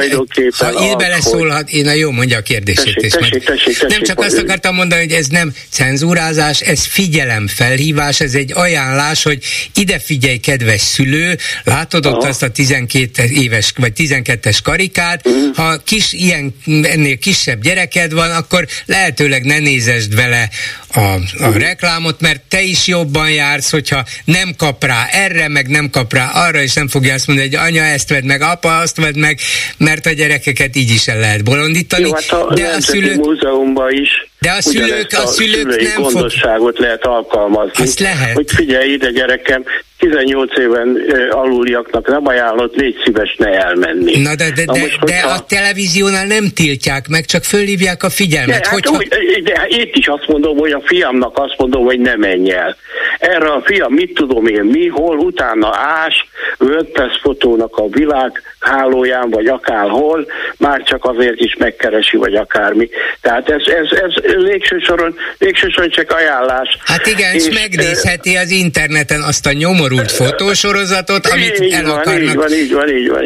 ha 0.50 0.84
így 0.84 0.96
beleszólhat, 0.96 1.70
én 1.70 1.88
a 1.88 1.92
jó 1.92 2.10
mondja 2.10 2.38
a 2.38 2.40
kérdését. 2.40 2.94
Tessék, 2.94 3.04
és 3.04 3.12
tessék, 3.12 3.44
tessék, 3.44 3.78
tessék, 3.78 3.88
nem 3.88 4.02
csak 4.02 4.20
azt 4.20 4.38
akartam 4.38 4.74
mondani, 4.74 5.00
hogy 5.00 5.12
ez 5.12 5.26
nem 5.26 5.52
cenzúrázás, 5.68 6.60
ez 6.60 6.86
figyelemfelhívás, 6.86 8.20
ez 8.20 8.34
egy 8.34 8.52
ajánlás, 8.54 9.22
hogy 9.22 9.44
ide 9.74 9.98
figyelj, 9.98 10.36
kedves 10.36 10.80
szülő, 10.80 11.36
látod 11.64 12.06
ott 12.06 12.12
Aha. 12.12 12.28
azt 12.28 12.42
a 12.42 12.50
12 12.50 13.22
éves 13.22 13.72
vagy 13.76 13.92
12-es 13.96 14.58
karikát, 14.62 15.26
uh-huh. 15.26 15.56
ha 15.56 15.76
kis 15.84 16.12
ilyen, 16.12 16.54
ennél 16.82 17.18
kisebb 17.18 17.62
gyereked 17.62 18.12
van, 18.12 18.30
akkor 18.30 18.66
lehetőleg 18.86 19.44
ne 19.44 19.58
nézesd 19.58 20.14
vele 20.14 20.48
a, 20.96 21.14
a 21.44 21.58
reklámot, 21.58 22.20
mert 22.20 22.40
te 22.48 22.62
is 22.62 22.86
jobban 22.86 23.30
jársz, 23.30 23.70
hogyha 23.70 24.04
nem 24.24 24.54
kap 24.56 24.84
rá 24.84 25.06
erre, 25.10 25.48
meg 25.48 25.68
nem 25.68 25.90
kap 25.90 26.12
rá 26.12 26.30
arra 26.32 26.60
is 26.60 26.74
nem 26.74 26.88
fogja 26.88 27.14
azt 27.14 27.26
mondani, 27.26 27.48
hogy 27.48 27.66
anya 27.66 27.82
ezt 27.82 28.08
vedd 28.08 28.24
meg, 28.24 28.40
apa 28.42 28.76
azt 28.76 28.96
vedd 28.96 29.18
meg, 29.18 29.38
mert 29.78 30.06
a 30.06 30.12
gyerekeket 30.12 30.76
így 30.76 30.90
is 30.90 31.06
el 31.06 31.18
lehet 31.18 31.44
bolondítani. 31.44 32.02
Jó, 32.02 32.14
hát 32.14 32.30
a 32.30 32.54
de 32.54 32.68
a 32.68 32.80
szülők... 32.80 33.16
múzeumban 33.16 33.92
is 33.92 34.10
de 34.40 34.50
a 34.50 34.62
szülők, 34.62 35.12
a, 35.12 35.22
a 35.22 35.26
szülők 35.26 35.82
nem 35.82 36.02
gondosságot 36.02 36.76
fog... 36.76 36.84
lehet 36.84 37.04
alkalmazni. 37.04 37.82
Azt 37.82 37.98
lehet. 37.98 38.34
Hogy 38.34 38.50
figyelj 38.50 38.92
ide 38.92 39.10
gyerekem, 39.10 39.64
18 39.98 40.58
éven 40.58 40.98
aluliaknak 41.30 42.08
nem 42.08 42.26
ajánlott, 42.26 42.74
légy 42.74 42.96
szíves 43.04 43.34
ne 43.38 43.48
elmenni. 43.48 44.22
Na 44.22 44.34
de, 44.34 44.50
de, 44.50 44.64
Na 44.64 44.72
de, 44.72 44.80
most, 44.80 44.98
de 45.04 45.20
hogyha... 45.20 45.28
a 45.28 45.44
televíziónál 45.44 46.26
nem 46.26 46.48
tiltják 46.54 47.08
meg, 47.08 47.24
csak 47.24 47.44
fölhívják 47.44 48.02
a 48.02 48.10
figyelmet. 48.10 48.62
De, 48.62 48.68
hogyha... 48.68 48.92
hát 48.92 49.02
úgy, 49.02 49.42
de 49.42 49.66
itt 49.68 49.96
is 49.96 50.06
azt 50.06 50.26
mondom, 50.26 50.56
hogy 50.56 50.72
a 50.72 50.82
fiamnak 50.84 51.38
azt 51.38 51.54
mondom, 51.58 51.84
hogy 51.84 51.98
ne 51.98 52.16
menj 52.16 52.52
el. 52.52 52.76
Erre 53.18 53.48
a 53.48 53.62
fiam, 53.64 53.92
mit 53.92 54.14
tudom 54.14 54.46
én, 54.46 54.64
mi, 54.64 54.86
hol, 54.86 55.16
utána 55.16 55.76
ás, 55.76 56.28
WordPress 56.58 57.20
fotónak 57.22 57.76
a 57.76 57.88
világ 57.88 58.42
hálóján, 58.60 59.30
vagy 59.30 59.46
akárhol, 59.46 60.26
már 60.56 60.82
csak 60.82 61.04
azért 61.04 61.40
is 61.40 61.56
megkeresi, 61.58 62.16
vagy 62.16 62.34
akármi. 62.34 62.88
Tehát 63.20 63.48
ez, 63.50 63.62
ez, 63.66 63.98
ez 63.98 64.42
végső 64.42 64.78
soron, 64.78 65.14
végső 65.38 65.68
soron 65.68 65.90
csak 65.90 66.10
ajánlás. 66.10 66.78
Hát 66.84 67.06
igen, 67.06 67.34
és, 67.34 67.46
és 67.46 67.54
megnézheti 67.54 68.36
az 68.36 68.50
interneten 68.50 69.22
azt 69.22 69.46
a 69.46 69.52
nyomorult 69.88 70.12
fotósorozatot, 70.12 71.26
amit 71.26 71.60
így 71.60 71.72
el 71.72 71.82
van, 71.82 71.98
akarnak 71.98 72.22
így 72.22 72.34
van, 72.34 72.52
így 72.52 72.72
van, 72.72 72.88
így 72.88 73.08
van. 73.08 73.22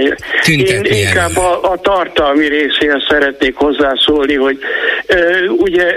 Én 0.47 0.85
inkább 0.85 1.37
a, 1.37 1.63
a 1.63 1.81
tartalmi 1.81 2.47
részéhez 2.49 3.03
szeretnék 3.09 3.55
hozzászólni, 3.55 4.35
hogy 4.35 4.59
uh, 5.09 5.53
ugye 5.57 5.95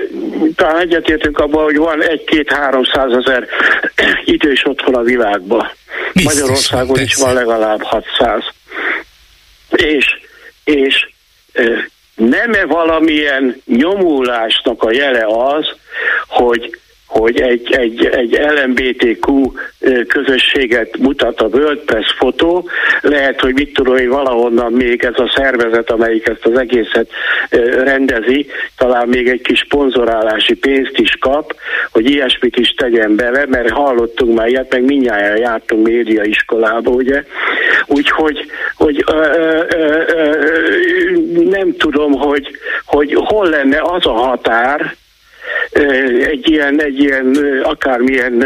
talán 0.55 0.81
egyetértünk 0.81 1.39
abban, 1.39 1.63
hogy 1.63 1.77
van 1.77 2.03
egy-két-háromszáz 2.03 3.11
ezer 3.11 3.47
idős 4.25 4.65
otthon 4.65 4.95
a 4.95 5.01
világban. 5.01 5.71
Biztos 6.13 6.33
Magyarországon 6.33 6.95
van, 6.95 7.03
is 7.03 7.15
van 7.15 7.33
legalább 7.33 7.81
600. 7.81 8.43
És, 9.69 10.05
és 10.63 11.07
nem-e 12.15 12.65
valamilyen 12.65 13.61
nyomulásnak 13.65 14.83
a 14.83 14.91
jele 14.91 15.25
az, 15.27 15.65
hogy 16.27 16.77
hogy 17.13 17.41
egy, 17.41 17.71
egy, 17.71 18.05
egy 18.05 18.39
LMBTQ 18.55 19.51
közösséget 20.07 20.97
mutat 20.97 21.41
a 21.41 21.45
WordPress 21.45 22.13
fotó, 22.17 22.69
lehet, 23.01 23.39
hogy 23.39 23.53
mit 23.53 23.73
tudom 23.73 23.93
hogy 23.93 24.07
valahonnan 24.07 24.71
még 24.71 25.03
ez 25.03 25.19
a 25.19 25.31
szervezet, 25.35 25.91
amelyik 25.91 26.27
ezt 26.27 26.45
az 26.45 26.57
egészet 26.57 27.09
rendezi, 27.83 28.45
talán 28.77 29.07
még 29.07 29.27
egy 29.27 29.41
kis 29.41 29.59
szponzorálási 29.65 30.55
pénzt 30.55 30.97
is 30.97 31.17
kap, 31.19 31.55
hogy 31.91 32.09
ilyesmit 32.09 32.57
is 32.57 32.69
tegyen 32.69 33.15
bele, 33.15 33.45
mert 33.47 33.69
hallottunk 33.69 34.37
már 34.37 34.47
ilyet, 34.47 34.71
meg 34.71 34.83
mindjárt 34.83 35.39
jártunk 35.39 35.87
médiaiskolába, 35.87 36.91
ugye? 36.91 37.23
Úgyhogy 37.87 38.45
hogy, 38.75 39.03
ö, 39.07 39.25
ö, 39.69 40.03
ö, 40.07 40.31
nem 41.49 41.75
tudom, 41.77 42.11
hogy, 42.11 42.57
hogy 42.85 43.13
hol 43.13 43.49
lenne 43.49 43.81
az 43.81 44.05
a 44.05 44.11
határ, 44.11 44.95
egy 46.25 46.49
ilyen, 46.49 46.81
egy 46.81 46.99
ilyen 46.99 47.37
akármilyen 47.63 48.45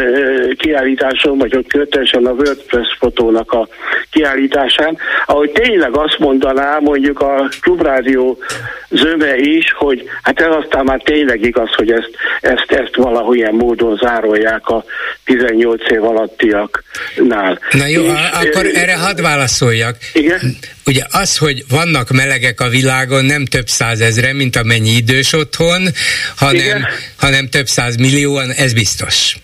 kiállításon, 0.56 1.38
vagy 1.38 1.56
ott 1.56 1.66
kötelesen 1.66 2.26
a 2.26 2.30
WordPress 2.30 2.96
fotónak 2.98 3.52
a 3.52 3.68
kiállításán, 4.10 4.98
ahogy 5.26 5.50
tényleg 5.50 5.96
azt 5.96 6.18
mondaná 6.18 6.78
mondjuk 6.78 7.20
a 7.20 7.48
klubrádió 7.60 8.38
zöme 8.90 9.36
is, 9.36 9.72
hogy 9.76 10.04
hát 10.22 10.40
ez 10.40 10.54
aztán 10.54 10.84
már 10.84 11.00
tényleg 11.04 11.42
igaz, 11.42 11.74
hogy 11.74 11.90
ezt, 11.90 12.10
ezt, 12.40 12.70
ezt 12.70 12.96
valahol 12.96 13.50
módon 13.50 13.96
zárolják 13.96 14.66
a 14.68 14.84
18 15.24 15.90
év 15.90 16.04
alattiaknál. 16.04 17.58
Na 17.70 17.86
jó, 17.86 18.02
és, 18.02 18.10
akkor 18.32 18.66
erre 18.74 18.96
hadd 18.96 19.22
válaszoljak. 19.22 19.96
Igen? 20.12 20.40
Ugye 20.88 21.02
az, 21.10 21.36
hogy 21.36 21.64
vannak 21.68 22.10
melegek 22.10 22.60
a 22.60 22.68
világon, 22.68 23.24
nem 23.24 23.44
több 23.44 23.66
százezre, 23.66 24.32
mint 24.32 24.56
amennyi 24.56 24.90
idős 24.90 25.32
otthon, 25.32 25.82
hanem, 26.36 26.86
hanem 27.16 27.48
több 27.48 27.66
száz 27.66 27.96
millióan, 27.96 28.50
ez 28.50 28.72
biztos. 28.72 29.36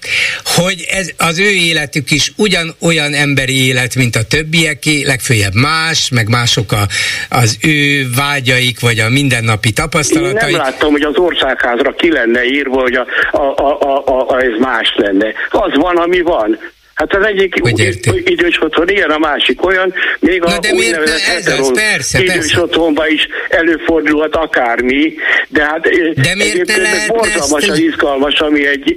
Hogy 0.45 0.87
ez, 0.91 1.11
az 1.19 1.39
ő 1.39 1.51
életük 1.51 2.11
is 2.11 2.33
ugyanolyan 2.37 3.15
emberi 3.15 3.66
élet, 3.66 3.95
mint 3.95 4.16
a 4.16 4.23
többieké, 4.23 5.03
legfőjebb 5.03 5.55
más, 5.55 6.09
meg 6.09 6.29
mások 6.29 6.73
a, 6.73 6.87
az 7.29 7.59
ő 7.61 8.07
vágyaik, 8.16 8.81
vagy 8.81 8.99
a 8.99 9.09
mindennapi 9.09 9.73
tapasztalataik. 9.73 10.53
Én 10.53 10.57
nem 10.57 10.66
láttam, 10.66 10.91
hogy 10.91 11.03
az 11.03 11.16
országházra 11.16 11.95
ki 11.95 12.11
lenne 12.11 12.45
írva, 12.45 12.81
hogy 12.81 12.95
a, 12.95 13.07
a, 13.31 13.55
a, 13.57 14.03
a, 14.07 14.29
a 14.29 14.41
ez 14.41 14.59
más 14.59 14.95
lenne. 14.97 15.27
Az 15.51 15.75
van, 15.75 15.97
ami 15.97 16.21
van. 16.21 16.59
Hát 16.95 17.15
az 17.15 17.27
egyik 17.27 17.55
idős 18.25 18.62
otthon 18.62 18.89
ilyen, 18.89 19.11
a 19.11 19.19
másik 19.19 19.66
olyan, 19.66 19.95
még 20.21 20.41
Na 20.41 20.57
a 20.57 20.59
de 20.59 20.73
miért 20.73 21.05
ne, 21.05 21.35
ez 21.37 21.47
az, 21.59 21.73
persze, 21.73 22.21
idős 22.23 22.35
persze. 22.35 22.61
otthonban 22.61 23.07
is 23.09 23.29
előfordulhat 23.49 24.37
akármi, 24.37 25.15
de 25.49 25.65
hát 25.65 25.83
de 26.15 26.35
miért 26.35 26.66
ne 26.66 26.77
lehet 26.77 27.09
borzalmasan 27.09 27.71
ezt... 27.71 27.81
izgalmas, 27.81 28.39
ami 28.39 28.66
egy, 28.66 28.97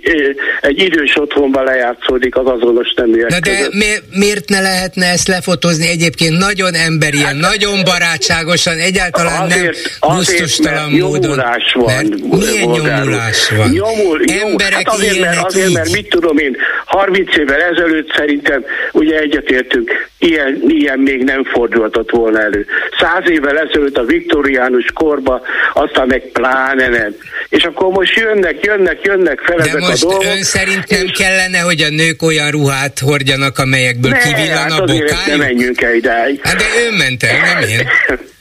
egy 0.62 0.80
idős 0.80 1.16
otthonban 1.16 1.64
lejátszódik 1.64 2.36
az 2.36 2.46
azonos 2.46 2.94
neműek 2.96 3.30
Na 3.30 3.40
de 3.40 3.58
között. 3.58 3.74
miért, 4.14 4.50
ne 4.50 4.62
lehetne 4.62 5.06
ezt 5.06 5.28
lefotózni 5.28 5.88
egyébként 5.88 6.38
nagyon 6.38 6.74
emberien, 6.74 7.24
hát, 7.24 7.36
nagyon 7.36 7.84
barátságosan, 7.84 8.78
egyáltalán 8.78 9.42
azért, 9.42 9.78
nem 10.02 10.16
gusztustalan 10.16 10.92
módon. 10.92 11.20
Nyomulás 11.20 11.74
van. 11.74 12.06
milyen 12.30 12.70
nyomulás 12.70 13.50
van? 13.50 13.70
Nyomul, 13.70 14.22
Emberek 14.42 14.74
hát 14.74 14.88
azért, 14.88 15.20
mert, 15.20 15.46
azért, 15.46 15.72
mert 15.72 15.92
mit 15.92 16.10
tudom 16.10 16.38
én, 16.38 16.58
30 16.86 17.38
évvel 17.38 17.62
ezelőtt 17.62 17.86
ezelőtt 17.88 18.14
szerintem 18.16 18.66
ugye 18.92 19.20
egyetértünk, 19.20 20.10
ilyen, 20.20 20.64
ilyen 20.68 21.00
még 21.00 21.24
nem 21.24 21.44
fordulhatott 21.44 22.12
volna 22.12 22.40
elő. 22.40 22.66
Száz 23.00 23.30
évvel 23.30 23.60
ezelőtt 23.60 23.98
a 23.98 24.04
viktoriánus 24.04 24.86
korba, 24.94 25.42
aztán 25.74 26.08
meg 26.08 26.24
pláne 26.34 26.88
nem. 26.88 27.16
És 27.50 27.64
akkor 27.64 27.92
most 27.92 28.16
jönnek, 28.16 28.66
jönnek, 28.66 29.00
jönnek 29.04 29.40
fel 29.40 29.58
de 29.58 29.64
ezek 29.64 29.80
most 29.80 30.04
a 30.04 30.08
dolgok. 30.08 30.24
ön 30.24 30.44
szerint 30.44 30.90
nem 30.90 31.06
és... 31.06 31.12
kellene, 31.18 31.60
hogy 31.60 31.82
a 31.82 31.90
nők 31.90 32.22
olyan 32.22 32.52
ruhát 32.52 33.00
hordjanak, 33.00 33.58
amelyekből 33.60 34.12
ne, 34.12 34.18
kivillan 34.18 34.58
hát 34.58 34.80
a 34.80 34.84
bokájuk? 34.84 35.26
nem 35.28 35.38
menjünk 35.38 35.82
el 35.82 35.94
idáig. 35.94 36.40
Hát 36.44 36.56
de 36.56 36.66
ön 36.88 36.94
ment 36.94 37.24
el, 37.24 37.54
nem 37.54 37.70
én. 37.70 37.88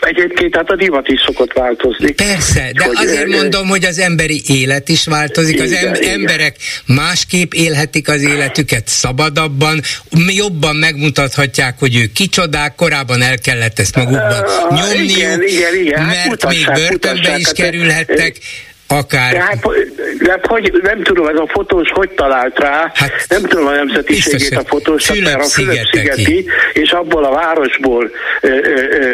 Egyébként 0.00 0.56
hát 0.56 0.70
a 0.70 0.76
divat 0.76 1.08
is 1.08 1.20
szokott 1.26 1.52
változni. 1.52 2.12
Persze, 2.12 2.70
de 2.74 2.84
hogy 2.84 2.96
azért 2.96 3.26
ő, 3.26 3.36
mondom, 3.36 3.68
hogy 3.68 3.84
az 3.84 3.98
emberi 3.98 4.42
élet 4.46 4.88
is 4.88 5.06
változik, 5.06 5.60
az 5.60 5.70
igen, 5.70 5.94
emberek 5.94 6.56
igen. 6.56 6.96
másképp 6.96 7.52
élhetik 7.52 8.08
az 8.08 8.22
életüket 8.22 8.88
szabadabban, 8.88 9.80
jobban 10.28 10.76
megmutathatják, 10.76 11.78
hogy 11.78 11.96
ők 11.96 12.12
kicsodák, 12.12 12.74
korábban 12.74 13.22
el 13.22 13.38
kellett 13.38 13.78
ezt 13.78 13.96
magukban 13.96 14.44
uh, 14.44 14.78
nyomniuk, 14.78 15.16
igen, 15.16 15.42
igen, 15.42 15.74
igen. 15.74 16.04
Hát 16.04 16.28
mert 16.28 16.48
még 16.48 16.66
börtönbe 16.74 17.36
is 17.38 17.46
hát, 17.46 17.54
kerülhettek, 17.54 18.36
Akár. 18.90 19.32
De 19.32 19.40
hát, 19.40 19.66
de 20.18 20.40
hogy, 20.42 20.72
nem 20.82 21.02
tudom, 21.02 21.26
ez 21.26 21.36
a 21.36 21.46
fotós 21.48 21.90
hogy 21.90 22.10
talált 22.10 22.58
rá, 22.58 22.92
hát, 22.94 23.12
nem 23.28 23.42
tudom 23.42 23.66
a 23.66 23.70
nemzetiségét 23.70 24.56
a 24.56 24.62
fotósnak, 24.66 25.18
mert 25.18 25.42
a 25.42 25.48
Fülöp-szigeti, 25.48 26.46
és 26.72 26.90
abból 26.90 27.24
a 27.24 27.30
városból, 27.30 28.10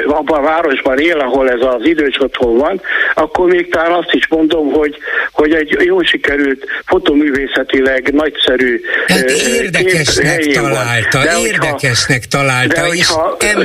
abban 0.06 0.38
a 0.38 0.42
városban 0.42 0.98
él, 0.98 1.18
ahol 1.18 1.50
ez 1.50 1.60
az 1.60 1.86
idős 1.86 2.20
otthon 2.20 2.56
van, 2.56 2.80
akkor 3.14 3.48
még 3.48 3.70
talán 3.70 3.92
azt 3.92 4.12
is 4.12 4.28
mondom, 4.28 4.72
hogy, 4.72 4.96
hogy 5.32 5.52
egy 5.52 5.76
jó 5.84 6.02
sikerült 6.02 6.66
fotoművészetileg 6.86 8.12
nagyszerű 8.12 8.80
hát 9.06 9.30
érdekesnek 9.30 10.46
találta, 10.46 11.22
de 11.22 11.38
érdekesnek 11.38 12.22
hogyha, 12.22 12.38
találta, 12.38 12.80
de 12.80 12.94
és 12.94 13.08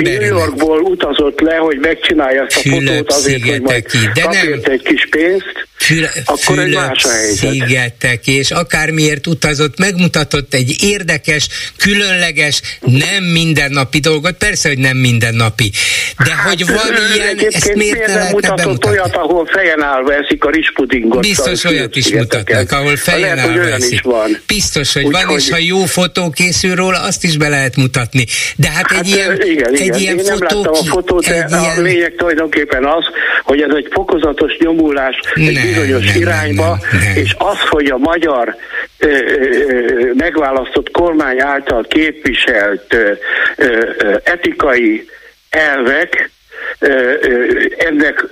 New 0.03 0.21
Yorkból 0.21 0.79
utazott 0.79 1.39
le, 1.39 1.55
hogy 1.55 1.77
megcsinálja 1.79 2.45
ezt 2.45 2.57
a 2.65 2.69
fotót 2.69 3.11
azért, 3.11 3.49
hogy 3.49 3.61
majd 3.61 3.85
de 4.13 4.23
nem, 4.23 4.59
egy 4.63 4.81
kis 4.81 5.07
pénzt, 5.09 5.67
Fül, 5.79 5.98
akkor 6.25 6.59
egy 6.59 6.73
más 6.73 7.03
a 7.03 7.09
szigetek, 7.35 8.27
és 8.27 8.51
akármiért 8.51 9.27
utazott, 9.27 9.79
megmutatott 9.79 10.53
egy 10.53 10.75
érdekes, 10.83 11.47
különleges, 11.77 12.61
nem 12.81 13.23
mindennapi 13.23 13.99
dolgot, 13.99 14.33
persze, 14.37 14.67
hogy 14.67 14.77
nem 14.77 14.97
mindennapi, 14.97 15.71
de 16.23 16.31
hát, 16.31 16.47
hogy 16.47 16.65
van 16.65 16.93
ilyen, 17.15 17.39
ezt 17.49 17.75
miért, 17.75 18.07
nem 18.07 18.27
mutatott 18.31 18.55
bemutatni? 18.57 18.97
olyat, 18.97 19.15
ahol 19.15 19.45
fejen 19.45 19.83
állva 19.83 20.13
eszik 20.13 20.43
a 20.43 20.49
rispudingot. 20.49 21.21
Biztos 21.21 21.63
olyat 21.63 21.95
is 21.95 22.09
mutatnak, 22.13 22.71
ahol 22.71 22.95
fejen 22.95 23.35
lehet, 23.35 23.49
állva 23.49 23.69
eszik. 23.69 24.01
Van. 24.01 24.37
Biztos, 24.47 24.93
hogy 24.93 25.03
Úgy, 25.03 25.11
van, 25.11 25.25
hogy... 25.25 25.37
és 25.37 25.49
ha 25.49 25.57
jó 25.57 25.85
fotó 25.85 26.29
készül 26.29 26.75
róla, 26.75 27.01
azt 27.01 27.23
is 27.23 27.37
be 27.37 27.49
lehet 27.49 27.75
mutatni. 27.75 28.25
De 28.55 28.69
hát, 28.69 28.91
hát 28.91 28.99
egy 28.99 29.07
ilyen, 29.07 29.41
igen, 29.41 29.73
egy 29.73 29.81
igen. 29.81 29.99
ilyen 29.99 30.17
Én 30.17 30.23
fotó... 30.23 30.37
Nem 30.37 30.63
láttam 30.63 30.87
a 30.87 30.91
fotót, 30.91 31.25
de 31.25 31.47
a 31.51 31.59
ilyen... 31.61 31.81
lényeg 31.81 32.13
tulajdonképpen 32.17 32.85
az, 32.85 33.03
hogy 33.43 33.61
ez 33.61 33.69
egy 33.75 33.87
fokozatos 33.91 34.57
nyomulás, 34.59 35.15
egy 35.35 35.59
bizonyos 35.61 35.88
nem, 35.97 36.15
irányba, 36.15 36.67
nem, 36.91 37.01
nem, 37.01 37.15
és 37.15 37.35
az, 37.37 37.59
hogy 37.69 37.85
a 37.85 37.97
magyar 37.97 38.55
ö, 38.97 39.07
ö, 39.07 40.13
megválasztott 40.13 40.91
kormány 40.91 41.41
által 41.41 41.83
képviselt 41.83 42.93
ö, 42.93 43.11
ö, 43.55 44.17
etikai 44.23 45.05
elvek 45.49 46.31
ennek 47.77 48.25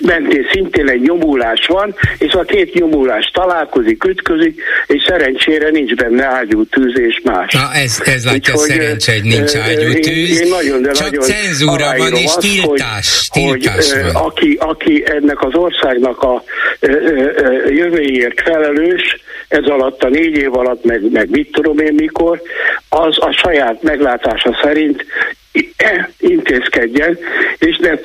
mentén 0.00 0.46
szintén 0.52 0.88
egy 0.88 1.00
nyomulás 1.00 1.66
van, 1.66 1.94
és 2.18 2.32
a 2.32 2.42
két 2.42 2.74
nyomulás 2.74 3.30
találkozik, 3.34 4.04
ütközik, 4.04 4.60
és 4.86 5.04
szerencsére 5.08 5.70
nincs 5.70 5.94
benne 5.94 6.24
ágyú 6.24 6.64
tűz 6.64 6.98
és 6.98 7.20
más. 7.24 7.52
Na 7.52 7.72
ez, 7.72 8.00
ez 8.04 8.24
látja 8.24 8.54
Úgyhogy, 8.54 8.68
szerencsé, 8.68 9.12
hogy 9.12 9.22
nincs 9.22 9.54
ágyú 9.56 9.92
tűz, 10.00 10.40
én, 10.40 10.44
én 10.44 10.48
nagyon, 10.48 10.82
de 10.82 10.90
csak 10.90 11.10
nagyon 11.10 11.26
cenzúra 11.26 11.96
van 11.96 12.12
és 12.14 12.24
azt, 12.24 12.38
tiltás, 12.38 13.28
hogy, 13.28 13.42
tiltás 13.42 13.92
hogy, 13.92 14.02
van. 14.02 14.22
Aki, 14.24 14.56
aki 14.60 15.04
ennek 15.06 15.42
az 15.42 15.54
országnak 15.54 16.22
a 16.22 16.42
jövőjéért 17.68 18.40
felelős, 18.40 19.16
ez 19.48 19.64
alatt 19.64 20.02
a 20.02 20.08
négy 20.08 20.36
év 20.36 20.56
alatt, 20.56 20.84
meg, 20.84 21.10
meg 21.10 21.30
mit 21.30 21.52
tudom 21.52 21.78
én 21.78 21.94
mikor, 21.94 22.42
az 22.88 23.16
a 23.20 23.32
saját 23.32 23.82
meglátása 23.82 24.58
szerint 24.62 25.04
intézkedjen, 26.18 27.18
és 27.58 27.76
ne 27.78 27.98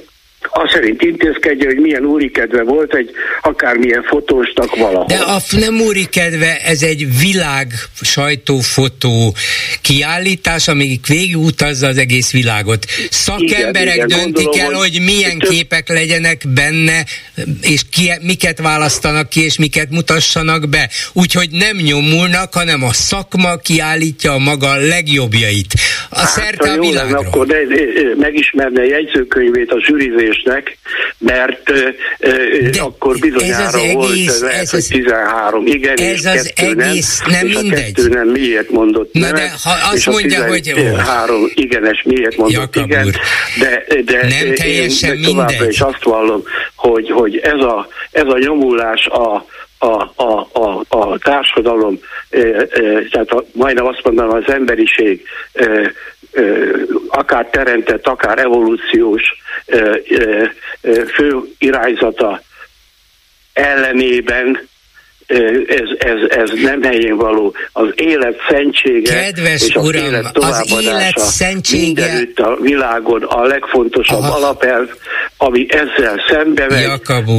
az 0.53 0.69
szerint 0.71 1.01
intézkedje, 1.01 1.65
hogy 1.65 1.80
milyen 1.80 2.05
úri 2.05 2.31
kedve 2.31 2.63
volt 2.63 2.93
egy 2.95 3.11
akármilyen 3.41 4.03
fotósnak 4.03 4.75
valahol. 4.75 5.05
De 5.05 5.15
a 5.15 5.41
nem 5.59 5.80
úri 5.80 6.05
kedve, 6.05 6.57
ez 6.57 6.81
egy 6.81 7.07
világ 7.19 7.67
sajtófotó 8.01 9.35
kiállítás, 9.81 10.67
amíg 10.67 10.99
végigutazza 11.07 11.88
az 11.88 11.97
egész 11.97 12.31
világot. 12.31 12.85
Szakemberek 13.09 13.95
igen, 13.95 14.07
igen, 14.07 14.07
döntik 14.07 14.45
gondolom, 14.45 14.73
el, 14.73 14.80
hogy 14.80 15.01
milyen 15.05 15.38
több... 15.38 15.51
képek 15.51 15.89
legyenek 15.89 16.41
benne, 16.53 17.05
és 17.61 17.81
ki, 17.91 18.11
miket 18.21 18.59
választanak 18.59 19.30
ki, 19.30 19.43
és 19.43 19.57
miket 19.57 19.89
mutassanak 19.89 20.69
be. 20.69 20.89
Úgyhogy 21.13 21.49
nem 21.51 21.77
nyomulnak, 21.77 22.53
hanem 22.53 22.84
a 22.84 22.93
szakma 22.93 23.55
kiállítja 23.55 24.31
a 24.31 24.38
maga 24.38 24.75
legjobbjait. 24.75 25.73
A 26.09 26.19
hát, 26.19 26.27
szerte 26.27 26.71
a 26.71 26.80
világra. 26.80 27.15
Lenne, 27.15 27.27
akkor 27.27 27.45
de, 27.45 27.65
de, 27.65 27.81
megismerne 28.17 28.81
a 28.81 28.85
jegyzőkönyvét, 28.85 29.71
a 29.71 29.80
zsűrizést, 29.85 30.43
egésznek, 30.44 30.78
mert 31.18 31.72
De 32.72 32.82
akkor 32.82 33.18
bizonyára 33.20 33.80
ez 33.80 33.94
volt, 33.94 34.11
egész, 34.11 34.41
lehet, 34.41 34.61
ez 34.61 34.70
hogy 34.70 34.86
13, 34.90 35.65
igen, 35.65 35.98
ez 35.98 35.99
és 35.99 36.26
az 36.26 36.53
egész, 36.56 37.22
nem, 37.26 37.32
nem 37.32 37.48
és 37.48 37.56
mindegy. 37.56 37.80
a 37.80 37.84
kettő 37.84 38.07
nem 38.07 38.28
miért 38.28 38.70
mondott 38.70 39.14
Na 39.14 39.32
de 39.32 39.52
ha 39.64 39.72
azt 39.91 40.06
mondja, 40.06 40.48
hogy... 40.48 40.61
13 40.61 41.52
igenes 41.53 42.02
miért 42.03 42.38
mondott 42.38 42.76
Jakab 42.76 42.90
igen, 42.90 43.15
de, 43.60 43.84
de 44.06 44.28
nem 44.28 44.53
teljesen 44.53 45.18
én 45.18 45.24
továbbra 45.24 45.70
is 45.70 45.80
azt 45.80 46.03
vallom, 46.03 46.44
hogy, 46.76 47.10
hogy 47.10 47.38
ez, 47.38 47.60
a, 47.60 47.88
ez 48.11 48.28
a 48.28 48.38
nyomulás 48.38 49.06
a, 49.06 49.45
a, 49.78 50.11
a, 50.15 50.49
a, 50.53 50.84
a 50.88 51.18
társadalom, 51.18 51.99
e, 52.30 52.40
e, 52.40 52.68
tehát 53.11 53.30
a, 53.30 53.45
majdnem 53.52 53.86
azt 53.86 54.02
mondanám 54.03 54.36
az 54.36 54.53
emberiség 54.53 55.22
e, 55.53 55.91
akár 57.07 57.45
teremtett, 57.45 58.07
akár 58.07 58.38
evolúciós 58.38 59.23
fő 61.15 61.41
irányzata 61.57 62.41
ellenében 63.53 64.68
ez, 65.68 65.89
ez, 65.97 66.30
ez 66.30 66.49
nem 66.61 66.81
helyén 66.81 67.15
való. 67.15 67.55
Az 67.72 67.88
élet 67.95 68.35
szentsége 68.49 69.14
Kedves 69.14 69.68
és 69.68 69.76
az 69.76 69.88
uram, 69.88 70.03
élet 70.03 70.38
az 70.38 70.73
élet 70.81 71.18
szentsége 71.18 72.01
mindenütt 72.01 72.39
a 72.39 72.57
világon 72.61 73.23
a 73.23 73.43
legfontosabb 73.43 74.19
Aha. 74.19 74.35
alapelv, 74.35 74.89
ami 75.44 75.65
ezzel 75.70 76.24
szembe 76.30 76.65
megy, 76.70 76.84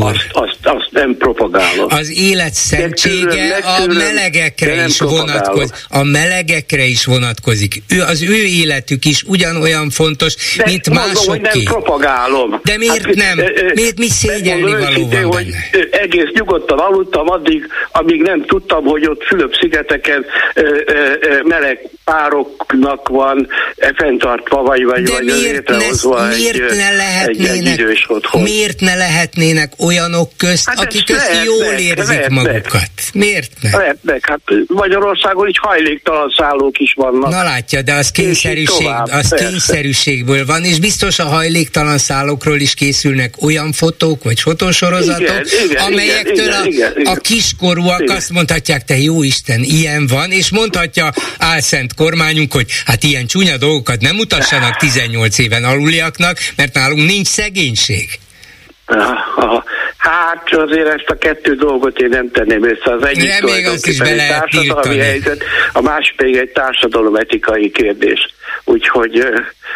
azt, 0.00 0.28
azt, 0.32 0.58
azt 0.62 0.88
nem 0.90 1.16
propagálom. 1.16 1.86
Az 1.88 2.18
élet 2.18 2.54
szentsége 2.54 3.56
a 3.56 3.86
melegekre 3.86 4.84
is 4.86 5.00
vonatkozik. 5.00 5.74
A 5.88 6.02
melegekre 6.02 6.84
is 6.84 7.04
vonatkozik. 7.04 7.82
Ő, 7.88 8.00
az 8.00 8.22
ő 8.22 8.44
életük 8.44 9.04
is 9.04 9.22
ugyanolyan 9.26 9.90
fontos, 9.90 10.56
De 10.56 10.64
mint 10.66 10.90
másoké. 10.90 11.40
Nem 11.40 11.64
propagálom. 11.64 12.60
De 12.62 12.76
miért 12.76 13.04
hát, 13.04 13.14
nem? 13.14 13.36
Miért 13.74 13.98
mi 13.98 14.08
szégyelni 14.08 14.70
való 14.70 15.08
van 15.08 15.24
hogy 15.24 15.46
Egész 15.90 16.28
nyugodtan 16.32 16.78
aludtam 16.78 17.28
addig, 17.28 17.66
amíg 17.92 18.22
nem 18.22 18.44
tudtam, 18.44 18.84
hogy 18.84 19.06
ott 19.06 19.22
Fülöp-szigeteken 19.22 20.24
meleg 21.44 21.88
pároknak 22.04 23.08
van 23.08 23.48
fenntartva, 23.96 24.62
vagy, 24.62 24.84
vagy, 24.84 25.02
De 25.02 25.12
vagy 25.12 25.24
miért, 25.24 25.40
létrehozva 25.42 26.20
ne, 26.20 26.36
miért 26.36 26.70
egy, 26.70 26.76
ne 26.76 26.96
lehetnének, 26.96 27.50
egy, 27.50 27.66
egy 27.66 27.93
idős 27.94 28.04
otthon. 28.08 28.42
Miért 28.42 28.80
ne 28.80 28.94
lehetnének 28.94 29.72
olyanok 29.78 30.30
közt, 30.36 30.68
hát 30.68 30.80
akik 30.80 31.04
közt 31.04 31.18
lehetnek, 31.18 31.44
jól 31.44 31.72
érzik 31.72 31.96
lehetnek. 31.96 32.30
magukat? 32.30 32.90
Miért 33.12 33.50
ne? 33.60 33.70
Lehetnek. 33.70 34.26
Hát 34.26 34.40
Magyarországon 34.66 35.48
is 35.48 35.58
hajléktalan 35.58 36.34
szállók 36.36 36.78
is 36.78 36.92
vannak. 36.96 37.30
Na 37.30 37.42
látja, 37.42 37.82
de 37.82 37.92
az 37.92 38.10
kényszerűség, 38.10 38.66
tovább, 38.66 39.04
az 39.04 39.28
persze. 39.28 39.48
kényszerűségből 39.48 40.46
van, 40.46 40.64
és 40.64 40.78
biztos 40.78 41.18
a 41.18 41.24
hajléktalan 41.24 41.98
szállókról 41.98 42.60
is 42.60 42.74
készülnek 42.74 43.34
olyan 43.42 43.72
fotók, 43.72 44.24
vagy 44.24 44.40
fotósorozatok, 44.40 45.20
igen, 45.20 45.44
igen, 45.68 45.84
amelyektől 45.84 46.46
igen, 46.46 46.60
a, 46.60 46.64
igen, 46.64 46.92
igen. 46.96 47.14
a 47.14 47.16
kiskorúak 47.16 48.00
igen. 48.00 48.16
azt 48.16 48.30
mondhatják, 48.30 48.84
te 48.84 48.98
jó 48.98 49.22
Isten, 49.22 49.62
ilyen 49.62 50.06
van, 50.06 50.30
és 50.30 50.50
mondhatja 50.50 51.12
álszent 51.38 51.94
kormányunk, 51.94 52.52
hogy 52.52 52.66
hát 52.84 53.02
ilyen 53.02 53.26
csúnya 53.26 53.56
dolgokat 53.56 54.00
nem 54.00 54.14
mutassanak 54.14 54.76
18 54.76 55.38
éven 55.38 55.64
aluliaknak, 55.64 56.38
mert 56.56 56.74
nálunk 56.74 57.06
nincs 57.06 57.26
szegénység. 57.26 57.83
Hát 59.96 60.54
azért 60.54 60.88
ezt 60.88 61.08
a 61.08 61.18
kettő 61.18 61.54
dolgot 61.54 61.98
én 61.98 62.08
nem 62.08 62.30
tenném 62.30 62.64
össze. 62.64 62.92
Az 62.92 63.06
egyik 63.06 63.28
nem, 63.28 63.44
még 63.44 63.66
azt 63.66 63.86
is 63.86 63.98
egy 63.98 64.28
társadalmi 64.28 64.98
helyzet, 64.98 65.42
a 65.72 65.80
másik 65.80 66.16
pedig 66.16 66.36
egy 66.36 66.50
etikai 67.16 67.70
kérdés. 67.70 68.34
Úgyhogy 68.64 69.26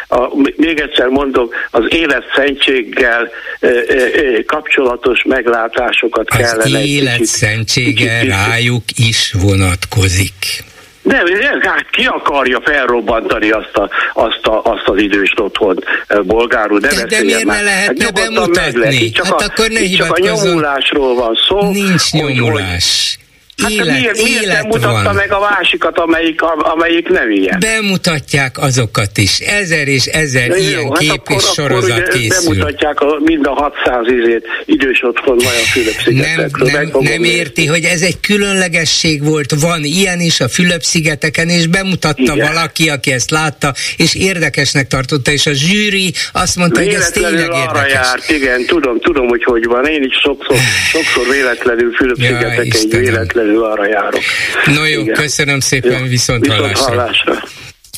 a, 0.08 0.28
még 0.56 0.80
egyszer 0.80 1.06
mondom, 1.06 1.48
az 1.70 1.84
élet 1.88 2.24
szentséggel 2.34 3.30
e, 3.60 3.68
e, 3.68 4.44
kapcsolatos 4.46 5.22
meglátásokat 5.22 6.30
az 6.30 6.36
kellene. 6.36 6.78
Az 6.78 6.86
élet 6.86 7.24
szentsége 7.24 8.24
rájuk 8.24 8.84
is 8.96 9.34
vonatkozik. 9.42 10.66
Nem, 11.08 11.60
hát 11.60 11.90
ki 11.90 12.04
akarja 12.04 12.60
felrobbantani 12.64 13.50
azt, 13.50 13.76
a, 13.76 13.90
azt, 14.14 14.46
a, 14.46 14.62
azt 14.62 14.88
az 14.88 14.98
idős 14.98 15.32
otthon 15.40 15.84
bolgárul, 16.22 16.78
de, 16.78 17.04
de 17.08 17.22
miért 17.22 17.44
ne 17.44 17.62
lehetne 17.62 18.04
hát 18.04 18.14
bemutatni? 18.14 19.10
Csak 19.10 19.26
hát 19.26 19.40
a, 19.40 19.44
akkor 19.44 19.68
ne 19.68 19.86
csak 19.86 20.16
a 20.16 20.20
nyomulásról 20.20 21.14
van 21.14 21.38
szó. 21.48 21.70
Nincs 21.70 22.10
nyomulás. 22.12 23.17
Hát 23.62 23.70
élet, 23.70 24.00
miért, 24.00 24.22
miért 24.22 24.42
élet 24.42 24.56
nem 24.56 24.66
mutatta 24.66 25.02
van. 25.02 25.14
meg 25.14 25.32
a 25.32 25.40
másikat, 25.50 25.98
amelyik, 25.98 26.42
amelyik 26.42 27.08
nem 27.08 27.30
ilyen? 27.30 27.58
Bemutatják 27.60 28.58
azokat 28.58 29.18
is. 29.18 29.38
Ezer 29.38 29.88
és 29.88 30.04
ezer 30.04 30.48
jó, 30.48 30.54
ilyen 30.54 30.82
hát 30.82 30.98
kép 30.98 31.10
akkor, 31.10 31.36
és 31.36 31.42
sorozat 31.42 31.98
akkor 31.98 32.08
készül. 32.08 32.50
Bemutatják 32.50 33.00
a, 33.00 33.18
mind 33.24 33.46
a 33.46 33.52
600 33.52 34.06
izét 34.06 34.46
idős 34.64 35.02
otthon 35.02 35.38
a 35.38 35.48
Fülöp-szigetekről. 35.72 36.70
Nem, 36.70 36.88
nem, 36.92 37.02
nem 37.02 37.24
érti, 37.24 37.66
hogy 37.66 37.84
ez 37.84 38.02
egy 38.02 38.20
különlegesség 38.20 39.24
volt. 39.24 39.60
Van 39.60 39.84
ilyen 39.84 40.20
is 40.20 40.40
a 40.40 40.48
Fülöp-szigeteken, 40.48 41.48
és 41.48 41.66
bemutatta 41.66 42.32
Igen. 42.32 42.52
valaki, 42.52 42.88
aki 42.88 43.12
ezt 43.12 43.30
látta, 43.30 43.74
és 43.96 44.14
érdekesnek 44.14 44.86
tartotta, 44.86 45.30
és 45.30 45.46
a 45.46 45.52
zsűri 45.52 46.12
azt 46.32 46.56
mondta, 46.56 46.80
hogy 46.80 46.94
ez 46.94 47.10
tényleg 47.10 47.50
arra 47.50 47.58
érdekes. 47.58 47.92
Járt, 47.92 48.30
igen, 48.30 48.64
tudom, 48.66 49.00
tudom, 49.00 49.28
hogy 49.28 49.44
hogy 49.44 49.64
van. 49.64 49.86
Én 49.86 50.02
is 50.02 50.14
sokszor, 50.22 50.56
sokszor 50.92 51.34
véletlenül 51.34 51.92
Fülöp-szigeteken 51.92 52.66
ja, 52.90 52.98
véletlenül 52.98 53.47
feltétlenül 53.48 53.64
arra 53.64 53.86
járok. 53.88 54.22
No 54.66 54.84
jó, 54.86 55.00
Igen. 55.00 55.14
köszönöm 55.14 55.60
szépen, 55.60 56.02
jó. 56.02 56.06
viszont, 56.06 56.40
viszont 56.40 56.60
hallásra. 56.60 56.84
hallásra. 56.84 57.34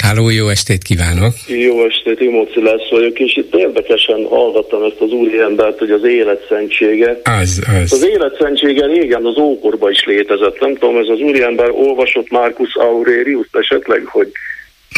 Háló, 0.03 0.31
jó 0.31 0.49
estét 0.49 0.83
kívánok! 0.83 1.33
Jó 1.47 1.85
estét, 1.85 2.21
Imóci 2.21 2.63
lesz 2.63 2.89
vagyok, 2.91 3.19
és 3.19 3.37
itt 3.37 3.55
érdekesen 3.55 4.27
hallgattam 4.29 4.83
ezt 4.83 5.01
az 5.01 5.11
úriembert, 5.11 5.79
hogy 5.79 5.91
az 5.91 6.05
életszentsége. 6.05 7.21
Az, 7.25 7.63
az. 7.83 7.93
Az 7.93 8.05
életszentsége 8.05 8.87
régen 8.87 9.25
az 9.25 9.39
ókorban 9.39 9.91
is 9.91 10.05
létezett. 10.05 10.61
Nem 10.61 10.75
tudom, 10.75 10.97
ez 10.97 11.09
az 11.09 11.21
úriember 11.21 11.71
olvasott 11.71 12.31
Marcus 12.31 12.75
Aurelius 12.75 13.47
esetleg, 13.53 14.05
hogy 14.05 14.31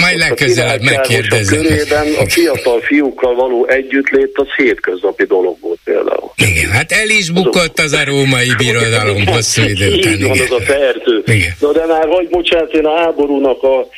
majd 0.00 0.18
legközelebb 0.18 0.82
megkérdezem. 0.82 1.62
körében 1.62 2.14
a 2.18 2.28
fiatal 2.28 2.80
fiúkkal 2.80 3.34
való 3.34 3.66
együttlét 3.66 4.30
az 4.34 4.46
hétköznapi 4.56 5.24
dolog 5.24 5.56
volt 5.60 5.78
például. 5.84 6.30
Igen, 6.36 6.70
hát 6.70 6.92
el 6.92 7.08
is 7.08 7.30
bukott 7.30 7.78
az 7.78 7.92
a 7.92 8.04
római 8.04 8.50
birodalom 8.56 9.26
hosszú 9.26 9.62
idő 9.62 9.92
után. 9.94 10.12
Így 10.12 10.22
van, 10.22 10.30
az 10.30 10.50
a 10.50 10.60
fertő. 10.60 11.24
Na 11.60 11.72
de 11.72 11.86
már, 11.86 12.06
hogy 12.08 12.28
bocsánat, 12.28 12.72
én 12.72 12.84
a 12.84 12.98
háborúnak 12.98 13.62
a 13.62 13.88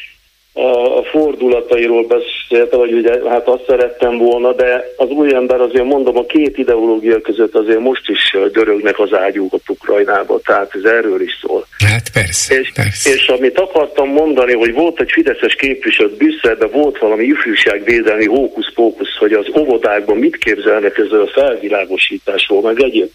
a 0.56 1.02
fordulatairól 1.02 2.06
beszélt, 2.06 2.74
vagy 2.74 2.93
ugye 2.93 3.28
hát 3.28 3.48
azt 3.48 3.64
szerettem 3.66 4.18
volna, 4.18 4.52
de 4.52 4.85
az 4.97 5.09
új 5.09 5.35
ember 5.35 5.60
azért 5.60 5.85
mondom, 5.85 6.16
a 6.16 6.24
két 6.24 6.59
ideológia 6.59 7.20
között 7.20 7.55
azért 7.55 7.81
most 7.81 8.09
is 8.09 8.36
dörögnek 8.52 8.98
az 8.98 9.12
ágyúk 9.12 9.52
a 9.52 9.59
Ukrajnába, 9.68 10.40
tehát 10.44 10.74
ez 10.74 10.85
erről 10.85 11.20
is 11.20 11.39
szól. 11.40 11.66
Hát 11.78 12.10
persze, 12.12 12.59
és, 12.60 12.72
persze. 12.74 13.10
és 13.10 13.26
amit 13.28 13.59
akartam 13.59 14.09
mondani, 14.09 14.52
hogy 14.52 14.72
volt 14.72 15.01
egy 15.01 15.10
fideszes 15.10 15.55
képviselő 15.55 16.14
Brüsszelben, 16.18 16.70
volt 16.70 16.98
valami 16.98 17.24
ifjúságvédelmi 17.24 18.26
hókusz-pókusz, 18.26 19.16
hogy 19.18 19.32
az 19.32 19.47
óvodákban 19.59 20.16
mit 20.16 20.36
képzelnek 20.36 20.98
ezzel 20.98 21.20
a 21.20 21.31
felvilágosításról, 21.35 22.62
meg 22.62 22.82
egyéb. 22.82 23.10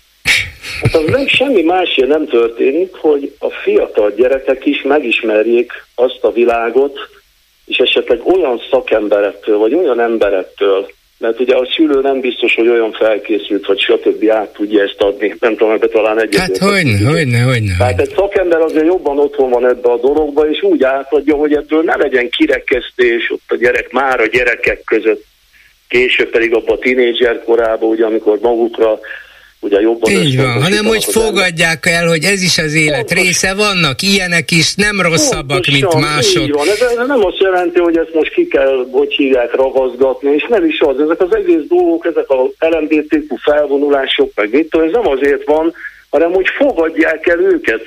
Hát 0.82 0.96
az 0.96 1.06
nem 1.06 1.28
semmi 1.28 1.62
más 1.62 1.96
nem 2.08 2.28
történik, 2.28 2.94
hogy 2.96 3.34
a 3.40 3.50
fiatal 3.64 4.14
gyerekek 4.18 4.66
is 4.66 4.82
megismerjék 4.82 5.72
azt 5.96 6.20
a 6.22 6.32
világot, 6.32 7.00
és 7.70 7.78
esetleg 7.78 8.20
olyan 8.24 8.62
szakemberektől, 8.72 9.58
vagy 9.58 9.74
olyan 9.74 10.00
emberektől, 10.00 10.88
mert 11.18 11.40
ugye 11.40 11.56
a 11.56 11.68
szülő 11.76 12.02
nem 12.02 12.20
biztos, 12.20 12.56
hogy 12.56 12.68
olyan 12.68 12.92
felkészült, 12.92 13.66
vagy 13.66 13.80
stb. 13.80 14.30
át 14.30 14.54
tudja 14.54 14.84
ezt 14.84 15.02
adni. 15.02 15.36
Nem 15.40 15.56
tudom, 15.56 15.74
ebbe 15.74 15.88
talán 15.88 16.22
egyet. 16.22 16.40
Hát 16.40 16.58
hogyne, 16.58 17.10
hogyne, 17.10 17.40
hogyne. 17.40 17.76
Tehát 17.78 18.00
egy 18.00 18.14
szakember 18.16 18.62
azért 18.62 18.86
jobban 18.86 19.20
otthon 19.20 19.50
van 19.50 19.68
ebbe 19.68 19.92
a 19.92 19.98
dologba, 19.98 20.50
és 20.50 20.64
úgy 20.64 20.84
átadja, 20.84 21.36
hogy 21.36 21.54
ebből 21.54 21.84
ne 21.84 21.96
legyen 21.96 22.30
kirekesztés 22.30 23.32
ott 23.32 23.52
a 23.52 23.56
gyerek, 23.56 23.92
már 23.92 24.20
a 24.20 24.26
gyerekek 24.26 24.84
között, 24.84 25.24
később 25.88 26.30
pedig 26.30 26.54
abban 26.54 26.76
a 26.76 26.80
tínédzser 26.80 27.44
korában, 27.44 27.90
ugye, 27.90 28.06
amikor 28.06 28.40
magukra 28.42 29.00
ugye 29.60 29.80
jobban 29.82 30.12
Így 30.12 30.38
van, 30.38 30.62
hanem 30.62 30.86
hogy 30.86 31.04
fogadják 31.04 31.86
el, 31.86 32.08
hogy 32.08 32.24
ez 32.24 32.42
is 32.42 32.58
az 32.58 32.74
élet 32.74 33.06
Pontos. 33.06 33.24
része, 33.24 33.54
vannak 33.54 34.02
ilyenek 34.02 34.52
is, 34.52 34.76
nem 34.76 35.02
rosszabbak, 35.02 35.62
Pontosan, 35.62 35.74
mint 35.74 36.06
mások. 36.06 36.44
Így 36.44 36.52
van, 36.52 36.68
ez, 36.68 36.82
ez 36.82 37.08
nem 37.08 37.26
azt 37.26 37.38
jelenti, 37.40 37.80
hogy 37.80 37.98
ezt 37.98 38.14
most 38.14 38.34
ki 38.34 38.48
kell, 38.48 38.88
hogy 38.92 39.14
hívják, 39.14 39.56
ragaszgatni, 39.56 40.34
és 40.34 40.46
nem 40.50 40.66
is 40.66 40.80
az, 40.80 41.00
ezek 41.00 41.22
az 41.22 41.36
egész 41.36 41.68
dolgok, 41.68 42.06
ezek 42.06 42.30
a 42.30 42.50
LMBTQ 42.60 43.36
felvonulások, 43.36 44.32
meg 44.36 44.50
mit 44.52 44.70
tudom, 44.70 44.88
ez 44.88 44.94
nem 44.94 45.08
azért 45.08 45.46
van, 45.46 45.74
hanem 46.10 46.32
hogy 46.32 46.48
fogadják 46.58 47.28
el 47.28 47.40
őket. 47.40 47.82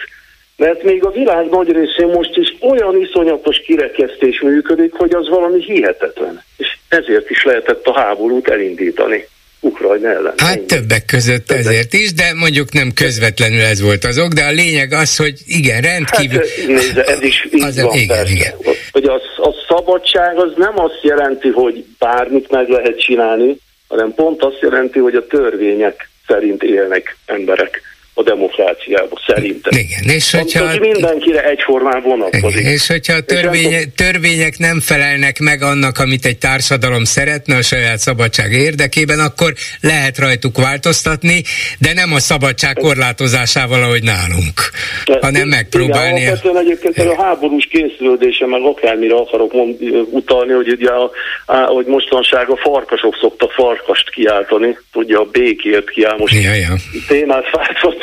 Mert 0.56 0.82
még 0.82 1.04
a 1.04 1.10
világ 1.10 1.48
nagy 1.50 1.72
részén 1.72 2.06
most 2.06 2.36
is 2.36 2.56
olyan 2.60 3.00
iszonyatos 3.00 3.60
kirekesztés 3.60 4.40
működik, 4.40 4.92
hogy 4.94 5.14
az 5.14 5.28
valami 5.28 5.62
hihetetlen. 5.62 6.42
És 6.56 6.76
ezért 6.88 7.30
is 7.30 7.44
lehetett 7.44 7.86
a 7.86 8.00
háborút 8.00 8.48
elindítani. 8.48 9.26
Ukrajna 9.64 10.08
ellen. 10.08 10.34
Hát 10.36 10.56
Ennyi. 10.56 10.66
többek 10.66 11.04
között 11.04 11.46
többek. 11.46 11.64
ezért 11.64 11.92
is, 11.92 12.12
de 12.12 12.34
mondjuk 12.34 12.72
nem 12.72 12.92
közvetlenül 12.94 13.60
ez 13.60 13.80
volt 13.80 14.04
az 14.04 14.18
ok, 14.18 14.32
de 14.32 14.44
a 14.44 14.50
lényeg 14.50 14.92
az, 14.92 15.16
hogy 15.16 15.38
igen, 15.46 15.80
rendkívül... 15.80 16.38
Hát, 16.38 16.66
nézze, 16.66 17.04
ez 17.04 17.22
is 17.22 17.48
így 17.52 17.62
az, 17.62 17.80
van, 17.80 17.96
igen, 17.98 18.26
igen. 18.26 18.52
Hogy 18.92 19.04
a, 19.04 19.14
a 19.36 19.54
szabadság 19.68 20.36
az 20.36 20.52
nem 20.56 20.78
azt 20.78 20.98
jelenti, 21.02 21.48
hogy 21.48 21.84
bármit 21.98 22.50
meg 22.50 22.68
lehet 22.68 23.00
csinálni, 23.00 23.56
hanem 23.88 24.14
pont 24.14 24.42
azt 24.42 24.60
jelenti, 24.60 24.98
hogy 24.98 25.14
a 25.14 25.26
törvények 25.26 26.10
szerint 26.26 26.62
élnek 26.62 27.16
emberek 27.26 27.80
a 28.14 28.22
demokráciába, 28.22 29.20
szerintem. 29.26 29.78
Igen, 29.78 30.16
és 30.16 30.30
hogyha... 30.30 30.68
Hogy 30.68 30.80
mindenkire 30.80 31.44
egyformán 31.44 32.02
vonatkozik. 32.02 32.66
És 32.66 32.86
hogyha 32.86 33.16
a 33.16 33.20
törvénye, 33.20 33.84
törvények 33.96 34.58
nem 34.58 34.80
felelnek 34.80 35.38
meg 35.38 35.62
annak, 35.62 35.98
amit 35.98 36.24
egy 36.24 36.38
társadalom 36.38 37.04
szeretne 37.04 37.56
a 37.56 37.62
saját 37.62 37.98
szabadság 37.98 38.52
érdekében, 38.52 39.18
akkor 39.18 39.52
lehet 39.80 40.18
rajtuk 40.18 40.56
változtatni, 40.56 41.42
de 41.78 41.92
nem 41.92 42.12
a 42.12 42.18
szabadság 42.18 42.74
korlátozásával, 42.74 43.82
ahogy 43.82 44.02
nálunk, 44.02 44.60
de, 45.04 45.18
hanem 45.20 45.48
megpróbálni. 45.48 46.20
Igen, 46.20 46.30
alapvetően 46.30 46.64
egyébként 46.64 46.98
a 46.98 47.22
háborús 47.22 47.68
készülődése, 47.70 48.46
meg 48.46 48.62
akármire 48.62 49.14
akarok 49.14 49.52
mond, 49.52 49.76
utalni, 50.10 50.52
hogy 50.52 50.68
ugye 50.68 50.90
a, 50.90 51.10
a, 51.46 51.56
hogy 51.56 51.86
mostanság 51.86 52.50
a 52.50 52.56
farkasok 52.56 53.16
szoktak 53.20 53.52
farkast 53.52 54.10
kiáltani, 54.10 54.78
tudja 54.92 55.20
a 55.20 55.24
békért 55.24 55.90
kiáll 55.90 56.16
most 56.18 56.34
ja, 56.34 56.54
ja. 56.54 56.74
témát 57.08 57.50
váltott 57.50 58.01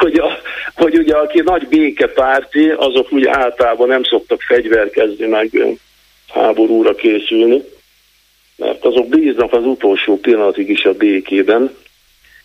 hogy, 0.00 0.18
a, 0.18 0.38
hogy 0.74 0.98
ugye 0.98 1.14
aki 1.14 1.40
nagy 1.40 1.68
békepárti, 1.68 2.68
azok 2.68 3.12
ugye 3.12 3.36
általában 3.38 3.88
nem 3.88 4.02
szoktak 4.02 4.40
fegyverkezni, 4.40 5.26
meg 5.26 5.50
háborúra 6.32 6.94
készülni, 6.94 7.62
mert 8.56 8.84
azok 8.84 9.08
bíznak 9.08 9.52
az 9.52 9.64
utolsó 9.64 10.16
pillanatig 10.16 10.68
is 10.68 10.84
a 10.84 10.92
békében. 10.92 11.76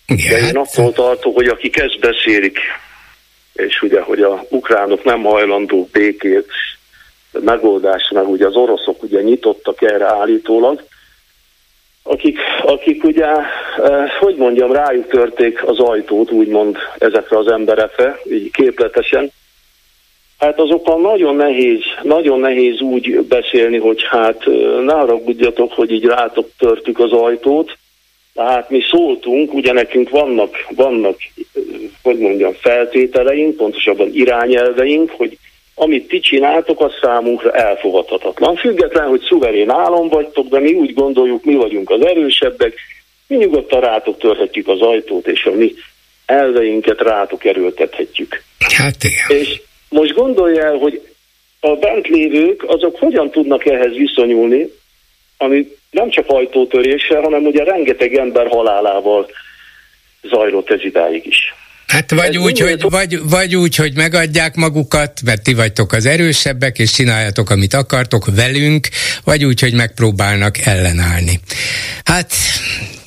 De 0.08 0.48
én 0.48 0.58
attól 0.58 0.92
tartok, 0.92 1.36
hogy 1.36 1.48
aki 1.48 1.70
kezd 1.70 2.00
beszélik, 2.00 2.60
és 3.54 3.82
ugye, 3.82 4.02
hogy 4.02 4.22
a 4.22 4.46
ukránok 4.50 5.04
nem 5.04 5.22
hajlandó 5.22 5.90
békét 5.92 6.48
megoldás, 7.32 8.12
meg 8.14 8.28
ugye 8.28 8.46
az 8.46 8.56
oroszok 8.56 9.04
ugye 9.04 9.22
nyitottak 9.22 9.82
erre 9.82 10.06
állítólag, 10.06 10.84
akik, 12.04 12.38
akik 12.62 13.04
ugye, 13.04 13.26
eh, 13.26 14.10
hogy 14.20 14.36
mondjam, 14.36 14.72
rájuk 14.72 15.08
törték 15.08 15.64
az 15.68 15.80
ajtót, 15.80 16.32
úgymond 16.32 16.78
ezekre 16.98 17.38
az 17.38 17.48
emberekre, 17.48 18.20
így 18.32 18.52
képletesen. 18.52 19.32
Hát 20.40 20.60
azokkal 20.60 21.02
nagyon 21.02 21.36
nehéz, 21.36 21.82
nagyon 22.02 22.40
nehéz 22.40 22.82
úgy 22.82 23.26
beszélni, 23.28 23.78
hogy 23.78 24.04
hát 24.10 24.48
eh, 24.48 24.54
ne 24.84 24.94
haragudjatok, 24.94 25.72
hogy 25.74 25.92
így 25.92 26.06
rátok 26.06 26.50
törtük 26.58 27.00
az 27.00 27.12
ajtót, 27.12 27.78
tehát 28.34 28.70
mi 28.70 28.82
szóltunk, 28.92 29.54
ugye 29.54 29.74
nekünk 29.74 30.10
vannak, 30.10 30.56
vannak, 30.76 31.18
eh, 31.36 31.64
hogy 32.02 32.18
mondjam, 32.18 32.54
feltételeink, 32.54 33.56
pontosabban 33.56 34.10
irányelveink, 34.14 35.12
hogy 35.12 35.38
amit 35.76 36.08
ti 36.08 36.20
csináltok, 36.20 36.82
az 36.82 36.91
számunkra 37.02 37.52
elfogadhatatlan. 37.52 38.56
Független, 38.56 39.08
hogy 39.08 39.22
szuverén 39.22 39.70
állam 39.70 40.10
vagytok, 40.10 40.48
de 40.48 40.60
mi 40.60 40.74
úgy 40.74 40.94
gondoljuk, 40.94 41.44
mi 41.44 41.56
vagyunk 41.56 41.90
az 41.90 42.06
erősebbek, 42.06 42.74
mi 43.28 43.36
nyugodtan 43.36 43.80
rátok 43.80 44.20
törhetjük 44.20 44.68
az 44.68 44.82
ajtót, 44.82 45.28
és 45.28 45.45
a 45.45 45.52
mi 45.52 45.74
elveinket 46.26 47.02
rátok 47.02 47.45
erőltethetjük. 47.45 48.44
Hát 48.60 49.04
igen. 49.04 49.40
És 49.40 49.62
most 49.90 50.14
gondolj 50.14 50.60
el, 50.60 50.78
hogy 50.78 51.02
a 51.60 51.76
bent 51.76 52.08
lévők, 52.08 52.64
azok 52.68 53.00
hogyan 53.00 53.30
tudnak 53.30 53.66
ehhez 53.66 53.94
viszonyulni, 53.95 54.70
ami 55.38 55.68
nem 55.91 56.10
csak 56.10 56.30
ajtótöréssel, 56.30 57.22
hanem 57.22 57.45
ugye 57.45 57.64
rengeteg 57.64 58.16
ember 58.16 58.48
halálával 58.48 59.30
zajlott 60.22 60.70
ez 60.70 60.84
idáig 60.84 61.26
is. 61.26 61.54
Hát 61.94 62.11
vagy 62.11 62.38
úgy, 62.38 62.60
hogy, 62.60 62.82
vagy, 62.82 63.20
vagy 63.24 63.56
úgy, 63.56 63.76
hogy 63.76 63.95
megadják 63.95 64.56
magukat, 64.56 65.22
mert 65.26 65.41
ti 65.41 65.53
vagytok 65.53 65.91
az 65.91 66.06
erősebbek, 66.06 66.80
és 66.80 66.91
csináljátok, 66.91 67.49
amit 67.49 67.74
akartok 67.74 68.36
velünk, 68.36 68.88
vagy 69.24 69.44
úgy, 69.45 69.60
hogy 69.60 69.74
megpróbálnak 69.74 70.57
ellenállni. 70.57 71.40
Hát 72.03 72.34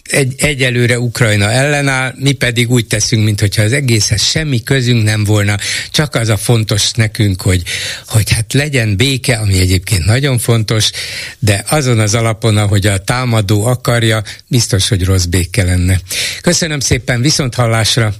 egy, 0.09 0.35
egyelőre 0.37 0.99
Ukrajna 0.99 1.51
ellenáll, 1.51 2.15
mi 2.17 2.33
pedig 2.33 2.71
úgy 2.71 2.87
teszünk, 2.87 3.25
mintha 3.25 3.63
az 3.63 3.73
egészhez 3.73 4.23
semmi 4.23 4.63
közünk 4.63 5.05
nem 5.05 5.25
volna, 5.25 5.57
csak 5.91 6.15
az 6.15 6.29
a 6.29 6.37
fontos 6.37 6.91
nekünk, 6.91 7.43
hogy, 7.43 7.63
hogy 8.07 8.31
hát 8.31 8.53
legyen 8.53 8.97
béke, 8.97 9.37
ami 9.37 9.59
egyébként 9.59 10.05
nagyon 10.05 10.39
fontos, 10.39 10.91
de 11.39 11.65
azon 11.69 11.99
az 11.99 12.15
alapon, 12.15 12.57
ahogy 12.57 12.87
a 12.87 12.99
támadó 12.99 13.65
akarja, 13.65 14.23
biztos, 14.47 14.89
hogy 14.89 15.05
rossz 15.05 15.25
béke 15.25 15.63
lenne. 15.63 16.01
Köszönöm 16.41 16.81
szépen, 16.81 17.21
viszont 17.21 17.55
hallásra, 17.55 18.15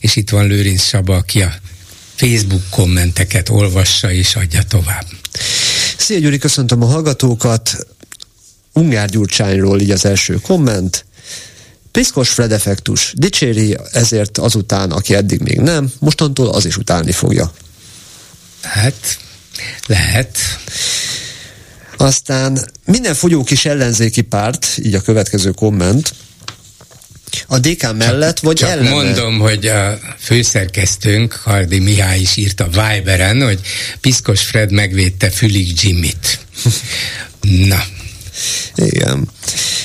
és 0.00 0.16
itt 0.16 0.30
van 0.30 0.46
Lőrinc 0.46 0.82
Saba, 0.82 1.16
aki 1.16 1.42
a 1.42 1.54
Facebook 2.14 2.62
kommenteket 2.70 3.48
olvassa 3.48 4.12
és 4.12 4.34
adja 4.34 4.62
tovább. 4.62 5.06
Szia 5.96 6.18
Gyuri, 6.18 6.38
köszöntöm 6.38 6.82
a 6.82 6.86
hallgatókat. 6.86 7.86
Ungár 8.72 9.08
Gyurcsányról 9.08 9.80
így 9.80 9.90
az 9.90 10.04
első 10.04 10.34
komment. 10.34 11.04
Piszkos 11.92 12.28
Fred 12.28 12.52
effektus. 12.52 13.12
Dicséri 13.16 13.76
ezért 13.92 14.38
azután, 14.38 14.90
aki 14.90 15.14
eddig 15.14 15.40
még 15.40 15.60
nem, 15.60 15.92
mostantól 15.98 16.48
az 16.48 16.64
is 16.64 16.76
utálni 16.76 17.12
fogja. 17.12 17.52
Hát, 18.62 19.18
lehet. 19.86 20.38
Aztán 21.96 22.70
minden 22.84 23.14
fogyó 23.14 23.42
kis 23.42 23.64
ellenzéki 23.64 24.20
párt, 24.20 24.78
így 24.82 24.94
a 24.94 25.00
következő 25.00 25.50
komment, 25.50 26.14
a 27.46 27.58
DK 27.58 27.96
mellett, 27.96 28.34
csak, 28.34 28.44
vagy 28.44 28.56
csak 28.56 28.68
ellene? 28.68 28.90
mondom, 28.90 29.38
hogy 29.38 29.66
a 29.66 29.98
főszerkesztőnk, 30.18 31.32
Hardi 31.32 31.78
Mihály 31.78 32.20
is 32.20 32.36
írt 32.36 32.60
a 32.60 32.68
Viberen, 32.68 33.42
hogy 33.42 33.60
Piszkos 34.00 34.42
Fred 34.42 34.72
megvédte 34.72 35.30
Fülig 35.30 35.82
Jimmit. 35.82 36.38
Na. 37.68 37.84
Igen. 38.74 39.28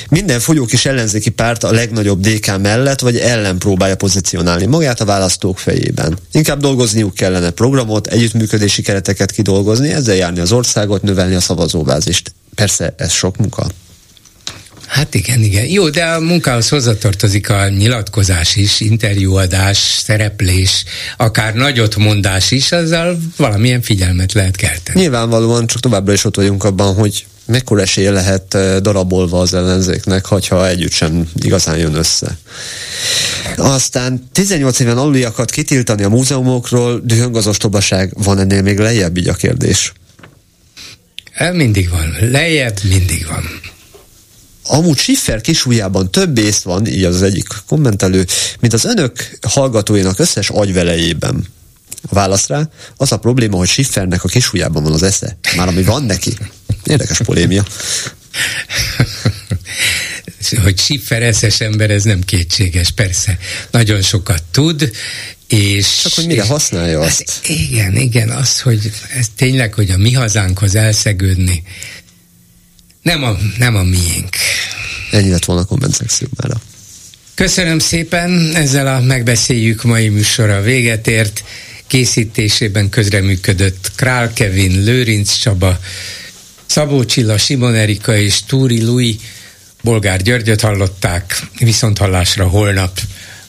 Minden 0.10 0.40
fogyókis 0.40 0.86
ellenzéki 0.86 1.30
párt 1.30 1.64
a 1.64 1.72
legnagyobb 1.72 2.19
DK 2.19 2.61
mellett 2.61 2.99
vagy 2.99 3.18
ellen 3.18 3.57
próbálja 3.57 3.95
pozícionálni 3.95 4.65
magát 4.65 5.02
a 5.02 5.06
választók 5.06 5.60
fejében. 5.60 6.18
Inkább 6.32 6.60
dolgozniuk 6.60 7.14
kellene 7.14 7.49
programot, 7.49 8.07
együttműködési 8.07 8.82
kereteket 8.82 9.32
kidolgozni, 9.32 9.90
ezzel 9.90 10.15
járni 10.15 10.40
az 10.40 10.52
országot, 10.52 11.02
növelni 11.02 11.36
a 11.36 11.41
szavazóbázist. 11.41 12.34
Persze 12.56 12.94
ez 12.98 13.11
sok 13.11 13.38
munka. 13.38 13.68
Hát 14.88 15.14
igen, 15.14 15.41
igen. 15.41 15.65
Jó, 15.65 15.90
de 15.90 16.06
a 16.06 16.19
munkához 16.19 16.69
hozzatartozik 16.69 17.49
a 17.49 17.69
nyilatkozás 17.69 18.56
is, 18.56 18.80
interjúadás, 18.80 19.77
szereplés, 19.77 20.84
akár 21.18 21.53
nagyot 21.53 21.95
mondás 21.95 22.52
is, 22.52 22.72
azzal 22.72 23.18
valamilyen 23.38 23.82
figyelmet 23.82 24.34
lehet 24.34 24.56
kelteni. 24.56 24.99
Nyilvánvalóan 24.99 25.68
csak 25.68 25.82
továbbra 25.82 26.14
is 26.14 26.23
ott 26.23 26.36
vagyunk 26.36 26.64
abban, 26.64 26.94
hogy 26.94 27.26
mekkora 27.46 27.82
esélye 27.82 28.12
lehet 28.12 28.54
eh, 28.54 28.78
darabolva 28.78 29.40
az 29.40 29.54
ellenzéknek, 29.54 30.26
ha 30.26 30.68
együtt 30.68 30.92
sem 30.92 31.30
igazán 31.36 31.78
jön 31.78 31.96
össze. 31.96 32.38
Aztán 33.58 34.28
18 34.32 34.80
éven 34.80 34.98
aluliakat 34.98 35.52
kitiltani 35.52 36.04
a 36.04 36.10
múzeumokról, 36.10 37.02
dühöng 37.04 37.36
az 37.36 37.48
ostobaság, 37.48 38.12
van 38.24 38.40
ennél 38.40 38.62
még 38.62 38.80
lejjebb 38.80 39.18
így 39.18 39.28
a 39.28 39.34
kérdés? 39.34 39.94
Mindig 41.54 41.90
van. 41.90 42.16
Lejjebb 42.32 42.78
mindig 42.84 43.26
van. 43.28 43.44
Amúgy 44.68 44.98
Schiffer 44.98 45.42
kisújában 45.42 46.12
több 46.12 46.38
ész 46.38 46.62
van, 46.62 46.88
így 46.88 47.04
az, 47.04 47.16
az 47.16 47.22
egyik 47.22 47.48
kommentelő, 47.68 48.26
mint 48.60 48.74
az 48.74 48.86
önök 48.86 49.12
hallgatóinak 49.48 50.20
összes 50.20 50.50
agyvelejében. 50.50 51.46
A 52.07 52.14
válasz 52.14 52.48
rá, 52.48 52.69
az 52.98 53.11
a 53.11 53.18
probléma, 53.18 53.57
hogy 53.57 53.68
Schiffernek 53.68 54.23
a 54.23 54.27
kisújában 54.27 54.84
van 54.84 54.94
az 54.94 55.03
esze, 55.03 55.38
már 55.56 55.68
ami 55.68 55.84
van 55.84 56.03
neki. 56.03 56.34
Érdekes 56.84 57.18
polémia. 57.18 57.65
hogy 60.64 60.77
Schiffer 60.77 61.22
eszes 61.22 61.60
ember, 61.60 61.90
ez 61.90 62.03
nem 62.03 62.23
kétséges, 62.23 62.91
persze. 62.91 63.38
Nagyon 63.72 64.02
sokat 64.02 64.44
tud, 64.52 64.91
és... 65.48 65.99
Csak 66.02 66.14
hogy 66.14 66.26
mire 66.26 66.41
és 66.41 66.48
használja 66.48 66.99
azt. 66.99 67.41
Ez, 67.44 67.49
igen, 67.49 67.95
igen, 67.95 68.30
az, 68.30 68.61
hogy 68.61 68.91
ez 69.18 69.26
tényleg, 69.36 69.73
hogy 69.73 69.90
a 69.90 69.98
mi 69.98 70.14
hazánkhoz 70.14 70.76
elszegődni, 70.76 71.64
nem 73.02 73.23
a, 73.23 73.38
nem 73.57 73.76
a 73.76 73.84
miénk. 73.84 74.36
Ennyi 75.11 75.30
lett 75.30 75.45
volna 75.45 75.61
a 75.61 75.65
komment 75.65 75.95
szekciómára. 75.95 76.61
Köszönöm 77.34 77.80
szépen, 77.80 78.52
ezzel 78.56 78.88
a 78.88 78.99
megbeszéljük 78.99 79.84
mai 79.84 80.10
műsora 80.10 80.61
véget 80.61 81.07
ért. 81.07 81.44
Készítésében 81.96 82.90
közreműködött 82.90 83.92
Král 83.96 84.34
Kevin, 84.34 84.84
Lőrinc 84.84 85.34
Csaba, 85.34 85.80
Szabó 86.66 87.06
Csilla, 87.06 87.38
Simon 87.38 87.76
Erika 87.76 88.18
és 88.18 88.44
Túri 88.44 88.84
Lui, 88.84 89.20
Bolgár 89.82 90.22
Györgyöt 90.22 90.62
hallották, 90.62 91.42
viszont 91.60 91.98
hallásra 91.98 92.48
holnap, 92.48 93.00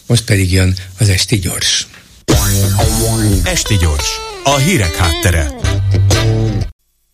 most 0.06 0.24
pedig 0.24 0.52
jön 0.52 0.74
az 0.98 1.08
Esti 1.08 1.38
Gyors. 1.38 1.86
Esti 3.42 3.76
Gyors, 3.76 4.08
a 4.44 4.56
hírek 4.56 4.96
háttere. 4.96 5.50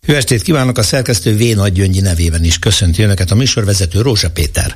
Jó 0.05 0.15
estét 0.15 0.41
kívánok 0.41 0.77
a 0.77 0.83
szerkesztő 0.83 1.37
V. 1.37 1.55
Nagy 1.55 1.73
Gyöngyi 1.73 1.99
nevében 1.99 2.43
is 2.43 2.59
köszönti 2.59 3.03
önöket 3.03 3.31
a 3.31 3.35
műsorvezető 3.35 4.01
Rózsa 4.01 4.29
Péter. 4.29 4.75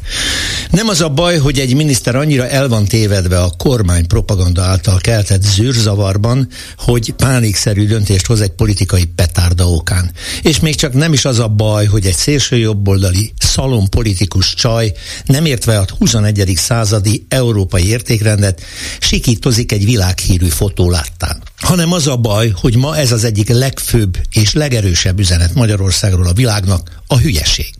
Nem 0.72 0.88
az 0.88 1.02
a 1.02 1.10
baj, 1.10 1.38
hogy 1.38 1.60
egy 1.60 1.76
miniszter 1.76 2.16
annyira 2.16 2.48
el 2.48 2.68
van 2.68 2.86
tévedve 2.86 3.42
a 3.42 3.52
kormány 3.58 4.08
propaganda 4.08 4.62
által 4.62 5.00
keltett 5.00 5.44
zűrzavarban, 5.44 6.48
hogy 6.78 7.14
pánikszerű 7.18 7.88
döntést 7.88 8.26
hoz 8.26 8.42
egy 8.42 8.50
politikai 8.50 9.06
petárda 9.06 9.70
okán. 9.70 10.12
És 10.42 10.60
még 10.60 10.76
csak 10.76 10.94
nem 10.94 11.14
is 11.14 11.26
az 11.26 11.40
a 11.40 11.48
baj, 11.48 11.86
hogy 11.86 12.06
egy 12.06 12.16
szélső 12.16 12.58
jobboldali 12.58 13.34
szalon 13.38 13.90
politikus 13.90 14.54
csaj 14.54 14.94
nem 15.26 15.46
értve 15.46 15.80
a 15.80 15.86
21. 16.00 16.54
századi 16.56 17.26
európai 17.30 17.88
értékrendet 17.88 18.62
sikítozik 19.00 19.72
egy 19.72 19.86
világhírű 19.86 20.48
fotó 20.48 20.90
láttán 20.90 21.44
hanem 21.58 21.92
az 21.92 22.08
a 22.08 22.16
baj, 22.16 22.50
hogy 22.50 22.76
ma 22.76 22.98
ez 22.98 23.12
az 23.12 23.24
egyik 23.24 23.50
legfőbb 23.50 24.18
és 24.32 24.54
legerősebb 24.54 25.20
üzenet 25.20 25.54
Magyarországról 25.54 26.28
a 26.28 26.34
világnak, 26.34 27.02
a 27.08 27.18
hülyeség. 27.18 27.74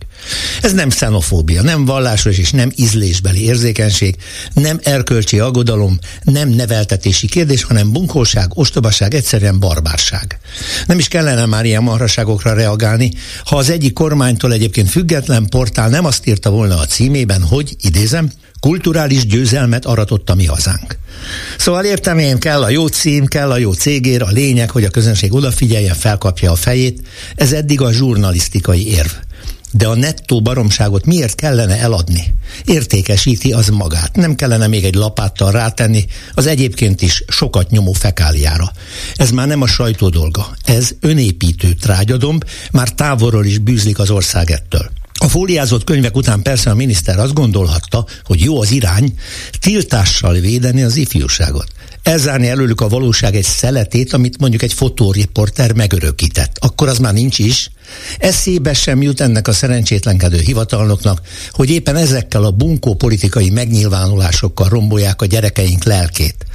Ez 0.62 0.72
nem 0.72 0.88
xenofóbia, 0.88 1.62
nem 1.62 1.84
vallásos 1.84 2.38
és 2.38 2.50
nem 2.50 2.72
ízlésbeli 2.76 3.44
érzékenység, 3.44 4.16
nem 4.54 4.78
erkölcsi 4.82 5.38
aggodalom, 5.38 5.98
nem 6.22 6.48
neveltetési 6.48 7.26
kérdés, 7.26 7.62
hanem 7.62 7.92
bunkóság, 7.92 8.58
ostobaság, 8.58 9.14
egyszerűen 9.14 9.58
barbárság. 9.58 10.38
Nem 10.86 10.98
is 10.98 11.08
kellene 11.08 11.46
már 11.46 11.64
ilyen 11.64 11.82
marhaságokra 11.82 12.54
reagálni, 12.54 13.12
ha 13.44 13.56
az 13.56 13.70
egyik 13.70 13.92
kormánytól 13.92 14.52
egyébként 14.52 14.90
független 14.90 15.46
portál 15.46 15.88
nem 15.88 16.04
azt 16.04 16.26
írta 16.26 16.50
volna 16.50 16.78
a 16.78 16.84
címében, 16.84 17.42
hogy, 17.42 17.76
idézem, 17.80 18.30
kulturális 18.60 19.26
győzelmet 19.26 19.84
aratott 19.84 20.30
a 20.30 20.34
mi 20.34 20.44
hazánk. 20.44 20.98
Szóval 21.58 21.84
értem 21.84 22.18
én, 22.18 22.38
kell 22.38 22.62
a 22.62 22.68
jó 22.68 22.86
cím, 22.86 23.26
kell 23.26 23.50
a 23.50 23.58
jó 23.58 23.72
cégér, 23.72 24.22
a 24.22 24.30
lényeg, 24.30 24.70
hogy 24.70 24.84
a 24.84 24.90
közönség 24.90 25.34
odafigyeljen, 25.34 25.94
felkapja 25.94 26.50
a 26.50 26.54
fejét. 26.54 27.02
Ez 27.34 27.52
eddig 27.52 27.80
a 27.80 27.92
zsurnalisztikai 27.92 28.88
érv. 28.88 29.10
De 29.72 29.86
a 29.86 29.94
nettó 29.94 30.40
baromságot 30.40 31.04
miért 31.04 31.34
kellene 31.34 31.78
eladni? 31.78 32.34
Értékesíti 32.64 33.52
az 33.52 33.68
magát. 33.68 34.16
Nem 34.16 34.34
kellene 34.34 34.66
még 34.66 34.84
egy 34.84 34.94
lapáttal 34.94 35.50
rátenni 35.50 36.04
az 36.34 36.46
egyébként 36.46 37.02
is 37.02 37.24
sokat 37.28 37.70
nyomó 37.70 37.92
fekáliára. 37.92 38.72
Ez 39.16 39.30
már 39.30 39.46
nem 39.46 39.62
a 39.62 39.66
sajtó 39.66 40.08
dolga. 40.08 40.56
Ez 40.64 40.90
önépítő 41.00 41.72
trágyadomb, 41.72 42.44
már 42.72 42.92
távolról 42.92 43.44
is 43.44 43.58
bűzlik 43.58 43.98
az 43.98 44.10
ország 44.10 44.50
ettől. 44.50 44.90
A 45.20 45.28
fóliázott 45.28 45.84
könyvek 45.84 46.16
után 46.16 46.42
persze 46.42 46.70
a 46.70 46.74
miniszter 46.74 47.18
azt 47.18 47.34
gondolhatta, 47.34 48.06
hogy 48.24 48.40
jó 48.40 48.60
az 48.60 48.70
irány, 48.70 49.12
tiltással 49.60 50.34
védeni 50.34 50.82
az 50.82 50.96
ifjúságot. 50.96 51.66
Elzárni 52.02 52.48
előlük 52.48 52.80
a 52.80 52.88
valóság 52.88 53.36
egy 53.36 53.44
szeletét, 53.44 54.12
amit 54.12 54.38
mondjuk 54.38 54.62
egy 54.62 54.72
fotóriporter 54.72 55.72
megörökített. 55.72 56.56
Akkor 56.60 56.88
az 56.88 56.98
már 56.98 57.12
nincs 57.12 57.38
is. 57.38 57.70
Eszébe 58.18 58.74
sem 58.74 59.02
jut 59.02 59.20
ennek 59.20 59.48
a 59.48 59.52
szerencsétlenkedő 59.52 60.38
hivatalnoknak, 60.38 61.20
hogy 61.50 61.70
éppen 61.70 61.96
ezekkel 61.96 62.44
a 62.44 62.50
bunkó 62.50 62.94
politikai 62.94 63.50
megnyilvánulásokkal 63.50 64.68
rombolják 64.68 65.22
a 65.22 65.26
gyerekeink 65.26 65.84
lelkét. 65.84 66.46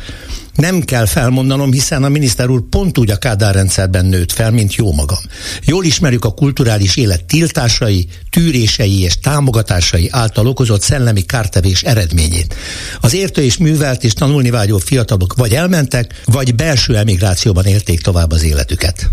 Nem 0.56 0.82
kell 0.82 1.06
felmondanom, 1.06 1.72
hiszen 1.72 2.04
a 2.04 2.10
miniszter 2.10 2.50
úr 2.50 2.62
pont 2.70 2.98
úgy 2.98 3.12
a 3.12 3.18
Kádár 3.18 3.54
rendszerben 3.54 4.06
nőtt 4.06 4.32
fel, 4.32 4.52
mint 4.52 4.76
jó 4.76 4.94
magam. 4.94 5.18
Jól 5.66 5.86
ismerjük 5.86 6.26
a 6.26 6.34
kulturális 6.34 6.96
élet 6.96 7.26
tiltásai, 7.26 8.08
tűrései 8.30 9.02
és 9.02 9.20
támogatásai 9.20 10.08
által 10.12 10.48
okozott 10.48 10.82
szellemi 10.82 11.22
kártevés 11.22 11.84
eredményét. 11.84 12.56
Az 13.02 13.14
értő 13.14 13.42
és 13.42 13.58
művelt 13.58 14.04
és 14.04 14.14
tanulni 14.14 14.50
vágyó 14.50 14.78
fiatalok 14.78 15.34
vagy 15.36 15.54
elmentek, 15.54 16.22
vagy 16.26 16.56
belső 16.56 16.98
emigrációban 16.98 17.66
élték 17.66 18.02
tovább 18.02 18.32
az 18.32 18.44
életüket. 18.44 19.10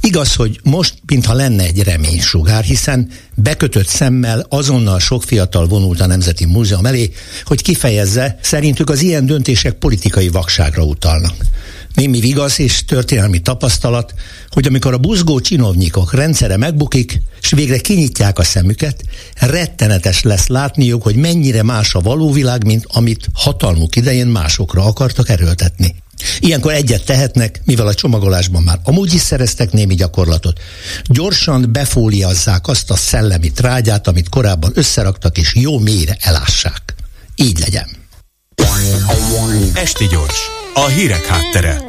Igaz, 0.00 0.34
hogy 0.34 0.60
most, 0.62 0.94
mintha 1.06 1.34
lenne 1.34 1.64
egy 1.64 1.82
reménysugár, 1.82 2.64
hiszen 2.64 3.10
bekötött 3.34 3.88
szemmel 3.88 4.46
azonnal 4.48 5.00
sok 5.00 5.22
fiatal 5.22 5.66
vonult 5.66 6.00
a 6.00 6.06
Nemzeti 6.06 6.44
Múzeum 6.44 6.86
elé, 6.86 7.10
hogy 7.44 7.62
kifejezze, 7.62 8.38
szerintük 8.42 8.90
az 8.90 9.02
ilyen 9.02 9.26
döntések 9.26 9.72
politikai 9.72 10.28
vakságra 10.70 10.82
utalnak. 10.82 11.34
Némi 11.94 12.20
vigasz 12.20 12.58
és 12.58 12.84
történelmi 12.84 13.38
tapasztalat, 13.38 14.14
hogy 14.48 14.66
amikor 14.66 14.92
a 14.92 14.98
buzgó 14.98 15.40
csinovnyikok 15.40 16.14
rendszere 16.14 16.56
megbukik, 16.56 17.20
és 17.42 17.50
végre 17.50 17.78
kinyitják 17.78 18.38
a 18.38 18.44
szemüket, 18.44 19.02
rettenetes 19.34 20.22
lesz 20.22 20.46
látniuk, 20.46 21.02
hogy 21.02 21.14
mennyire 21.14 21.62
más 21.62 21.94
a 21.94 22.00
való 22.00 22.32
világ, 22.32 22.64
mint 22.64 22.84
amit 22.88 23.28
hatalmuk 23.32 23.96
idején 23.96 24.26
másokra 24.26 24.84
akartak 24.84 25.28
erőltetni. 25.28 25.94
Ilyenkor 26.40 26.72
egyet 26.72 27.04
tehetnek, 27.04 27.60
mivel 27.64 27.86
a 27.86 27.94
csomagolásban 27.94 28.62
már 28.62 28.78
amúgy 28.84 29.14
is 29.14 29.20
szereztek 29.20 29.72
némi 29.72 29.94
gyakorlatot. 29.94 30.60
Gyorsan 31.04 31.72
befóliazzák 31.72 32.68
azt 32.68 32.90
a 32.90 32.96
szellemi 32.96 33.52
trágyát, 33.52 34.06
amit 34.06 34.28
korábban 34.28 34.72
összeraktak, 34.74 35.38
és 35.38 35.54
jó 35.54 35.78
mélyre 35.78 36.16
elássák. 36.20 36.94
Így 37.36 37.58
legyen. 37.58 37.88
Esti 39.74 40.06
gyors, 40.06 40.59
a 40.74 40.86
hírek 40.86 41.26
háttere. 41.26 41.80